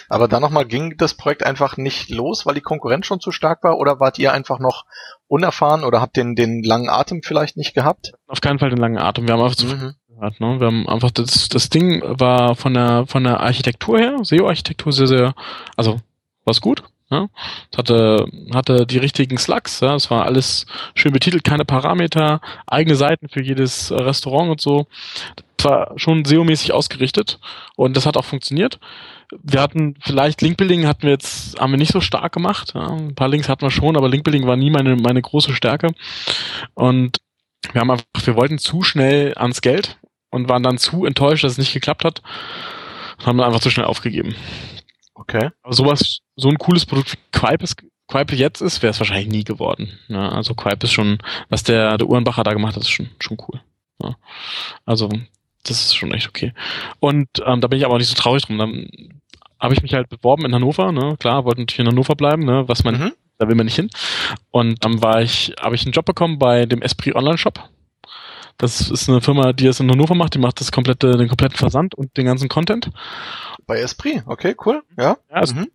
Aber 0.09 0.27
dann 0.27 0.41
nochmal 0.41 0.65
ging 0.65 0.97
das 0.97 1.13
Projekt 1.13 1.45
einfach 1.45 1.77
nicht 1.77 2.09
los, 2.09 2.45
weil 2.45 2.55
die 2.55 2.61
Konkurrenz 2.61 3.05
schon 3.05 3.19
zu 3.19 3.31
stark 3.31 3.63
war 3.63 3.77
oder 3.77 3.99
wart 3.99 4.19
ihr 4.19 4.33
einfach 4.33 4.59
noch 4.59 4.85
unerfahren 5.27 5.83
oder 5.83 6.01
habt 6.01 6.17
den, 6.17 6.35
den 6.35 6.63
langen 6.63 6.89
Atem 6.89 7.21
vielleicht 7.23 7.57
nicht 7.57 7.73
gehabt? 7.73 8.13
Auf 8.27 8.41
keinen 8.41 8.59
Fall 8.59 8.69
den 8.69 8.79
langen 8.79 8.97
Atem. 8.97 9.27
Wir 9.27 9.33
haben 9.33 9.41
einfach 9.41 9.55
zu 9.55 9.93
gehört, 10.17 10.39
ne? 10.39 10.59
Wir 10.59 10.67
haben 10.67 10.87
einfach 10.87 11.11
das, 11.11 11.49
das 11.49 11.69
Ding 11.69 12.01
war 12.03 12.55
von 12.55 12.73
der 12.73 13.05
von 13.07 13.23
der 13.23 13.39
Architektur 13.39 13.99
her, 13.99 14.17
SEO-Architektur 14.23 14.91
sehr, 14.91 15.07
sehr, 15.07 15.35
also 15.75 15.99
war's 16.45 16.61
gut. 16.61 16.83
Ja, 17.09 17.29
es 17.71 17.77
hatte, 17.77 18.27
hatte 18.53 18.85
die 18.85 18.97
richtigen 18.97 19.37
Slugs, 19.37 19.79
ja, 19.79 19.95
es 19.95 20.11
war 20.11 20.25
alles 20.25 20.65
schön 20.93 21.13
betitelt, 21.13 21.45
keine 21.45 21.63
Parameter, 21.63 22.41
eigene 22.65 22.97
Seiten 22.97 23.29
für 23.29 23.41
jedes 23.41 23.93
Restaurant 23.93 24.51
und 24.51 24.59
so. 24.59 24.87
Das 25.55 25.65
war 25.65 25.93
schon 25.95 26.25
SEO-mäßig 26.25 26.73
ausgerichtet 26.73 27.39
und 27.77 27.95
das 27.95 28.05
hat 28.05 28.17
auch 28.17 28.25
funktioniert 28.25 28.79
wir 29.43 29.61
hatten 29.61 29.95
vielleicht 29.99 30.41
Linkbuilding 30.41 30.87
hatten 30.87 31.03
wir 31.03 31.11
jetzt, 31.11 31.59
haben 31.59 31.71
wir 31.71 31.77
nicht 31.77 31.91
so 31.91 32.01
stark 32.01 32.33
gemacht. 32.33 32.73
Ja. 32.75 32.87
Ein 32.87 33.15
paar 33.15 33.27
Links 33.27 33.49
hatten 33.49 33.61
wir 33.61 33.71
schon, 33.71 33.97
aber 33.97 34.09
Linkbuilding 34.09 34.47
war 34.47 34.55
nie 34.55 34.69
meine, 34.69 34.95
meine 34.95 35.21
große 35.21 35.53
Stärke. 35.53 35.93
Und 36.73 37.17
wir 37.73 37.81
haben 37.81 37.91
einfach, 37.91 38.05
wir 38.23 38.35
wollten 38.35 38.57
zu 38.57 38.83
schnell 38.83 39.33
ans 39.35 39.61
Geld 39.61 39.97
und 40.29 40.49
waren 40.49 40.63
dann 40.63 40.77
zu 40.77 41.05
enttäuscht, 41.05 41.43
dass 41.43 41.53
es 41.53 41.57
nicht 41.57 41.73
geklappt 41.73 42.03
hat 42.03 42.21
und 43.19 43.25
haben 43.25 43.37
dann 43.37 43.47
einfach 43.47 43.61
zu 43.61 43.69
schnell 43.69 43.85
aufgegeben. 43.85 44.35
Okay. 45.13 45.49
Aber 45.63 45.73
sowas, 45.73 46.19
so 46.35 46.49
ein 46.49 46.57
cooles 46.57 46.85
Produkt 46.85 47.13
wie 47.13 47.17
Quipe, 47.31 47.63
ist, 47.63 47.77
Quipe 48.07 48.35
jetzt 48.35 48.61
ist, 48.61 48.81
wäre 48.81 48.91
es 48.91 48.99
wahrscheinlich 48.99 49.27
nie 49.27 49.43
geworden. 49.43 49.97
Ja, 50.07 50.29
also 50.29 50.53
Quipe 50.53 50.85
ist 50.85 50.93
schon, 50.93 51.17
was 51.49 51.63
der, 51.63 51.97
der 51.97 52.07
Uhrenbacher 52.07 52.43
da 52.43 52.53
gemacht 52.53 52.75
hat, 52.75 52.83
ist 52.83 52.91
schon, 52.91 53.09
schon 53.19 53.37
cool. 53.47 53.61
Ja. 54.01 54.15
Also 54.85 55.09
das 55.63 55.81
ist 55.81 55.95
schon 55.95 56.13
echt 56.13 56.29
okay. 56.29 56.53
Und 56.99 57.27
ähm, 57.45 57.61
da 57.61 57.67
bin 57.67 57.79
ich 57.79 57.85
aber 57.85 57.95
auch 57.95 57.99
nicht 57.99 58.09
so 58.09 58.15
traurig 58.15 58.43
drum. 58.43 58.57
Dann 58.57 58.87
habe 59.59 59.73
ich 59.73 59.81
mich 59.81 59.93
halt 59.93 60.09
beworben 60.09 60.45
in 60.45 60.53
Hannover, 60.53 60.91
ne? 60.91 61.15
Klar, 61.19 61.45
wollte 61.45 61.61
natürlich 61.61 61.79
in 61.79 61.87
Hannover 61.87 62.15
bleiben, 62.15 62.45
ne? 62.45 62.67
Was 62.67 62.83
man, 62.83 62.99
mhm. 62.99 63.11
da 63.37 63.47
will 63.47 63.55
man 63.55 63.65
nicht 63.65 63.75
hin. 63.75 63.89
Und 64.51 64.83
dann 64.85 65.01
war 65.01 65.21
ich, 65.21 65.53
habe 65.59 65.75
ich 65.75 65.83
einen 65.83 65.93
Job 65.93 66.05
bekommen 66.05 66.39
bei 66.39 66.65
dem 66.65 66.81
Esprit 66.81 67.15
Online 67.15 67.37
Shop. 67.37 67.67
Das 68.57 68.89
ist 68.89 69.07
eine 69.07 69.21
Firma, 69.21 69.53
die 69.53 69.67
es 69.67 69.79
in 69.79 69.89
Hannover 69.89 70.15
macht, 70.15 70.33
die 70.33 70.39
macht 70.39 70.59
das 70.59 70.71
komplette, 70.71 71.15
den 71.15 71.27
kompletten 71.27 71.57
Versand 71.57 71.93
und 71.93 72.17
den 72.17 72.25
ganzen 72.25 72.49
Content. 72.49 72.89
Bei 73.67 73.79
Esprit, 73.79 74.23
okay, 74.25 74.55
cool, 74.65 74.81
ja. 74.97 75.17
Ja, 75.29 75.41
ist, 75.41 75.55
mhm. 75.55 75.67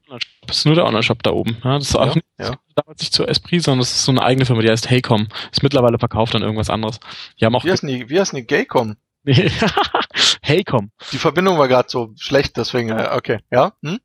ist 0.49 0.67
nur 0.67 0.75
der 0.75 0.87
Online-Shop 0.87 1.23
da 1.23 1.31
oben. 1.31 1.59
Ja, 1.63 1.79
das 1.79 1.91
ist 1.91 1.97
auch 1.97 2.07
ja, 2.07 2.15
nicht, 2.15 2.27
ja. 2.39 2.57
damals 2.75 3.01
nicht 3.01 3.13
zur 3.13 3.29
Esprit, 3.29 3.63
sondern 3.63 3.81
das 3.81 3.93
ist 3.93 4.05
so 4.05 4.13
eine 4.13 4.23
eigene 4.23 4.47
Firma, 4.47 4.63
die 4.63 4.71
heißt 4.71 4.91
Heycom. 4.91 5.29
Ist 5.53 5.63
mittlerweile 5.63 5.99
verkauft 5.99 6.35
an 6.35 6.43
irgendwas 6.43 6.71
anderes. 6.71 6.99
Die 7.41 7.45
haben 7.45 7.55
auch. 7.55 7.65
Wie 7.65 7.71
heißt 7.71 7.85
die, 7.85 8.09
wie 8.09 8.19
heißt 8.19 8.33
die 8.33 8.47
Gaycom? 8.47 8.97
hey, 10.43 10.65
komm. 10.65 10.91
Die 11.13 11.19
Verbindung 11.19 11.59
war 11.59 11.69
gerade 11.69 11.89
so 11.89 12.13
schlecht, 12.17 12.57
deswegen, 12.57 12.91
äh, 12.91 13.11
okay, 13.13 13.39
ja. 13.53 13.73
Hm? 13.83 14.01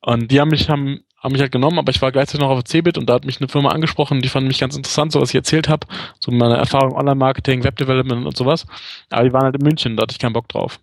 Und 0.00 0.30
die 0.30 0.40
haben 0.40 0.50
mich, 0.50 0.68
haben, 0.68 1.03
haben 1.24 1.32
mich 1.32 1.40
halt 1.40 1.52
genommen, 1.52 1.78
aber 1.78 1.90
ich 1.90 2.02
war 2.02 2.12
gleichzeitig 2.12 2.42
noch 2.42 2.50
auf 2.50 2.64
Cebit 2.64 2.98
und 2.98 3.08
da 3.08 3.14
hat 3.14 3.24
mich 3.24 3.40
eine 3.40 3.48
Firma 3.48 3.70
angesprochen, 3.70 4.20
die 4.20 4.28
fanden 4.28 4.48
mich 4.48 4.60
ganz 4.60 4.76
interessant, 4.76 5.10
so 5.10 5.22
was 5.22 5.30
ich 5.30 5.34
erzählt 5.34 5.70
habe, 5.70 5.86
so 6.20 6.30
meine 6.30 6.58
Erfahrung 6.58 6.92
Online-Marketing, 6.94 7.64
Web-Development 7.64 8.26
und 8.26 8.36
sowas. 8.36 8.66
Aber 9.08 9.24
die 9.24 9.32
waren 9.32 9.44
halt 9.44 9.56
in 9.56 9.62
München, 9.62 9.96
da 9.96 10.02
hatte 10.02 10.12
ich 10.12 10.18
keinen 10.18 10.34
Bock 10.34 10.48
drauf. 10.48 10.78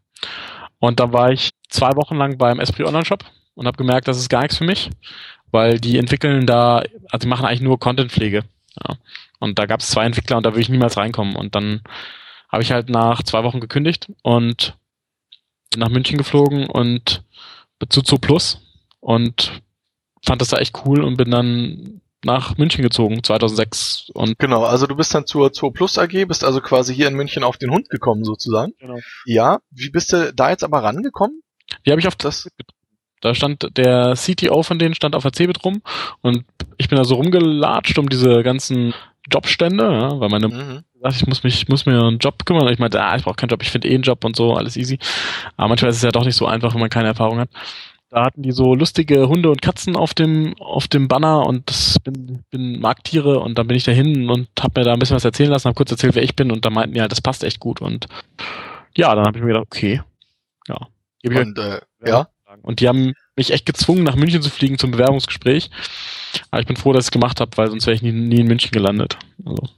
Und 0.79 0.99
da 0.99 1.13
war 1.13 1.31
ich 1.31 1.51
zwei 1.69 1.95
Wochen 1.95 2.15
lang 2.15 2.39
beim 2.39 2.59
Esprit 2.59 2.87
Online-Shop 2.87 3.23
und 3.53 3.67
habe 3.67 3.77
gemerkt, 3.77 4.07
das 4.07 4.17
ist 4.17 4.29
gar 4.29 4.41
nichts 4.41 4.57
für 4.57 4.63
mich, 4.63 4.89
weil 5.51 5.79
die 5.79 5.99
entwickeln 5.99 6.47
da, 6.47 6.81
also 7.11 7.21
die 7.21 7.27
machen 7.27 7.45
eigentlich 7.45 7.61
nur 7.61 7.79
Content-Pflege. 7.79 8.43
Ja. 8.83 8.95
Und 9.39 9.59
da 9.59 9.67
gab 9.67 9.81
es 9.81 9.89
zwei 9.89 10.05
Entwickler 10.05 10.37
und 10.37 10.45
da 10.45 10.53
würde 10.53 10.61
ich 10.61 10.69
niemals 10.69 10.97
reinkommen. 10.97 11.35
Und 11.35 11.53
dann 11.53 11.81
habe 12.51 12.63
ich 12.63 12.71
halt 12.71 12.89
nach 12.89 13.21
zwei 13.21 13.43
Wochen 13.43 13.59
gekündigt 13.59 14.11
und 14.23 14.75
nach 15.77 15.89
München 15.89 16.17
geflogen 16.17 16.65
und 16.65 17.23
zu 17.89 18.17
Plus 18.17 18.59
und 18.99 19.61
fand 20.23 20.41
das 20.41 20.49
da 20.49 20.57
echt 20.57 20.85
cool 20.85 21.03
und 21.03 21.17
bin 21.17 21.31
dann 21.31 22.01
nach 22.23 22.57
München 22.57 22.83
gezogen, 22.83 23.23
2006. 23.23 24.11
Und 24.13 24.37
genau, 24.37 24.63
also 24.63 24.85
du 24.85 24.95
bist 24.95 25.13
dann 25.15 25.25
zur 25.25 25.51
Zoo 25.53 25.71
Plus 25.71 25.97
AG, 25.97 26.25
bist 26.27 26.43
also 26.43 26.61
quasi 26.61 26.93
hier 26.93 27.07
in 27.07 27.15
München 27.15 27.43
auf 27.43 27.57
den 27.57 27.71
Hund 27.71 27.89
gekommen 27.89 28.23
sozusagen. 28.23 28.73
Genau. 28.79 28.99
Ja, 29.25 29.59
wie 29.71 29.89
bist 29.89 30.13
du 30.13 30.31
da 30.33 30.51
jetzt 30.51 30.63
aber 30.63 30.83
rangekommen? 30.83 31.41
Wie 31.83 31.91
habe 31.91 31.99
ich 31.99 32.07
auf 32.07 32.15
das 32.15 32.47
da 33.21 33.35
stand 33.35 33.77
der 33.77 34.15
CTO 34.15 34.63
von 34.63 34.79
denen 34.79 34.95
stand 34.95 35.15
auf 35.15 35.21
der 35.21 35.31
CeBIT 35.31 35.63
rum 35.63 35.83
und 36.21 36.43
ich 36.77 36.89
bin 36.89 36.97
da 36.97 37.03
so 37.03 37.13
rumgelatscht 37.15 37.99
um 37.99 38.09
diese 38.09 38.41
ganzen 38.41 38.95
Jobstände, 39.31 39.83
ja, 39.83 40.19
weil 40.19 40.29
meine 40.29 40.47
mhm 40.47 40.83
ich 41.09 41.27
muss 41.27 41.43
mich, 41.43 41.67
muss 41.67 41.85
mir 41.85 41.99
einen 41.99 42.19
Job 42.19 42.45
kümmern. 42.45 42.67
Und 42.67 42.73
ich 42.73 42.79
meinte, 42.79 43.01
ah, 43.03 43.15
ich 43.15 43.23
brauche 43.23 43.35
keinen 43.35 43.49
Job, 43.49 43.63
ich 43.63 43.71
finde 43.71 43.87
eh 43.87 43.95
einen 43.95 44.03
Job 44.03 44.23
und 44.23 44.35
so, 44.35 44.53
alles 44.53 44.77
easy. 44.77 44.99
Aber 45.57 45.69
manchmal 45.69 45.91
ist 45.91 45.97
es 45.97 46.03
ja 46.03 46.11
doch 46.11 46.25
nicht 46.25 46.35
so 46.35 46.45
einfach, 46.45 46.73
wenn 46.73 46.81
man 46.81 46.89
keine 46.89 47.07
Erfahrung 47.07 47.39
hat. 47.39 47.49
Da 48.11 48.25
hatten 48.25 48.43
die 48.43 48.51
so 48.51 48.75
lustige 48.75 49.29
Hunde 49.29 49.49
und 49.49 49.61
Katzen 49.61 49.95
auf 49.95 50.13
dem 50.13 50.53
auf 50.59 50.89
dem 50.89 51.07
Banner 51.07 51.47
und 51.47 51.69
das 51.69 51.97
bin, 52.03 52.43
bin 52.51 52.81
mag 52.81 53.05
Tiere 53.05 53.39
und 53.39 53.57
dann 53.57 53.67
bin 53.67 53.77
ich 53.77 53.85
da 53.85 53.93
hin 53.93 54.29
und 54.29 54.49
habe 54.59 54.81
mir 54.81 54.85
da 54.85 54.91
ein 54.91 54.99
bisschen 54.99 55.15
was 55.15 55.23
erzählen 55.23 55.49
lassen, 55.49 55.69
habe 55.69 55.75
kurz 55.75 55.91
erzählt, 55.91 56.15
wer 56.15 56.23
ich 56.23 56.35
bin 56.35 56.51
und 56.51 56.65
da 56.65 56.69
meinten 56.69 56.93
die 56.93 56.99
halt, 56.99 57.13
das 57.13 57.21
passt 57.21 57.45
echt 57.45 57.61
gut 57.61 57.79
und 57.79 58.07
ja, 58.95 59.15
dann 59.15 59.25
habe 59.25 59.37
ich 59.37 59.43
mir 59.43 59.53
gedacht, 59.53 59.67
okay, 59.67 60.01
ja. 60.67 60.77
Und, 61.23 61.57
äh, 61.57 61.79
ja. 62.05 62.27
Und 62.63 62.81
die 62.81 62.89
haben 62.89 63.13
mich 63.37 63.53
echt 63.53 63.65
gezwungen, 63.65 64.03
nach 64.03 64.15
München 64.15 64.41
zu 64.41 64.49
fliegen 64.49 64.77
zum 64.77 64.91
Bewerbungsgespräch. 64.91 65.69
Aber 66.49 66.59
ich 66.59 66.67
bin 66.67 66.75
froh, 66.75 66.91
dass 66.91 67.05
ich 67.05 67.07
es 67.07 67.11
gemacht 67.11 67.39
habe, 67.39 67.55
weil 67.55 67.69
sonst 67.69 67.85
wäre 67.85 67.95
ich 67.95 68.01
nie, 68.01 68.11
nie 68.11 68.41
in 68.41 68.47
München 68.47 68.71
gelandet. 68.71 69.17
Also. 69.45 69.69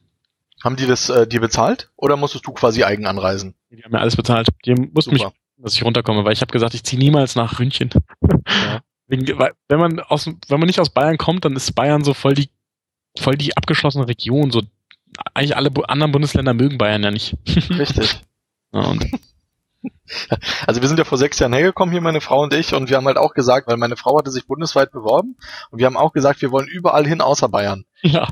Haben 0.64 0.76
die 0.76 0.88
das 0.88 1.10
äh, 1.10 1.28
dir 1.28 1.42
bezahlt 1.42 1.92
oder 1.98 2.18
musstest 2.18 2.48
du 2.48 2.52
quasi 2.54 2.84
eigen 2.84 3.06
anreisen? 3.06 3.54
Die 3.70 3.84
haben 3.84 3.92
mir 3.92 4.00
alles 4.00 4.16
bezahlt. 4.16 4.48
Die 4.66 4.74
mussten 4.74 5.14
mich, 5.14 5.26
dass 5.64 5.74
ich 5.74 5.84
runterkomme, 5.84 6.26
weil 6.26 6.34
ich 6.34 6.42
habe 6.42 6.52
gesagt, 6.52 6.74
ich 6.74 6.84
ziehe 6.84 7.00
niemals 7.00 7.36
nach 7.36 7.58
München. 7.60 7.90
Ja. 8.46 8.82
Wenn 9.08 9.80
man 9.80 10.00
aus, 10.00 10.26
wenn 10.26 10.60
man 10.60 10.66
nicht 10.66 10.80
aus 10.80 10.90
Bayern 10.90 11.18
kommt, 11.18 11.46
dann 11.46 11.56
ist 11.56 11.76
Bayern 11.76 12.04
so 12.04 12.16
voll 12.16 12.34
die, 12.34 12.50
voll 13.20 13.36
die 13.36 13.56
abgeschlossene 13.56 14.08
Region. 14.08 14.50
So 14.50 14.64
eigentlich 15.36 15.56
alle 15.56 15.70
anderen 15.88 16.12
Bundesländer 16.12 16.56
mögen 16.56 16.80
Bayern 16.80 17.04
ja 17.04 17.12
nicht. 17.12 17.36
Richtig. 17.70 18.22
Ja, 18.74 18.96
also 20.68 20.82
wir 20.82 20.88
sind 20.88 20.98
ja 20.98 21.04
vor 21.04 21.18
sechs 21.18 21.38
Jahren 21.40 21.54
hergekommen 21.54 21.92
hier, 21.92 22.02
meine 22.02 22.22
Frau 22.22 22.42
und 22.42 22.54
ich, 22.54 22.74
und 22.74 22.90
wir 22.90 22.98
haben 22.98 23.06
halt 23.06 23.18
auch 23.18 23.34
gesagt, 23.34 23.68
weil 23.68 23.78
meine 23.78 23.98
Frau 23.98 24.18
hatte 24.18 24.32
sich 24.32 24.48
bundesweit 24.48 24.92
beworben 24.92 25.36
und 25.70 25.80
wir 25.80 25.86
haben 25.86 25.98
auch 25.98 26.14
gesagt, 26.14 26.42
wir 26.42 26.52
wollen 26.52 26.68
überall 26.68 27.06
hin 27.06 27.22
außer 27.22 27.50
Bayern. 27.50 27.86
Ja. 28.02 28.28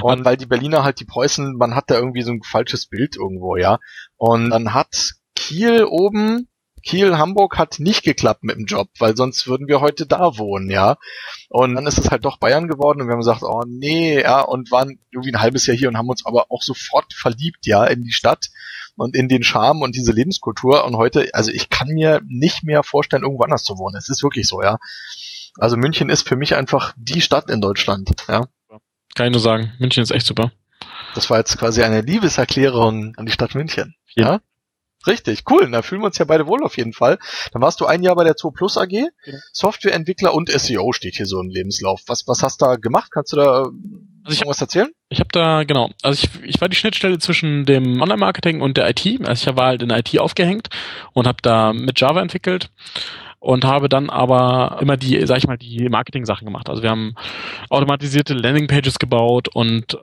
Und 0.00 0.24
weil 0.24 0.36
die 0.36 0.46
Berliner 0.46 0.84
halt 0.84 1.00
die 1.00 1.04
Preußen, 1.04 1.56
man 1.56 1.74
hat 1.74 1.90
da 1.90 1.96
irgendwie 1.96 2.22
so 2.22 2.32
ein 2.32 2.42
falsches 2.42 2.86
Bild 2.86 3.16
irgendwo, 3.16 3.56
ja. 3.56 3.78
Und 4.16 4.50
dann 4.50 4.72
hat 4.72 5.14
Kiel 5.34 5.84
oben, 5.84 6.48
Kiel, 6.82 7.16
Hamburg 7.16 7.58
hat 7.58 7.78
nicht 7.78 8.02
geklappt 8.02 8.44
mit 8.44 8.56
dem 8.56 8.66
Job, 8.66 8.88
weil 8.98 9.16
sonst 9.16 9.46
würden 9.46 9.68
wir 9.68 9.80
heute 9.80 10.06
da 10.06 10.36
wohnen, 10.38 10.70
ja. 10.70 10.96
Und 11.48 11.74
dann 11.74 11.86
ist 11.86 11.98
es 11.98 12.10
halt 12.10 12.24
doch 12.24 12.38
Bayern 12.38 12.68
geworden 12.68 13.00
und 13.00 13.06
wir 13.06 13.12
haben 13.12 13.20
gesagt, 13.20 13.42
oh 13.42 13.62
nee, 13.66 14.20
ja, 14.20 14.40
und 14.40 14.70
waren 14.70 14.98
irgendwie 15.10 15.32
ein 15.32 15.40
halbes 15.40 15.66
Jahr 15.66 15.76
hier 15.76 15.88
und 15.88 15.96
haben 15.96 16.08
uns 16.08 16.26
aber 16.26 16.46
auch 16.50 16.62
sofort 16.62 17.12
verliebt, 17.12 17.66
ja, 17.66 17.84
in 17.84 18.02
die 18.02 18.12
Stadt 18.12 18.48
und 18.96 19.16
in 19.16 19.28
den 19.28 19.42
Charme 19.42 19.82
und 19.82 19.94
diese 19.94 20.12
Lebenskultur. 20.12 20.84
Und 20.84 20.96
heute, 20.96 21.28
also 21.32 21.50
ich 21.50 21.70
kann 21.70 21.88
mir 21.88 22.20
nicht 22.26 22.64
mehr 22.64 22.82
vorstellen, 22.82 23.22
irgendwo 23.22 23.44
anders 23.44 23.64
zu 23.64 23.78
wohnen. 23.78 23.96
Es 23.96 24.08
ist 24.08 24.22
wirklich 24.22 24.48
so, 24.48 24.62
ja. 24.62 24.78
Also 25.58 25.76
München 25.76 26.08
ist 26.08 26.26
für 26.26 26.36
mich 26.36 26.54
einfach 26.56 26.94
die 26.96 27.20
Stadt 27.20 27.50
in 27.50 27.60
Deutschland, 27.60 28.10
ja. 28.28 28.46
Kann 29.14 29.26
ich 29.26 29.32
nur 29.32 29.40
sagen, 29.40 29.72
München 29.78 30.02
ist 30.02 30.10
echt 30.10 30.26
super. 30.26 30.52
Das 31.14 31.28
war 31.28 31.38
jetzt 31.38 31.58
quasi 31.58 31.82
eine 31.82 32.00
Liebeserklärung 32.00 33.14
an 33.16 33.26
die 33.26 33.32
Stadt 33.32 33.54
München. 33.54 33.94
Ja. 34.14 34.26
ja? 34.26 34.40
Richtig, 35.06 35.44
cool. 35.50 35.70
Da 35.70 35.82
fühlen 35.82 36.02
wir 36.02 36.06
uns 36.06 36.18
ja 36.18 36.24
beide 36.24 36.46
wohl 36.46 36.62
auf 36.64 36.76
jeden 36.76 36.92
Fall. 36.92 37.18
Dann 37.52 37.62
warst 37.62 37.80
du 37.80 37.86
ein 37.86 38.02
Jahr 38.02 38.14
bei 38.14 38.24
der 38.24 38.34
Zoo 38.36 38.50
Plus 38.50 38.78
AG. 38.78 38.92
Ja. 38.92 39.08
Softwareentwickler 39.52 40.34
und 40.34 40.50
SEO 40.50 40.92
steht 40.92 41.16
hier 41.16 41.26
so 41.26 41.40
im 41.40 41.48
Lebenslauf. 41.48 42.02
Was, 42.06 42.26
was 42.26 42.42
hast 42.42 42.62
du 42.62 42.66
da 42.66 42.76
gemacht? 42.76 43.10
Kannst 43.10 43.32
du 43.32 43.36
da 43.36 43.70
also 44.24 44.40
ich 44.40 44.46
was 44.46 44.60
erzählen? 44.60 44.88
Ich 45.08 45.18
habe 45.18 45.30
da, 45.32 45.64
genau, 45.64 45.90
also 46.02 46.22
ich, 46.22 46.48
ich 46.48 46.60
war 46.60 46.68
die 46.68 46.76
Schnittstelle 46.76 47.18
zwischen 47.18 47.64
dem 47.64 48.00
Online-Marketing 48.00 48.60
und 48.60 48.76
der 48.76 48.88
IT. 48.88 49.04
Also 49.26 49.50
ich 49.50 49.56
war 49.56 49.66
halt 49.66 49.82
in 49.82 49.88
der 49.88 49.98
IT 49.98 50.18
aufgehängt 50.18 50.68
und 51.12 51.26
habe 51.26 51.38
da 51.42 51.72
mit 51.72 52.00
Java 52.00 52.22
entwickelt 52.22 52.70
und 53.40 53.64
habe 53.64 53.88
dann 53.88 54.10
aber 54.10 54.78
immer 54.80 54.96
die, 54.96 55.26
sag 55.26 55.38
ich 55.38 55.48
mal, 55.48 55.58
die 55.58 55.88
Marketing-Sachen 55.88 56.44
gemacht. 56.44 56.68
Also 56.68 56.82
wir 56.82 56.90
haben 56.90 57.16
automatisierte 57.68 58.34
Landing-Pages 58.34 59.00
gebaut 59.00 59.48
und 59.48 59.98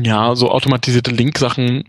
ja, 0.00 0.36
so 0.36 0.48
automatisierte 0.48 1.10
Link-Sachen 1.10 1.84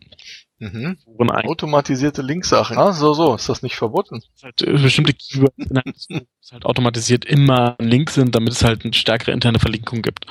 Mhm. 0.63 0.97
Automatisierte 1.29 2.21
Linksachen. 2.21 2.77
Ah, 2.77 2.93
so, 2.93 3.13
so. 3.13 3.35
Ist 3.35 3.49
das 3.49 3.63
nicht 3.63 3.75
verboten? 3.75 4.21
Halt, 4.41 4.61
äh, 4.61 4.71
bestimmte 4.71 5.13
Keywords 5.13 6.07
halt 6.51 6.65
automatisiert 6.65 7.25
immer 7.25 7.75
ein 7.79 7.87
Link 7.87 8.09
sind, 8.09 8.35
damit 8.35 8.53
es 8.53 8.63
halt 8.63 8.83
eine 8.83 8.93
stärkere 8.93 9.31
interne 9.31 9.59
Verlinkung 9.59 10.01
gibt. 10.01 10.25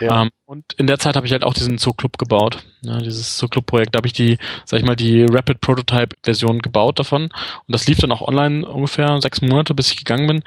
Ja. 0.00 0.22
Ähm, 0.22 0.30
und 0.44 0.72
in 0.74 0.86
der 0.86 0.98
Zeit 0.98 1.16
habe 1.16 1.26
ich 1.26 1.32
halt 1.32 1.44
auch 1.44 1.54
diesen 1.54 1.78
Zoo-Club 1.78 2.18
gebaut. 2.18 2.64
Ja, 2.82 2.98
dieses 2.98 3.38
Zoo-Club-Projekt. 3.38 3.94
Da 3.94 3.98
habe 3.98 4.06
ich 4.06 4.12
die, 4.12 4.38
sag 4.64 4.80
ich 4.80 4.86
mal, 4.86 4.96
die 4.96 5.24
Rapid 5.24 5.60
Prototype-Version 5.60 6.60
gebaut 6.60 6.98
davon. 6.98 7.24
Und 7.24 7.32
das 7.68 7.86
lief 7.86 7.98
dann 7.98 8.12
auch 8.12 8.22
online 8.22 8.66
ungefähr 8.66 9.20
sechs 9.20 9.40
Monate, 9.40 9.74
bis 9.74 9.90
ich 9.90 9.98
gegangen 9.98 10.26
bin. 10.26 10.42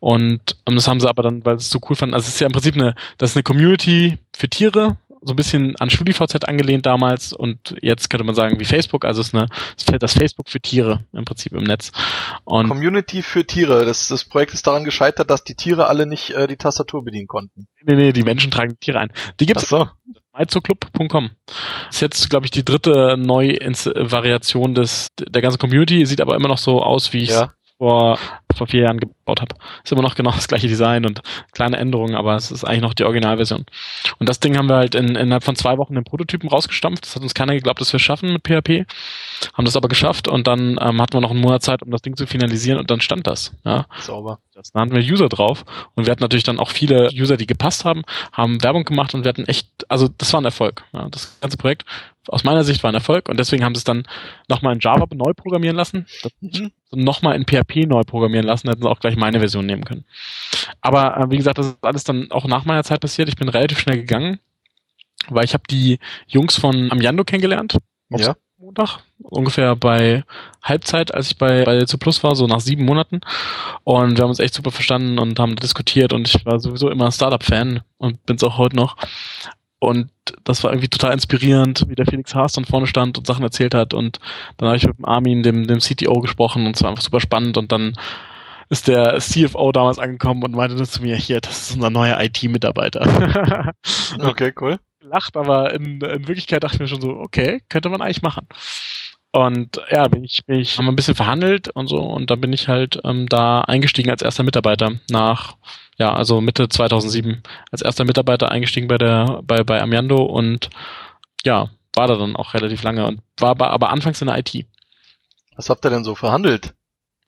Und, 0.00 0.56
und 0.64 0.74
das 0.74 0.88
haben 0.88 1.00
sie 1.00 1.08
aber 1.08 1.22
dann, 1.22 1.44
weil 1.44 1.58
sie 1.58 1.64
es 1.64 1.70
so 1.70 1.80
cool 1.88 1.96
fanden. 1.96 2.14
Also 2.14 2.26
es 2.26 2.34
ist 2.34 2.40
ja 2.40 2.46
im 2.46 2.52
Prinzip 2.52 2.74
eine, 2.74 2.94
das 3.18 3.30
ist 3.30 3.36
eine 3.36 3.42
Community 3.42 4.18
für 4.36 4.48
Tiere, 4.48 4.96
so 5.22 5.32
ein 5.32 5.36
bisschen 5.36 5.76
an 5.76 5.90
StudiVZ 5.90 6.44
angelehnt 6.46 6.86
damals 6.86 7.32
und 7.32 7.76
jetzt 7.82 8.10
könnte 8.10 8.24
man 8.24 8.34
sagen 8.34 8.58
wie 8.60 8.64
Facebook, 8.64 9.04
also 9.04 9.20
es 9.20 9.28
ist 9.28 9.34
eine, 9.34 9.98
das 9.98 10.14
Facebook 10.14 10.48
für 10.48 10.60
Tiere 10.60 11.04
im 11.12 11.24
Prinzip 11.24 11.52
im 11.52 11.64
Netz. 11.64 11.92
Und 12.44 12.68
Community 12.68 13.22
für 13.22 13.46
Tiere, 13.46 13.84
das, 13.84 14.08
das 14.08 14.24
Projekt 14.24 14.54
ist 14.54 14.66
daran 14.66 14.84
gescheitert, 14.84 15.30
dass 15.30 15.44
die 15.44 15.54
Tiere 15.54 15.86
alle 15.86 16.06
nicht 16.06 16.30
äh, 16.30 16.46
die 16.46 16.56
Tastatur 16.56 17.04
bedienen 17.04 17.26
konnten. 17.26 17.66
Nee, 17.84 17.96
nee, 17.96 18.12
die 18.12 18.22
Menschen 18.22 18.50
tragen 18.50 18.72
die 18.72 18.78
Tiere 18.78 19.00
ein. 19.00 19.12
Die 19.40 19.46
gibt's 19.46 19.64
Ach 19.64 19.68
so. 19.68 19.88
myzoclub.com. 20.38 21.30
Ist 21.90 22.00
jetzt, 22.00 22.30
glaube 22.30 22.46
ich, 22.46 22.50
die 22.50 22.64
dritte 22.64 23.16
Neu-Variation 23.18 24.74
des 24.74 25.08
der 25.18 25.42
ganzen 25.42 25.58
Community, 25.58 26.06
sieht 26.06 26.20
aber 26.20 26.36
immer 26.36 26.48
noch 26.48 26.58
so 26.58 26.82
aus, 26.82 27.12
wie 27.12 27.22
ich 27.22 27.30
ja 27.30 27.52
vor, 27.78 28.18
vor 28.58 28.66
vier 28.66 28.82
Jahren 28.82 29.00
gebaut 29.00 29.40
habe. 29.40 29.54
Ist 29.82 29.92
immer 29.92 30.02
noch 30.02 30.14
genau 30.14 30.32
das 30.32 30.48
gleiche 30.48 30.68
Design 30.68 31.06
und 31.06 31.22
kleine 31.52 31.76
Änderungen, 31.76 32.14
aber 32.14 32.36
es 32.36 32.50
ist 32.50 32.64
eigentlich 32.64 32.82
noch 32.82 32.94
die 32.94 33.04
Originalversion. 33.04 33.64
Und 34.18 34.28
das 34.28 34.40
Ding 34.40 34.56
haben 34.56 34.68
wir 34.68 34.76
halt 34.76 34.94
in, 34.94 35.14
innerhalb 35.14 35.44
von 35.44 35.56
zwei 35.56 35.78
Wochen 35.78 35.94
den 35.94 36.04
Prototypen 36.04 36.48
rausgestampft. 36.48 37.04
Das 37.04 37.16
hat 37.16 37.22
uns 37.22 37.34
keiner 37.34 37.54
geglaubt, 37.54 37.80
dass 37.80 37.92
wir 37.92 37.96
es 37.96 38.02
schaffen 38.02 38.32
mit 38.32 38.42
PHP. 38.46 38.86
Haben 39.54 39.64
das 39.64 39.76
aber 39.76 39.88
geschafft 39.88 40.28
und 40.28 40.46
dann 40.46 40.78
ähm, 40.80 41.00
hatten 41.00 41.14
wir 41.14 41.20
noch 41.20 41.30
einen 41.30 41.40
Monat 41.40 41.62
Zeit, 41.62 41.82
um 41.82 41.90
das 41.90 42.02
Ding 42.02 42.16
zu 42.16 42.26
finalisieren 42.26 42.78
und 42.78 42.90
dann 42.90 43.00
stand 43.00 43.26
das. 43.26 43.52
Ja. 43.64 43.86
Sauber. 44.00 44.40
Das, 44.54 44.72
dann 44.72 44.82
hatten 44.82 44.92
wir 44.92 45.02
User 45.02 45.28
drauf 45.28 45.64
und 45.94 46.06
wir 46.06 46.10
hatten 46.10 46.22
natürlich 46.22 46.44
dann 46.44 46.58
auch 46.58 46.70
viele 46.70 47.10
User, 47.12 47.36
die 47.36 47.46
gepasst 47.46 47.84
haben, 47.84 48.02
haben 48.32 48.62
Werbung 48.62 48.84
gemacht 48.84 49.14
und 49.14 49.24
wir 49.24 49.28
hatten 49.28 49.44
echt, 49.44 49.68
also 49.88 50.08
das 50.18 50.32
war 50.32 50.40
ein 50.40 50.44
Erfolg. 50.44 50.82
Ja. 50.92 51.08
Das 51.08 51.38
ganze 51.40 51.56
Projekt 51.56 51.84
aus 52.28 52.44
meiner 52.44 52.64
Sicht 52.64 52.82
war 52.82 52.90
ein 52.90 52.94
Erfolg 52.94 53.28
und 53.28 53.38
deswegen 53.38 53.64
haben 53.64 53.74
sie 53.74 53.80
es 53.80 53.84
dann 53.84 54.06
nochmal 54.48 54.74
in 54.74 54.80
Java 54.80 55.06
neu 55.12 55.32
programmieren 55.34 55.76
lassen, 55.76 56.06
mhm. 56.40 56.70
nochmal 56.92 57.36
in 57.36 57.44
PHP 57.44 57.86
neu 57.86 58.02
programmieren 58.02 58.46
lassen, 58.46 58.68
hätten 58.68 58.82
sie 58.82 58.88
auch 58.88 59.00
gleich 59.00 59.16
meine 59.16 59.38
Version 59.38 59.66
nehmen 59.66 59.84
können. 59.84 60.04
Aber 60.80 61.16
äh, 61.16 61.30
wie 61.30 61.36
gesagt, 61.36 61.58
das 61.58 61.68
ist 61.68 61.84
alles 61.84 62.04
dann 62.04 62.30
auch 62.30 62.46
nach 62.46 62.64
meiner 62.64 62.84
Zeit 62.84 63.00
passiert. 63.00 63.28
Ich 63.28 63.36
bin 63.36 63.48
relativ 63.48 63.78
schnell 63.78 63.98
gegangen, 63.98 64.38
weil 65.28 65.44
ich 65.44 65.54
habe 65.54 65.64
die 65.70 65.98
Jungs 66.26 66.56
von 66.56 66.90
Amiando 66.92 67.24
kennengelernt. 67.24 67.78
Ja. 68.10 68.34
Montag, 68.60 68.98
ungefähr 69.22 69.76
bei 69.76 70.24
Halbzeit, 70.64 71.14
als 71.14 71.30
ich 71.30 71.38
bei, 71.38 71.64
bei 71.64 71.84
zu 71.84 71.96
Plus 71.96 72.24
war, 72.24 72.34
so 72.34 72.48
nach 72.48 72.58
sieben 72.58 72.84
Monaten. 72.84 73.20
Und 73.84 74.16
wir 74.16 74.22
haben 74.22 74.30
uns 74.30 74.40
echt 74.40 74.54
super 74.54 74.72
verstanden 74.72 75.20
und 75.20 75.38
haben 75.38 75.54
diskutiert 75.54 76.12
und 76.12 76.26
ich 76.26 76.44
war 76.44 76.58
sowieso 76.58 76.90
immer 76.90 77.12
Startup-Fan 77.12 77.82
und 77.98 78.26
bin 78.26 78.34
es 78.34 78.42
auch 78.42 78.58
heute 78.58 78.74
noch. 78.74 78.96
Und 79.80 80.10
das 80.44 80.64
war 80.64 80.72
irgendwie 80.72 80.88
total 80.88 81.12
inspirierend, 81.12 81.84
wie 81.88 81.94
der 81.94 82.06
Felix 82.06 82.34
Haas 82.34 82.52
dann 82.52 82.64
vorne 82.64 82.86
stand 82.86 83.16
und 83.16 83.26
Sachen 83.26 83.44
erzählt 83.44 83.74
hat. 83.74 83.94
Und 83.94 84.18
dann 84.56 84.68
habe 84.68 84.76
ich 84.76 84.86
mit 84.86 84.98
dem 84.98 85.04
Armin, 85.04 85.42
dem, 85.42 85.66
dem 85.66 85.78
CTO, 85.78 86.20
gesprochen 86.20 86.66
und 86.66 86.74
es 86.76 86.82
war 86.82 86.90
einfach 86.90 87.02
super 87.02 87.20
spannend. 87.20 87.56
Und 87.56 87.70
dann 87.70 87.94
ist 88.70 88.88
der 88.88 89.18
CFO 89.18 89.72
damals 89.72 89.98
angekommen 89.98 90.42
und 90.42 90.52
meinte 90.52 90.82
zu 90.82 91.02
mir, 91.02 91.16
hier, 91.16 91.40
das 91.40 91.70
ist 91.70 91.76
unser 91.76 91.90
neuer 91.90 92.20
IT-Mitarbeiter. 92.20 93.72
okay, 94.20 94.52
cool. 94.60 94.78
Lacht, 95.00 95.36
aber 95.36 95.72
in, 95.72 96.00
in 96.00 96.28
Wirklichkeit 96.28 96.64
dachte 96.64 96.74
ich 96.74 96.80
mir 96.80 96.88
schon 96.88 97.00
so, 97.00 97.10
okay, 97.10 97.62
könnte 97.68 97.88
man 97.88 98.02
eigentlich 98.02 98.22
machen. 98.22 98.46
Und 99.30 99.80
ja, 99.90 100.08
bin 100.08 100.24
ich, 100.24 100.44
bin 100.46 100.58
ich, 100.58 100.78
haben 100.78 100.86
wir 100.86 100.92
ein 100.92 100.96
bisschen 100.96 101.14
verhandelt 101.14 101.68
und 101.68 101.88
so 101.88 101.98
und 101.98 102.30
dann 102.30 102.40
bin 102.40 102.52
ich 102.52 102.66
halt 102.66 102.98
ähm, 103.04 103.28
da 103.28 103.60
eingestiegen 103.60 104.10
als 104.10 104.22
erster 104.22 104.42
Mitarbeiter 104.42 104.92
nach 105.10 105.56
ja, 105.98 106.14
also 106.14 106.40
Mitte 106.40 106.68
2007 106.68 107.42
als 107.70 107.82
erster 107.82 108.04
Mitarbeiter 108.04 108.50
eingestiegen 108.50 108.88
bei 108.88 108.98
der, 108.98 109.42
bei, 109.42 109.64
bei 109.64 109.82
Amiando 109.82 110.22
und 110.22 110.70
ja, 111.44 111.68
war 111.94 112.06
da 112.06 112.16
dann 112.16 112.36
auch 112.36 112.54
relativ 112.54 112.82
lange 112.82 113.06
und 113.06 113.20
war 113.38 113.50
aber, 113.50 113.70
aber 113.70 113.90
anfangs 113.90 114.20
in 114.22 114.28
der 114.28 114.38
IT. 114.38 114.66
Was 115.56 115.68
habt 115.68 115.84
ihr 115.84 115.90
denn 115.90 116.04
so 116.04 116.14
verhandelt? 116.14 116.74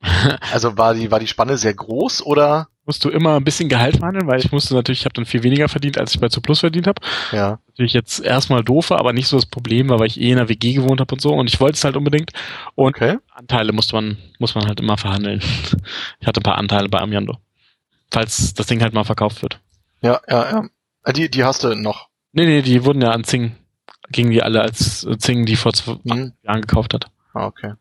also 0.53 0.77
war 0.77 0.93
die, 0.93 1.11
war 1.11 1.19
die 1.19 1.27
Spanne 1.27 1.57
sehr 1.57 1.73
groß 1.73 2.25
oder? 2.25 2.69
Musst 2.85 3.05
du 3.05 3.09
immer 3.09 3.35
ein 3.35 3.43
bisschen 3.43 3.69
Gehalt 3.69 3.97
verhandeln, 3.97 4.27
weil 4.27 4.39
ich 4.39 4.51
musste 4.51 4.73
natürlich, 4.73 5.01
ich 5.01 5.05
habe 5.05 5.13
dann 5.13 5.25
viel 5.25 5.43
weniger 5.43 5.69
verdient, 5.69 5.97
als 5.97 6.15
ich 6.15 6.19
bei 6.19 6.29
Zuplus 6.29 6.61
verdient 6.61 6.87
habe. 6.87 7.01
Ja. 7.31 7.59
Natürlich 7.67 7.93
jetzt 7.93 8.19
erstmal 8.19 8.63
doof, 8.63 8.91
aber 8.91 9.13
nicht 9.13 9.27
so 9.27 9.37
das 9.37 9.45
Problem 9.45 9.89
war, 9.89 9.99
weil 9.99 10.07
ich 10.07 10.19
eh 10.19 10.31
in 10.31 10.39
einer 10.39 10.49
WG 10.49 10.73
gewohnt 10.73 10.99
habe 10.99 11.13
und 11.13 11.21
so 11.21 11.33
und 11.33 11.47
ich 11.47 11.59
wollte 11.59 11.75
es 11.75 11.83
halt 11.83 11.95
unbedingt. 11.95 12.31
Und 12.75 12.95
okay. 12.95 13.17
Anteile 13.33 13.71
musste 13.71 13.95
man, 13.95 14.17
muss 14.39 14.55
man 14.55 14.65
halt 14.67 14.79
immer 14.79 14.97
verhandeln. 14.97 15.41
Ich 16.19 16.27
hatte 16.27 16.39
ein 16.39 16.43
paar 16.43 16.57
Anteile 16.57 16.89
bei 16.89 16.99
Amiando 16.99 17.37
falls 18.11 18.53
das 18.53 18.67
Ding 18.67 18.81
halt 18.81 18.93
mal 18.93 19.03
verkauft 19.03 19.41
wird. 19.41 19.59
Ja, 20.01 20.21
ja, 20.27 20.51
ja. 20.51 20.69
Ah, 21.03 21.13
die, 21.13 21.29
die 21.29 21.43
hast 21.43 21.63
du 21.63 21.73
noch. 21.75 22.09
Nee, 22.33 22.45
nee, 22.45 22.61
die 22.61 22.85
wurden 22.85 23.01
ja 23.01 23.11
an 23.11 23.23
Zing, 23.23 23.55
gingen 24.09 24.31
die 24.31 24.43
alle 24.43 24.61
als 24.61 25.07
Zing, 25.17 25.45
die 25.45 25.55
vor 25.55 25.73
zwei 25.73 25.97
mhm. 26.03 26.33
Jahren 26.43 26.61
gekauft 26.61 26.93
hat. 26.93 27.09
Ah, 27.33 27.45
okay. 27.45 27.73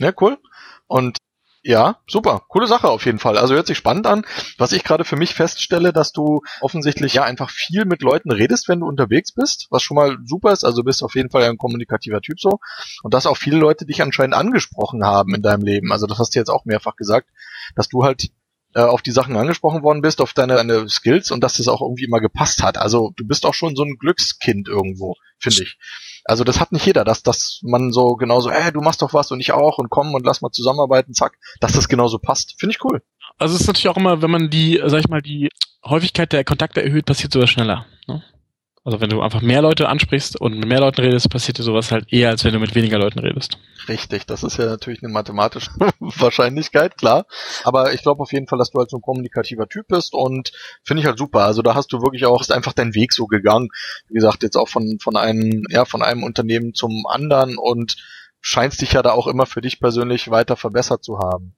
Ja, 0.00 0.12
cool. 0.20 0.38
Und 0.86 1.18
ja, 1.66 1.96
super. 2.06 2.42
Coole 2.48 2.66
Sache 2.66 2.90
auf 2.90 3.06
jeden 3.06 3.18
Fall. 3.18 3.38
Also 3.38 3.54
hört 3.54 3.66
sich 3.66 3.78
spannend 3.78 4.06
an. 4.06 4.26
Was 4.58 4.72
ich 4.72 4.84
gerade 4.84 5.04
für 5.06 5.16
mich 5.16 5.34
feststelle, 5.34 5.94
dass 5.94 6.12
du 6.12 6.42
offensichtlich 6.60 7.14
ja 7.14 7.24
einfach 7.24 7.48
viel 7.48 7.86
mit 7.86 8.02
Leuten 8.02 8.30
redest, 8.30 8.68
wenn 8.68 8.80
du 8.80 8.86
unterwegs 8.86 9.32
bist, 9.32 9.68
was 9.70 9.82
schon 9.82 9.94
mal 9.94 10.18
super 10.26 10.52
ist. 10.52 10.64
Also 10.64 10.82
bist 10.82 11.02
auf 11.02 11.14
jeden 11.14 11.30
Fall 11.30 11.44
ein 11.44 11.56
kommunikativer 11.56 12.20
Typ 12.20 12.38
so. 12.38 12.58
Und 13.02 13.14
dass 13.14 13.24
auch 13.24 13.38
viele 13.38 13.56
Leute 13.56 13.86
dich 13.86 14.02
anscheinend 14.02 14.34
angesprochen 14.34 15.06
haben 15.06 15.34
in 15.34 15.40
deinem 15.40 15.64
Leben. 15.64 15.90
Also 15.90 16.06
das 16.06 16.18
hast 16.18 16.34
du 16.34 16.38
jetzt 16.38 16.50
auch 16.50 16.66
mehrfach 16.66 16.96
gesagt, 16.96 17.30
dass 17.74 17.88
du 17.88 18.04
halt 18.04 18.28
äh, 18.74 18.82
auf 18.82 19.00
die 19.00 19.12
Sachen 19.12 19.34
angesprochen 19.34 19.82
worden 19.82 20.02
bist, 20.02 20.20
auf 20.20 20.34
deine, 20.34 20.56
deine 20.56 20.88
Skills 20.90 21.30
und 21.30 21.42
dass 21.42 21.56
das 21.56 21.68
auch 21.68 21.80
irgendwie 21.80 22.04
immer 22.04 22.20
gepasst 22.20 22.62
hat. 22.62 22.76
Also 22.76 23.12
du 23.16 23.26
bist 23.26 23.46
auch 23.46 23.54
schon 23.54 23.74
so 23.74 23.84
ein 23.84 23.96
Glückskind 23.98 24.68
irgendwo, 24.68 25.14
finde 25.38 25.62
ich. 25.62 25.78
Also 26.24 26.42
das 26.44 26.60
hat 26.60 26.72
nicht 26.72 26.86
jeder, 26.86 27.04
dass, 27.04 27.22
dass 27.22 27.60
man 27.62 27.92
so 27.92 28.16
genauso, 28.16 28.50
ey, 28.50 28.72
du 28.72 28.80
machst 28.80 29.02
doch 29.02 29.12
was 29.12 29.30
und 29.30 29.40
ich 29.40 29.52
auch 29.52 29.78
und 29.78 29.90
komm 29.90 30.14
und 30.14 30.24
lass 30.24 30.40
mal 30.40 30.50
zusammenarbeiten, 30.50 31.12
zack, 31.12 31.38
dass 31.60 31.72
das 31.72 31.88
genauso 31.88 32.18
passt. 32.18 32.54
Finde 32.58 32.74
ich 32.74 32.84
cool. 32.84 33.02
Also 33.38 33.54
es 33.54 33.62
ist 33.62 33.66
natürlich 33.66 33.88
auch 33.88 33.96
immer, 33.96 34.22
wenn 34.22 34.30
man 34.30 34.48
die, 34.48 34.80
sag 34.86 35.00
ich 35.00 35.08
mal, 35.08 35.20
die 35.20 35.50
Häufigkeit 35.84 36.32
der 36.32 36.44
Kontakte 36.44 36.82
erhöht, 36.82 37.04
passiert 37.04 37.32
sowas 37.32 37.50
schneller. 37.50 37.86
Also 38.86 39.00
wenn 39.00 39.08
du 39.08 39.22
einfach 39.22 39.40
mehr 39.40 39.62
Leute 39.62 39.88
ansprichst 39.88 40.38
und 40.38 40.58
mit 40.58 40.68
mehr 40.68 40.80
Leuten 40.80 41.00
redest, 41.00 41.30
passiert 41.30 41.56
dir 41.56 41.62
sowas 41.62 41.90
halt 41.90 42.12
eher, 42.12 42.28
als 42.28 42.44
wenn 42.44 42.52
du 42.52 42.58
mit 42.58 42.74
weniger 42.74 42.98
Leuten 42.98 43.18
redest. 43.18 43.58
Richtig, 43.88 44.26
das 44.26 44.42
ist 44.42 44.58
ja 44.58 44.66
natürlich 44.66 45.02
eine 45.02 45.10
mathematische 45.10 45.70
Wahrscheinlichkeit, 46.00 46.98
klar. 46.98 47.24
Aber 47.64 47.94
ich 47.94 48.02
glaube 48.02 48.22
auf 48.22 48.32
jeden 48.32 48.46
Fall, 48.46 48.58
dass 48.58 48.72
du 48.72 48.78
halt 48.78 48.90
so 48.90 48.98
ein 48.98 49.02
kommunikativer 49.02 49.68
Typ 49.68 49.88
bist 49.88 50.12
und 50.12 50.52
finde 50.82 51.00
ich 51.00 51.06
halt 51.06 51.18
super. 51.18 51.44
Also 51.46 51.62
da 51.62 51.74
hast 51.74 51.94
du 51.94 52.02
wirklich 52.02 52.26
auch, 52.26 52.42
ist 52.42 52.52
einfach 52.52 52.74
dein 52.74 52.94
Weg 52.94 53.14
so 53.14 53.26
gegangen. 53.26 53.70
Wie 54.08 54.14
gesagt, 54.14 54.42
jetzt 54.42 54.56
auch 54.56 54.68
von, 54.68 54.98
von 55.02 55.16
einem, 55.16 55.64
ja, 55.70 55.86
von 55.86 56.02
einem 56.02 56.22
Unternehmen 56.22 56.74
zum 56.74 57.06
anderen 57.08 57.56
und 57.56 57.96
scheinst 58.42 58.82
dich 58.82 58.92
ja 58.92 59.00
da 59.00 59.12
auch 59.12 59.28
immer 59.28 59.46
für 59.46 59.62
dich 59.62 59.80
persönlich 59.80 60.30
weiter 60.30 60.56
verbessert 60.56 61.02
zu 61.02 61.18
haben. 61.18 61.56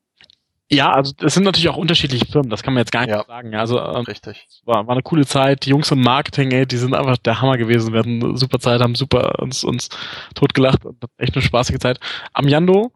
Ja, 0.69 0.91
also 0.91 1.12
es 1.23 1.35
sind 1.35 1.45
natürlich 1.45 1.69
auch 1.69 1.77
unterschiedliche 1.77 2.27
Firmen, 2.27 2.51
das 2.51 2.64
kann 2.64 2.75
man 2.75 2.81
jetzt 2.81 2.91
gar 2.91 3.03
nicht 3.03 3.11
ja, 3.11 3.25
sagen. 3.25 3.55
Also 3.55 3.81
ähm, 3.81 4.05
richtig. 4.05 4.49
War, 4.64 4.87
war 4.87 4.95
eine 4.95 5.03
coole 5.03 5.25
Zeit. 5.25 5.64
Die 5.64 5.71
Jungs 5.71 5.93
im 5.93 6.01
Marketing, 6.01 6.51
ey, 6.51 6.67
die 6.67 6.77
sind 6.77 6.93
einfach 6.93 7.17
der 7.19 7.41
Hammer 7.41 7.57
gewesen. 7.57 7.93
Wir 7.93 8.01
hatten 8.01 8.23
eine 8.23 8.37
super 8.37 8.59
Zeit, 8.59 8.81
haben 8.81 8.97
super 8.97 9.41
uns 9.41 9.62
uns 9.62 9.89
totgelacht 10.35 10.81
echt 11.19 11.35
eine 11.35 11.43
spaßige 11.43 11.79
Zeit. 11.79 12.01
Am 12.33 12.49
Yando 12.49 12.93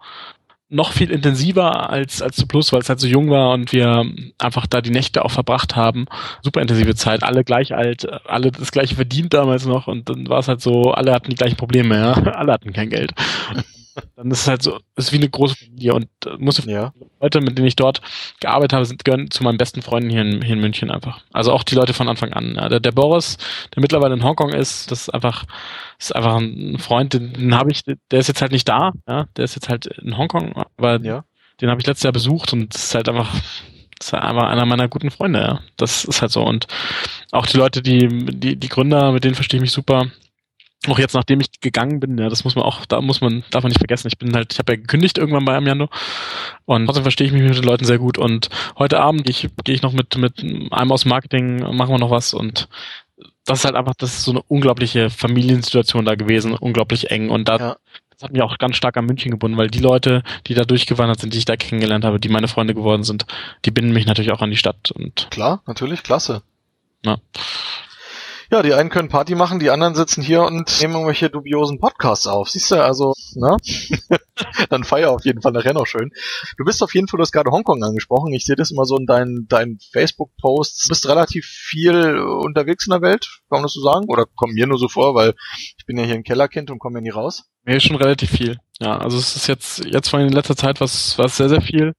noch 0.68 0.92
viel 0.92 1.10
intensiver 1.10 1.90
als 1.90 2.22
als 2.22 2.36
zu 2.36 2.46
Plus, 2.46 2.72
weil 2.72 2.80
es 2.80 2.88
halt 2.88 3.00
so 3.00 3.06
jung 3.06 3.30
war 3.30 3.52
und 3.52 3.72
wir 3.72 4.04
einfach 4.38 4.66
da 4.66 4.80
die 4.80 4.90
Nächte 4.90 5.24
auch 5.24 5.30
verbracht 5.30 5.76
haben. 5.76 6.06
Super 6.42 6.62
intensive 6.62 6.94
Zeit, 6.96 7.22
alle 7.22 7.44
gleich 7.44 7.74
alt, 7.74 8.08
alle 8.28 8.50
das 8.50 8.72
gleiche 8.72 8.96
verdient 8.96 9.34
damals 9.34 9.66
noch 9.66 9.86
und 9.86 10.08
dann 10.08 10.28
war 10.28 10.38
es 10.40 10.48
halt 10.48 10.60
so, 10.60 10.92
alle 10.92 11.12
hatten 11.12 11.30
die 11.30 11.36
gleichen 11.36 11.56
Probleme, 11.56 11.96
ja, 11.96 12.12
alle 12.34 12.52
hatten 12.52 12.72
kein 12.72 12.90
Geld. 12.90 13.12
Dann 14.16 14.30
ist 14.30 14.42
es 14.42 14.48
halt 14.48 14.62
so, 14.62 14.78
ist 14.96 15.12
wie 15.12 15.16
eine 15.16 15.28
große 15.28 15.56
Familie 15.56 15.94
und 15.94 16.08
äh, 16.26 16.36
muss 16.38 16.64
ja. 16.64 16.92
Leute, 17.20 17.40
mit 17.40 17.56
denen 17.58 17.66
ich 17.66 17.76
dort 17.76 18.00
gearbeitet 18.40 18.74
habe, 18.74 18.84
sind 18.84 19.04
gehören 19.04 19.30
zu 19.30 19.42
meinen 19.42 19.58
besten 19.58 19.82
Freunden 19.82 20.10
hier 20.10 20.22
in, 20.22 20.42
hier 20.42 20.54
in 20.54 20.60
München 20.60 20.90
einfach. 20.90 21.22
Also 21.32 21.52
auch 21.52 21.62
die 21.62 21.74
Leute 21.74 21.94
von 21.94 22.08
Anfang 22.08 22.32
an. 22.32 22.54
Ja. 22.56 22.68
Der, 22.68 22.80
der 22.80 22.92
Boris, 22.92 23.38
der 23.74 23.80
mittlerweile 23.80 24.14
in 24.14 24.24
Hongkong 24.24 24.52
ist, 24.52 24.90
das 24.90 25.02
ist 25.02 25.08
einfach, 25.10 25.44
ist 25.98 26.14
einfach 26.14 26.36
ein 26.36 26.78
Freund, 26.78 27.14
den, 27.14 27.32
den 27.32 27.54
habe 27.54 27.70
ich, 27.70 27.82
der 27.84 28.20
ist 28.20 28.28
jetzt 28.28 28.42
halt 28.42 28.52
nicht 28.52 28.68
da, 28.68 28.92
ja, 29.08 29.26
der 29.36 29.44
ist 29.44 29.54
jetzt 29.54 29.68
halt 29.68 29.86
in 29.86 30.16
Hongkong, 30.16 30.54
aber 30.76 31.00
ja. 31.00 31.24
den 31.60 31.70
habe 31.70 31.80
ich 31.80 31.86
letztes 31.86 32.04
Jahr 32.04 32.12
besucht 32.12 32.52
und 32.52 32.74
das 32.74 32.84
ist 32.84 32.94
halt 32.94 33.08
einfach 33.08 33.30
das 33.98 34.08
ist 34.08 34.14
einfach 34.14 34.48
einer 34.48 34.64
meiner 34.64 34.88
guten 34.88 35.10
Freunde, 35.10 35.40
ja. 35.40 35.60
Das 35.76 36.06
ist 36.06 36.22
halt 36.22 36.32
so. 36.32 36.42
Und 36.42 36.66
auch 37.32 37.44
die 37.44 37.58
Leute, 37.58 37.82
die, 37.82 38.08
die, 38.08 38.56
die 38.56 38.68
Gründer, 38.68 39.12
mit 39.12 39.24
denen 39.24 39.34
verstehe 39.34 39.58
ich 39.58 39.62
mich 39.62 39.72
super 39.72 40.06
auch 40.88 40.98
jetzt, 40.98 41.14
nachdem 41.14 41.40
ich 41.40 41.60
gegangen 41.60 42.00
bin, 42.00 42.16
ja, 42.16 42.28
das 42.28 42.44
muss 42.44 42.54
man 42.54 42.64
auch, 42.64 42.86
da 42.86 43.00
muss 43.00 43.20
man, 43.20 43.44
darf 43.50 43.62
man 43.62 43.70
nicht 43.70 43.80
vergessen, 43.80 44.08
ich 44.08 44.18
bin 44.18 44.34
halt, 44.34 44.52
ich 44.52 44.58
habe 44.58 44.72
ja 44.72 44.76
gekündigt 44.76 45.18
irgendwann 45.18 45.44
bei 45.44 45.54
Amiando 45.54 45.88
und 46.64 46.86
trotzdem 46.86 47.04
verstehe 47.04 47.26
ich 47.26 47.32
mich 47.32 47.42
mit 47.42 47.54
den 47.54 47.64
Leuten 47.64 47.84
sehr 47.84 47.98
gut 47.98 48.16
und 48.16 48.48
heute 48.78 48.98
Abend 49.00 49.24
gehe 49.24 49.30
ich, 49.30 49.48
gehe 49.64 49.74
ich 49.74 49.82
noch 49.82 49.92
mit, 49.92 50.16
mit 50.16 50.40
einem 50.40 50.92
aus 50.92 51.04
Marketing, 51.04 51.58
machen 51.76 51.92
wir 51.92 51.98
noch 51.98 52.10
was 52.10 52.32
und 52.32 52.68
das 53.44 53.60
ist 53.60 53.64
halt 53.66 53.74
einfach, 53.74 53.94
das 53.94 54.14
ist 54.14 54.24
so 54.24 54.30
eine 54.30 54.42
unglaubliche 54.42 55.10
Familiensituation 55.10 56.06
da 56.06 56.14
gewesen, 56.14 56.54
unglaublich 56.54 57.10
eng 57.10 57.28
und 57.28 57.48
da 57.48 57.56
ja. 57.56 57.76
das 58.10 58.22
hat 58.22 58.32
mich 58.32 58.40
auch 58.40 58.56
ganz 58.56 58.76
stark 58.76 58.96
an 58.96 59.04
München 59.04 59.30
gebunden, 59.30 59.58
weil 59.58 59.68
die 59.68 59.80
Leute, 59.80 60.22
die 60.46 60.54
da 60.54 60.64
durchgewandert 60.64 61.20
sind, 61.20 61.34
die 61.34 61.38
ich 61.38 61.44
da 61.44 61.56
kennengelernt 61.56 62.06
habe, 62.06 62.20
die 62.20 62.30
meine 62.30 62.48
Freunde 62.48 62.74
geworden 62.74 63.02
sind, 63.02 63.26
die 63.66 63.70
binden 63.70 63.92
mich 63.92 64.06
natürlich 64.06 64.32
auch 64.32 64.40
an 64.40 64.50
die 64.50 64.56
Stadt 64.56 64.90
und. 64.92 65.28
Klar, 65.30 65.62
natürlich, 65.66 66.02
klasse. 66.02 66.42
Ja. 67.04 67.18
Ja, 68.52 68.62
die 68.62 68.74
einen 68.74 68.90
können 68.90 69.08
Party 69.08 69.36
machen, 69.36 69.60
die 69.60 69.70
anderen 69.70 69.94
sitzen 69.94 70.22
hier 70.22 70.42
und 70.42 70.80
nehmen 70.80 70.94
irgendwelche 70.94 71.30
dubiosen 71.30 71.78
Podcasts 71.78 72.26
auf. 72.26 72.50
Siehst 72.50 72.72
du, 72.72 72.82
also, 72.82 73.14
ne? 73.36 73.56
Dann 74.70 74.82
feier 74.82 75.12
auf 75.12 75.24
jeden 75.24 75.40
Fall 75.40 75.52
nachher 75.52 75.72
noch 75.72 75.86
schön. 75.86 76.10
Du 76.56 76.64
bist 76.64 76.82
auf 76.82 76.92
jeden 76.92 77.06
Fall, 77.06 77.18
du 77.18 77.22
hast 77.22 77.30
gerade 77.30 77.52
Hongkong 77.52 77.84
angesprochen. 77.84 78.32
Ich 78.32 78.44
sehe 78.44 78.56
das 78.56 78.72
immer 78.72 78.86
so 78.86 78.96
in 78.96 79.06
deinen, 79.06 79.46
deinen 79.46 79.78
Facebook-Posts. 79.92 80.82
Du 80.82 80.88
bist 80.88 81.08
relativ 81.08 81.46
viel 81.46 82.18
unterwegs 82.18 82.86
in 82.86 82.90
der 82.90 83.02
Welt, 83.02 83.28
kann 83.48 83.58
man 83.58 83.62
das 83.62 83.74
so 83.74 83.82
sagen? 83.82 84.06
Oder 84.08 84.26
kommt 84.34 84.54
mir 84.54 84.66
nur 84.66 84.78
so 84.78 84.88
vor, 84.88 85.14
weil 85.14 85.34
ich 85.78 85.86
bin 85.86 85.96
ja 85.96 86.04
hier 86.04 86.16
ein 86.16 86.24
Kellerkind 86.24 86.72
und 86.72 86.80
komme 86.80 86.98
ja 86.98 87.02
nie 87.02 87.10
raus. 87.10 87.44
Ist 87.66 87.84
schon 87.84 87.96
relativ 87.96 88.30
viel. 88.30 88.56
Ja, 88.80 88.98
also 88.98 89.16
es 89.16 89.36
ist 89.36 89.46
jetzt, 89.46 89.84
jetzt 89.84 90.08
vor 90.08 90.18
allem 90.18 90.28
in 90.28 90.34
letzter 90.34 90.56
Zeit 90.56 90.80
was, 90.80 91.16
was 91.18 91.36
sehr, 91.36 91.48
sehr 91.48 91.60
viel. 91.60 91.92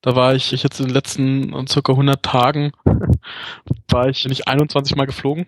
Da 0.00 0.14
war 0.14 0.34
ich, 0.34 0.52
ich 0.52 0.62
jetzt 0.62 0.78
in 0.78 0.86
den 0.86 0.94
letzten 0.94 1.66
circa 1.66 1.92
100 1.92 2.22
Tagen, 2.22 2.72
war 3.88 4.08
ich 4.08 4.24
nicht 4.26 4.46
21 4.46 4.94
Mal 4.94 5.06
geflogen 5.06 5.46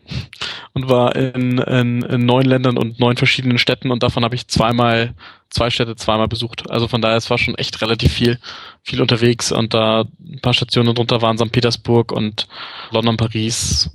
und 0.72 0.88
war 0.88 1.14
in, 1.14 1.58
in, 1.58 2.02
in 2.02 2.26
neun 2.26 2.46
Ländern 2.46 2.76
und 2.76 2.98
neun 2.98 3.16
verschiedenen 3.16 3.58
Städten 3.58 3.90
und 3.92 4.02
davon 4.02 4.24
habe 4.24 4.34
ich 4.34 4.48
zweimal, 4.48 5.14
zwei 5.50 5.70
Städte 5.70 5.94
zweimal 5.94 6.26
besucht. 6.26 6.68
Also 6.70 6.88
von 6.88 7.00
daher, 7.00 7.16
es 7.16 7.30
war 7.30 7.38
schon 7.38 7.54
echt 7.56 7.80
relativ 7.80 8.12
viel, 8.12 8.40
viel 8.82 9.00
unterwegs 9.00 9.52
und 9.52 9.72
da 9.72 10.04
ein 10.20 10.40
paar 10.40 10.54
Stationen 10.54 10.94
drunter 10.94 11.22
waren 11.22 11.38
St. 11.38 11.52
Petersburg 11.52 12.10
und 12.10 12.48
London, 12.90 13.16
Paris, 13.16 13.90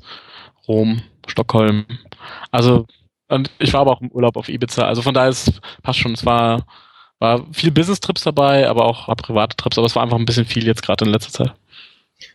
Rom, 0.68 1.02
Stockholm. 1.28 1.86
Also, 2.52 2.86
und 3.28 3.52
ich 3.60 3.74
war 3.74 3.82
aber 3.82 3.92
auch 3.92 4.02
im 4.02 4.12
Urlaub 4.12 4.38
auf 4.38 4.50
Ibiza. 4.50 4.88
Also 4.88 5.02
von 5.02 5.14
daher, 5.14 5.30
es 5.30 5.52
passt 5.84 6.00
schon. 6.00 6.14
Es 6.14 6.26
war, 6.26 6.66
war 7.20 7.46
viel 7.52 7.72
Business-Trips 7.72 8.24
dabei, 8.24 8.68
aber 8.70 8.86
auch 8.86 9.08
private 9.18 9.56
Trips, 9.56 9.78
aber 9.78 9.88
es 9.88 9.96
war 9.96 10.04
einfach 10.04 10.18
ein 10.18 10.26
bisschen 10.26 10.46
viel 10.46 10.66
jetzt 10.66 10.84
gerade 10.84 11.06
in 11.06 11.12
letzter 11.12 11.32
Zeit. 11.32 11.54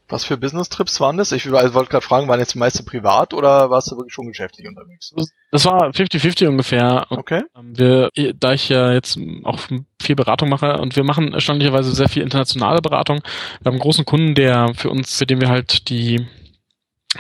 Was 0.08 0.24
für 0.24 0.36
Business-Trips 0.36 1.00
waren 1.00 1.16
das? 1.16 1.32
Ich 1.32 1.50
wollte 1.50 1.90
gerade 1.90 2.04
fragen, 2.04 2.28
waren 2.28 2.40
jetzt 2.40 2.54
die 2.54 2.58
meiste 2.58 2.82
privat 2.82 3.32
oder 3.32 3.70
warst 3.70 3.90
du 3.90 3.96
wirklich 3.96 4.12
schon 4.12 4.26
geschäftlich 4.26 4.66
unterwegs? 4.66 5.14
Das 5.52 5.64
war 5.64 5.90
50-50 5.90 6.48
ungefähr. 6.48 7.06
Okay. 7.10 7.42
Ähm, 7.56 7.78
wir, 7.78 8.10
da 8.34 8.52
ich 8.52 8.68
ja 8.68 8.92
jetzt 8.92 9.18
auch 9.44 9.58
viel 10.00 10.16
Beratung 10.16 10.48
mache 10.48 10.78
und 10.78 10.96
wir 10.96 11.04
machen 11.04 11.32
erstaunlicherweise 11.32 11.92
sehr 11.92 12.08
viel 12.08 12.22
internationale 12.22 12.80
Beratung. 12.80 13.20
Wir 13.60 13.66
haben 13.66 13.74
einen 13.74 13.78
großen 13.78 14.04
Kunden, 14.04 14.34
der 14.34 14.74
für 14.74 14.90
uns, 14.90 15.16
für 15.16 15.26
den 15.26 15.40
wir 15.40 15.48
halt 15.48 15.88
die 15.88 16.26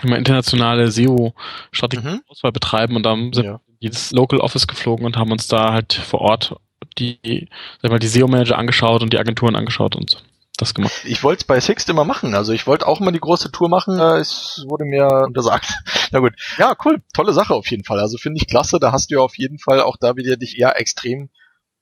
immer 0.02 0.18
internationale 0.18 0.90
SEO-Strategie-Auswahl 0.90 2.50
mhm. 2.50 2.54
betreiben 2.54 2.96
und 2.96 3.04
da 3.04 3.14
sind 3.14 3.36
ja. 3.36 3.60
wir 3.78 3.88
ins 3.88 4.10
Local 4.10 4.40
Office 4.40 4.66
geflogen 4.66 5.06
und 5.06 5.16
haben 5.16 5.32
uns 5.32 5.48
da 5.48 5.72
halt 5.72 5.94
vor 5.94 6.20
Ort 6.20 6.56
die, 7.00 7.48
sag 7.82 7.90
mal, 7.90 7.98
die 7.98 8.08
SEO-Manager 8.08 8.58
angeschaut 8.58 9.02
und 9.02 9.12
die 9.12 9.18
Agenturen 9.18 9.56
angeschaut 9.56 9.96
und 9.96 10.22
das 10.60 10.74
gemacht. 10.74 10.92
Ich 11.04 11.22
wollte 11.22 11.40
es 11.40 11.46
bei 11.46 11.58
Sixt 11.58 11.88
immer 11.88 12.04
machen. 12.04 12.34
Also 12.34 12.52
ich 12.52 12.66
wollte 12.66 12.86
auch 12.86 13.00
immer 13.00 13.12
die 13.12 13.20
große 13.20 13.50
Tour 13.50 13.68
machen. 13.68 13.98
Äh, 13.98 14.18
es 14.18 14.64
wurde 14.68 14.84
mir 14.84 15.06
untersagt. 15.26 15.66
Na 16.12 16.18
gut. 16.20 16.34
Ja, 16.58 16.74
cool. 16.84 17.02
Tolle 17.14 17.32
Sache 17.32 17.54
auf 17.54 17.70
jeden 17.70 17.84
Fall. 17.84 17.98
Also 17.98 18.18
finde 18.18 18.38
ich 18.40 18.46
klasse. 18.46 18.78
Da 18.78 18.92
hast 18.92 19.10
du 19.10 19.16
ja 19.16 19.20
auf 19.20 19.38
jeden 19.38 19.58
Fall 19.58 19.80
auch 19.80 19.96
da 19.98 20.16
wieder 20.16 20.36
dich 20.36 20.58
eher 20.58 20.78
extrem 20.78 21.30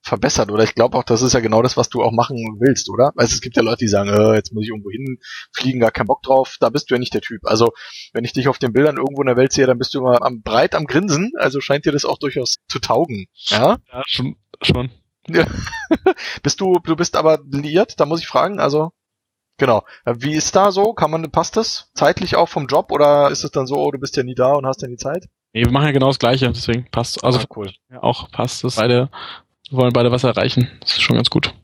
verbessert. 0.02 0.50
Oder 0.50 0.64
ich 0.64 0.74
glaube 0.74 0.96
auch, 0.96 1.04
das 1.04 1.22
ist 1.22 1.34
ja 1.34 1.40
genau 1.40 1.62
das, 1.62 1.76
was 1.76 1.88
du 1.88 2.02
auch 2.02 2.12
machen 2.12 2.36
willst, 2.60 2.88
oder? 2.88 3.12
Also 3.16 3.34
es 3.34 3.40
gibt 3.40 3.56
ja 3.56 3.62
Leute, 3.62 3.78
die 3.78 3.88
sagen, 3.88 4.10
äh, 4.10 4.34
jetzt 4.34 4.52
muss 4.52 4.64
ich 4.64 4.70
irgendwo 4.70 4.90
hinfliegen, 4.90 5.80
gar 5.80 5.90
keinen 5.90 6.06
Bock 6.06 6.22
drauf. 6.22 6.56
Da 6.60 6.70
bist 6.70 6.90
du 6.90 6.94
ja 6.94 6.98
nicht 6.98 7.14
der 7.14 7.20
Typ. 7.20 7.44
Also 7.44 7.72
wenn 8.12 8.24
ich 8.24 8.32
dich 8.32 8.48
auf 8.48 8.58
den 8.58 8.72
Bildern 8.72 8.96
irgendwo 8.96 9.22
in 9.22 9.26
der 9.26 9.36
Welt 9.36 9.52
sehe, 9.52 9.66
dann 9.66 9.78
bist 9.78 9.94
du 9.94 9.98
immer 9.98 10.22
am, 10.22 10.42
breit 10.42 10.74
am 10.74 10.86
Grinsen. 10.86 11.32
Also 11.38 11.60
scheint 11.60 11.84
dir 11.84 11.92
das 11.92 12.04
auch 12.04 12.18
durchaus 12.18 12.56
zu 12.68 12.78
taugen. 12.78 13.26
Ja, 13.48 13.78
ja 13.92 14.02
schon. 14.06 14.36
schon. 14.62 14.90
Bist 16.42 16.60
du, 16.60 16.78
du 16.82 16.96
bist 16.96 17.16
aber 17.16 17.38
liiert, 17.50 18.00
da 18.00 18.06
muss 18.06 18.20
ich 18.20 18.26
fragen, 18.26 18.60
also 18.60 18.92
Genau. 19.58 19.82
Wie 20.04 20.34
ist 20.34 20.54
da 20.54 20.70
so? 20.70 20.92
Kann 20.92 21.10
man, 21.10 21.30
passt 21.32 21.56
das 21.56 21.90
zeitlich 21.92 22.36
auch 22.36 22.48
vom 22.48 22.68
Job 22.68 22.92
oder 22.92 23.28
ist 23.30 23.42
es 23.42 23.50
dann 23.50 23.66
so, 23.66 23.74
oh, 23.74 23.90
du 23.90 23.98
bist 23.98 24.16
ja 24.16 24.22
nie 24.22 24.36
da 24.36 24.52
und 24.52 24.64
hast 24.66 24.82
ja 24.82 24.88
nie 24.88 24.96
Zeit? 24.96 25.26
Nee, 25.52 25.64
wir 25.64 25.72
machen 25.72 25.86
ja 25.86 25.92
genau 25.92 26.06
das 26.06 26.20
Gleiche, 26.20 26.46
deswegen 26.48 26.86
passt. 26.90 27.24
Also 27.24 27.40
ah, 27.40 27.44
cool. 27.56 27.72
Ja, 27.90 28.02
auch 28.02 28.30
passt 28.30 28.62
es. 28.64 28.76
Beide 28.76 29.10
wollen 29.70 29.92
beide 29.92 30.12
was 30.12 30.22
erreichen. 30.22 30.70
Das 30.80 30.92
ist 30.92 31.02
schon 31.02 31.16
ganz 31.16 31.28
gut. 31.28 31.54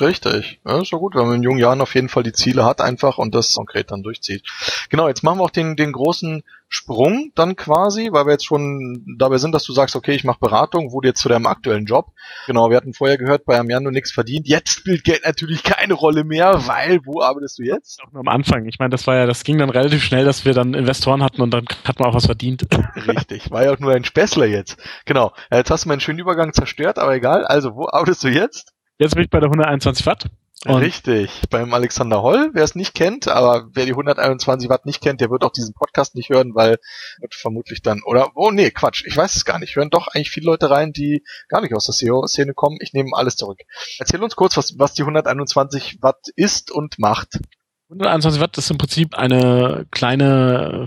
Richtig. 0.00 0.60
Ja, 0.66 0.80
ist 0.80 0.92
doch 0.92 0.98
gut, 0.98 1.14
wenn 1.14 1.26
man 1.26 1.36
in 1.36 1.42
jungen 1.42 1.58
Jahren 1.58 1.80
auf 1.80 1.94
jeden 1.94 2.08
Fall 2.08 2.22
die 2.22 2.32
Ziele 2.32 2.64
hat 2.64 2.80
einfach 2.80 3.18
und 3.18 3.34
das 3.34 3.54
konkret 3.54 3.90
dann 3.90 4.02
durchzieht. 4.02 4.46
Genau, 4.90 5.08
jetzt 5.08 5.22
machen 5.22 5.38
wir 5.38 5.44
auch 5.44 5.50
den, 5.50 5.76
den 5.76 5.92
großen 5.92 6.42
Sprung 6.70 7.32
dann 7.34 7.56
quasi, 7.56 8.10
weil 8.12 8.26
wir 8.26 8.32
jetzt 8.32 8.44
schon 8.44 9.16
dabei 9.18 9.38
sind, 9.38 9.54
dass 9.54 9.64
du 9.64 9.72
sagst, 9.72 9.96
okay, 9.96 10.12
ich 10.12 10.24
mache 10.24 10.38
Beratung, 10.38 10.92
wurde 10.92 11.08
jetzt 11.08 11.20
zu 11.20 11.28
deinem 11.30 11.46
aktuellen 11.46 11.86
Job. 11.86 12.08
Genau, 12.46 12.68
wir 12.68 12.76
hatten 12.76 12.92
vorher 12.92 13.16
gehört, 13.16 13.46
bei 13.46 13.58
Amiando 13.58 13.90
nichts 13.90 14.12
verdient. 14.12 14.46
Jetzt 14.46 14.68
spielt 14.70 15.02
Geld 15.02 15.24
natürlich 15.24 15.62
keine 15.62 15.94
Rolle 15.94 16.24
mehr, 16.24 16.66
weil 16.66 17.00
wo 17.06 17.22
arbeitest 17.22 17.58
du 17.58 17.62
jetzt? 17.62 18.02
Auch 18.02 18.12
nur 18.12 18.20
am 18.20 18.28
Anfang. 18.28 18.66
Ich 18.66 18.78
meine, 18.78 18.90
das 18.90 19.06
war 19.06 19.16
ja, 19.16 19.24
das 19.24 19.44
ging 19.44 19.56
dann 19.56 19.70
relativ 19.70 20.04
schnell, 20.04 20.26
dass 20.26 20.44
wir 20.44 20.52
dann 20.52 20.74
Investoren 20.74 21.22
hatten 21.22 21.40
und 21.40 21.52
dann 21.52 21.64
hat 21.84 21.98
man 21.98 22.10
auch 22.10 22.14
was 22.14 22.26
verdient. 22.26 22.66
Richtig, 23.06 23.50
war 23.50 23.64
ja 23.64 23.72
auch 23.72 23.78
nur 23.78 23.92
ein 23.92 24.04
Späßler 24.04 24.46
jetzt. 24.46 24.76
Genau. 25.06 25.32
Jetzt 25.50 25.70
hast 25.70 25.86
du 25.86 25.88
meinen 25.88 26.00
schönen 26.00 26.18
Übergang 26.18 26.52
zerstört, 26.52 26.98
aber 26.98 27.14
egal. 27.14 27.46
Also, 27.46 27.76
wo 27.76 27.88
arbeitest 27.88 28.24
du 28.24 28.28
jetzt? 28.28 28.74
Jetzt 28.98 29.14
bin 29.14 29.24
ich 29.24 29.30
bei 29.30 29.38
der 29.38 29.46
121 29.46 30.06
Watt. 30.06 30.26
Und 30.66 30.74
Richtig, 30.74 31.30
beim 31.50 31.72
Alexander 31.72 32.20
Holl, 32.20 32.50
wer 32.52 32.64
es 32.64 32.74
nicht 32.74 32.92
kennt, 32.92 33.28
aber 33.28 33.68
wer 33.74 33.84
die 33.84 33.92
121 33.92 34.68
Watt 34.68 34.86
nicht 34.86 35.00
kennt, 35.00 35.20
der 35.20 35.30
wird 35.30 35.44
auch 35.44 35.52
diesen 35.52 35.72
Podcast 35.72 36.16
nicht 36.16 36.30
hören, 36.30 36.56
weil 36.56 36.78
vermutlich 37.30 37.80
dann, 37.80 38.02
oder, 38.04 38.32
oh 38.34 38.50
nee, 38.50 38.72
Quatsch, 38.72 39.04
ich 39.06 39.16
weiß 39.16 39.36
es 39.36 39.44
gar 39.44 39.60
nicht, 39.60 39.76
hören 39.76 39.90
doch 39.90 40.08
eigentlich 40.08 40.30
viele 40.30 40.46
Leute 40.46 40.68
rein, 40.68 40.92
die 40.92 41.22
gar 41.46 41.60
nicht 41.60 41.74
aus 41.74 41.86
der 41.86 41.92
SEO-Szene 41.94 42.54
kommen. 42.54 42.78
Ich 42.80 42.92
nehme 42.92 43.10
alles 43.14 43.36
zurück. 43.36 43.60
Erzähl 44.00 44.20
uns 44.20 44.34
kurz, 44.34 44.56
was, 44.56 44.80
was 44.80 44.94
die 44.94 45.02
121 45.02 45.98
Watt 46.02 46.26
ist 46.34 46.72
und 46.72 46.98
macht. 46.98 47.38
121 47.90 48.40
Watt 48.42 48.58
ist 48.58 48.70
im 48.70 48.76
Prinzip 48.76 49.16
eine 49.16 49.86
kleine 49.90 50.84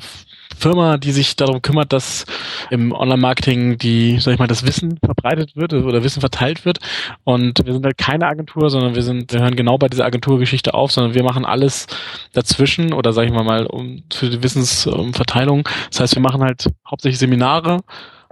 Firma, 0.56 0.98
die 0.98 1.12
sich 1.12 1.36
darum 1.36 1.64
kümmert, 1.64 1.92
dass 1.92 2.26
im 2.70 2.92
Online-Marketing 2.92 3.80
die, 3.80 4.20
sag 4.20 4.34
ich 4.34 4.40
mal, 4.40 4.46
das 4.46 4.68
Wissen 4.68 5.00
verbreitet 5.04 5.56
wird 5.56 5.74
oder 5.74 6.04
Wissen 6.04 6.20
verteilt 6.20 6.64
wird. 6.64 6.78
Und 7.24 7.66
wir 7.66 7.74
sind 7.74 7.84
halt 7.84 7.98
keine 7.98 8.28
Agentur, 8.28 8.70
sondern 8.70 8.94
wir 8.94 9.02
sind, 9.02 9.34
wir 9.34 9.42
hören 9.42 9.56
genau 9.56 9.80
bei 9.80 9.88
dieser 9.88 10.06
Agenturgeschichte 10.06 10.76
auf, 10.76 10.92
sondern 10.92 11.16
wir 11.16 11.24
machen 11.24 11.44
alles 11.44 11.88
dazwischen 12.34 12.94
oder 12.94 13.14
sag 13.14 13.26
ich 13.26 13.32
mal 13.32 13.44
mal 13.44 13.66
um, 13.66 14.04
für 14.14 14.30
die 14.30 14.44
Wissensverteilung. 14.44 15.68
Das 15.90 16.02
heißt, 16.02 16.16
wir 16.16 16.22
machen 16.22 16.44
halt 16.44 16.68
hauptsächlich 16.88 17.18
Seminare, 17.18 17.80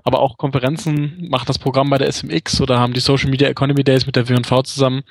aber 0.04 0.20
auch 0.20 0.38
Konferenzen, 0.38 1.28
machen 1.30 1.46
das 1.48 1.60
Programm 1.60 1.90
bei 1.90 1.98
der 1.98 2.12
SMX 2.12 2.62
oder 2.62 2.80
haben 2.80 2.94
die 2.94 3.00
Social 3.00 3.30
Media 3.30 3.48
Economy 3.48 3.84
Days 3.84 4.06
mit 4.06 4.16
der 4.16 4.28
W&V 4.28 4.62
zusammen, 4.64 5.04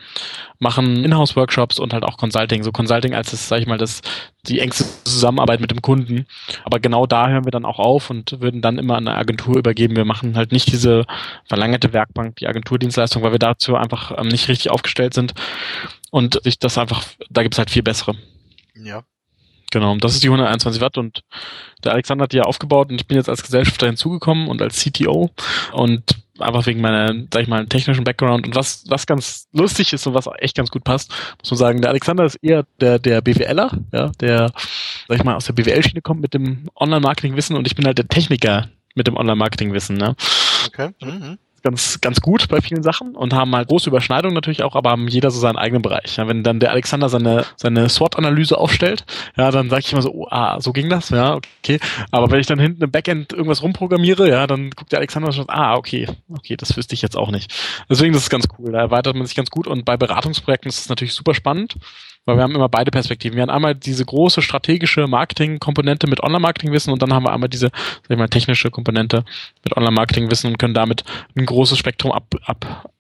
machen 0.59 1.05
Inhouse-Workshops 1.05 1.79
und 1.79 1.93
halt 1.93 2.05
auch 2.05 2.17
Consulting. 2.17 2.63
So 2.63 2.73
Consulting 2.73 3.15
als 3.15 3.31
das, 3.31 3.49
sag 3.49 3.61
ich 3.61 3.67
mal, 3.67 3.79
das, 3.79 4.01
die 4.47 4.61
engste 4.61 4.85
Zusammenarbeit 5.05 5.61
mit 5.61 5.71
dem 5.71 5.83
Kunden. 5.83 6.27
Aber 6.65 6.81
genau 6.81 7.07
da 7.07 7.29
hören 7.29 7.45
wir 7.45 7.51
dann 7.51 7.65
auch 7.65 7.79
auf 7.79 8.11
und 8.11 8.41
würden 8.41 8.61
dann 8.61 8.79
immer 8.79 8.97
an 8.97 9.09
eine 9.09 9.17
Agentur 9.17 9.57
übergeben. 9.57 9.97
Wir 9.97 10.05
machen 10.05 10.37
halt 10.37 10.53
nicht 10.53 10.73
diese 10.73 11.05
verlängerte 11.45 11.93
Werkbank, 11.93 12.37
die 12.37 12.47
Agenturdienstleistung, 12.47 13.23
weil 13.23 13.33
wir 13.33 13.39
dazu 13.39 13.77
einfach 13.77 14.17
ähm, 14.19 14.29
nicht 14.29 14.49
richtig 14.49 14.71
aufgestellt 14.71 15.15
sind. 15.15 15.35
Und 16.11 16.41
sich 16.43 16.59
das 16.59 16.79
einfach, 16.79 17.05
da 17.29 17.43
gibt 17.43 17.55
es 17.55 17.59
halt 17.59 17.71
viel 17.71 17.83
bessere. 17.83 18.17
Ja. 18.75 19.03
Genau, 19.71 19.97
das 19.97 20.15
ist 20.15 20.23
die 20.23 20.29
121 20.29 20.81
Watt 20.81 20.97
und 20.97 21.23
der 21.85 21.93
Alexander 21.93 22.25
hat 22.25 22.33
die 22.33 22.39
ja 22.39 22.45
aufgebaut 22.45 22.91
und 22.91 23.01
ich 23.01 23.07
bin 23.07 23.17
jetzt 23.17 23.29
als 23.29 23.43
Gesellschafter 23.43 23.87
hinzugekommen 23.87 24.49
und 24.49 24.63
als 24.63 24.83
CTO 24.83 25.31
und 25.73 26.03
einfach 26.39 26.67
wegen 26.67 26.81
meiner, 26.81 27.13
sag 27.33 27.43
ich 27.43 27.49
mal, 27.49 27.67
technischen 27.67 28.05
Background 28.05 28.47
und 28.47 28.55
was, 28.55 28.85
was 28.89 29.07
ganz 29.07 29.49
lustig 29.53 29.93
ist 29.93 30.07
und 30.07 30.15
was 30.15 30.29
echt 30.39 30.57
ganz 30.57 30.71
gut 30.71 30.85
passt, 30.85 31.11
muss 31.41 31.51
man 31.51 31.59
sagen, 31.59 31.83
der 31.83 31.91
Alexander 31.91 32.25
ist 32.25 32.37
eher 32.37 32.65
der, 32.81 32.99
der 32.99 33.21
BWLer, 33.21 33.71
ja, 33.93 34.11
der, 34.21 34.53
sag 35.09 35.19
ich 35.19 35.25
mal, 35.25 35.35
aus 35.35 35.47
der 35.47 35.53
BWL-Schiene 35.55 36.01
kommt 36.01 36.23
mit 36.23 36.33
dem 36.33 36.71
Online-Marketing-Wissen 36.77 37.57
und 37.57 37.67
ich 37.67 37.75
bin 37.75 37.85
halt 37.85 37.99
der 37.99 38.09
Techniker 38.09 38.69
mit 38.95 39.07
dem 39.07 39.17
Online-Marketing-Wissen, 39.17 39.97
ne? 39.97 40.17
Okay. 40.67 40.91
Mhm 41.03 41.39
ganz, 41.63 42.01
ganz 42.01 42.21
gut 42.21 42.49
bei 42.49 42.61
vielen 42.61 42.83
Sachen 42.83 43.15
und 43.15 43.33
haben 43.33 43.55
halt 43.55 43.69
große 43.69 43.89
Überschneidungen 43.89 44.35
natürlich 44.35 44.63
auch, 44.63 44.75
aber 44.75 44.91
haben 44.91 45.09
jeder 45.09 45.31
so 45.31 45.41
seinen 45.41 45.57
eigenen 45.57 45.83
Bereich. 45.83 46.17
Ja, 46.17 46.29
wenn 46.29 46.43
dann 46.43 46.61
der 46.61 46.71
Alexander 46.71 47.09
seine, 47.09 47.45
seine 47.57 47.89
SWOT-Analyse 47.89 48.59
aufstellt, 48.59 49.05
ja, 49.37 49.51
dann 49.51 49.71
sage 49.71 49.83
ich 49.85 49.93
immer 49.93 50.03
so, 50.03 50.13
oh, 50.13 50.27
ah, 50.31 50.61
so 50.61 50.73
ging 50.73 50.89
das, 50.89 51.11
ja, 51.11 51.37
okay. 51.37 51.81
Aber 52.11 52.31
wenn 52.31 52.41
ich 52.41 52.47
dann 52.47 52.59
hinten 52.59 52.83
im 52.83 52.91
Backend 52.91 53.33
irgendwas 53.33 53.63
rumprogrammiere, 53.63 54.29
ja, 54.29 54.47
dann 54.47 54.71
guckt 54.71 54.93
der 54.93 54.99
Alexander 54.99 55.33
schon, 55.33 55.49
ah, 55.49 55.77
okay, 55.77 56.07
okay, 56.31 56.57
das 56.57 56.77
wüsste 56.77 56.95
ich 56.95 57.03
jetzt 57.03 57.17
auch 57.17 57.31
nicht. 57.31 57.53
Deswegen, 57.89 58.13
das 58.13 58.23
ist 58.25 58.31
ganz 58.31 58.47
cool. 58.59 58.73
Da 58.73 58.79
erweitert 58.79 59.17
man 59.17 59.27
sich 59.27 59.37
ganz 59.37 59.51
gut 59.51 59.67
und 59.67 59.85
bei 59.85 59.97
Beratungsprojekten 59.97 60.69
ist 60.69 60.81
es 60.81 60.89
natürlich 60.89 61.15
super 61.15 61.35
spannend, 61.35 61.77
weil 62.29 62.37
wir 62.37 62.43
haben 62.43 62.55
immer 62.55 62.69
beide 62.69 62.91
Perspektiven. 62.91 63.37
Wir 63.37 63.43
haben 63.43 63.51
einmal 63.51 63.75
diese 63.75 64.05
große 64.05 64.43
strategische 64.43 65.07
Marketing-Komponente 65.07 66.07
mit 66.07 66.23
Online-Marketing-Wissen 66.23 66.93
und 66.93 67.01
dann 67.01 67.15
haben 67.15 67.25
wir 67.25 67.33
einmal 67.33 67.49
diese, 67.49 67.71
sag 67.73 68.11
ich 68.11 68.19
mal, 68.19 68.29
technische 68.29 68.71
Komponente 68.71 69.25
mit 69.65 69.75
Online-Marketing-Wissen 69.75 70.51
und 70.51 70.59
können 70.59 70.75
damit 70.75 71.05
ein 71.35 71.47
großes 71.47 71.79
Spektrum 71.79 72.13
ab, 72.13 72.27
ab, 72.45 72.91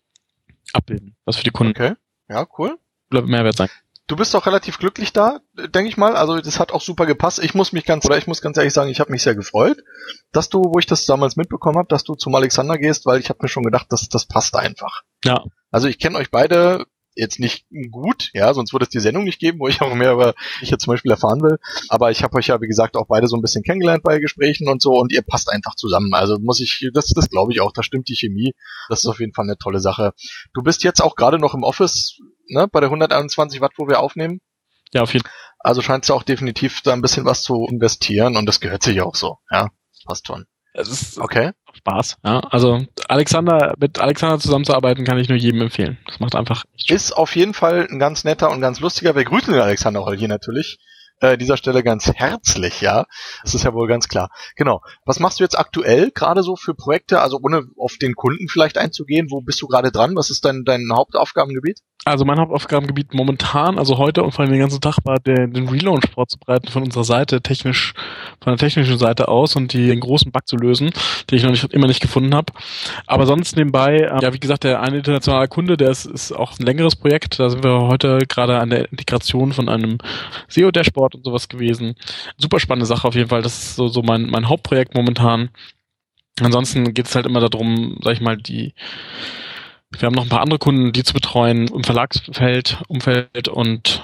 abbilden, 0.72 1.14
was 1.26 1.36
für 1.36 1.44
die 1.44 1.50
Kunden 1.50 1.72
okay. 1.72 1.92
ja, 2.30 2.46
cool. 2.56 2.78
Mehrwert 3.10 3.56
sein. 3.56 3.68
Du 4.06 4.16
bist 4.16 4.32
doch 4.32 4.46
relativ 4.46 4.78
glücklich 4.78 5.12
da, 5.12 5.40
denke 5.54 5.90
ich 5.90 5.98
mal. 5.98 6.16
Also 6.16 6.40
das 6.40 6.58
hat 6.58 6.72
auch 6.72 6.80
super 6.80 7.04
gepasst. 7.04 7.38
Ich 7.44 7.54
muss 7.54 7.72
mich 7.72 7.84
ganz, 7.84 8.06
oder 8.06 8.16
ich 8.16 8.26
muss 8.26 8.40
ganz 8.40 8.56
ehrlich 8.56 8.72
sagen, 8.72 8.88
ich 8.88 9.00
habe 9.00 9.12
mich 9.12 9.22
sehr 9.22 9.34
gefreut, 9.34 9.84
dass 10.32 10.48
du, 10.48 10.62
wo 10.62 10.78
ich 10.78 10.86
das 10.86 11.04
damals 11.04 11.36
mitbekommen 11.36 11.76
habe, 11.76 11.88
dass 11.88 12.04
du 12.04 12.14
zum 12.14 12.34
Alexander 12.34 12.78
gehst, 12.78 13.04
weil 13.04 13.20
ich 13.20 13.28
habe 13.28 13.40
mir 13.42 13.48
schon 13.48 13.64
gedacht, 13.64 13.92
dass 13.92 14.08
das 14.08 14.24
passt 14.24 14.56
einfach. 14.56 15.02
Ja. 15.22 15.44
Also 15.70 15.88
ich 15.88 15.98
kenne 15.98 16.16
euch 16.16 16.30
beide 16.30 16.86
jetzt 17.18 17.40
nicht 17.40 17.66
gut, 17.90 18.30
ja, 18.32 18.54
sonst 18.54 18.72
würde 18.72 18.84
es 18.84 18.90
die 18.90 19.00
Sendung 19.00 19.24
nicht 19.24 19.40
geben, 19.40 19.58
wo 19.58 19.68
ich 19.68 19.80
auch 19.80 19.94
mehr 19.94 20.12
über 20.12 20.34
ich 20.62 20.70
jetzt 20.70 20.84
zum 20.84 20.92
Beispiel 20.92 21.10
erfahren 21.10 21.42
will. 21.42 21.58
Aber 21.88 22.10
ich 22.10 22.22
habe 22.22 22.36
euch 22.36 22.46
ja, 22.46 22.60
wie 22.60 22.68
gesagt, 22.68 22.96
auch 22.96 23.06
beide 23.08 23.26
so 23.26 23.36
ein 23.36 23.42
bisschen 23.42 23.62
kennengelernt 23.62 24.02
bei 24.02 24.18
Gesprächen 24.18 24.68
und 24.68 24.80
so 24.80 24.92
und 24.92 25.12
ihr 25.12 25.22
passt 25.22 25.50
einfach 25.50 25.74
zusammen. 25.74 26.14
Also 26.14 26.38
muss 26.38 26.60
ich, 26.60 26.88
das, 26.94 27.06
das 27.08 27.28
glaube 27.28 27.52
ich 27.52 27.60
auch, 27.60 27.72
da 27.72 27.82
stimmt 27.82 28.08
die 28.08 28.16
Chemie. 28.16 28.54
Das 28.88 29.00
ist 29.00 29.06
auf 29.06 29.20
jeden 29.20 29.34
Fall 29.34 29.44
eine 29.44 29.58
tolle 29.58 29.80
Sache. 29.80 30.12
Du 30.54 30.62
bist 30.62 30.82
jetzt 30.84 31.02
auch 31.02 31.16
gerade 31.16 31.38
noch 31.38 31.54
im 31.54 31.62
Office, 31.62 32.18
ne, 32.48 32.68
bei 32.70 32.80
der 32.80 32.88
121 32.88 33.60
Watt, 33.60 33.72
wo 33.76 33.88
wir 33.88 34.00
aufnehmen. 34.00 34.40
Ja, 34.92 35.02
auf 35.02 35.12
jeden 35.12 35.24
Fall. 35.24 35.34
Also 35.58 35.82
scheinst 35.82 36.08
du 36.08 36.14
auch 36.14 36.22
definitiv 36.22 36.80
da 36.82 36.92
ein 36.92 37.02
bisschen 37.02 37.24
was 37.24 37.42
zu 37.42 37.66
investieren 37.68 38.36
und 38.36 38.46
das 38.46 38.60
gehört 38.60 38.82
sich 38.82 39.02
auch 39.02 39.16
so, 39.16 39.38
ja. 39.50 39.68
Passt 40.06 40.26
schon. 40.26 40.46
Es 40.78 40.88
ist 40.88 41.18
okay. 41.18 41.50
Spaß. 41.74 42.16
Ja, 42.24 42.40
also 42.50 42.84
Alexander, 43.08 43.74
mit 43.78 43.98
Alexander 43.98 44.38
zusammenzuarbeiten 44.38 45.04
kann 45.04 45.18
ich 45.18 45.28
nur 45.28 45.38
jedem 45.38 45.60
empfehlen. 45.60 45.98
Das 46.06 46.20
macht 46.20 46.34
einfach. 46.34 46.64
Ist 46.86 47.12
auf 47.12 47.34
jeden 47.34 47.52
Fall 47.52 47.88
ein 47.90 47.98
ganz 47.98 48.24
netter 48.24 48.50
und 48.50 48.60
ganz 48.60 48.80
lustiger. 48.80 49.16
Wir 49.16 49.24
grüßen 49.24 49.52
den 49.52 49.62
Alexander 49.62 50.04
hier 50.12 50.28
natürlich 50.28 50.78
äh, 51.20 51.36
dieser 51.36 51.56
Stelle 51.56 51.82
ganz 51.82 52.12
herzlich, 52.14 52.80
ja. 52.80 53.06
Das 53.42 53.54
ist 53.54 53.64
ja 53.64 53.74
wohl 53.74 53.88
ganz 53.88 54.08
klar. 54.08 54.30
Genau. 54.56 54.82
Was 55.04 55.20
machst 55.20 55.40
du 55.40 55.44
jetzt 55.44 55.58
aktuell 55.58 56.10
gerade 56.10 56.42
so 56.42 56.56
für 56.56 56.74
Projekte? 56.74 57.20
Also 57.20 57.38
ohne 57.42 57.62
auf 57.78 57.96
den 57.96 58.14
Kunden 58.14 58.48
vielleicht 58.48 58.78
einzugehen, 58.78 59.30
wo 59.30 59.40
bist 59.40 59.60
du 59.62 59.66
gerade 59.66 59.90
dran? 59.90 60.16
Was 60.16 60.30
ist 60.30 60.44
dein, 60.44 60.64
dein 60.64 60.88
Hauptaufgabengebiet? 60.92 61.80
Also 62.04 62.24
mein 62.24 62.38
Hauptaufgabengebiet 62.38 63.12
momentan, 63.12 63.78
also 63.78 63.98
heute 63.98 64.22
und 64.22 64.32
vor 64.32 64.42
allem 64.42 64.52
den 64.52 64.60
ganzen 64.60 64.80
Tag 64.80 64.98
war 65.04 65.18
der, 65.18 65.46
den 65.48 65.68
Relaunch 65.68 66.08
vorzubereiten 66.14 66.68
von 66.68 66.84
unserer 66.84 67.04
Seite, 67.04 67.42
technisch, 67.42 67.92
von 68.40 68.52
der 68.52 68.56
technischen 68.56 68.96
Seite 68.98 69.28
aus 69.28 69.56
und 69.56 69.72
die, 69.72 69.88
den 69.88 70.00
großen 70.00 70.30
Bug 70.30 70.46
zu 70.46 70.56
lösen, 70.56 70.90
den 71.30 71.36
ich 71.36 71.42
noch 71.42 71.50
nicht, 71.50 71.72
immer 71.72 71.86
nicht 71.86 72.00
gefunden 72.00 72.34
habe. 72.34 72.52
Aber 73.06 73.26
sonst 73.26 73.56
nebenbei, 73.56 73.96
äh, 73.96 74.22
ja 74.22 74.32
wie 74.32 74.40
gesagt, 74.40 74.64
der 74.64 74.80
eine 74.80 74.98
internationale 74.98 75.48
Kunde, 75.48 75.76
der 75.76 75.90
ist, 75.90 76.06
ist 76.06 76.32
auch 76.32 76.58
ein 76.58 76.64
längeres 76.64 76.96
Projekt. 76.96 77.38
Da 77.40 77.50
sind 77.50 77.64
wir 77.64 77.88
heute 77.88 78.20
gerade 78.28 78.58
an 78.58 78.70
der 78.70 78.90
Integration 78.90 79.52
von 79.52 79.68
einem 79.68 79.98
SEO-Dashboard 80.48 81.07
und 81.14 81.24
sowas 81.24 81.48
gewesen. 81.48 81.94
Super 82.36 82.60
spannende 82.60 82.86
Sache 82.86 83.06
auf 83.06 83.14
jeden 83.14 83.28
Fall. 83.28 83.42
Das 83.42 83.58
ist 83.58 83.76
so, 83.76 83.88
so 83.88 84.02
mein, 84.02 84.26
mein 84.30 84.48
Hauptprojekt 84.48 84.94
momentan. 84.94 85.50
Ansonsten 86.40 86.94
geht 86.94 87.06
es 87.06 87.14
halt 87.14 87.26
immer 87.26 87.40
darum, 87.40 87.98
sag 88.02 88.14
ich 88.14 88.20
mal, 88.20 88.36
die 88.36 88.74
wir 89.90 90.06
haben 90.06 90.14
noch 90.14 90.24
ein 90.24 90.28
paar 90.28 90.42
andere 90.42 90.58
Kunden, 90.58 90.92
die 90.92 91.02
zu 91.02 91.14
betreuen 91.14 91.68
im 91.68 91.82
Verlagsfeld, 91.82 92.78
Umfeld 92.88 93.48
und 93.48 94.02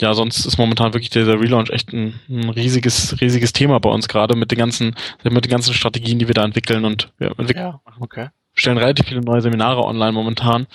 ja, 0.00 0.14
sonst 0.14 0.44
ist 0.44 0.58
momentan 0.58 0.94
wirklich 0.94 1.10
der, 1.10 1.24
der 1.24 1.40
Relaunch 1.40 1.70
echt 1.70 1.92
ein, 1.92 2.20
ein, 2.28 2.50
riesiges, 2.50 3.20
riesiges 3.20 3.52
Thema 3.52 3.78
bei 3.78 3.88
uns 3.88 4.08
gerade 4.08 4.36
mit 4.36 4.50
den 4.50 4.58
ganzen, 4.58 4.96
mit 5.22 5.44
den 5.44 5.50
ganzen 5.50 5.74
Strategien, 5.74 6.18
die 6.18 6.26
wir 6.26 6.34
da 6.34 6.44
entwickeln 6.44 6.84
und 6.84 7.12
wir 7.18 7.28
entwickeln, 7.38 7.66
ja, 7.66 7.80
okay. 8.00 8.28
stellen 8.54 8.78
relativ 8.78 9.06
viele 9.06 9.20
neue 9.20 9.40
Seminare 9.40 9.84
online 9.84 10.12
momentan 10.12 10.66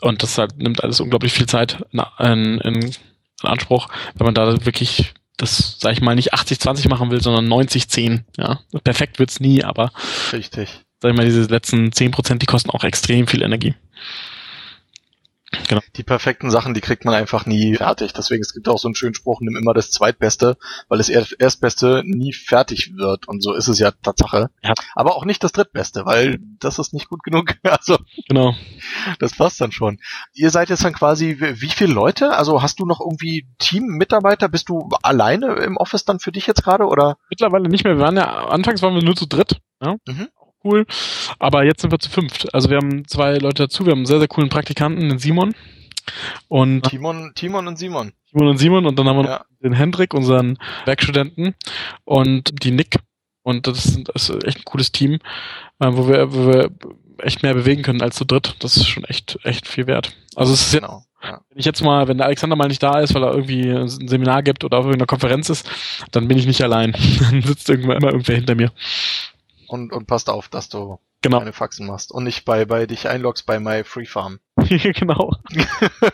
und 0.00 0.22
das 0.22 0.38
halt, 0.38 0.56
nimmt 0.56 0.82
alles 0.82 1.00
unglaublich 1.00 1.32
viel 1.32 1.46
Zeit 1.46 1.84
in, 1.92 2.00
in, 2.18 2.60
in 2.60 2.94
Anspruch, 3.46 3.88
wenn 4.14 4.26
man 4.26 4.34
da 4.34 4.64
wirklich 4.64 5.14
das, 5.36 5.78
sag 5.80 5.92
ich 5.92 6.00
mal, 6.00 6.14
nicht 6.14 6.32
80-20 6.32 6.88
machen 6.88 7.10
will, 7.10 7.20
sondern 7.20 7.48
90-10. 7.48 8.20
Ja, 8.36 8.60
perfekt 8.84 9.18
wird's 9.18 9.40
nie, 9.40 9.64
aber 9.64 9.90
richtig 10.32 10.84
sag 11.04 11.10
ich 11.10 11.16
mal, 11.18 11.26
diese 11.26 11.42
letzten 11.42 11.92
zehn 11.92 12.12
Prozent, 12.12 12.40
die 12.40 12.46
kosten 12.46 12.70
auch 12.70 12.82
extrem 12.82 13.26
viel 13.26 13.42
Energie. 13.42 13.74
Genau. 15.68 15.80
Die 15.96 16.02
perfekten 16.02 16.50
Sachen, 16.50 16.74
die 16.74 16.80
kriegt 16.80 17.04
man 17.04 17.14
einfach 17.14 17.46
nie 17.46 17.76
fertig. 17.76 18.12
Deswegen, 18.12 18.42
es 18.42 18.52
gibt 18.52 18.68
auch 18.68 18.78
so 18.78 18.88
einen 18.88 18.94
schönen 18.94 19.14
Spruch, 19.14 19.40
nimm 19.40 19.56
immer 19.56 19.74
das 19.74 19.90
Zweitbeste, 19.90 20.56
weil 20.88 20.98
das 20.98 21.08
Erstbeste 21.08 22.02
nie 22.04 22.32
fertig 22.32 22.96
wird. 22.96 23.28
Und 23.28 23.42
so 23.42 23.54
ist 23.54 23.68
es 23.68 23.78
ja 23.78 23.90
Tatsache. 23.90 24.50
Ja. 24.62 24.74
Aber 24.94 25.16
auch 25.16 25.24
nicht 25.24 25.42
das 25.44 25.52
Drittbeste, 25.52 26.06
weil 26.06 26.38
das 26.60 26.78
ist 26.78 26.92
nicht 26.92 27.08
gut 27.08 27.22
genug. 27.22 27.54
Also, 27.74 27.98
genau. 28.28 28.54
Das 29.18 29.34
passt 29.34 29.60
dann 29.60 29.72
schon. 29.72 29.98
Ihr 30.32 30.50
seid 30.50 30.70
jetzt 30.70 30.84
dann 30.84 30.92
quasi, 30.92 31.36
wie 31.40 31.68
viele 31.68 31.92
Leute? 31.92 32.36
Also 32.36 32.62
hast 32.62 32.78
du 32.78 32.86
noch 32.86 33.00
irgendwie 33.00 33.48
Team-Mitarbeiter? 33.58 34.48
Bist 34.48 34.68
du 34.68 34.88
alleine 35.02 35.54
im 35.56 35.76
Office 35.76 36.04
dann 36.04 36.20
für 36.20 36.30
dich 36.30 36.46
jetzt 36.46 36.62
gerade, 36.62 36.84
oder? 36.84 37.16
Mittlerweile 37.28 37.68
nicht 37.68 37.82
mehr. 37.82 37.96
Wir 37.96 38.04
waren 38.04 38.16
ja, 38.16 38.46
anfangs 38.46 38.80
waren 38.80 38.94
wir 38.94 39.02
nur 39.02 39.16
zu 39.16 39.26
dritt. 39.26 39.60
Ja? 39.82 39.96
Mhm 40.06 40.28
cool. 40.64 40.86
Aber 41.38 41.64
jetzt 41.64 41.82
sind 41.82 41.90
wir 41.90 41.98
zu 41.98 42.10
fünft. 42.10 42.52
Also 42.54 42.70
wir 42.70 42.76
haben 42.76 43.06
zwei 43.06 43.36
Leute 43.36 43.64
dazu. 43.64 43.84
Wir 43.84 43.92
haben 43.92 44.00
einen 44.00 44.06
sehr, 44.06 44.18
sehr 44.18 44.28
coolen 44.28 44.48
Praktikanten, 44.48 45.08
den 45.08 45.18
Simon. 45.18 45.54
Und 46.48 46.82
Timon, 46.82 47.32
Timon 47.34 47.66
und 47.66 47.78
Simon. 47.78 48.12
Timon 48.30 48.48
und 48.48 48.58
Simon 48.58 48.86
und 48.86 48.98
dann 48.98 49.08
haben 49.08 49.18
wir 49.18 49.24
ja. 49.24 49.44
den 49.62 49.72
Hendrik, 49.72 50.12
unseren 50.14 50.58
Werkstudenten 50.84 51.54
und 52.04 52.62
die 52.62 52.72
Nick. 52.72 52.96
Und 53.42 53.66
das 53.66 53.84
ist, 53.84 54.00
das 54.12 54.28
ist 54.28 54.44
echt 54.44 54.58
ein 54.58 54.64
cooles 54.64 54.92
Team, 54.92 55.14
äh, 55.80 55.88
wo 55.90 56.08
wir, 56.08 56.32
wo 56.32 56.46
wir 56.48 56.70
echt 57.18 57.42
mehr 57.42 57.54
bewegen 57.54 57.82
können 57.82 58.02
als 58.02 58.16
zu 58.16 58.24
dritt. 58.24 58.56
Das 58.60 58.76
ist 58.76 58.88
schon 58.88 59.04
echt, 59.04 59.38
echt 59.44 59.68
viel 59.68 59.86
wert. 59.86 60.14
Also 60.34 60.52
es 60.52 60.66
ist 60.66 60.80
genau. 60.80 61.04
Ja. 61.22 61.40
Wenn 61.48 61.58
ich 61.58 61.64
jetzt 61.64 61.82
mal, 61.82 62.06
wenn 62.06 62.18
der 62.18 62.26
Alexander 62.26 62.56
mal 62.56 62.68
nicht 62.68 62.82
da 62.82 63.00
ist, 63.00 63.14
weil 63.14 63.22
er 63.22 63.32
irgendwie 63.32 63.70
ein 63.70 63.88
Seminar 63.88 64.42
gibt 64.42 64.62
oder 64.62 64.78
auf 64.78 64.84
irgendeiner 64.84 65.06
Konferenz 65.06 65.48
ist, 65.48 65.66
dann 66.10 66.28
bin 66.28 66.36
ich 66.36 66.46
nicht 66.46 66.62
allein. 66.62 66.92
dann 67.20 67.40
sitzt 67.40 67.68
irgendwann 67.70 67.96
immer 67.96 68.08
irgendwer 68.08 68.36
hinter 68.36 68.54
mir 68.54 68.72
und, 69.68 69.92
und 69.92 70.06
passt 70.06 70.30
auf, 70.30 70.48
dass 70.48 70.68
du 70.68 70.98
genau. 71.24 71.38
keine 71.38 71.52
Faxen 71.52 71.86
machst 71.86 72.12
und 72.12 72.24
nicht 72.24 72.44
bei, 72.44 72.64
bei 72.64 72.86
dich 72.86 73.08
einloggst 73.08 73.46
bei 73.46 73.58
My 73.58 73.82
Free 73.82 74.04
Farm. 74.04 74.38
genau. 74.58 75.32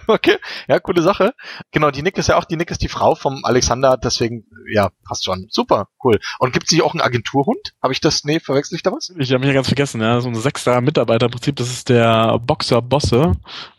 okay, 0.07 0.36
ja, 0.68 0.80
coole 0.80 1.03
Sache. 1.03 1.34
Genau, 1.72 1.90
die 1.90 2.03
Nick 2.03 2.16
ist 2.16 2.28
ja 2.28 2.38
auch, 2.38 2.44
die 2.44 2.57
Nick 2.57 2.70
ist 2.70 2.82
die 2.82 2.88
Frau 2.88 3.14
vom 3.14 3.44
Alexander, 3.44 3.96
deswegen, 3.96 4.46
ja, 4.72 4.90
passt 5.05 5.24
schon. 5.24 5.46
Super, 5.51 5.88
cool. 6.03 6.18
Und 6.38 6.53
gibt 6.53 6.66
es 6.66 6.72
nicht 6.72 6.82
auch 6.82 6.94
einen 6.94 7.03
Agenturhund? 7.03 7.74
Habe 7.82 7.92
ich 7.92 8.01
das, 8.01 8.24
nee, 8.24 8.40
verwechsel 8.40 8.76
ich 8.76 8.82
da 8.82 8.92
was? 8.92 9.12
Ich 9.18 9.30
habe 9.30 9.40
mich 9.40 9.48
ja 9.48 9.55
ganz 9.55 9.68
vergessen, 9.68 10.01
ja, 10.01 10.20
so 10.20 10.28
ein 10.28 10.34
sechster 10.34 10.80
Mitarbeiter 10.80 11.26
im 11.26 11.32
Prinzip, 11.32 11.57
das 11.57 11.70
ist 11.70 11.88
der 11.88 12.38
Boxer 12.38 12.80
Bosse. 12.80 13.32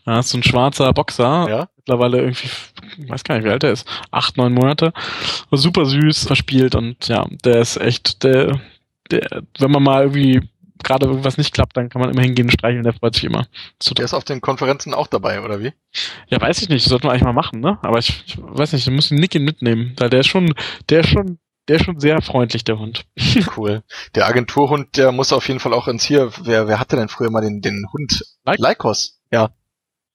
Ja, 0.06 0.18
ist 0.20 0.30
so 0.30 0.38
ein 0.38 0.42
schwarzer 0.42 0.92
Boxer. 0.92 1.48
Ja. 1.48 1.68
Mittlerweile 1.76 2.18
irgendwie, 2.18 2.48
ich 2.98 3.08
weiß 3.08 3.24
gar 3.24 3.36
nicht, 3.36 3.44
wie 3.44 3.50
alt 3.50 3.64
er 3.64 3.72
ist. 3.72 3.86
Acht, 4.10 4.36
neun 4.36 4.52
Monate. 4.52 4.92
Super 5.50 5.84
süß, 5.84 6.26
verspielt 6.26 6.74
und 6.74 7.08
ja, 7.08 7.26
der 7.44 7.60
ist 7.60 7.76
echt, 7.76 8.22
der, 8.22 8.60
der, 9.12 9.42
wenn 9.58 9.70
man 9.70 9.82
mal 9.82 10.02
irgendwie 10.02 10.40
gerade 10.82 11.06
irgendwas 11.06 11.38
nicht 11.38 11.54
klappt, 11.54 11.76
dann 11.76 11.88
kann 11.88 12.00
man 12.00 12.10
immer 12.10 12.22
hingehen 12.22 12.46
und 12.46 12.52
streicheln, 12.52 12.82
der 12.82 12.92
freut 12.92 13.14
sich 13.14 13.24
immer. 13.24 13.46
So, 13.80 13.94
der 13.94 14.04
ist 14.04 14.14
auf 14.14 14.24
den 14.24 14.40
Konferenzen 14.40 14.94
auch 14.94 15.06
dabei, 15.06 15.40
oder 15.40 15.60
wie? 15.60 15.72
Ja, 16.28 16.40
weiß 16.40 16.62
ich 16.62 16.68
nicht, 16.68 16.84
das 16.84 16.90
sollten 16.90 17.06
wir 17.06 17.10
eigentlich 17.10 17.24
mal 17.24 17.32
machen, 17.32 17.60
ne? 17.60 17.78
Aber 17.82 17.98
ich, 17.98 18.24
ich 18.26 18.38
weiß 18.38 18.72
nicht, 18.72 18.86
du 18.86 18.90
musst 18.90 19.10
den 19.10 19.18
Nicky 19.18 19.38
mitnehmen, 19.38 19.94
weil 19.98 20.10
der 20.10 20.20
ist 20.20 20.28
schon, 20.28 20.54
der 20.88 21.00
ist 21.00 21.10
schon, 21.10 21.38
der 21.68 21.76
ist 21.76 21.84
schon 21.84 22.00
sehr 22.00 22.20
freundlich, 22.22 22.64
der 22.64 22.78
Hund. 22.78 23.04
Cool. 23.56 23.82
Der 24.14 24.26
Agenturhund, 24.26 24.96
der 24.96 25.12
muss 25.12 25.32
auf 25.32 25.46
jeden 25.48 25.60
Fall 25.60 25.72
auch 25.72 25.88
ins 25.88 26.04
hier, 26.04 26.30
wer, 26.42 26.68
wer 26.68 26.80
hatte 26.80 26.96
denn 26.96 27.08
früher 27.08 27.30
mal 27.30 27.42
den, 27.42 27.60
den 27.60 27.86
Hund? 27.92 28.24
Leikos, 28.44 29.20
ja. 29.30 29.50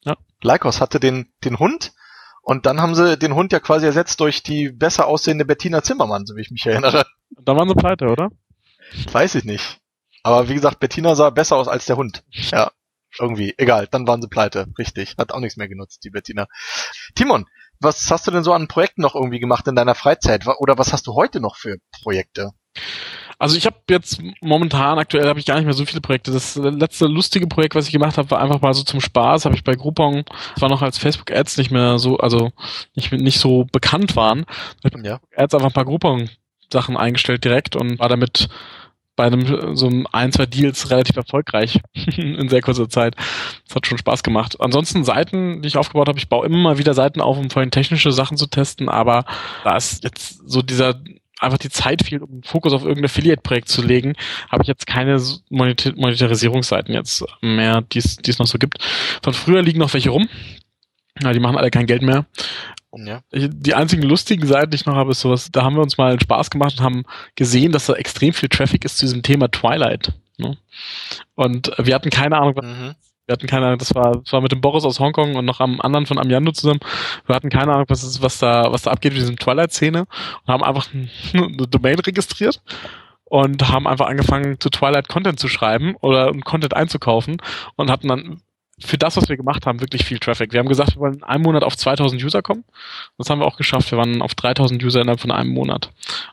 Ja. 0.04 0.18
Leikos 0.42 0.82
hatte 0.82 1.00
den, 1.00 1.32
den 1.44 1.60
Hund 1.60 1.94
und 2.42 2.66
dann 2.66 2.82
haben 2.82 2.96
sie 2.96 3.18
den 3.18 3.36
Hund 3.36 3.52
ja 3.52 3.60
quasi 3.60 3.86
ersetzt 3.86 4.20
durch 4.20 4.44
die 4.44 4.70
besser 4.70 5.08
aussehende 5.08 5.46
Bettina 5.46 5.84
Zimmermann, 5.84 6.26
so 6.26 6.36
wie 6.36 6.42
ich 6.42 6.52
mich 6.52 6.66
erinnere. 6.66 7.06
Da 7.30 7.56
waren 7.56 7.68
sie 7.68 7.76
pleite, 7.76 8.08
oder? 8.08 8.30
Weiß 9.12 9.36
ich 9.36 9.44
nicht. 9.44 9.80
Aber 10.24 10.50
wie 10.50 10.56
gesagt, 10.56 10.80
Bettina 10.80 11.16
sah 11.16 11.30
besser 11.30 11.56
aus 11.56 11.68
als 11.68 11.86
der 11.86 11.98
Hund. 11.98 12.24
Ja, 12.32 12.72
irgendwie. 13.20 13.54
Egal, 13.58 13.88
dann 13.90 14.08
waren 14.08 14.22
sie 14.22 14.28
pleite. 14.28 14.68
Richtig. 14.78 15.16
Hat 15.18 15.32
auch 15.32 15.40
nichts 15.40 15.58
mehr 15.58 15.68
genutzt, 15.68 16.04
die 16.04 16.10
Bettina. 16.10 16.48
Timon, 17.16 17.46
was 17.80 18.10
hast 18.12 18.28
du 18.28 18.32
denn 18.32 18.44
so 18.44 18.54
an 18.54 18.68
Projekten 18.68 19.02
noch 19.02 19.16
irgendwie 19.16 19.40
gemacht 19.40 19.68
in 19.68 19.76
deiner 19.76 19.96
Freizeit? 19.96 20.46
Oder 20.60 20.78
was 20.78 20.94
hast 20.94 21.08
du 21.08 21.16
heute 21.16 21.40
noch 21.40 21.56
für 21.56 21.78
Projekte? 22.02 22.52
Also 23.40 23.56
ich 23.56 23.68
habe 23.68 23.78
jetzt 23.90 24.20
momentan, 24.42 24.98
aktuell 24.98 25.28
habe 25.28 25.40
ich 25.40 25.46
gar 25.46 25.56
nicht 25.56 25.66
mehr 25.66 25.74
so 25.74 25.86
viele 25.86 26.02
Projekte. 26.02 26.32
Das 26.32 26.56
letzte 26.56 27.06
lustige 27.06 27.46
Projekt, 27.46 27.76
was 27.76 27.86
ich 27.86 27.92
gemacht 27.92 28.18
habe, 28.18 28.32
war 28.32 28.42
einfach 28.42 28.62
mal 28.62 28.74
so 28.74 28.84
zum 28.84 29.00
Spaß, 29.00 29.46
habe 29.46 29.56
ich 29.56 29.64
bei 29.64 29.76
Groupon, 29.76 30.26
das 30.54 30.62
war 30.62 30.70
noch 30.70 30.82
als 30.82 30.98
Facebook 30.98 31.32
Ads 31.32 31.58
nicht 31.58 31.70
mehr 31.70 32.00
so, 32.00 32.18
also 32.18 32.52
nicht, 32.96 33.12
nicht 33.12 33.40
so 33.40 33.66
bekannt 33.72 34.16
waren, 34.16 34.46
ja. 35.04 35.20
Ads 35.36 35.54
einfach 35.54 35.68
ein 35.68 35.74
paar 35.74 35.86
Groupon 35.86 36.30
Sachen 36.72 36.98
eingestellt 36.98 37.44
direkt 37.44 37.76
und 37.76 38.00
war 38.00 38.10
damit 38.10 38.50
bei 39.18 39.26
einem 39.26 39.76
so 39.76 39.92
ein, 40.12 40.32
zwei 40.32 40.46
Deals 40.46 40.92
relativ 40.92 41.18
erfolgreich 41.18 41.80
in 42.18 42.48
sehr 42.50 42.62
kurzer 42.62 42.88
Zeit. 42.88 43.16
Das 43.68 43.76
hat 43.76 43.88
schon 43.88 43.98
Spaß 43.98 44.24
gemacht. 44.24 44.62
Ansonsten 44.62 45.04
Seiten, 45.04 45.62
die 45.62 45.68
ich 45.68 45.78
aufgebaut 45.78 46.08
habe, 46.08 46.20
ich 46.20 46.30
baue 46.30 46.46
immer 46.46 46.58
mal 46.58 46.78
wieder 46.78 46.94
Seiten 46.94 47.20
auf, 47.20 47.38
um 47.38 47.50
vorhin 47.50 47.72
technische 47.72 48.12
Sachen 48.12 48.38
zu 48.38 48.46
testen, 48.46 48.88
aber 48.88 49.26
da 49.64 49.76
ist 49.76 50.04
jetzt 50.04 50.48
so 50.48 50.62
dieser 50.62 51.02
einfach 51.40 51.58
die 51.58 51.70
Zeit 51.70 52.04
fehlt, 52.04 52.22
um 52.22 52.42
Fokus 52.44 52.74
auf 52.74 52.82
irgendein 52.82 53.06
Affiliate-Projekt 53.06 53.70
zu 53.70 53.84
legen, 53.84 54.14
habe 54.50 54.64
ich 54.64 54.68
jetzt 54.68 54.88
keine 54.88 55.22
Monetarisierungsseiten 55.50 56.94
jetzt 56.94 57.24
mehr, 57.42 57.82
die 57.82 58.00
es 58.00 58.40
noch 58.40 58.48
so 58.48 58.58
gibt. 58.58 58.80
Von 59.22 59.34
früher 59.34 59.62
liegen 59.62 59.80
noch 59.80 59.94
welche 59.94 60.10
rum. 60.10 60.28
Ja, 61.22 61.34
die 61.34 61.40
machen 61.40 61.58
alle 61.58 61.72
kein 61.72 61.86
Geld 61.88 62.02
mehr. 62.02 62.26
Ja. 63.06 63.22
Die 63.32 63.74
einzigen 63.74 64.04
lustigen 64.04 64.48
Seiten, 64.48 64.72
die 64.72 64.76
ich 64.76 64.86
noch 64.86 64.96
habe, 64.96 65.12
ist 65.12 65.22
sowas, 65.22 65.50
da 65.52 65.64
haben 65.64 65.76
wir 65.76 65.82
uns 65.82 65.98
mal 65.98 66.20
Spaß 66.20 66.50
gemacht 66.50 66.80
und 66.80 66.84
haben 66.84 67.04
gesehen, 67.36 67.72
dass 67.72 67.86
da 67.86 67.94
extrem 67.94 68.34
viel 68.34 68.50
Traffic 68.50 68.86
ist 68.86 68.98
zu 68.98 69.06
diesem 69.06 69.24
Thema 69.24 69.50
Twilight. 69.50 70.14
Ne? 70.38 70.58
Und 71.36 71.72
wir 71.78 71.96
hatten 71.96 72.10
keine 72.10 72.38
Ahnung, 72.38 72.56
was, 72.56 72.66
mhm. 72.66 72.96
wir 73.26 73.34
hatten 73.34 73.48
keine 73.48 73.68
Ahnung, 73.68 73.80
das 73.80 73.94
war, 73.94 74.22
das 74.24 74.32
war 74.32 74.42
mit 74.42 74.52
dem 74.52 74.62
Boris 74.62 74.86
aus 74.86 75.00
Hongkong 75.00 75.36
und 75.36 75.46
noch 75.46 75.60
am 75.60 75.82
anderen 75.82 76.06
von 76.06 76.20
Amiando 76.20 76.52
zusammen. 76.52 76.80
Wir 77.26 77.36
hatten 77.36 77.50
keine 77.50 77.74
Ahnung, 77.74 77.86
was, 77.88 78.04
ist, 78.04 78.22
was 78.22 78.40
da, 78.40 78.72
was 78.72 78.84
da 78.84 78.92
abgeht 78.92 79.14
mit 79.14 79.22
diesem 79.22 79.38
Twilight-Szene 79.38 80.02
und 80.02 80.48
haben 80.48 80.64
einfach 80.64 80.88
eine 80.94 81.68
Domain 81.68 82.00
registriert 82.00 82.62
und 83.30 83.68
haben 83.68 83.88
einfach 83.88 84.08
angefangen, 84.08 84.60
zu 84.60 84.70
Twilight 84.70 85.10
Content 85.10 85.40
zu 85.40 85.48
schreiben 85.48 85.96
oder 86.02 86.32
Content 86.44 86.76
einzukaufen 86.76 87.38
und 87.76 87.92
hatten 87.92 88.08
dann 88.08 88.42
für 88.80 88.98
das, 88.98 89.18
was 89.18 89.28
wir 89.28 89.38
gemacht 89.38 89.66
haben, 89.66 89.82
wirklich 89.82 90.06
viel 90.06 90.20
Traffic. 90.20 90.54
Wir 90.54 90.60
haben 90.60 90.68
gesagt, 90.68 90.96
wir 90.96 91.00
wollen 91.00 91.16
in 91.16 91.24
einem 91.24 91.44
Monat 91.44 91.64
auf 91.64 91.76
2000 91.76 92.24
User 92.24 92.42
kommen. 92.42 92.64
Das 93.18 93.30
haben 93.30 93.40
wir 93.40 93.46
auch 93.46 93.58
geschafft. 93.58 93.92
Wir 93.92 93.98
waren 93.98 94.22
auf 94.22 94.36
3000 94.36 94.84
User 94.84 95.02
innerhalb 95.02 95.20
von 95.20 95.32
einem 95.32 95.50
Monat. 95.50 95.92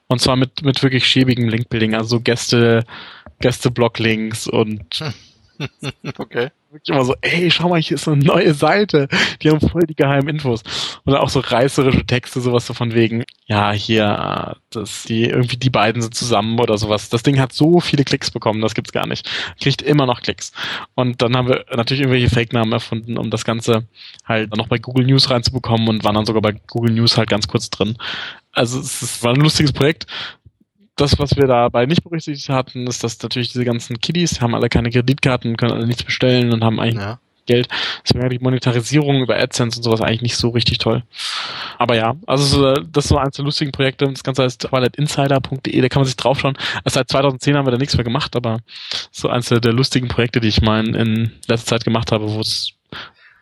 Und 0.09 0.21
zwar 0.21 0.37
mit, 0.37 0.63
mit 0.63 0.83
wirklich 0.83 1.07
schäbigem 1.07 1.49
Linkbuilding, 1.49 1.95
also 1.95 2.21
Gäste, 2.21 2.85
Gäste-Blog-Links 3.41 4.47
und 4.47 5.03
okay. 6.19 6.51
Wirklich 6.71 6.89
immer 6.89 7.05
so, 7.05 7.15
ey, 7.21 7.51
schau 7.51 7.69
mal, 7.69 7.81
hier 7.81 7.95
ist 7.97 8.09
eine 8.09 8.23
neue 8.23 8.53
Seite. 8.53 9.09
Die 9.41 9.51
haben 9.51 9.61
voll 9.61 9.83
die 9.83 9.95
geheimen 9.95 10.29
Infos. 10.29 10.63
Oder 11.07 11.23
auch 11.23 11.29
so 11.29 11.41
reißerische 11.41 12.05
Texte, 12.05 12.41
sowas 12.41 12.67
so 12.67 12.75
von 12.75 12.95
wegen, 12.95 13.25
ja, 13.47 13.73
hier, 13.73 14.57
dass 14.71 15.05
die, 15.05 15.25
irgendwie 15.25 15.57
die 15.57 15.71
beiden 15.71 16.03
sind 16.03 16.15
zusammen 16.15 16.59
oder 16.59 16.77
sowas. 16.77 17.11
Das 17.11 17.23
Ding 17.23 17.39
hat 17.39 17.53
so 17.53 17.81
viele 17.81 18.05
Klicks 18.05 18.31
bekommen, 18.31 18.61
das 18.61 18.75
gibt's 18.75 18.93
gar 18.93 19.07
nicht. 19.07 19.31
Kriegt 19.61 19.83
immer 19.83 20.07
noch 20.07 20.23
Klicks. 20.23 20.53
Und 20.95 21.23
dann 21.23 21.37
haben 21.37 21.49
wir 21.49 21.65
natürlich 21.75 22.03
irgendwelche 22.03 22.35
Fake-Namen 22.35 22.73
erfunden, 22.73 23.19
um 23.19 23.31
das 23.31 23.45
Ganze 23.45 23.87
halt 24.25 24.57
noch 24.57 24.69
bei 24.69 24.79
Google 24.79 25.07
News 25.07 25.31
reinzubekommen 25.31 25.89
und 25.89 26.03
waren 26.03 26.17
dann 26.17 26.27
sogar 26.27 26.43
bei 26.43 26.53
Google 26.67 26.95
News 26.95 27.17
halt 27.17 27.31
ganz 27.31 27.47
kurz 27.47 27.71
drin. 27.71 27.97
Also 28.51 28.81
es 28.81 29.23
war 29.23 29.33
ein 29.33 29.41
lustiges 29.41 29.73
Projekt 29.73 30.07
das, 30.97 31.19
was 31.19 31.37
wir 31.37 31.47
dabei 31.47 31.87
nicht 31.87 32.05
berücksichtigt 32.05 32.49
hatten, 32.49 32.87
ist, 32.87 33.03
dass 33.03 33.21
natürlich 33.23 33.53
diese 33.53 33.65
ganzen 33.65 34.01
Kiddies 34.01 34.41
haben 34.41 34.55
alle 34.55 34.69
keine 34.69 34.91
Kreditkarten, 34.91 35.57
können 35.57 35.73
alle 35.73 35.87
nichts 35.87 36.05
bestellen 36.05 36.53
und 36.53 36.63
haben 36.63 36.81
eigentlich 36.81 37.03
ja. 37.03 37.19
Geld. 37.47 37.69
Deswegen 38.03 38.21
wäre 38.21 38.31
die 38.31 38.43
Monetarisierung 38.43 39.21
über 39.21 39.37
AdSense 39.37 39.79
und 39.79 39.83
sowas 39.83 40.01
eigentlich 40.01 40.23
nicht 40.23 40.37
so 40.37 40.49
richtig 40.51 40.79
toll. 40.79 41.03
Aber 41.79 41.97
ja, 41.97 42.17
also 42.27 42.75
das 42.77 43.05
ist 43.05 43.09
so 43.09 43.19
eins 43.19 43.37
der 43.37 43.45
lustigen 43.45 43.73
Projekte. 43.73 44.07
Das 44.09 44.23
Ganze 44.23 44.45
heißt 44.45 44.63
toiletinsider.de, 44.63 45.81
da 45.81 45.89
kann 45.89 46.01
man 46.01 46.07
sich 46.07 46.17
draufschauen. 46.17 46.57
Also 46.85 46.95
seit 46.95 47.11
2010 47.11 47.57
haben 47.57 47.67
wir 47.67 47.73
da 47.73 47.79
nichts 47.79 47.97
mehr 47.97 48.05
gemacht, 48.05 48.35
aber 48.37 48.61
so 49.11 49.29
eins 49.29 49.49
der 49.49 49.61
lustigen 49.73 50.09
Projekte, 50.09 50.41
die 50.41 50.49
ich 50.49 50.63
mal 50.63 50.87
in 50.95 51.33
letzter 51.47 51.77
Zeit 51.77 51.85
gemacht 51.85 52.13
habe, 52.13 52.33
wo 52.33 52.41
es 52.41 52.71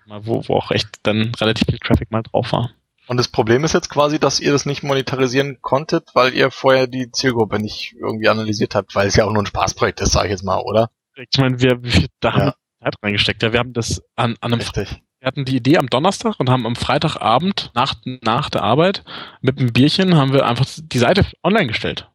wo, 0.07 0.43
wo 0.47 0.57
auch 0.57 0.71
echt 0.71 0.89
dann 1.05 1.33
relativ 1.41 1.67
viel 1.69 1.79
Traffic 1.79 2.11
mal 2.11 2.23
drauf 2.23 2.53
war. 2.53 2.71
Und 3.09 3.17
das 3.17 3.29
Problem 3.29 3.65
ist 3.65 3.73
jetzt 3.73 3.91
quasi, 3.91 4.19
dass 4.19 4.41
ihr 4.41 4.53
das 4.53 4.65
nicht 4.65 4.83
monetarisieren 4.83 5.61
konntet, 5.61 6.11
weil 6.15 6.35
ihr 6.35 6.51
vorher 6.51 6.87
die 6.87 7.11
Zielgruppe 7.11 7.59
nicht 7.59 7.95
irgendwie 7.99 8.29
analysiert 8.29 8.75
habt, 8.75 8.95
weil 8.95 9.09
es 9.09 9.17
ja 9.17 9.25
auch 9.25 9.33
nur 9.33 9.43
ein 9.43 9.47
Spaßprojekt 9.47 10.01
ist, 10.01 10.13
sage 10.13 10.29
ich 10.29 10.33
jetzt 10.33 10.45
mal, 10.45 10.61
oder? 10.61 10.91
Ich 11.17 11.39
meine, 11.39 11.61
wir, 11.61 11.81
da 12.21 12.29
ja. 12.29 12.35
haben 12.35 12.47
wir 12.47 12.55
Zeit 12.85 12.95
reingesteckt. 13.03 13.43
Ja, 13.43 13.53
wir 13.53 13.59
haben 13.59 13.73
das 13.73 14.03
an, 14.15 14.37
an 14.41 14.53
einem 14.53 14.61
Richtig. 14.61 15.03
Wir 15.23 15.29
hatten 15.29 15.45
die 15.45 15.57
Idee 15.57 15.79
am 15.79 15.89
Donnerstag 15.89 16.41
und 16.41 16.51
haben 16.51 16.67
am 16.67 16.75
Freitagabend 16.75 17.71
nach, 17.75 17.95
nach 18.23 18.51
der 18.51 18.65
Arbeit 18.65 19.05
mit 19.41 19.59
einem 19.59 19.73
Bierchen 19.73 20.17
haben 20.17 20.33
wir 20.33 20.47
einfach 20.47 20.67
die 20.77 20.99
Seite 20.99 21.25
online 21.45 21.69
gestellt. 21.69 22.11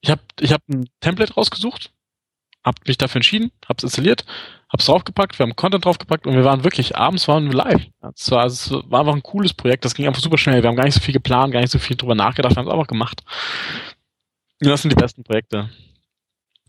Ich 0.00 0.12
habe 0.12 0.20
ich 0.38 0.52
hab 0.52 0.60
ein 0.68 0.88
Template 1.00 1.34
rausgesucht, 1.34 1.92
habe 2.66 2.76
mich 2.86 2.98
dafür 2.98 3.20
entschieden, 3.20 3.52
habe 3.66 3.76
es 3.78 3.84
installiert, 3.84 4.26
hab's 4.68 4.86
draufgepackt, 4.86 5.38
wir 5.38 5.46
haben 5.46 5.56
Content 5.56 5.84
draufgepackt 5.84 6.26
und 6.26 6.34
wir 6.34 6.44
waren 6.44 6.64
wirklich, 6.64 6.96
abends 6.96 7.28
waren 7.28 7.46
wir 7.46 7.54
live. 7.54 7.86
Es 8.14 8.30
war, 8.30 8.44
es 8.44 8.70
war 8.70 9.00
einfach 9.00 9.14
ein 9.14 9.22
cooles 9.22 9.54
Projekt, 9.54 9.84
das 9.84 9.94
ging 9.94 10.06
einfach 10.06 10.20
super 10.20 10.36
schnell. 10.36 10.62
Wir 10.62 10.68
haben 10.68 10.76
gar 10.76 10.84
nicht 10.84 10.94
so 10.94 11.00
viel 11.00 11.14
geplant, 11.14 11.52
gar 11.52 11.60
nicht 11.60 11.70
so 11.70 11.78
viel 11.78 11.96
drüber 11.96 12.16
nachgedacht, 12.16 12.54
wir 12.54 12.58
haben 12.58 12.66
es 12.66 12.72
einfach 12.72 12.88
gemacht. 12.88 13.22
Und 14.60 14.68
das 14.68 14.82
sind 14.82 14.90
die 14.90 15.00
besten 15.00 15.22
Projekte. 15.22 15.70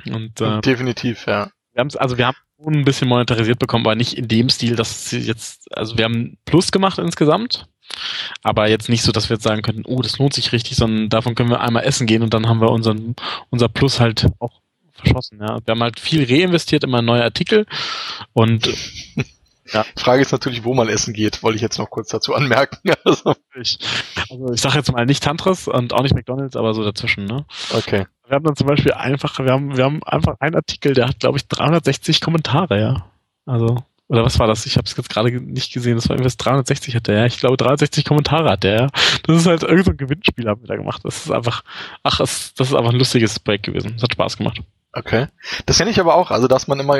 Und, 0.05 0.39
äh, 0.39 0.61
Definitiv, 0.61 1.25
ja. 1.25 1.49
Wir 1.73 1.81
haben 1.81 1.89
also 1.97 2.17
wir 2.17 2.27
haben 2.27 2.37
ein 2.65 2.85
bisschen 2.85 3.07
monetarisiert 3.07 3.59
bekommen, 3.59 3.85
aber 3.85 3.95
nicht 3.95 4.17
in 4.17 4.27
dem 4.27 4.49
Stil, 4.49 4.75
dass 4.75 5.09
sie 5.09 5.19
jetzt, 5.19 5.75
also 5.75 5.97
wir 5.97 6.05
haben 6.05 6.37
Plus 6.45 6.71
gemacht 6.71 6.97
insgesamt, 6.99 7.67
aber 8.43 8.69
jetzt 8.69 8.89
nicht 8.89 9.03
so, 9.03 9.11
dass 9.11 9.29
wir 9.29 9.35
jetzt 9.35 9.43
sagen 9.43 9.61
könnten, 9.61 9.85
oh, 9.85 10.01
das 10.01 10.17
lohnt 10.17 10.33
sich 10.33 10.51
richtig, 10.51 10.75
sondern 10.75 11.09
davon 11.09 11.35
können 11.35 11.49
wir 11.49 11.61
einmal 11.61 11.83
essen 11.83 12.07
gehen 12.07 12.23
und 12.23 12.33
dann 12.33 12.47
haben 12.47 12.61
wir 12.61 12.71
unseren, 12.71 13.15
unser 13.49 13.69
Plus 13.69 13.99
halt 13.99 14.27
auch 14.39 14.61
verschossen. 14.97 15.39
Ja. 15.39 15.59
Wir 15.65 15.71
haben 15.71 15.83
halt 15.83 15.99
viel 15.99 16.25
reinvestiert 16.25 16.83
in 16.83 16.89
mal 16.89 17.01
neue 17.01 17.23
Artikel 17.23 17.65
und 18.33 18.67
ja. 19.73 19.85
Frage 19.97 20.21
ist 20.21 20.31
natürlich, 20.31 20.63
wo 20.63 20.73
man 20.73 20.89
essen 20.89 21.13
geht, 21.13 21.43
wollte 21.43 21.57
ich 21.57 21.61
jetzt 21.61 21.77
noch 21.77 21.89
kurz 21.89 22.09
dazu 22.09 22.33
anmerken. 22.33 22.77
Also 23.03 23.35
ich, 23.55 23.79
also 24.29 24.53
ich 24.53 24.61
sage 24.61 24.77
jetzt 24.77 24.91
mal 24.91 25.05
nicht 25.05 25.23
Tantras 25.23 25.67
und 25.67 25.93
auch 25.93 26.03
nicht 26.03 26.13
McDonalds, 26.13 26.55
aber 26.55 26.73
so 26.73 26.83
dazwischen. 26.83 27.25
Ne? 27.25 27.45
Okay. 27.73 28.05
Wir 28.27 28.35
haben 28.35 28.43
dann 28.43 28.55
zum 28.55 28.67
Beispiel 28.67 28.91
einfach, 28.91 29.39
wir 29.39 29.51
haben, 29.51 29.77
wir 29.77 29.85
haben 29.85 30.03
einfach 30.03 30.35
einen 30.39 30.55
Artikel, 30.55 30.93
der 30.93 31.07
hat, 31.07 31.19
glaube 31.19 31.37
ich, 31.37 31.47
360 31.47 32.19
Kommentare, 32.19 32.79
ja. 32.79 33.05
Also, 33.45 33.83
oder 34.09 34.23
was 34.23 34.39
war 34.39 34.47
das? 34.47 34.65
Ich 34.65 34.77
habe 34.77 34.85
es 34.85 34.95
jetzt 34.95 35.09
gerade 35.09 35.31
nicht 35.31 35.73
gesehen. 35.73 35.95
Das 35.95 36.07
war 36.07 36.15
irgendwas 36.15 36.37
360 36.37 36.95
hat 36.95 37.07
der, 37.07 37.19
ja. 37.19 37.25
Ich 37.25 37.39
glaube 37.39 37.57
360 37.57 38.05
Kommentare 38.05 38.49
hat 38.49 38.63
der, 38.63 38.75
ja. 38.75 38.87
Das 39.23 39.37
ist 39.37 39.47
halt 39.47 39.63
irgendein 39.63 39.85
so 39.85 39.93
Gewinnspiel 39.95 40.47
haben 40.47 40.61
wir 40.61 40.67
da 40.67 40.75
gemacht. 40.77 41.01
Das 41.03 41.25
ist 41.25 41.31
einfach, 41.31 41.63
ach, 42.03 42.17
das, 42.19 42.53
das 42.53 42.69
ist 42.69 42.75
einfach 42.75 42.91
ein 42.91 42.99
lustiges 42.99 43.39
Projekt 43.39 43.65
gewesen. 43.65 43.93
Das 43.93 44.03
hat 44.03 44.13
Spaß 44.13 44.37
gemacht. 44.37 44.61
Okay. 44.97 45.27
Das 45.67 45.77
kenne 45.77 45.91
ich 45.91 45.99
aber 45.99 46.15
auch, 46.15 46.31
also 46.31 46.47
dass 46.47 46.67
man 46.67 46.79
immer 46.79 46.97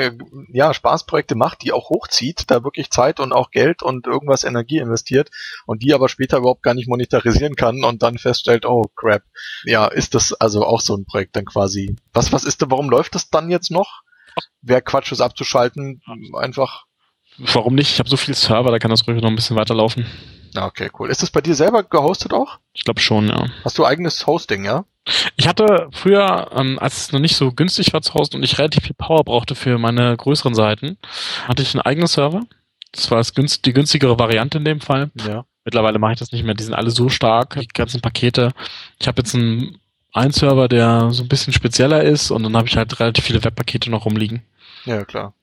ja 0.52 0.72
Spaßprojekte 0.72 1.34
macht, 1.34 1.62
die 1.62 1.72
auch 1.72 1.90
hochzieht, 1.90 2.44
da 2.46 2.62
wirklich 2.62 2.90
Zeit 2.90 3.18
und 3.18 3.32
auch 3.32 3.50
Geld 3.50 3.82
und 3.82 4.06
irgendwas 4.06 4.44
Energie 4.44 4.78
investiert 4.78 5.30
und 5.66 5.82
die 5.82 5.92
aber 5.92 6.08
später 6.08 6.38
überhaupt 6.38 6.62
gar 6.62 6.74
nicht 6.74 6.88
monetarisieren 6.88 7.56
kann 7.56 7.82
und 7.82 8.04
dann 8.04 8.16
feststellt, 8.18 8.66
oh 8.66 8.84
crap. 8.94 9.24
Ja, 9.64 9.88
ist 9.88 10.14
das 10.14 10.32
also 10.32 10.64
auch 10.64 10.80
so 10.80 10.96
ein 10.96 11.06
Projekt 11.06 11.34
dann 11.34 11.44
quasi. 11.44 11.96
Was 12.12 12.32
was 12.32 12.44
ist 12.44 12.62
da, 12.62 12.70
warum 12.70 12.88
läuft 12.88 13.16
das 13.16 13.30
dann 13.30 13.50
jetzt 13.50 13.72
noch? 13.72 14.02
Wer 14.62 14.80
Quatsch 14.80 15.10
ist 15.10 15.20
abzuschalten, 15.20 16.00
einfach 16.36 16.84
Warum 17.38 17.74
nicht? 17.74 17.92
Ich 17.92 17.98
habe 18.00 18.08
so 18.08 18.16
viel 18.16 18.34
Server, 18.34 18.70
da 18.70 18.78
kann 18.78 18.90
das 18.90 19.06
ruhig 19.06 19.22
noch 19.22 19.28
ein 19.28 19.36
bisschen 19.36 19.56
weiterlaufen. 19.56 20.06
Okay, 20.56 20.90
cool. 20.98 21.10
Ist 21.10 21.22
das 21.22 21.30
bei 21.30 21.40
dir 21.40 21.54
selber 21.54 21.82
gehostet 21.82 22.32
auch? 22.32 22.58
Ich 22.72 22.84
glaube 22.84 23.00
schon, 23.00 23.28
ja. 23.28 23.46
Hast 23.64 23.78
du 23.78 23.84
eigenes 23.84 24.26
Hosting, 24.26 24.64
ja? 24.64 24.84
Ich 25.36 25.48
hatte 25.48 25.88
früher, 25.92 26.50
ähm, 26.54 26.78
als 26.78 26.98
es 26.98 27.12
noch 27.12 27.20
nicht 27.20 27.36
so 27.36 27.52
günstig 27.52 27.92
war 27.92 28.02
zu 28.02 28.14
hosten 28.14 28.36
und 28.36 28.42
ich 28.42 28.58
relativ 28.58 28.84
viel 28.84 28.94
Power 28.94 29.24
brauchte 29.24 29.54
für 29.54 29.78
meine 29.78 30.16
größeren 30.16 30.54
Seiten, 30.54 30.98
hatte 31.46 31.62
ich 31.62 31.74
einen 31.74 31.82
eigenen 31.82 32.08
Server. 32.08 32.42
Das 32.92 33.10
war 33.10 33.18
das 33.18 33.34
günst 33.34 33.64
die 33.66 33.72
günstigere 33.72 34.18
Variante 34.18 34.58
in 34.58 34.64
dem 34.64 34.80
Fall. 34.80 35.10
Ja. 35.26 35.44
Mittlerweile 35.64 35.98
mache 35.98 36.14
ich 36.14 36.18
das 36.18 36.32
nicht 36.32 36.44
mehr. 36.44 36.54
Die 36.54 36.64
sind 36.64 36.74
alle 36.74 36.90
so 36.90 37.08
stark, 37.08 37.58
die 37.60 37.68
ganzen 37.68 38.00
Pakete. 38.00 38.52
Ich 38.98 39.06
habe 39.06 39.20
jetzt 39.20 39.34
einen, 39.34 39.78
einen 40.12 40.32
Server, 40.32 40.68
der 40.68 41.10
so 41.10 41.22
ein 41.22 41.28
bisschen 41.28 41.52
spezieller 41.52 42.02
ist 42.02 42.30
und 42.30 42.42
dann 42.42 42.56
habe 42.56 42.68
ich 42.68 42.76
halt 42.76 42.98
relativ 43.00 43.24
viele 43.24 43.44
Webpakete 43.44 43.90
noch 43.90 44.06
rumliegen. 44.06 44.42
Ja, 44.84 45.04
klar. 45.04 45.34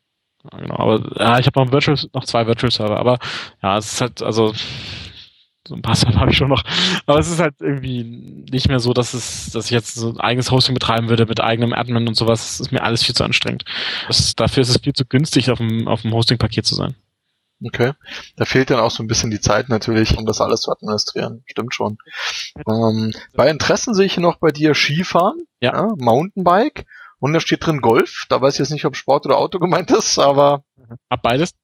Ja, 0.52 0.60
genau, 0.60 0.78
aber 0.78 1.02
ja, 1.18 1.40
ich 1.40 1.48
habe 1.48 1.64
noch, 1.64 1.72
Virtual, 1.72 1.98
noch 2.14 2.26
zwei 2.26 2.48
Virtual 2.48 2.72
Server, 2.72 2.98
aber 2.98 3.20
ja, 3.62 3.78
es 3.78 3.94
ist 3.94 4.02
halt, 4.02 4.22
also 4.22 4.54
so 5.68 5.76
ein 5.76 5.82
paar 5.82 5.96
Server 5.96 6.20
habe 6.20 6.32
ich 6.32 6.38
schon 6.38 6.50
noch. 6.50 6.64
Aber 7.06 7.20
es 7.20 7.30
ist 7.30 7.40
halt 7.40 7.56
irgendwie 7.60 8.04
nicht 8.52 8.68
mehr 8.68 8.80
so, 8.80 8.94
dass 8.94 9.14
es, 9.14 9.52
dass 9.52 9.66
ich 9.66 9.72
jetzt 9.72 9.96
so 9.96 10.10
ein 10.10 10.20
eigenes 10.20 10.52
Hosting 10.52 10.74
betreiben 10.74 11.10
würde 11.10 11.26
mit 11.26 11.42
eigenem 11.42 11.74
Admin 11.74 12.08
und 12.08 12.16
sowas. 12.16 12.42
Das 12.42 12.60
ist 12.60 12.72
mir 12.72 12.84
alles 12.84 13.04
viel 13.04 13.16
zu 13.16 13.24
anstrengend. 13.24 13.66
Das, 14.08 14.36
dafür 14.36 14.62
ist 14.62 14.70
es 14.70 14.78
viel 14.78 14.94
zu 14.94 15.06
günstig, 15.06 15.50
auf 15.50 15.58
dem, 15.58 15.88
auf 15.88 16.04
dem 16.04 16.14
Hosting-Paket 16.14 16.66
zu 16.66 16.76
sein. 16.76 16.96
Okay. 17.64 17.94
Da 18.36 18.46
fehlt 18.46 18.70
dann 18.70 18.80
auch 18.80 18.92
so 18.92 19.02
ein 19.02 19.08
bisschen 19.08 19.32
die 19.32 19.40
Zeit 19.40 19.70
natürlich, 19.70 20.18
um 20.18 20.26
das 20.26 20.42
alles 20.42 20.62
zu 20.62 20.72
administrieren. 20.72 21.44
Stimmt 21.48 21.74
schon. 21.74 21.98
Ähm, 22.68 23.14
bei 23.34 23.50
Interessen 23.50 23.94
sehe 23.94 24.06
ich 24.06 24.16
hier 24.16 24.24
noch 24.24 24.38
bei 24.38 24.52
dir 24.52 24.76
Skifahren, 24.76 25.48
ja. 25.62 25.74
ja. 25.74 25.94
Mountainbike 25.98 26.86
und 27.20 27.34
da 27.34 27.40
steht 27.40 27.66
drin 27.66 27.82
Golf. 27.82 28.26
Da 28.30 28.42
weiß 28.42 28.56
ich 28.56 28.60
jetzt 28.60 28.72
nicht, 28.72 28.86
ob 28.86 28.96
Sport 28.96 29.26
oder 29.26 29.38
Auto 29.38 29.60
gemeint 29.60 29.92
ist, 29.92 30.20
aber. 30.20 30.64
Ab 31.10 31.22
beides. 31.24 31.56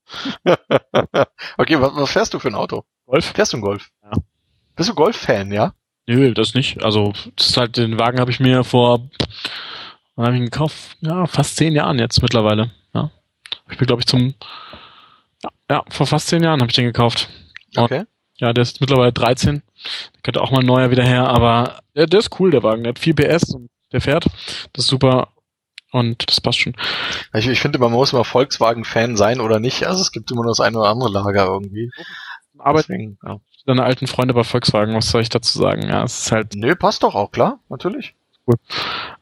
okay, 1.58 1.80
was, 1.80 1.96
was 1.96 2.12
fährst 2.12 2.34
du 2.34 2.40
für 2.40 2.48
ein 2.48 2.56
Auto? 2.56 2.84
Golf. 3.06 3.26
Fährst 3.26 3.54
du 3.54 3.58
einen 3.58 3.64
Golf? 3.64 3.92
Ja. 4.04 4.12
Bist 4.76 4.90
du 4.90 4.96
Golf-Fan, 4.96 5.52
ja? 5.52 5.74
Nö, 6.08 6.34
das 6.34 6.54
nicht. 6.56 6.84
Also, 6.84 7.14
das 7.36 7.50
ist 7.50 7.58
halt, 7.58 7.78
den 7.78 8.00
Wagen 8.00 8.20
habe 8.20 8.32
ich 8.32 8.40
mir 8.40 8.64
vor, 8.64 9.10
wann 10.16 10.26
habe 10.26 10.36
ich 10.36 10.42
ihn 10.42 10.50
gekauft? 10.50 10.98
Ja, 11.02 11.28
fast 11.28 11.56
zehn 11.58 11.74
Jahren 11.74 12.00
jetzt 12.00 12.22
mittlerweile. 12.22 12.72
Ja. 12.94 13.12
Ich 13.70 13.78
bin, 13.78 13.86
glaube 13.86 14.02
ich, 14.02 14.08
zum, 14.08 14.34
ja, 15.44 15.50
ja, 15.70 15.84
vor 15.90 16.08
fast 16.08 16.28
zehn 16.28 16.44
Jahren 16.44 16.62
habe 16.62 16.70
ich 16.70 16.76
den 16.76 16.86
gekauft. 16.86 17.30
Okay. 17.76 18.04
ja, 18.38 18.54
der 18.54 18.64
ist 18.64 18.82
mittlerweile 18.82 19.14
13. 19.14 19.62
Der 20.16 20.22
könnte 20.24 20.42
auch 20.42 20.52
mal 20.52 20.60
ein 20.60 20.66
neuer 20.66 20.92
wieder 20.92 21.04
her, 21.04 21.28
aber 21.28 21.82
der, 21.96 22.08
der 22.08 22.20
ist 22.20 22.40
cool, 22.40 22.52
der 22.52 22.64
Wagen. 22.64 22.84
Der 22.84 22.92
hat 22.92 23.00
4 23.00 23.16
PS 23.16 23.54
und 23.54 23.70
der 23.92 24.02
fährt. 24.02 24.26
Das 24.74 24.86
ist 24.86 24.88
super. 24.88 25.30
Und 25.92 26.30
das 26.30 26.40
passt 26.40 26.60
schon. 26.60 26.74
Ich, 27.34 27.48
ich 27.48 27.60
finde, 27.60 27.80
man 27.80 27.92
muss 27.92 28.14
immer 28.14 28.24
Volkswagen-Fan 28.24 29.18
sein 29.18 29.42
oder 29.42 29.60
nicht. 29.60 29.86
Also 29.86 30.02
es 30.02 30.12
gibt 30.12 30.32
immer 30.32 30.44
nur 30.44 30.52
das 30.52 30.62
eine 30.62 30.80
oder 30.80 30.90
andere 30.90 31.12
Lager 31.12 31.46
irgendwie. 31.46 31.92
Arbeiten. 32.58 33.18
Ja. 33.26 33.38
Deine 33.66 33.84
alten 33.84 34.08
Freunde 34.08 34.34
bei 34.34 34.44
Volkswagen, 34.44 34.96
was 34.96 35.10
soll 35.10 35.22
ich 35.22 35.30
dazu 35.30 35.58
sagen? 35.58 35.88
Ja, 35.88 36.04
es 36.04 36.24
ist 36.24 36.32
halt. 36.32 36.56
Nö, 36.56 36.76
passt 36.76 37.04
doch 37.04 37.14
auch, 37.14 37.32
klar, 37.32 37.60
natürlich. 37.70 38.16
Cool. 38.48 38.56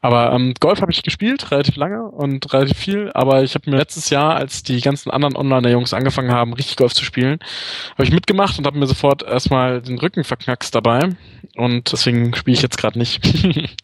Aber 0.00 0.32
ähm, 0.32 0.54
Golf 0.60 0.80
habe 0.80 0.92
ich 0.92 1.02
gespielt, 1.02 1.50
relativ 1.50 1.76
lange 1.76 2.04
und 2.04 2.50
relativ 2.54 2.78
viel, 2.78 3.10
aber 3.12 3.42
ich 3.42 3.54
habe 3.54 3.68
mir 3.68 3.76
letztes 3.76 4.08
Jahr, 4.08 4.34
als 4.34 4.62
die 4.62 4.80
ganzen 4.80 5.10
anderen 5.10 5.36
Online-Jungs 5.36 5.92
angefangen 5.92 6.32
haben, 6.32 6.54
richtig 6.54 6.76
Golf 6.76 6.94
zu 6.94 7.04
spielen, 7.04 7.38
habe 7.92 8.04
ich 8.04 8.12
mitgemacht 8.12 8.58
und 8.58 8.66
habe 8.66 8.78
mir 8.78 8.86
sofort 8.86 9.22
erstmal 9.22 9.82
den 9.82 9.98
Rücken 9.98 10.24
verknackst 10.24 10.74
dabei 10.74 11.10
und 11.56 11.92
deswegen 11.92 12.34
spiele 12.34 12.54
ich 12.54 12.62
jetzt 12.62 12.78
gerade 12.78 12.98
nicht. 12.98 13.20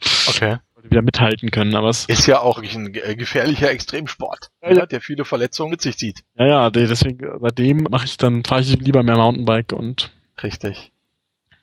okay 0.29 0.57
wieder 0.91 1.03
mithalten 1.03 1.51
können. 1.51 1.75
Aber 1.75 1.89
es 1.89 2.07
ist 2.07 2.27
ja 2.27 2.41
auch 2.41 2.59
ein 2.59 2.93
gefährlicher 2.93 3.71
Extremsport, 3.71 4.51
ja, 4.63 4.73
ja. 4.73 4.87
der 4.87 5.01
viele 5.01 5.25
Verletzungen 5.25 5.71
mit 5.71 5.83
sich 5.83 5.99
zieht. 5.99 6.23
Ja, 6.37 6.47
ja, 6.47 6.71
deswegen 6.71 7.27
seitdem 7.41 7.87
mache 7.91 8.07
ich 8.07 8.17
dann 8.17 8.45
fahre 8.45 8.61
ich 8.61 8.79
lieber 8.79 9.03
mehr 9.03 9.17
Mountainbike 9.17 9.73
und 9.73 10.11
richtig. 10.43 10.93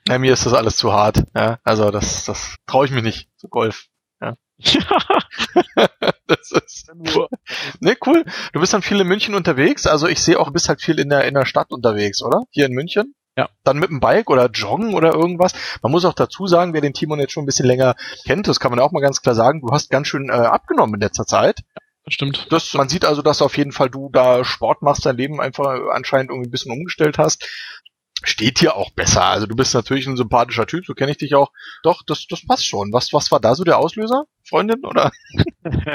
Ja, 0.08 0.18
mir 0.18 0.32
ist 0.32 0.44
das 0.44 0.52
alles 0.52 0.76
zu 0.76 0.92
hart. 0.92 1.24
Ja, 1.34 1.58
also 1.64 1.90
das 1.90 2.24
das 2.24 2.56
traue 2.66 2.86
ich 2.86 2.92
mir 2.92 3.02
nicht 3.02 3.28
zu 3.36 3.48
Golf. 3.48 3.86
Ja. 4.20 4.36
ja. 4.58 5.88
das 6.26 6.52
ist. 6.52 6.90
Ne, 7.80 7.96
cool. 8.06 8.24
Du 8.52 8.60
bist 8.60 8.72
dann 8.72 8.82
viel 8.82 9.00
in 9.00 9.06
München 9.06 9.34
unterwegs. 9.34 9.86
Also 9.86 10.06
ich 10.08 10.20
sehe 10.20 10.38
auch, 10.38 10.46
du 10.46 10.52
bist 10.52 10.68
halt 10.68 10.80
viel 10.80 10.98
in 10.98 11.10
der, 11.10 11.24
in 11.24 11.34
der 11.34 11.44
Stadt 11.44 11.70
unterwegs, 11.70 12.22
oder? 12.22 12.44
Hier 12.50 12.66
in 12.66 12.72
München? 12.72 13.14
Ja. 13.36 13.48
Dann 13.64 13.78
mit 13.78 13.90
dem 13.90 14.00
Bike 14.00 14.30
oder 14.30 14.48
Joggen 14.50 14.94
oder 14.94 15.12
irgendwas. 15.12 15.54
Man 15.82 15.90
muss 15.90 16.04
auch 16.04 16.14
dazu 16.14 16.46
sagen, 16.46 16.72
wer 16.72 16.80
den 16.80 16.94
Timon 16.94 17.18
jetzt 17.18 17.32
schon 17.32 17.42
ein 17.42 17.46
bisschen 17.46 17.66
länger 17.66 17.96
kennt, 18.24 18.46
das 18.46 18.60
kann 18.60 18.70
man 18.70 18.80
auch 18.80 18.92
mal 18.92 19.00
ganz 19.00 19.22
klar 19.22 19.34
sagen, 19.34 19.60
du 19.60 19.72
hast 19.72 19.90
ganz 19.90 20.06
schön 20.06 20.28
äh, 20.28 20.32
abgenommen 20.32 20.94
in 20.94 21.00
letzter 21.00 21.26
Zeit. 21.26 21.60
Das 22.04 22.14
stimmt. 22.14 22.46
Das, 22.50 22.74
man 22.74 22.88
sieht 22.88 23.04
also, 23.04 23.22
dass 23.22 23.42
auf 23.42 23.56
jeden 23.56 23.72
Fall 23.72 23.90
du 23.90 24.10
da 24.12 24.44
Sport 24.44 24.82
machst, 24.82 25.06
dein 25.06 25.16
Leben 25.16 25.40
einfach 25.40 25.74
anscheinend 25.92 26.30
irgendwie 26.30 26.48
ein 26.48 26.52
bisschen 26.52 26.72
umgestellt 26.72 27.18
hast. 27.18 27.48
Steht 28.22 28.58
hier 28.58 28.76
auch 28.76 28.90
besser. 28.90 29.24
Also 29.24 29.46
du 29.46 29.56
bist 29.56 29.74
natürlich 29.74 30.06
ein 30.06 30.16
sympathischer 30.16 30.66
Typ, 30.66 30.86
so 30.86 30.94
kenne 30.94 31.10
ich 31.10 31.18
dich 31.18 31.34
auch. 31.34 31.50
Doch, 31.82 32.02
das, 32.06 32.26
das 32.28 32.46
passt 32.46 32.66
schon. 32.66 32.92
Was, 32.92 33.12
was 33.12 33.30
war 33.32 33.40
da 33.40 33.54
so 33.54 33.64
der 33.64 33.78
Auslöser, 33.78 34.24
Freundin, 34.48 34.84
oder? 34.84 35.10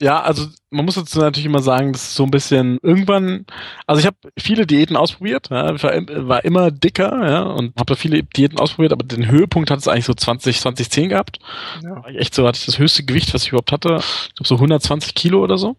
Ja, 0.00 0.22
also 0.22 0.46
man 0.70 0.84
muss 0.84 0.94
dazu 0.94 1.18
natürlich 1.18 1.46
immer 1.46 1.62
sagen, 1.62 1.92
das 1.92 2.04
ist 2.04 2.14
so 2.14 2.22
ein 2.22 2.30
bisschen 2.30 2.78
irgendwann, 2.82 3.46
also 3.84 3.98
ich 3.98 4.06
habe 4.06 4.16
viele 4.38 4.64
Diäten 4.64 4.96
ausprobiert, 4.96 5.48
ja, 5.50 5.82
war, 5.82 5.92
war 6.28 6.44
immer 6.44 6.70
dicker, 6.70 7.28
ja, 7.28 7.42
und 7.42 7.74
habe 7.76 7.96
viele 7.96 8.22
Diäten 8.22 8.60
ausprobiert, 8.60 8.92
aber 8.92 9.04
den 9.04 9.28
Höhepunkt 9.28 9.72
hat 9.72 9.80
es 9.80 9.88
eigentlich 9.88 10.04
so 10.04 10.14
20, 10.14 10.60
2010 10.60 11.08
gehabt. 11.08 11.40
Ja. 11.82 11.96
War 11.96 12.10
ich 12.10 12.18
echt 12.18 12.34
so, 12.34 12.46
hatte 12.46 12.58
ich 12.60 12.66
das 12.66 12.78
höchste 12.78 13.04
Gewicht, 13.04 13.34
was 13.34 13.42
ich 13.42 13.48
überhaupt 13.48 13.72
hatte, 13.72 13.98
ich 14.28 14.34
glaube 14.36 14.48
so 14.48 14.54
120 14.54 15.14
Kilo 15.16 15.42
oder 15.42 15.58
so. 15.58 15.76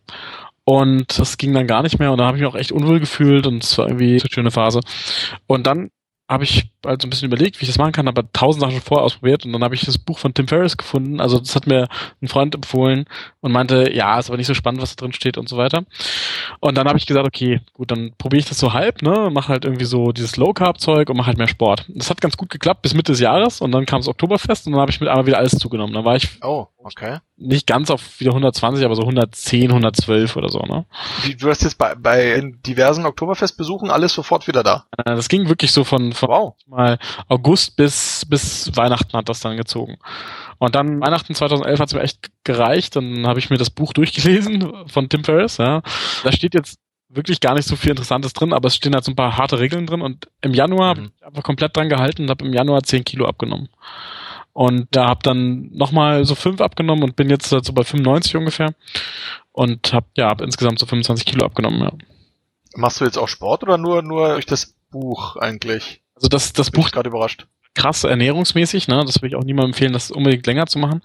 Und 0.66 1.18
das 1.18 1.38
ging 1.38 1.54
dann 1.54 1.66
gar 1.66 1.82
nicht 1.82 1.98
mehr 1.98 2.12
und 2.12 2.18
da 2.18 2.26
habe 2.26 2.38
ich 2.38 2.44
mich 2.44 2.52
auch 2.52 2.56
echt 2.56 2.74
unwohl 2.74 3.00
gefühlt 3.00 3.48
und 3.48 3.64
es 3.64 3.78
war 3.78 3.88
irgendwie 3.88 4.20
eine 4.20 4.30
schöne 4.30 4.52
Phase. 4.52 4.82
Und 5.48 5.66
dann 5.66 5.92
habe 6.30 6.44
ich 6.44 6.72
also 6.86 7.08
ein 7.08 7.10
bisschen 7.10 7.28
überlegt, 7.28 7.60
wie 7.60 7.64
ich 7.64 7.70
das 7.70 7.78
machen 7.78 7.92
kann, 7.92 8.08
aber 8.08 8.32
tausend 8.32 8.62
Sachen 8.62 8.74
schon 8.74 8.82
vorher 8.82 9.06
ausprobiert 9.06 9.46
und 9.46 9.54
dann 9.54 9.64
habe 9.64 9.76
ich 9.76 9.86
das 9.86 9.98
Buch 9.98 10.18
von 10.18 10.34
Tim 10.34 10.48
Ferriss 10.48 10.78
gefunden. 10.78 11.20
Also 11.20 11.40
das 11.40 11.56
hat 11.56 11.68
mir 11.68 11.88
ein 12.22 12.28
Freund 12.28 12.56
empfohlen 12.56 13.06
und 13.42 13.52
meinte, 13.52 13.92
ja, 13.94 14.18
ist 14.20 14.30
aber 14.30 14.38
nicht 14.38 14.48
so 14.48 14.54
spannend, 14.54 14.82
was 14.82 14.96
da 14.96 15.02
drin 15.02 15.14
steht 15.14 15.38
und 15.38 15.50
so 15.50 15.58
weiter. 15.58 15.84
Und 16.60 16.78
dann 16.78 16.88
habe 16.88 16.98
ich 16.98 17.06
gesagt, 17.06 17.28
okay, 17.28 17.62
gut, 17.74 17.92
dann 17.92 18.14
probiere 18.18 18.40
ich 18.40 18.50
das 18.50 18.60
so 18.60 18.74
halb, 18.74 19.02
ne, 19.02 19.30
mache 19.32 19.50
halt 19.50 19.66
irgendwie 19.66 19.86
so 19.86 20.12
dieses 20.12 20.38
Low 20.38 20.54
Carb 20.54 20.80
Zeug 20.80 21.10
und 21.10 21.18
mache 21.18 21.28
halt 21.28 21.38
mehr 21.38 21.48
Sport. 21.48 21.86
Das 21.90 22.10
hat 22.10 22.22
ganz 22.22 22.38
gut 22.38 22.50
geklappt 22.50 22.82
bis 22.82 22.94
Mitte 22.94 23.12
des 23.12 23.22
Jahres 23.22 23.62
und 23.62 23.72
dann 23.72 23.86
kam 23.86 24.00
das 24.00 24.08
Oktoberfest 24.08 24.68
und 24.68 24.74
dann 24.74 24.82
habe 24.82 24.92
ich 24.92 25.00
mit 25.00 25.10
einmal 25.10 25.26
wieder 25.26 25.38
alles 25.38 25.52
zugenommen. 25.52 25.94
Dann 25.94 26.06
war 26.06 26.16
ich 26.16 26.30
oh, 26.44 26.68
okay. 26.78 27.20
nicht 27.38 27.68
ganz 27.68 27.92
auf 27.92 28.20
wieder 28.20 28.32
120, 28.32 28.86
aber 28.86 28.96
so 28.96 29.02
110, 29.02 29.70
112 29.70 30.36
oder 30.36 30.50
so, 30.50 30.60
ne? 30.60 30.86
Wie, 31.24 31.36
du 31.36 31.50
hast 31.50 31.64
jetzt 31.64 31.78
bei, 31.78 31.96
bei 31.96 32.42
diversen 32.66 33.06
Oktoberfestbesuchen 33.06 33.90
alles 33.90 34.14
sofort 34.14 34.48
wieder 34.48 34.64
da? 34.64 34.86
Äh, 34.98 35.16
das 35.16 35.30
ging 35.30 35.50
wirklich 35.50 35.72
so 35.72 35.84
von, 35.84 36.14
von 36.14 36.30
wow. 36.30 36.54
Mal 36.70 37.00
August 37.28 37.76
bis, 37.76 38.26
bis 38.26 38.76
Weihnachten 38.76 39.18
hat 39.18 39.30
das 39.30 39.40
dann 39.40 39.58
gezogen. 39.58 39.98
Und 40.58 40.76
dann 40.76 41.02
Weihnachten 41.02 41.34
2011 41.34 41.80
hat 41.80 41.88
es 41.88 41.94
mir 41.94 42.02
echt 42.02 42.30
gereicht. 42.44 42.96
Dann 42.96 43.26
habe 43.26 43.40
ich 43.40 43.50
mir 43.50 43.58
das 43.58 43.70
Buch 43.70 43.94
durchgelesen 43.94 44.88
von 44.88 45.10
Tim 45.10 45.24
Ferriss. 45.24 45.58
Ja. 45.58 45.82
Da 46.24 46.32
steht 46.32 46.54
jetzt 46.54 46.80
wirklich 47.10 47.40
gar 47.40 47.56
nicht 47.56 47.68
so 47.68 47.76
viel 47.76 47.92
Interessantes 47.92 48.34
drin, 48.34 48.54
aber 48.54 48.68
es 48.68 48.76
stehen 48.76 48.94
halt 48.94 49.04
so 49.04 49.12
ein 49.12 49.16
paar 49.16 49.38
harte 49.38 49.60
Regeln 49.60 49.88
drin. 49.88 50.02
Und 50.02 50.30
im 50.42 50.54
Januar 50.54 50.96
mhm. 50.96 51.00
habe 51.00 51.12
ich 51.18 51.26
einfach 51.26 51.44
komplett 51.44 51.76
dran 51.76 51.90
gehalten 51.90 52.24
und 52.24 52.30
habe 52.30 52.46
im 52.46 52.54
Januar 52.54 52.84
10 52.84 53.04
Kilo 53.04 53.26
abgenommen. 53.26 53.70
Und 54.54 54.88
da 54.92 55.08
habe 55.08 55.22
dann 55.24 55.70
nochmal 55.72 56.26
so 56.26 56.36
fünf 56.36 56.60
abgenommen 56.60 57.04
und 57.04 57.16
bin 57.16 57.30
jetzt 57.30 57.50
so 57.50 57.74
bei 57.74 57.84
95 57.84 58.36
ungefähr. 58.36 58.74
Und 59.52 59.94
habe 59.94 60.08
ja 60.18 60.28
hab 60.28 60.42
insgesamt 60.42 60.80
so 60.80 60.86
25 60.86 61.26
Kilo 61.26 61.46
abgenommen, 61.46 61.82
ja. 61.82 61.92
Machst 62.76 63.02
du 63.02 63.06
jetzt 63.06 63.18
auch 63.18 63.28
Sport 63.28 63.64
oder 63.64 63.78
nur, 63.78 64.02
nur 64.02 64.34
durch 64.34 64.46
das 64.46 64.76
Buch 64.92 65.38
eigentlich? 65.38 66.02
Also 66.20 66.28
das, 66.28 66.54
das 66.54 66.70
Buch 66.70 66.92
gerade 66.92 67.10
überrascht. 67.10 67.48
Krass 67.76 68.04
ernährungsmäßig, 68.04 68.88
ne? 68.88 69.04
Das 69.06 69.22
würde 69.22 69.28
ich 69.28 69.36
auch 69.36 69.44
niemandem 69.44 69.72
empfehlen, 69.72 69.94
das 69.94 70.12
unbedingt 70.12 70.46
länger 70.46 70.68
zu 70.68 70.80
machen. 70.80 71.02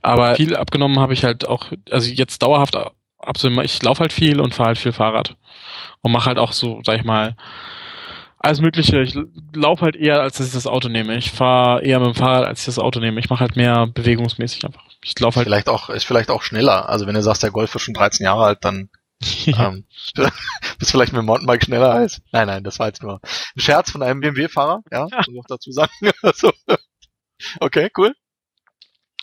Aber 0.00 0.36
viel 0.36 0.56
abgenommen 0.56 0.98
habe 0.98 1.12
ich 1.12 1.22
halt 1.24 1.46
auch, 1.46 1.66
also 1.90 2.10
jetzt 2.10 2.42
dauerhaft 2.42 2.76
absolut, 3.18 3.64
ich 3.64 3.82
laufe 3.82 4.00
halt 4.00 4.12
viel 4.12 4.40
und 4.40 4.54
fahre 4.54 4.68
halt 4.68 4.78
viel 4.78 4.92
Fahrrad. 4.92 5.36
Und 6.00 6.12
mache 6.12 6.26
halt 6.26 6.38
auch 6.38 6.52
so, 6.52 6.80
sag 6.84 6.98
ich 6.98 7.04
mal, 7.04 7.36
alles 8.38 8.60
Mögliche. 8.60 9.00
Ich 9.00 9.16
laufe 9.54 9.82
halt 9.84 9.96
eher, 9.96 10.20
als 10.20 10.36
dass 10.36 10.48
ich 10.48 10.52
das 10.52 10.66
Auto 10.66 10.88
nehme. 10.88 11.16
Ich 11.16 11.30
fahre 11.30 11.82
eher 11.82 11.98
mit 11.98 12.08
dem 12.08 12.14
Fahrrad, 12.14 12.46
als 12.46 12.60
ich 12.60 12.66
das 12.66 12.78
Auto 12.78 13.00
nehme. 13.00 13.18
Ich 13.20 13.30
mache 13.30 13.40
halt 13.40 13.56
mehr 13.56 13.86
bewegungsmäßig 13.86 14.64
einfach. 14.64 14.82
Ich 15.02 15.18
laufe 15.18 15.36
halt. 15.36 15.46
Vielleicht 15.46 15.68
auch, 15.68 15.88
ist 15.88 16.04
vielleicht 16.04 16.30
auch 16.30 16.42
schneller. 16.42 16.88
Also 16.88 17.06
wenn 17.06 17.14
du 17.14 17.22
sagst, 17.22 17.42
der 17.42 17.50
Golf 17.50 17.74
ist 17.74 17.82
schon 17.82 17.94
13 17.94 18.24
Jahre 18.24 18.44
alt, 18.44 18.58
dann 18.62 18.90
ähm, 19.46 19.86
bist 20.78 20.90
vielleicht 20.90 21.12
mit 21.12 21.20
dem 21.20 21.26
Mountainbike 21.26 21.64
schneller 21.64 21.92
als. 21.92 22.22
Nein, 22.32 22.46
nein, 22.46 22.64
das 22.64 22.78
war 22.78 22.88
jetzt 22.88 23.02
nur 23.02 23.20
ein 23.22 23.60
Scherz 23.60 23.90
von 23.90 24.02
einem 24.02 24.20
BMW-Fahrer, 24.20 24.82
ja, 24.90 25.02
muss 25.02 25.28
ich 25.28 25.40
auch 25.40 25.46
dazu 25.48 25.72
sagen. 25.72 25.92
also, 26.22 26.52
okay, 27.60 27.90
cool. 27.96 28.14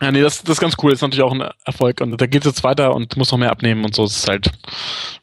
Ja, 0.01 0.11
nee, 0.11 0.21
das, 0.21 0.41
das 0.41 0.53
ist 0.57 0.61
ganz 0.61 0.75
cool. 0.81 0.89
Das 0.89 0.97
ist 0.97 1.03
natürlich 1.03 1.23
auch 1.23 1.31
ein 1.31 1.47
Erfolg. 1.63 2.01
Und 2.01 2.19
da 2.19 2.25
geht 2.25 2.41
es 2.41 2.47
jetzt 2.47 2.63
weiter 2.63 2.95
und 2.95 3.15
muss 3.17 3.31
noch 3.31 3.37
mehr 3.37 3.51
abnehmen 3.51 3.85
und 3.85 3.95
so. 3.95 4.03
Es 4.03 4.17
ist 4.17 4.27
halt, 4.27 4.51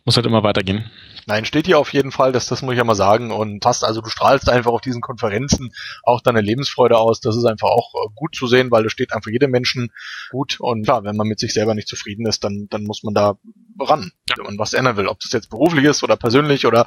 muss 0.05 0.14
halt 0.14 0.26
immer 0.26 0.45
weitergehen. 0.45 0.89
Nein, 1.26 1.45
steht 1.45 1.66
hier 1.66 1.79
auf 1.79 1.93
jeden 1.93 2.11
Fall, 2.11 2.33
das, 2.33 2.47
das 2.47 2.62
muss 2.62 2.72
ich 2.72 2.79
ja 2.79 2.85
mal 2.85 2.95
sagen. 2.95 3.33
Und 3.33 3.61
passt, 3.61 3.85
also 3.85 4.01
du 4.01 4.09
strahlst 4.09 4.49
einfach 4.49 4.70
auf 4.70 4.81
diesen 4.81 5.03
Konferenzen 5.03 5.74
auch 6.05 6.22
deine 6.22 6.41
Lebensfreude 6.41 6.97
aus. 6.97 7.20
Das 7.20 7.37
ist 7.37 7.45
einfach 7.45 7.68
auch 7.68 7.93
äh, 7.95 8.09
gut 8.14 8.37
zu 8.37 8.47
sehen, 8.47 8.70
weil 8.70 8.85
das 8.85 8.93
steht 8.93 9.12
einfach 9.12 9.31
jedem 9.31 9.51
Menschen 9.51 9.91
gut. 10.31 10.59
Und 10.61 10.85
klar, 10.85 11.03
wenn 11.03 11.16
man 11.16 11.26
mit 11.26 11.41
sich 11.41 11.53
selber 11.53 11.74
nicht 11.74 11.89
zufrieden 11.89 12.24
ist, 12.24 12.45
dann, 12.45 12.68
dann 12.70 12.85
muss 12.85 13.03
man 13.03 13.14
da 13.14 13.37
ran, 13.81 14.12
wenn 14.37 14.47
man 14.47 14.59
was 14.59 14.74
ändern 14.74 14.97
will. 14.97 15.09
Ob 15.09 15.18
das 15.20 15.33
jetzt 15.33 15.51
beruflich 15.51 15.85
ist 15.85 16.05
oder 16.05 16.16
persönlich 16.16 16.66
oder 16.66 16.87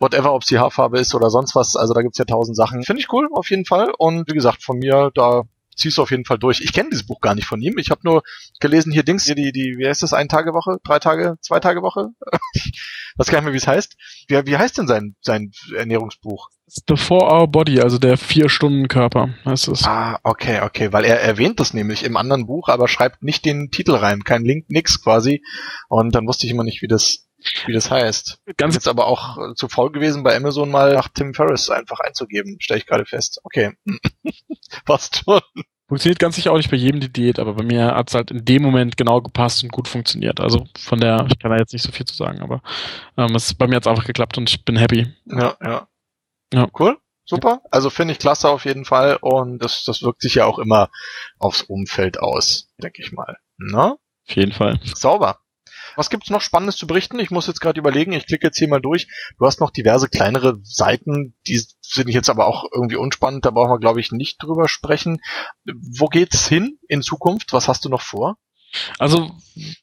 whatever, 0.00 0.32
ob 0.32 0.42
es 0.42 0.48
die 0.48 0.58
Haarfarbe 0.58 0.98
ist 0.98 1.14
oder 1.14 1.28
sonst 1.28 1.54
was. 1.54 1.76
Also 1.76 1.92
da 1.92 2.00
gibt's 2.00 2.18
ja 2.18 2.24
tausend 2.24 2.56
Sachen. 2.56 2.82
Finde 2.82 3.02
ich 3.02 3.12
cool, 3.12 3.28
auf 3.32 3.50
jeden 3.50 3.66
Fall. 3.66 3.92
Und 3.98 4.28
wie 4.28 4.34
gesagt, 4.34 4.64
von 4.64 4.78
mir, 4.78 5.12
da 5.14 5.44
ziehst 5.76 5.98
du 5.98 6.02
auf 6.02 6.10
jeden 6.10 6.24
Fall 6.24 6.38
durch. 6.38 6.60
Ich 6.60 6.72
kenne 6.72 6.90
dieses 6.90 7.06
Buch 7.06 7.20
gar 7.20 7.34
nicht 7.34 7.46
von 7.46 7.60
ihm. 7.60 7.78
Ich 7.78 7.90
habe 7.90 8.00
nur 8.04 8.22
gelesen 8.60 8.92
hier 8.92 9.02
Dings, 9.02 9.24
hier 9.24 9.34
die, 9.34 9.52
die, 9.52 9.76
wie 9.78 9.86
heißt 9.86 10.02
das, 10.02 10.12
ein 10.12 10.28
Tage 10.28 10.52
Woche, 10.54 10.78
drei 10.84 10.98
Tage, 10.98 11.36
zwei 11.40 11.60
Tage 11.60 11.82
Woche? 11.82 12.08
Was 13.16 13.28
gar 13.28 13.38
nicht 13.38 13.44
mehr, 13.44 13.52
wie 13.52 13.58
es 13.58 13.66
heißt. 13.66 13.96
Wie, 14.28 14.46
wie 14.46 14.56
heißt 14.56 14.78
denn 14.78 14.88
sein, 14.88 15.16
sein 15.20 15.52
Ernährungsbuch? 15.76 16.48
The 16.66 16.96
Four 16.96 17.30
Hour 17.30 17.48
Body, 17.48 17.80
also 17.80 17.98
der 17.98 18.16
Vier-Stunden-Körper 18.16 19.34
heißt 19.44 19.68
es. 19.68 19.84
Ah, 19.84 20.18
okay, 20.22 20.62
okay, 20.62 20.92
weil 20.92 21.04
er 21.04 21.20
erwähnt 21.20 21.60
das 21.60 21.74
nämlich 21.74 22.04
im 22.04 22.16
anderen 22.16 22.46
Buch, 22.46 22.68
aber 22.68 22.88
schreibt 22.88 23.22
nicht 23.22 23.44
den 23.44 23.70
Titel 23.70 23.92
rein, 23.92 24.24
kein 24.24 24.44
Link, 24.44 24.66
nix 24.68 25.02
quasi. 25.02 25.42
Und 25.88 26.14
dann 26.14 26.26
wusste 26.26 26.46
ich 26.46 26.52
immer 26.52 26.64
nicht, 26.64 26.82
wie 26.82 26.88
das, 26.88 27.28
wie 27.66 27.72
das 27.72 27.90
heißt. 27.90 28.38
Ganz 28.56 28.74
jetzt 28.74 28.88
aber 28.88 29.06
auch 29.06 29.38
äh, 29.38 29.54
zu 29.54 29.68
faul 29.68 29.92
gewesen, 29.92 30.22
bei 30.22 30.36
Amazon 30.36 30.70
mal 30.70 30.94
nach 30.94 31.08
Tim 31.08 31.34
Ferriss 31.34 31.70
einfach 31.70 32.00
einzugeben, 32.00 32.56
stelle 32.60 32.78
ich 32.78 32.86
gerade 32.86 33.06
fest. 33.06 33.40
Okay. 33.44 33.72
Passt 34.84 35.22
schon. 35.24 35.40
Funktioniert 35.86 36.18
ganz 36.18 36.36
sicher 36.36 36.50
auch 36.52 36.56
nicht 36.56 36.70
bei 36.70 36.78
jedem 36.78 37.00
die 37.00 37.12
Diät, 37.12 37.38
aber 37.38 37.54
bei 37.54 37.62
mir 37.62 37.94
hat 37.94 38.08
es 38.08 38.14
halt 38.14 38.30
in 38.30 38.44
dem 38.44 38.62
Moment 38.62 38.96
genau 38.96 39.20
gepasst 39.20 39.62
und 39.62 39.70
gut 39.70 39.86
funktioniert. 39.86 40.40
Also 40.40 40.66
von 40.78 40.98
der, 40.98 41.26
ich 41.28 41.38
kann 41.38 41.50
da 41.50 41.58
jetzt 41.58 41.74
nicht 41.74 41.82
so 41.82 41.92
viel 41.92 42.06
zu 42.06 42.14
sagen, 42.14 42.40
aber 42.40 42.62
ähm, 43.18 43.34
es 43.34 43.52
bei 43.54 43.66
mir 43.66 43.76
hat 43.76 43.86
einfach 43.86 44.06
geklappt 44.06 44.38
und 44.38 44.48
ich 44.48 44.64
bin 44.64 44.76
happy. 44.76 45.12
Ja, 45.26 45.56
ja. 45.62 45.88
Ja. 46.52 46.68
Cool. 46.78 46.98
Super. 47.26 47.62
Also 47.70 47.90
finde 47.90 48.12
ich 48.12 48.18
klasse 48.18 48.48
auf 48.48 48.64
jeden 48.64 48.84
Fall 48.84 49.18
und 49.20 49.58
das, 49.58 49.84
das 49.84 50.02
wirkt 50.02 50.20
sich 50.20 50.36
ja 50.36 50.46
auch 50.46 50.58
immer 50.58 50.90
aufs 51.38 51.62
Umfeld 51.62 52.18
aus, 52.20 52.68
denke 52.82 53.02
ich 53.02 53.12
mal. 53.12 53.38
Na? 53.56 53.96
Auf 54.26 54.36
jeden 54.36 54.52
Fall. 54.52 54.78
Sauber. 54.94 55.38
Was 55.96 56.10
gibt's 56.10 56.30
noch 56.30 56.40
Spannendes 56.40 56.76
zu 56.76 56.86
berichten? 56.86 57.18
Ich 57.18 57.30
muss 57.30 57.46
jetzt 57.46 57.60
gerade 57.60 57.78
überlegen, 57.78 58.12
ich 58.12 58.26
klicke 58.26 58.46
jetzt 58.46 58.58
hier 58.58 58.68
mal 58.68 58.80
durch. 58.80 59.08
Du 59.38 59.46
hast 59.46 59.60
noch 59.60 59.70
diverse 59.70 60.08
kleinere 60.08 60.58
Seiten, 60.62 61.36
die 61.46 61.60
sind 61.80 62.08
jetzt 62.08 62.30
aber 62.30 62.46
auch 62.46 62.64
irgendwie 62.72 62.96
unspannend, 62.96 63.44
da 63.44 63.50
brauchen 63.50 63.70
wir, 63.70 63.78
glaube 63.78 64.00
ich, 64.00 64.12
nicht 64.12 64.42
drüber 64.42 64.68
sprechen. 64.68 65.20
Wo 65.64 66.06
geht's 66.06 66.48
hin 66.48 66.78
in 66.88 67.02
Zukunft? 67.02 67.52
Was 67.52 67.68
hast 67.68 67.84
du 67.84 67.88
noch 67.88 68.02
vor? 68.02 68.36
Also, 68.98 69.30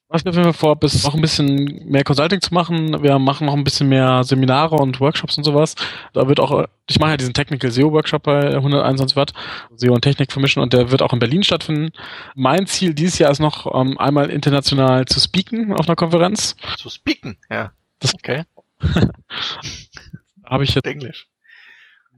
was 0.09 0.25
wir 0.25 0.29
auf 0.29 0.35
jeden 0.35 0.53
Fall 0.53 0.77
vor, 0.77 0.77
ist 0.83 1.03
noch 1.03 1.15
ein 1.15 1.21
bisschen 1.21 1.89
mehr 1.89 2.03
Consulting 2.03 2.41
zu 2.41 2.53
machen. 2.53 3.01
Wir 3.01 3.17
machen 3.19 3.47
noch 3.47 3.53
ein 3.53 3.63
bisschen 3.63 3.89
mehr 3.89 4.23
Seminare 4.23 4.75
und 4.75 4.99
Workshops 4.99 5.37
und 5.37 5.43
sowas. 5.43 5.75
Da 6.13 6.27
wird 6.27 6.39
auch, 6.39 6.65
ich 6.87 6.99
mache 6.99 7.11
ja 7.11 7.17
diesen 7.17 7.33
Technical 7.33 7.71
SEO 7.71 7.91
Workshop 7.91 8.23
bei 8.23 8.53
121 8.53 9.15
Watt, 9.15 9.33
SEO 9.75 9.93
und 9.93 10.01
Technik 10.01 10.31
vermischen 10.31 10.61
und 10.61 10.73
der 10.73 10.91
wird 10.91 11.01
auch 11.01 11.13
in 11.13 11.19
Berlin 11.19 11.43
stattfinden. 11.43 11.91
Mein 12.35 12.67
Ziel 12.67 12.93
dieses 12.93 13.19
Jahr 13.19 13.31
ist 13.31 13.39
noch 13.39 13.65
um, 13.65 13.91
ähm, 13.91 13.97
einmal 13.97 14.29
international 14.29 15.05
zu 15.05 15.19
speaken 15.19 15.73
auf 15.73 15.87
einer 15.87 15.95
Konferenz. 15.95 16.55
Zu 16.77 16.89
speaken, 16.89 17.37
ja. 17.49 17.71
Das, 17.99 18.13
okay. 18.13 18.43
habe 20.43 20.63
ich 20.63 20.75
jetzt 20.75 20.87
Englisch 20.87 21.30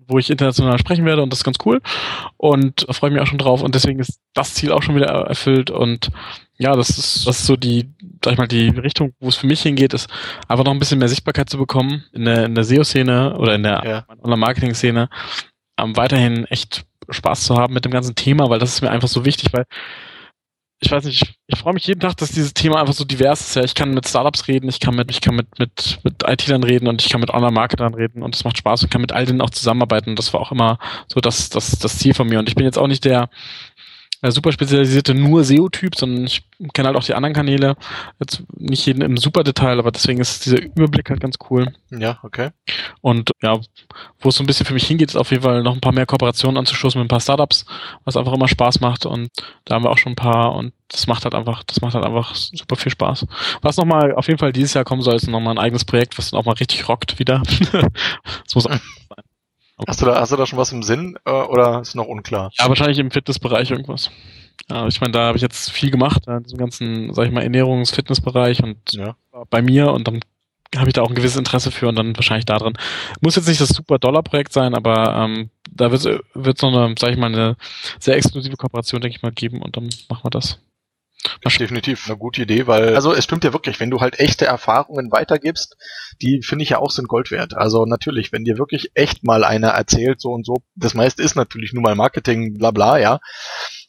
wo 0.08 0.20
ich 0.20 0.30
international 0.30 0.78
sprechen 0.80 1.06
werde 1.06 1.24
und 1.24 1.30
das 1.32 1.40
ist 1.40 1.44
ganz 1.44 1.58
cool. 1.66 1.82
Und 2.38 2.86
freue 2.92 3.10
ich 3.10 3.14
mich 3.14 3.22
auch 3.22 3.28
schon 3.28 3.38
drauf. 3.38 3.62
Und 3.62 3.76
deswegen 3.76 4.00
ist 4.00 4.20
das 4.34 4.54
Ziel 4.54 4.72
auch 4.72 4.84
schon 4.84 4.96
wieder 4.96 5.08
erfüllt. 5.08 5.72
Und 5.72 6.10
ja, 6.58 6.76
das 6.76 6.90
ist, 6.90 7.28
das 7.28 7.40
ist 7.40 7.46
so 7.48 7.56
die, 7.56 7.90
sag 8.24 8.34
ich 8.34 8.38
mal, 8.38 8.48
die 8.48 8.70
Richtung, 8.70 9.14
wo 9.20 9.30
es 9.30 9.36
für 9.36 9.48
mich 9.48 9.62
hingeht, 9.62 9.94
ist 9.94 10.10
einfach 10.48 10.66
noch 10.66 10.72
ein 10.72 10.80
bisschen 10.80 11.00
mehr 11.00 11.10
Sichtbarkeit 11.10 11.50
zu 11.50 11.58
bekommen 11.58 12.04
in 12.14 12.26
der, 12.26 12.46
in 12.46 12.56
der 12.56 12.64
SEO-Szene 12.64 13.38
oder 13.38 13.56
in 13.56 13.64
der 13.64 13.82
ja. 13.86 14.06
Online-Marketing-Szene, 14.22 15.10
um, 15.82 15.98
weiterhin 15.98 16.46
echt 16.46 16.86
Spaß 17.10 17.46
zu 17.46 17.58
haben 17.58 17.74
mit 17.74 17.86
dem 17.86 17.92
ganzen 17.92 18.16
Thema, 18.16 18.50
weil 18.50 18.60
das 18.60 18.74
ist 18.74 18.82
mir 18.82 18.92
einfach 18.92 19.10
so 19.10 19.26
wichtig, 19.26 19.52
weil 19.52 19.66
ich 20.86 20.92
weiß 20.92 21.06
nicht, 21.06 21.22
ich, 21.22 21.40
ich 21.48 21.60
freue 21.60 21.74
mich 21.74 21.88
jeden 21.88 22.02
Tag, 22.02 22.18
dass 22.18 22.32
dieses 22.32 22.54
Thema 22.54 22.80
einfach 22.80 22.94
so 22.94 23.06
divers 23.06 23.42
ist. 23.42 23.56
Ja, 23.56 23.64
ich 23.64 23.74
kann 23.74 23.94
mit 23.94 24.08
Startups 24.08 24.48
reden, 24.48 24.68
ich 24.70 24.80
kann 24.80 24.96
mit, 24.96 25.10
ich 25.10 25.22
kann 25.22 25.36
mit, 25.36 25.60
mit, 25.60 26.00
mit 26.04 26.24
IT-Lern 26.28 26.64
reden 26.64 26.88
und 26.88 27.02
ich 27.02 27.10
kann 27.10 27.22
mit 27.22 27.30
Online-Marketern 27.30 27.94
reden 27.94 28.22
und 28.22 28.36
es 28.36 28.44
macht 28.44 28.58
Spaß 28.58 28.84
und 28.84 28.90
kann 28.90 29.02
mit 29.02 29.12
all 29.12 29.26
denen 29.26 29.42
auch 29.42 29.50
zusammenarbeiten. 29.50 30.12
Und 30.12 30.20
das 30.20 30.34
war 30.34 30.42
auch 30.42 30.52
immer 30.52 30.80
so 31.08 31.20
das, 31.22 31.50
das, 31.50 31.80
das 31.80 31.98
Ziel 31.98 32.14
von 32.14 32.28
mir. 32.28 32.40
Und 32.40 32.50
ich 32.50 32.56
bin 32.56 32.66
jetzt 32.66 32.78
auch 32.78 32.88
nicht 32.88 33.06
der, 33.06 33.30
super 34.32 34.52
spezialisierte 34.52 35.14
nur 35.14 35.44
SEO-Typ, 35.44 35.96
sondern 35.96 36.26
ich 36.26 36.44
kenne 36.74 36.88
halt 36.88 36.98
auch 36.98 37.04
die 37.04 37.14
anderen 37.14 37.34
Kanäle. 37.34 37.76
Jetzt 38.20 38.44
nicht 38.58 38.86
jeden 38.86 39.02
im 39.02 39.18
super 39.18 39.44
Detail, 39.44 39.80
aber 39.80 39.92
deswegen 39.92 40.22
ist 40.22 40.46
dieser 40.46 40.62
Überblick 40.62 41.10
halt 41.10 41.20
ganz 41.20 41.36
cool. 41.50 41.74
Ja, 41.92 42.20
okay. 42.24 42.52
Und 43.02 43.32
ja, 43.42 43.60
wo 44.20 44.30
es 44.30 44.36
so 44.36 44.44
ein 44.44 44.48
bisschen 44.48 44.66
für 44.66 44.74
mich 44.74 44.88
hingeht, 44.88 45.10
ist 45.10 45.16
auf 45.16 45.32
jeden 45.32 45.44
Fall 45.44 45.64
noch 45.64 45.74
ein 45.74 45.82
paar 45.82 45.92
mehr 45.92 46.06
Kooperationen 46.06 46.58
anzustoßen 46.58 47.00
mit 47.00 47.06
ein 47.06 47.10
paar 47.10 47.20
Startups, 47.20 47.66
was 48.06 48.16
einfach 48.18 48.34
immer 48.34 48.48
Spaß 48.48 48.80
macht. 48.80 49.06
Und 49.06 49.30
da 49.66 49.76
haben 49.76 49.84
wir 49.84 49.92
auch 49.92 49.98
schon 49.98 50.14
ein 50.14 50.18
paar 50.18 50.56
und 50.56 50.74
das 50.88 51.08
macht 51.08 51.24
halt 51.24 51.36
einfach, 51.36 51.64
das 51.64 51.82
macht 51.82 51.96
halt 51.96 52.06
einfach 52.06 52.36
super 52.36 52.76
viel 52.76 52.92
Spaß. 52.92 53.26
Was 53.62 53.78
nochmal 53.78 54.14
auf 54.14 54.28
jeden 54.28 54.40
Fall 54.40 54.54
dieses 54.54 54.74
Jahr 54.74 54.86
kommen 54.86 55.02
soll, 55.02 55.16
ist 55.16 55.28
nochmal 55.28 55.56
ein 55.56 55.64
eigenes 55.64 55.86
Projekt, 55.86 56.18
was 56.18 56.32
dann 56.32 56.40
auch 56.40 56.46
mal 56.46 56.54
richtig 56.54 56.88
rockt 56.88 57.20
wieder. 57.20 57.42
das 57.72 58.56
muss 58.56 58.68
auch 58.68 58.72
sein. 59.16 59.24
Hast 59.88 60.02
du 60.02 60.06
da, 60.06 60.20
hast 60.20 60.32
du 60.32 60.36
da 60.36 60.46
schon 60.46 60.60
was 60.60 60.72
im 60.72 60.84
Sinn 60.84 61.18
äh, 61.26 61.32
oder 61.32 61.82
ist 61.82 61.96
noch 61.96 62.08
unklar? 62.08 62.52
Ja, 62.54 62.70
wahrscheinlich 62.70 63.00
im 63.00 63.12
Fitnessbereich 63.12 63.72
irgendwas. 63.72 64.12
Ja, 64.70 64.88
ich 64.88 65.02
meine, 65.02 65.14
da 65.14 65.28
habe 65.28 65.38
ich 65.38 65.42
jetzt 65.42 65.72
viel 65.72 65.92
gemacht, 65.92 66.28
in 66.28 66.44
diesem 66.44 66.60
ganzen, 66.60 67.14
sag 67.14 67.26
ich 67.26 67.32
mal, 67.32 67.42
Ernährungs-Fitnessbereich 67.44 68.64
und 68.64 68.78
ja. 68.94 69.16
bei 69.50 69.62
mir 69.62 69.92
und 69.92 70.08
dann 70.08 70.20
habe 70.76 70.90
ich 70.90 70.94
da 70.94 71.02
auch 71.02 71.10
ein 71.10 71.16
gewisses 71.16 71.38
Interesse 71.38 71.72
für 71.72 71.88
und 71.88 71.96
dann 71.96 72.16
wahrscheinlich 72.16 72.46
da 72.46 72.58
drin. 72.58 72.78
Muss 73.22 73.36
jetzt 73.36 73.48
nicht 73.48 73.62
das 73.62 73.70
super 73.70 74.00
Dollar-Projekt 74.00 74.54
sein, 74.54 74.74
aber 74.74 75.16
ähm, 75.16 75.50
da 75.72 75.92
wird 75.92 76.06
es 76.06 76.62
so 76.62 76.68
eine, 76.68 76.96
sag 76.98 77.12
ich 77.12 77.18
mal, 77.18 77.28
eine 77.28 77.58
sehr 78.00 78.16
exklusive 78.16 78.58
Kooperation, 78.58 79.02
denke 79.02 79.18
ich 79.18 79.24
mal, 79.24 79.32
geben 79.32 79.62
und 79.62 79.76
dann 79.76 79.90
machen 80.10 80.24
wir 80.24 80.32
das. 80.32 80.60
Das 81.42 81.54
ist 81.54 81.60
definitiv 81.60 82.08
eine 82.08 82.18
gute 82.18 82.42
Idee, 82.42 82.68
weil, 82.68 82.96
also 82.96 83.14
es 83.14 83.24
stimmt 83.24 83.44
ja 83.44 83.54
wirklich, 83.54 83.80
wenn 83.80 83.90
du 83.90 84.02
halt 84.02 84.20
echte 84.20 84.46
Erfahrungen 84.46 85.12
weitergibst, 85.12 85.78
die 86.22 86.42
finde 86.42 86.64
ich 86.64 86.70
ja 86.70 86.80
auch 86.80 86.92
sind 86.92 87.08
Gold 87.08 87.32
wert. 87.32 87.54
Also 87.54 87.86
natürlich, 87.86 88.32
wenn 88.32 88.44
dir 88.44 88.58
wirklich 88.58 88.92
echt 88.94 89.24
mal 89.24 89.44
einer 89.44 89.70
erzählt, 89.70 90.20
so 90.22 90.32
und 90.32 90.46
so, 90.46 90.58
das 90.76 90.94
meiste 90.94 91.24
ist 91.24 91.36
natürlich 91.36 91.74
nur 91.74 91.84
mal 91.84 91.96
Marketing, 91.96 92.58
bla 92.58 92.72
bla, 92.72 92.98
ja. 92.98 93.20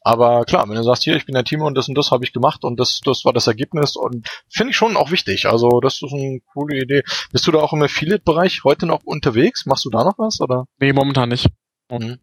Aber 0.07 0.45
klar, 0.45 0.69
wenn 0.69 0.77
du 0.77 0.83
sagst, 0.83 1.05
hier, 1.05 1.17
ich 1.17 1.25
bin 1.25 1.35
der 1.35 1.45
Team 1.45 1.63
und 1.63 1.75
das 1.77 1.89
und 1.89 1.97
das 1.97 2.11
habe 2.11 2.25
ich 2.25 2.33
gemacht 2.35 2.63
und 2.63 2.79
das, 2.79 3.01
das 3.05 3.25
war 3.25 3.33
das 3.33 3.47
Ergebnis 3.47 3.97
und 3.97 4.29
finde 4.51 4.71
ich 4.71 4.77
schon 4.77 4.97
auch 4.97 5.11
wichtig. 5.11 5.47
Also 5.47 5.81
das 5.81 6.03
ist 6.03 6.13
eine 6.13 6.41
coole 6.53 6.77
Idee. 6.77 7.03
Bist 7.33 7.47
du 7.47 7.53
da 7.53 7.61
auch 7.61 7.73
im 7.73 7.83
Affiliate-Bereich 7.83 8.65
heute 8.65 8.85
noch 8.85 9.01
unterwegs? 9.05 9.65
Machst 9.65 9.87
du 9.87 9.91
da 9.91 10.05
noch 10.05 10.19
was 10.19 10.41
oder? 10.41 10.67
Nee, 10.79 10.93
momentan 10.93 11.31
nicht. 11.31 11.49
Mhm. 11.91 12.19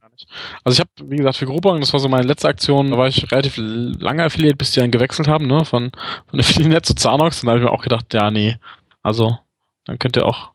Also 0.64 0.76
ich 0.76 0.80
habe, 0.80 1.12
wie 1.12 1.18
gesagt, 1.18 1.38
für 1.38 1.45
Groupon, 1.45 1.80
das 1.80 1.93
war 1.93 1.99
so 1.99 2.09
meine 2.09 2.28
letzte 2.28 2.47
Aktion, 2.47 2.91
da 2.91 2.97
war 2.97 3.07
ich 3.07 3.32
relativ 3.32 3.55
lange 3.57 4.24
Affiliate, 4.24 4.55
bis 4.55 4.72
die 4.72 4.80
dann 4.80 4.91
gewechselt 4.91 5.28
haben, 5.28 5.47
ne, 5.47 5.66
von, 5.66 5.91
von 6.28 6.39
Affiliate 6.39 6.82
zu 6.82 6.95
Zanox 6.95 7.41
und 7.41 7.47
da 7.47 7.51
habe 7.51 7.59
ich 7.59 7.66
mir 7.66 7.72
auch 7.72 7.84
gedacht, 7.84 8.14
ja, 8.14 8.32
nee, 8.32 8.57
also 9.03 9.38
dann 9.86 9.99
könnt 9.99 10.18
ihr 10.18 10.26
auch 10.26 10.51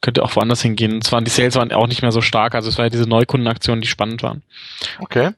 könnt 0.00 0.18
ihr 0.18 0.24
auch 0.24 0.34
woanders 0.34 0.62
hingehen. 0.62 0.94
Und 0.94 1.04
zwar 1.04 1.22
die 1.22 1.30
Sales 1.30 1.54
waren 1.54 1.70
auch 1.72 1.86
nicht 1.86 2.02
mehr 2.02 2.10
so 2.10 2.20
stark, 2.20 2.54
also 2.54 2.68
es 2.68 2.76
war 2.76 2.86
ja 2.86 2.90
diese 2.90 3.08
Neukundenaktionen, 3.08 3.82
die 3.82 3.88
spannend 3.88 4.22
waren. 4.22 4.42
Okay. 4.98 5.30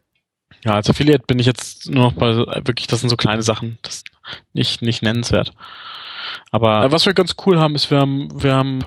Ja, 0.65 0.73
als 0.73 0.89
Affiliate 0.89 1.25
bin 1.27 1.39
ich 1.39 1.47
jetzt 1.47 1.91
nur 1.91 2.05
noch 2.05 2.13
bei 2.13 2.35
wirklich, 2.67 2.87
das 2.87 3.01
sind 3.01 3.11
so 3.11 3.17
kleine 3.17 3.43
Sachen, 3.43 3.79
das 3.83 4.03
nicht 4.55 4.81
nicht 4.81 5.03
nennenswert. 5.03 5.53
Aber 6.55 6.93
was 6.93 7.05
wir 7.05 7.15
ganz 7.15 7.35
cool 7.45 7.59
haben, 7.59 7.75
ist, 7.75 7.91
wir 7.91 7.99
haben, 7.99 8.29
wir 8.33 8.55
haben, 8.55 8.79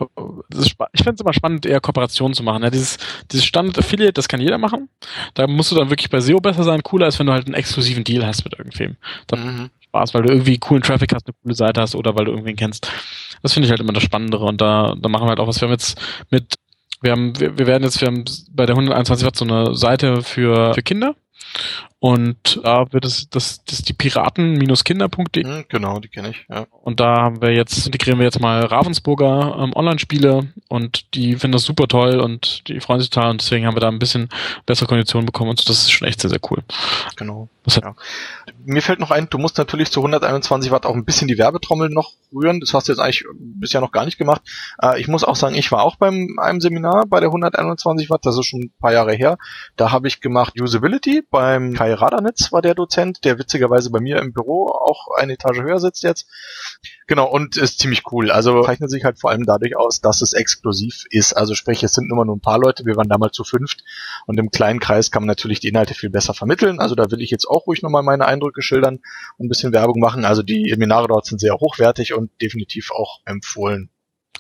ist, 0.54 0.78
ich 0.94 1.04
finde 1.04 1.16
es 1.16 1.20
immer 1.20 1.34
spannend, 1.34 1.66
eher 1.66 1.82
Kooperationen 1.82 2.34
zu 2.34 2.42
machen. 2.42 2.64
Ja, 2.64 2.70
dieses, 2.70 2.98
dieses 3.30 3.46
Standard 3.46 3.78
Affiliate, 3.78 4.14
das 4.14 4.30
kann 4.30 4.40
jeder 4.40 4.58
machen. 4.58 4.88
Da 5.34 5.48
musst 5.48 5.74
du 5.74 5.76
dann 5.76 5.90
wirklich 5.90 6.10
bei 6.10 6.22
SEO 6.22 6.40
besser 6.40 6.64
sein. 6.64 6.82
Cooler 6.82 7.08
ist, 7.08 7.20
wenn 7.20 7.28
du 7.28 7.34
halt 7.34 7.46
einen 7.46 7.56
exklusiven 7.56 8.06
Deal 8.06 8.26
hast 8.26 8.46
mit 8.46 8.58
irgendwem. 8.58 8.96
Dann 9.28 9.46
mhm. 9.46 9.70
Spaß, 9.82 10.14
weil 10.14 10.22
du 10.22 10.30
irgendwie 10.32 10.58
coolen 10.60 10.82
Traffic 10.82 11.14
hast, 11.14 11.28
eine 11.28 11.36
coole 11.44 11.56
Seite 11.56 11.82
hast 11.82 11.94
oder 11.94 12.16
weil 12.16 12.24
du 12.24 12.32
irgendwen 12.32 12.56
kennst. 12.56 12.90
Das 13.42 13.52
finde 13.52 13.66
ich 13.66 13.72
halt 13.72 13.82
immer 13.82 13.92
das 13.92 14.04
Spannendere 14.04 14.46
und 14.46 14.62
da, 14.62 14.96
da 14.98 15.10
machen 15.10 15.26
wir 15.26 15.32
halt 15.32 15.42
auch 15.42 15.48
was. 15.48 15.60
Wir 15.60 15.68
haben 15.68 15.74
jetzt 15.74 16.00
mit, 16.32 16.56
wir 17.02 17.12
haben, 17.12 17.38
wir, 17.38 17.58
wir 17.58 17.68
werden 17.68 17.84
jetzt, 17.84 18.00
wir 18.00 18.08
haben 18.08 18.24
bei 18.50 18.66
der 18.66 18.76
121 18.78 19.28
Watt 19.28 19.36
so 19.36 19.44
eine 19.44 19.76
Seite 19.76 20.22
für, 20.22 20.74
für 20.74 20.84
Kinder 20.84 21.16
und 22.00 22.60
da 22.64 22.86
wird 22.92 23.06
es, 23.06 23.30
das, 23.30 23.64
das 23.66 23.80
ist 23.80 23.90
die 23.90 23.94
Piraten-Kinder.de. 23.94 25.44
Mhm, 25.44 25.66
genau, 25.68 26.00
die 26.00 26.10
kenne 26.10 26.30
ich, 26.30 26.46
ja. 26.48 26.68
Und 26.84 27.00
da 27.00 27.16
haben 27.18 27.42
wir 27.42 27.54
jetzt, 27.54 27.88
integrieren 27.88 28.20
wir 28.20 28.26
jetzt 28.26 28.40
mal 28.40 28.64
Ravensburger 28.64 29.58
ähm, 29.60 29.74
Online-Spiele 29.76 30.48
und 30.70 31.14
die 31.16 31.36
finden 31.36 31.54
das 31.54 31.64
super 31.64 31.88
toll 31.88 32.20
und 32.20 32.68
die 32.68 32.80
freuen 32.80 33.00
sich 33.00 33.10
total 33.10 33.32
und 33.32 33.42
deswegen 33.42 33.66
haben 33.66 33.76
wir 33.76 33.82
da 33.82 33.88
ein 33.88 34.00
bisschen 34.00 34.30
bessere 34.66 34.88
Konditionen 34.88 35.26
bekommen 35.26 35.50
und 35.50 35.60
so, 35.60 35.66
das 35.68 35.82
ist 35.82 35.92
schon 35.92 36.08
echt 36.08 36.22
sehr, 36.22 36.30
sehr 36.30 36.40
cool. 36.52 36.64
Genau. 37.16 37.50
Ja. 37.70 37.96
Mir 38.70 38.82
fällt 38.82 39.00
noch 39.00 39.12
ein, 39.12 39.30
du 39.30 39.38
musst 39.38 39.58
natürlich 39.58 39.92
zu 39.92 40.02
121 40.02 40.72
Watt 40.72 40.86
auch 40.86 40.94
ein 40.94 41.06
bisschen 41.06 41.30
die 41.30 41.38
Werbetrommel 41.38 41.90
noch 41.90 42.12
rühren. 42.34 42.60
Das 42.60 42.74
hast 42.74 42.88
du 42.88 42.92
jetzt 42.92 43.00
eigentlich 43.00 43.24
bisher 43.34 43.80
noch 43.80 43.94
gar 43.94 44.04
nicht 44.04 44.18
gemacht. 44.18 44.42
Äh, 44.82 45.00
ich 45.00 45.08
muss 45.08 45.24
auch 45.24 45.38
sagen, 45.38 45.56
ich 45.56 45.72
war 45.72 45.84
auch 45.84 45.96
beim 45.96 46.38
einem 46.38 46.60
Seminar 46.60 47.06
bei 47.08 47.22
der 47.22 47.30
121 47.30 48.10
Watt, 48.10 48.26
das 48.26 48.38
ist 48.38 48.46
schon 48.48 48.64
ein 48.64 48.74
paar 48.82 48.92
Jahre 48.92 49.14
her. 49.14 49.38
Da 49.78 49.94
habe 49.94 50.10
ich 50.10 50.20
gemacht 50.20 50.60
Usability 50.60 51.24
beim 51.32 51.76
Kai 51.76 51.94
Radanitz 51.94 52.52
war 52.52 52.62
der 52.62 52.76
Dozent, 52.76 53.24
der 53.24 53.40
witzigerweise 53.40 53.90
bei 53.90 54.02
mir 54.02 54.20
im 54.20 54.34
Büro 54.34 54.68
auch 54.68 55.08
eine 55.18 55.34
Etage 55.34 55.62
höher 55.62 55.80
sitzt 55.80 56.04
jetzt. 56.04 56.28
Genau, 57.08 57.26
und 57.30 57.56
ist 57.56 57.80
ziemlich 57.80 58.04
cool. 58.12 58.32
Also 58.32 58.64
zeichnet 58.64 58.92
sich 58.92 59.06
halt 59.06 59.18
vor 59.18 59.32
allem 59.32 59.46
dadurch 59.46 59.78
aus, 59.78 60.02
dass 60.02 60.22
es 60.22 60.34
exklusiv 60.34 61.06
ist. 61.10 61.32
Also 61.32 61.56
sprich, 61.56 61.82
es 61.82 61.94
sind 61.94 62.12
immer 62.12 62.26
nur 62.26 62.36
ein 62.36 62.42
paar 62.42 62.60
Leute, 62.60 62.86
wir 62.86 62.98
waren 62.98 63.08
damals 63.08 63.34
zu 63.34 63.46
fünft 63.46 63.86
und 64.26 64.38
im 64.38 64.52
kleinen 64.52 64.82
Kreis 64.82 65.10
kann 65.10 65.24
man 65.24 65.28
natürlich 65.28 65.62
die 65.62 65.70
Inhalte 65.70 65.94
viel 65.94 66.10
besser 66.10 66.34
vermitteln. 66.34 66.82
Also 66.82 66.96
da 66.96 67.10
will 67.10 67.22
ich 67.22 67.32
jetzt 67.32 67.46
auch 67.46 67.66
ruhig 67.66 67.82
nochmal 67.82 68.04
meine 68.04 68.26
Eindrücke 68.26 68.62
schildern 68.62 69.00
und 69.38 69.46
ein 69.46 69.48
bisschen 69.50 69.72
Werbung 69.72 70.02
machen. 70.02 70.26
Also 70.26 70.44
die 70.44 70.70
Seminare 70.70 71.08
dort 71.08 71.26
sind 71.26 71.40
sehr 71.40 71.56
hochwertig 71.56 72.14
und 72.14 72.30
definitiv 72.42 72.92
auch 72.92 73.22
empfohlen. 73.24 73.90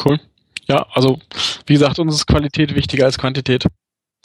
Cool. 0.03 0.20
Ja, 0.68 0.88
also 0.91 1.20
wie 1.68 1.74
gesagt, 1.74 1.99
uns 1.99 2.15
ist 2.15 2.28
Qualität 2.28 2.76
wichtiger 2.76 3.05
als 3.05 3.18
Quantität. 3.18 3.65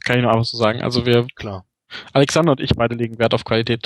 Kann 0.05 0.17
ich 0.17 0.23
nur 0.23 0.33
einfach 0.33 0.45
so 0.45 0.57
sagen. 0.57 0.83
Also 0.83 1.07
wir 1.07 1.29
Klar. 1.37 1.65
Alexander 2.13 2.53
und 2.53 2.61
ich 2.61 2.75
beide 2.75 2.97
legen 2.97 3.19
Wert 3.21 3.35
auf 3.35 3.45
Qualität. 3.45 3.85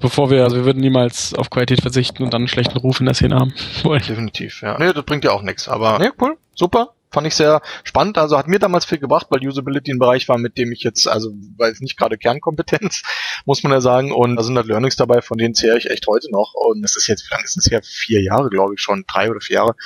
Bevor 0.00 0.30
wir, 0.30 0.44
also 0.44 0.56
wir 0.56 0.64
würden 0.64 0.80
niemals 0.80 1.34
auf 1.34 1.50
Qualität 1.50 1.80
verzichten 1.80 2.22
und 2.22 2.32
dann 2.32 2.42
einen 2.42 2.48
schlechten 2.48 2.78
Ruf 2.78 3.00
in 3.00 3.06
der 3.06 3.14
Szene 3.14 3.36
haben 3.36 3.54
wollen. 3.82 4.02
Definitiv, 4.06 4.62
ja. 4.62 4.78
Nee, 4.78 4.92
das 4.92 5.04
bringt 5.04 5.24
ja 5.24 5.32
auch 5.32 5.42
nichts. 5.42 5.68
Aber 5.68 5.98
nee, 5.98 6.10
cool, 6.20 6.36
super. 6.54 6.94
Fand 7.10 7.28
ich 7.28 7.36
sehr 7.36 7.62
spannend. 7.84 8.18
Also 8.18 8.36
hat 8.36 8.48
mir 8.48 8.58
damals 8.58 8.84
viel 8.84 8.98
gebracht, 8.98 9.28
weil 9.30 9.46
Usability 9.46 9.92
ein 9.92 10.00
Bereich 10.00 10.28
war, 10.28 10.36
mit 10.36 10.58
dem 10.58 10.72
ich 10.72 10.82
jetzt, 10.82 11.06
also 11.06 11.30
weiß 11.58 11.80
nicht 11.80 11.96
gerade 11.96 12.18
Kernkompetenz, 12.18 13.02
muss 13.44 13.62
man 13.62 13.70
ja 13.70 13.80
sagen. 13.80 14.10
Und 14.10 14.34
da 14.34 14.42
sind 14.42 14.56
halt 14.56 14.66
Learnings 14.66 14.96
dabei, 14.96 15.22
von 15.22 15.38
denen 15.38 15.54
zehre 15.54 15.78
ich 15.78 15.88
echt 15.88 16.08
heute 16.08 16.28
noch. 16.32 16.54
Und 16.54 16.84
es 16.84 16.96
ist 16.96 17.06
jetzt, 17.06 17.24
wie 17.24 17.32
lange 17.32 17.44
ist 17.44 17.56
es 17.56 17.70
her? 17.70 17.80
Vier 17.84 18.20
Jahre, 18.20 18.50
glaube 18.50 18.74
ich 18.74 18.80
schon. 18.80 19.04
Drei 19.06 19.30
oder 19.30 19.40
vier 19.40 19.54
Jahre. 19.56 19.76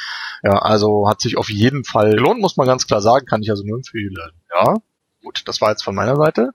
Ja, 0.42 0.52
also 0.58 1.06
hat 1.06 1.20
sich 1.20 1.36
auf 1.36 1.50
jeden 1.50 1.84
Fall 1.84 2.14
gelohnt, 2.14 2.40
muss 2.40 2.56
man 2.56 2.66
ganz 2.66 2.86
klar 2.86 3.02
sagen. 3.02 3.26
Kann 3.26 3.42
ich 3.42 3.50
also 3.50 3.62
nur 3.62 3.76
empfehlen. 3.76 4.16
Ja, 4.54 4.76
gut, 5.22 5.42
das 5.44 5.60
war 5.60 5.68
jetzt 5.68 5.84
von 5.84 5.94
meiner 5.94 6.16
Seite 6.16 6.52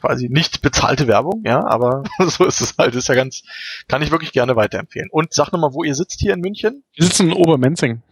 quasi 0.00 0.28
nicht 0.28 0.62
bezahlte 0.62 1.06
Werbung, 1.06 1.42
ja, 1.44 1.64
aber 1.64 2.02
so 2.18 2.44
ist 2.44 2.60
es 2.60 2.74
halt, 2.78 2.94
ist 2.94 3.08
ja 3.08 3.14
ganz, 3.14 3.42
kann 3.88 4.02
ich 4.02 4.10
wirklich 4.10 4.32
gerne 4.32 4.56
weiterempfehlen. 4.56 5.08
Und 5.10 5.32
sag 5.32 5.52
nochmal, 5.52 5.72
wo 5.74 5.84
ihr 5.84 5.94
sitzt 5.94 6.20
hier 6.20 6.34
in 6.34 6.40
München? 6.40 6.84
Wir 6.94 7.04
sitzen 7.04 7.30
in 7.30 7.32
Obermenzing. 7.34 8.02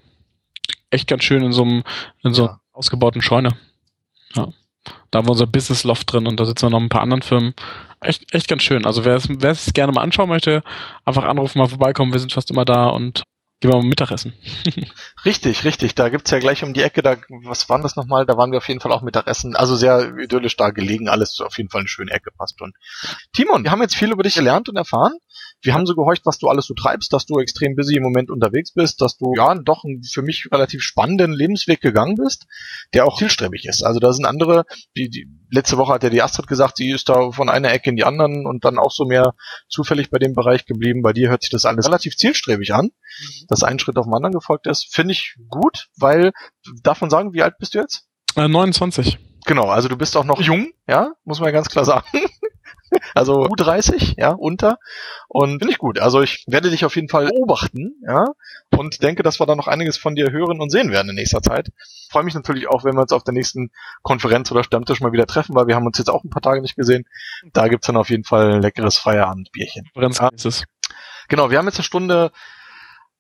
Echt 0.91 1.09
ganz 1.09 1.25
schön 1.25 1.43
in 1.43 1.53
so 1.53 1.63
einem, 1.63 1.85
in 2.23 2.35
so 2.35 2.47
ja. 2.47 2.61
ausgebauten 2.73 3.23
Scheune. 3.23 3.57
Ja. 4.35 4.49
Da 5.11 5.19
haben 5.19 5.27
wir 5.27 5.33
unser 5.33 5.47
Business 5.47 5.85
Loft 5.85 6.13
drin 6.13 6.27
und 6.27 6.39
da 6.39 6.45
sitzen 6.45 6.67
wir 6.67 6.71
noch 6.71 6.81
ein 6.81 6.89
paar 6.89 7.03
anderen 7.03 7.23
Firmen. 7.23 7.55
Echt, 8.01 8.33
echt 8.35 8.49
ganz 8.49 8.63
schön. 8.63 8.87
Also 8.87 9.05
wer 9.05 9.17
es, 9.17 9.29
wer 9.29 9.51
es 9.51 9.73
gerne 9.73 9.93
mal 9.93 10.03
anschauen 10.03 10.29
möchte, 10.29 10.63
einfach 11.05 11.25
anrufen, 11.25 11.59
mal 11.59 11.69
vorbeikommen. 11.69 12.13
Wir 12.13 12.21
sind 12.21 12.33
fast 12.33 12.51
immer 12.51 12.65
da 12.65 12.89
und 12.89 13.23
Gehen 13.61 13.73
wir 13.73 13.77
mal 13.77 13.85
Mittagessen. 13.85 14.33
richtig, 15.27 15.65
richtig. 15.65 15.95
Da 15.95 16.09
gibt's 16.09 16.31
ja 16.31 16.39
gleich 16.39 16.65
um 16.65 16.73
die 16.73 16.83
Ecke, 16.83 17.03
da, 17.03 17.17
was 17.45 17.69
waren 17.69 17.83
das 17.83 17.95
nochmal? 17.95 18.25
Da 18.25 18.39
waren 18.39 18.53
wir 18.53 18.59
auf 18.59 18.69
jeden 18.69 18.81
Fall 18.81 18.91
auch 18.91 19.03
Mittagessen. 19.03 19.55
Also 19.55 19.77
sehr 19.77 20.17
idyllisch 20.17 20.57
da 20.57 20.71
gelegen, 20.71 21.11
alles 21.11 21.39
auf 21.43 21.59
jeden 21.59 21.69
Fall 21.69 21.81
eine 21.81 21.89
schöne 21.89 22.11
Ecke, 22.11 22.31
passt 22.31 22.59
schon. 22.59 22.73
Timon, 23.35 23.63
wir 23.63 23.71
haben 23.71 23.83
jetzt 23.83 23.97
viel 23.97 24.13
über 24.13 24.23
dich 24.23 24.35
gelernt 24.35 24.71
und 24.71 24.77
erfahren. 24.77 25.13
Wir 25.63 25.75
haben 25.75 25.87
so 25.87 25.95
gehorcht, 25.95 26.25
was 26.25 26.39
du 26.39 26.49
alles 26.49 26.67
so 26.67 26.75
treibst, 26.75 27.13
dass 27.13 27.27
du 27.27 27.39
extrem 27.39 27.77
busy 27.77 27.97
im 27.97 28.03
Moment 28.03 28.31
unterwegs 28.31 28.73
bist, 28.73 29.01
dass 29.01 29.17
du 29.19 29.35
ja 29.37 29.55
doch 29.55 29.85
einen 29.85 30.03
für 30.03 30.23
mich 30.23 30.49
relativ 30.51 30.83
spannenden 30.83 31.33
Lebensweg 31.33 31.81
gegangen 31.81 32.17
bist, 32.17 32.47
der 32.95 33.07
auch 33.07 33.19
zielstrebig 33.19 33.67
ist. 33.67 33.83
Also 33.83 34.01
da 34.01 34.13
sind 34.13 34.25
andere, 34.25 34.65
die, 34.97 35.11
die 35.11 35.29
letzte 35.51 35.77
Woche 35.77 35.93
hat 35.93 36.03
ja 36.03 36.11
die 36.11 36.23
Astrid 36.23 36.47
gesagt, 36.47 36.79
sie 36.79 36.91
ist 36.91 37.09
da 37.09 37.31
von 37.33 37.49
einer 37.49 37.73
Ecke 37.73 37.91
in 37.91 37.97
die 37.97 38.05
anderen 38.05 38.47
und 38.47 38.65
dann 38.65 38.79
auch 38.79 38.91
so 38.91 39.05
mehr 39.05 39.35
zufällig 39.69 40.11
bei 40.11 40.19
dem 40.19 40.35
Bereich 40.35 40.65
geblieben. 40.65 41.03
Bei 41.03 41.13
dir 41.13 41.29
hört 41.29 41.43
sich 41.43 41.51
das 41.51 41.65
alles 41.67 41.87
relativ 41.87 42.17
zielstrebig 42.17 42.73
an, 42.73 42.87
mhm. 42.87 43.47
dass 43.49 43.63
ein 43.63 43.79
Schritt 43.79 43.99
auf 43.99 44.07
den 44.07 44.15
anderen 44.15 44.33
gefolgt 44.33 44.67
ist. 44.67 44.95
Finde 44.95 45.13
ich 45.13 45.37
gut, 45.49 45.89
weil, 45.97 46.33
darf 46.83 47.01
man 47.01 47.11
sagen, 47.11 47.35
wie 47.35 47.43
alt 47.43 47.59
bist 47.59 47.75
du 47.75 47.79
jetzt? 47.79 48.07
Äh, 48.37 48.49
29. 48.49 49.19
Genau, 49.47 49.69
also 49.69 49.89
du 49.89 49.97
bist 49.97 50.17
auch 50.17 50.25
noch 50.25 50.41
jung, 50.41 50.71
ja, 50.87 51.13
muss 51.25 51.41
man 51.41 51.49
ja 51.49 51.53
ganz 51.53 51.69
klar 51.69 51.85
sagen. 51.85 52.07
Also 53.15 53.45
U30, 53.45 54.15
ja, 54.19 54.31
unter. 54.31 54.79
Und 55.29 55.59
finde 55.59 55.73
ich 55.73 55.79
gut. 55.79 55.99
Also 55.99 56.23
ich 56.23 56.45
werde 56.47 56.71
dich 56.71 56.85
auf 56.85 56.97
jeden 56.97 57.09
Fall 57.09 57.27
beobachten, 57.29 57.95
ja, 58.07 58.27
und 58.77 59.03
denke, 59.03 59.23
dass 59.23 59.41
wir 59.41 59.47
da 59.47 59.55
noch 59.55 59.69
einiges 59.69 59.97
von 59.97 60.15
dir 60.15 60.31
hören 60.31 60.61
und 60.61 60.71
sehen 60.71 60.91
werden 60.91 61.11
in 61.11 61.17
nächster 61.17 61.43
Zeit. 61.43 61.71
Freue 62.11 62.25
mich 62.25 62.35
natürlich 62.35 62.69
auch, 62.69 62.85
wenn 62.85 62.95
wir 62.95 63.03
uns 63.03 63.13
auf 63.13 63.25
der 63.25 63.35
nächsten 63.35 63.71
Konferenz 64.03 64.51
oder 64.51 64.65
Stammtisch 64.65 65.01
mal 65.01 65.13
wieder 65.13 65.27
treffen, 65.27 65.55
weil 65.55 65.67
wir 65.67 65.75
haben 65.75 65.87
uns 65.87 65.99
jetzt 65.99 66.11
auch 66.11 66.25
ein 66.25 66.31
paar 66.31 66.43
Tage 66.43 66.63
nicht 66.63 66.77
gesehen. 66.77 67.05
Da 67.53 67.69
gibt's 67.69 67.87
dann 67.87 67.97
auf 67.97 68.11
jeden 68.11 68.25
Fall 68.25 68.55
ein 68.55 68.63
leckeres 68.63 68.97
Feierabendbierchen. 68.97 69.91
Feierabendbierchen. 69.95 70.65
Ja. 70.65 70.95
Genau, 71.29 71.51
wir 71.51 71.59
haben 71.59 71.67
jetzt 71.67 71.79
eine 71.79 71.85
Stunde 71.85 72.33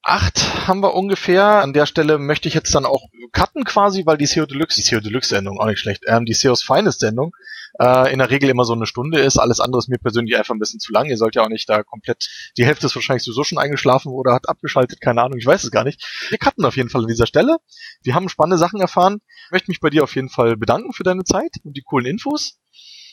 acht 0.02 0.66
haben 0.66 0.82
wir 0.82 0.94
ungefähr. 0.94 1.44
An 1.62 1.72
der 1.72 1.86
Stelle 1.86 2.18
möchte 2.18 2.48
ich 2.48 2.54
jetzt 2.54 2.74
dann 2.74 2.86
auch 2.86 3.08
cutten 3.32 3.64
quasi, 3.64 4.06
weil 4.06 4.16
die 4.16 4.26
SEO 4.26 4.46
Deluxe, 4.46 4.76
die 4.76 4.82
SEO 4.82 5.00
Deluxe 5.00 5.28
Sendung, 5.28 5.58
auch 5.60 5.66
nicht 5.66 5.80
schlecht, 5.80 6.04
ähm, 6.06 6.24
die 6.24 6.32
SEOs 6.32 6.62
Finest 6.62 7.00
Sendung, 7.00 7.32
äh, 7.80 8.12
in 8.12 8.18
der 8.18 8.30
Regel 8.30 8.50
immer 8.50 8.64
so 8.64 8.72
eine 8.72 8.86
Stunde 8.86 9.20
ist. 9.20 9.38
Alles 9.38 9.60
andere 9.60 9.78
ist 9.78 9.88
mir 9.88 9.98
persönlich 9.98 10.36
einfach 10.36 10.54
ein 10.54 10.58
bisschen 10.58 10.80
zu 10.80 10.92
lang. 10.92 11.06
Ihr 11.06 11.16
sollt 11.16 11.34
ja 11.34 11.42
auch 11.42 11.48
nicht 11.48 11.68
da 11.68 11.82
komplett, 11.82 12.28
die 12.56 12.64
Hälfte 12.64 12.86
ist 12.86 12.94
wahrscheinlich 12.94 13.24
sowieso 13.24 13.44
schon 13.44 13.58
eingeschlafen 13.58 14.12
oder 14.12 14.32
hat 14.32 14.48
abgeschaltet, 14.48 15.00
keine 15.00 15.22
Ahnung, 15.22 15.38
ich 15.38 15.46
weiß 15.46 15.64
es 15.64 15.70
gar 15.70 15.84
nicht. 15.84 16.02
Wir 16.28 16.38
cutten 16.38 16.64
auf 16.64 16.76
jeden 16.76 16.88
Fall 16.88 17.02
an 17.02 17.08
dieser 17.08 17.26
Stelle. 17.26 17.58
Wir 18.02 18.14
haben 18.14 18.28
spannende 18.28 18.58
Sachen 18.58 18.80
erfahren. 18.80 19.20
Ich 19.46 19.50
möchte 19.52 19.70
mich 19.70 19.80
bei 19.80 19.90
dir 19.90 20.04
auf 20.04 20.14
jeden 20.14 20.30
Fall 20.30 20.56
bedanken 20.56 20.92
für 20.92 21.04
deine 21.04 21.24
Zeit 21.24 21.56
und 21.64 21.76
die 21.76 21.82
coolen 21.82 22.06
Infos. 22.06 22.58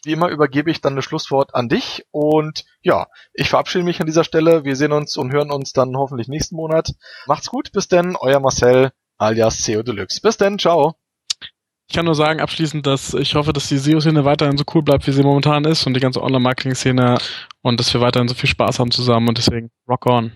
Wie 0.08 0.14
immer 0.14 0.30
übergebe 0.30 0.72
ich 0.72 0.80
dann 0.80 0.96
das 0.96 1.04
Schlusswort 1.04 1.54
an 1.54 1.68
dich 1.68 2.06
und 2.12 2.64
ja, 2.82 3.08
ich 3.34 3.50
verabschiede 3.50 3.84
mich 3.84 4.00
an 4.00 4.06
dieser 4.06 4.24
Stelle. 4.24 4.64
Wir 4.64 4.78
sehen 4.78 4.94
uns 4.94 5.18
und 5.18 5.34
hören 5.34 5.52
uns 5.52 5.74
dann 5.74 5.98
hoffentlich 5.98 6.30
nächsten 6.30 6.56
Monat. 6.56 6.94
Macht's 7.26 7.50
gut, 7.50 7.74
bis 7.74 7.90
denn, 7.90 8.16
euer 8.18 8.40
Marcel 8.40 8.92
alias 9.18 9.62
CEO 9.62 9.84
Deluxe. 9.84 10.22
Bis 10.22 10.38
denn, 10.38 10.60
ciao. 10.60 10.96
Ich 11.90 11.96
kann 11.96 12.06
nur 12.06 12.16
sagen 12.16 12.40
abschließend, 12.40 12.88
dass 12.88 13.16
ich 13.16 13.36
hoffe, 13.36 13.52
dass 13.52 13.68
die 13.68 13.78
SEO-Szene 13.78 14.24
weiterhin 14.24 14.56
so 14.56 14.64
cool 14.74 14.82
bleibt, 14.82 15.06
wie 15.08 15.12
sie 15.12 15.24
momentan 15.24 15.66
ist 15.66 15.86
und 15.86 15.94
die 15.94 16.00
ganze 16.00 16.24
Online-Marketing-Szene 16.24 17.18
und 17.62 17.78
dass 17.78 17.94
wir 17.94 18.00
weiterhin 18.00 18.30
so 18.30 18.34
viel 18.34 18.50
Spaß 18.50 18.80
haben 18.80 18.92
zusammen 18.92 19.28
und 19.28 19.38
deswegen 19.38 19.72
rock 19.90 20.06
on. 20.06 20.32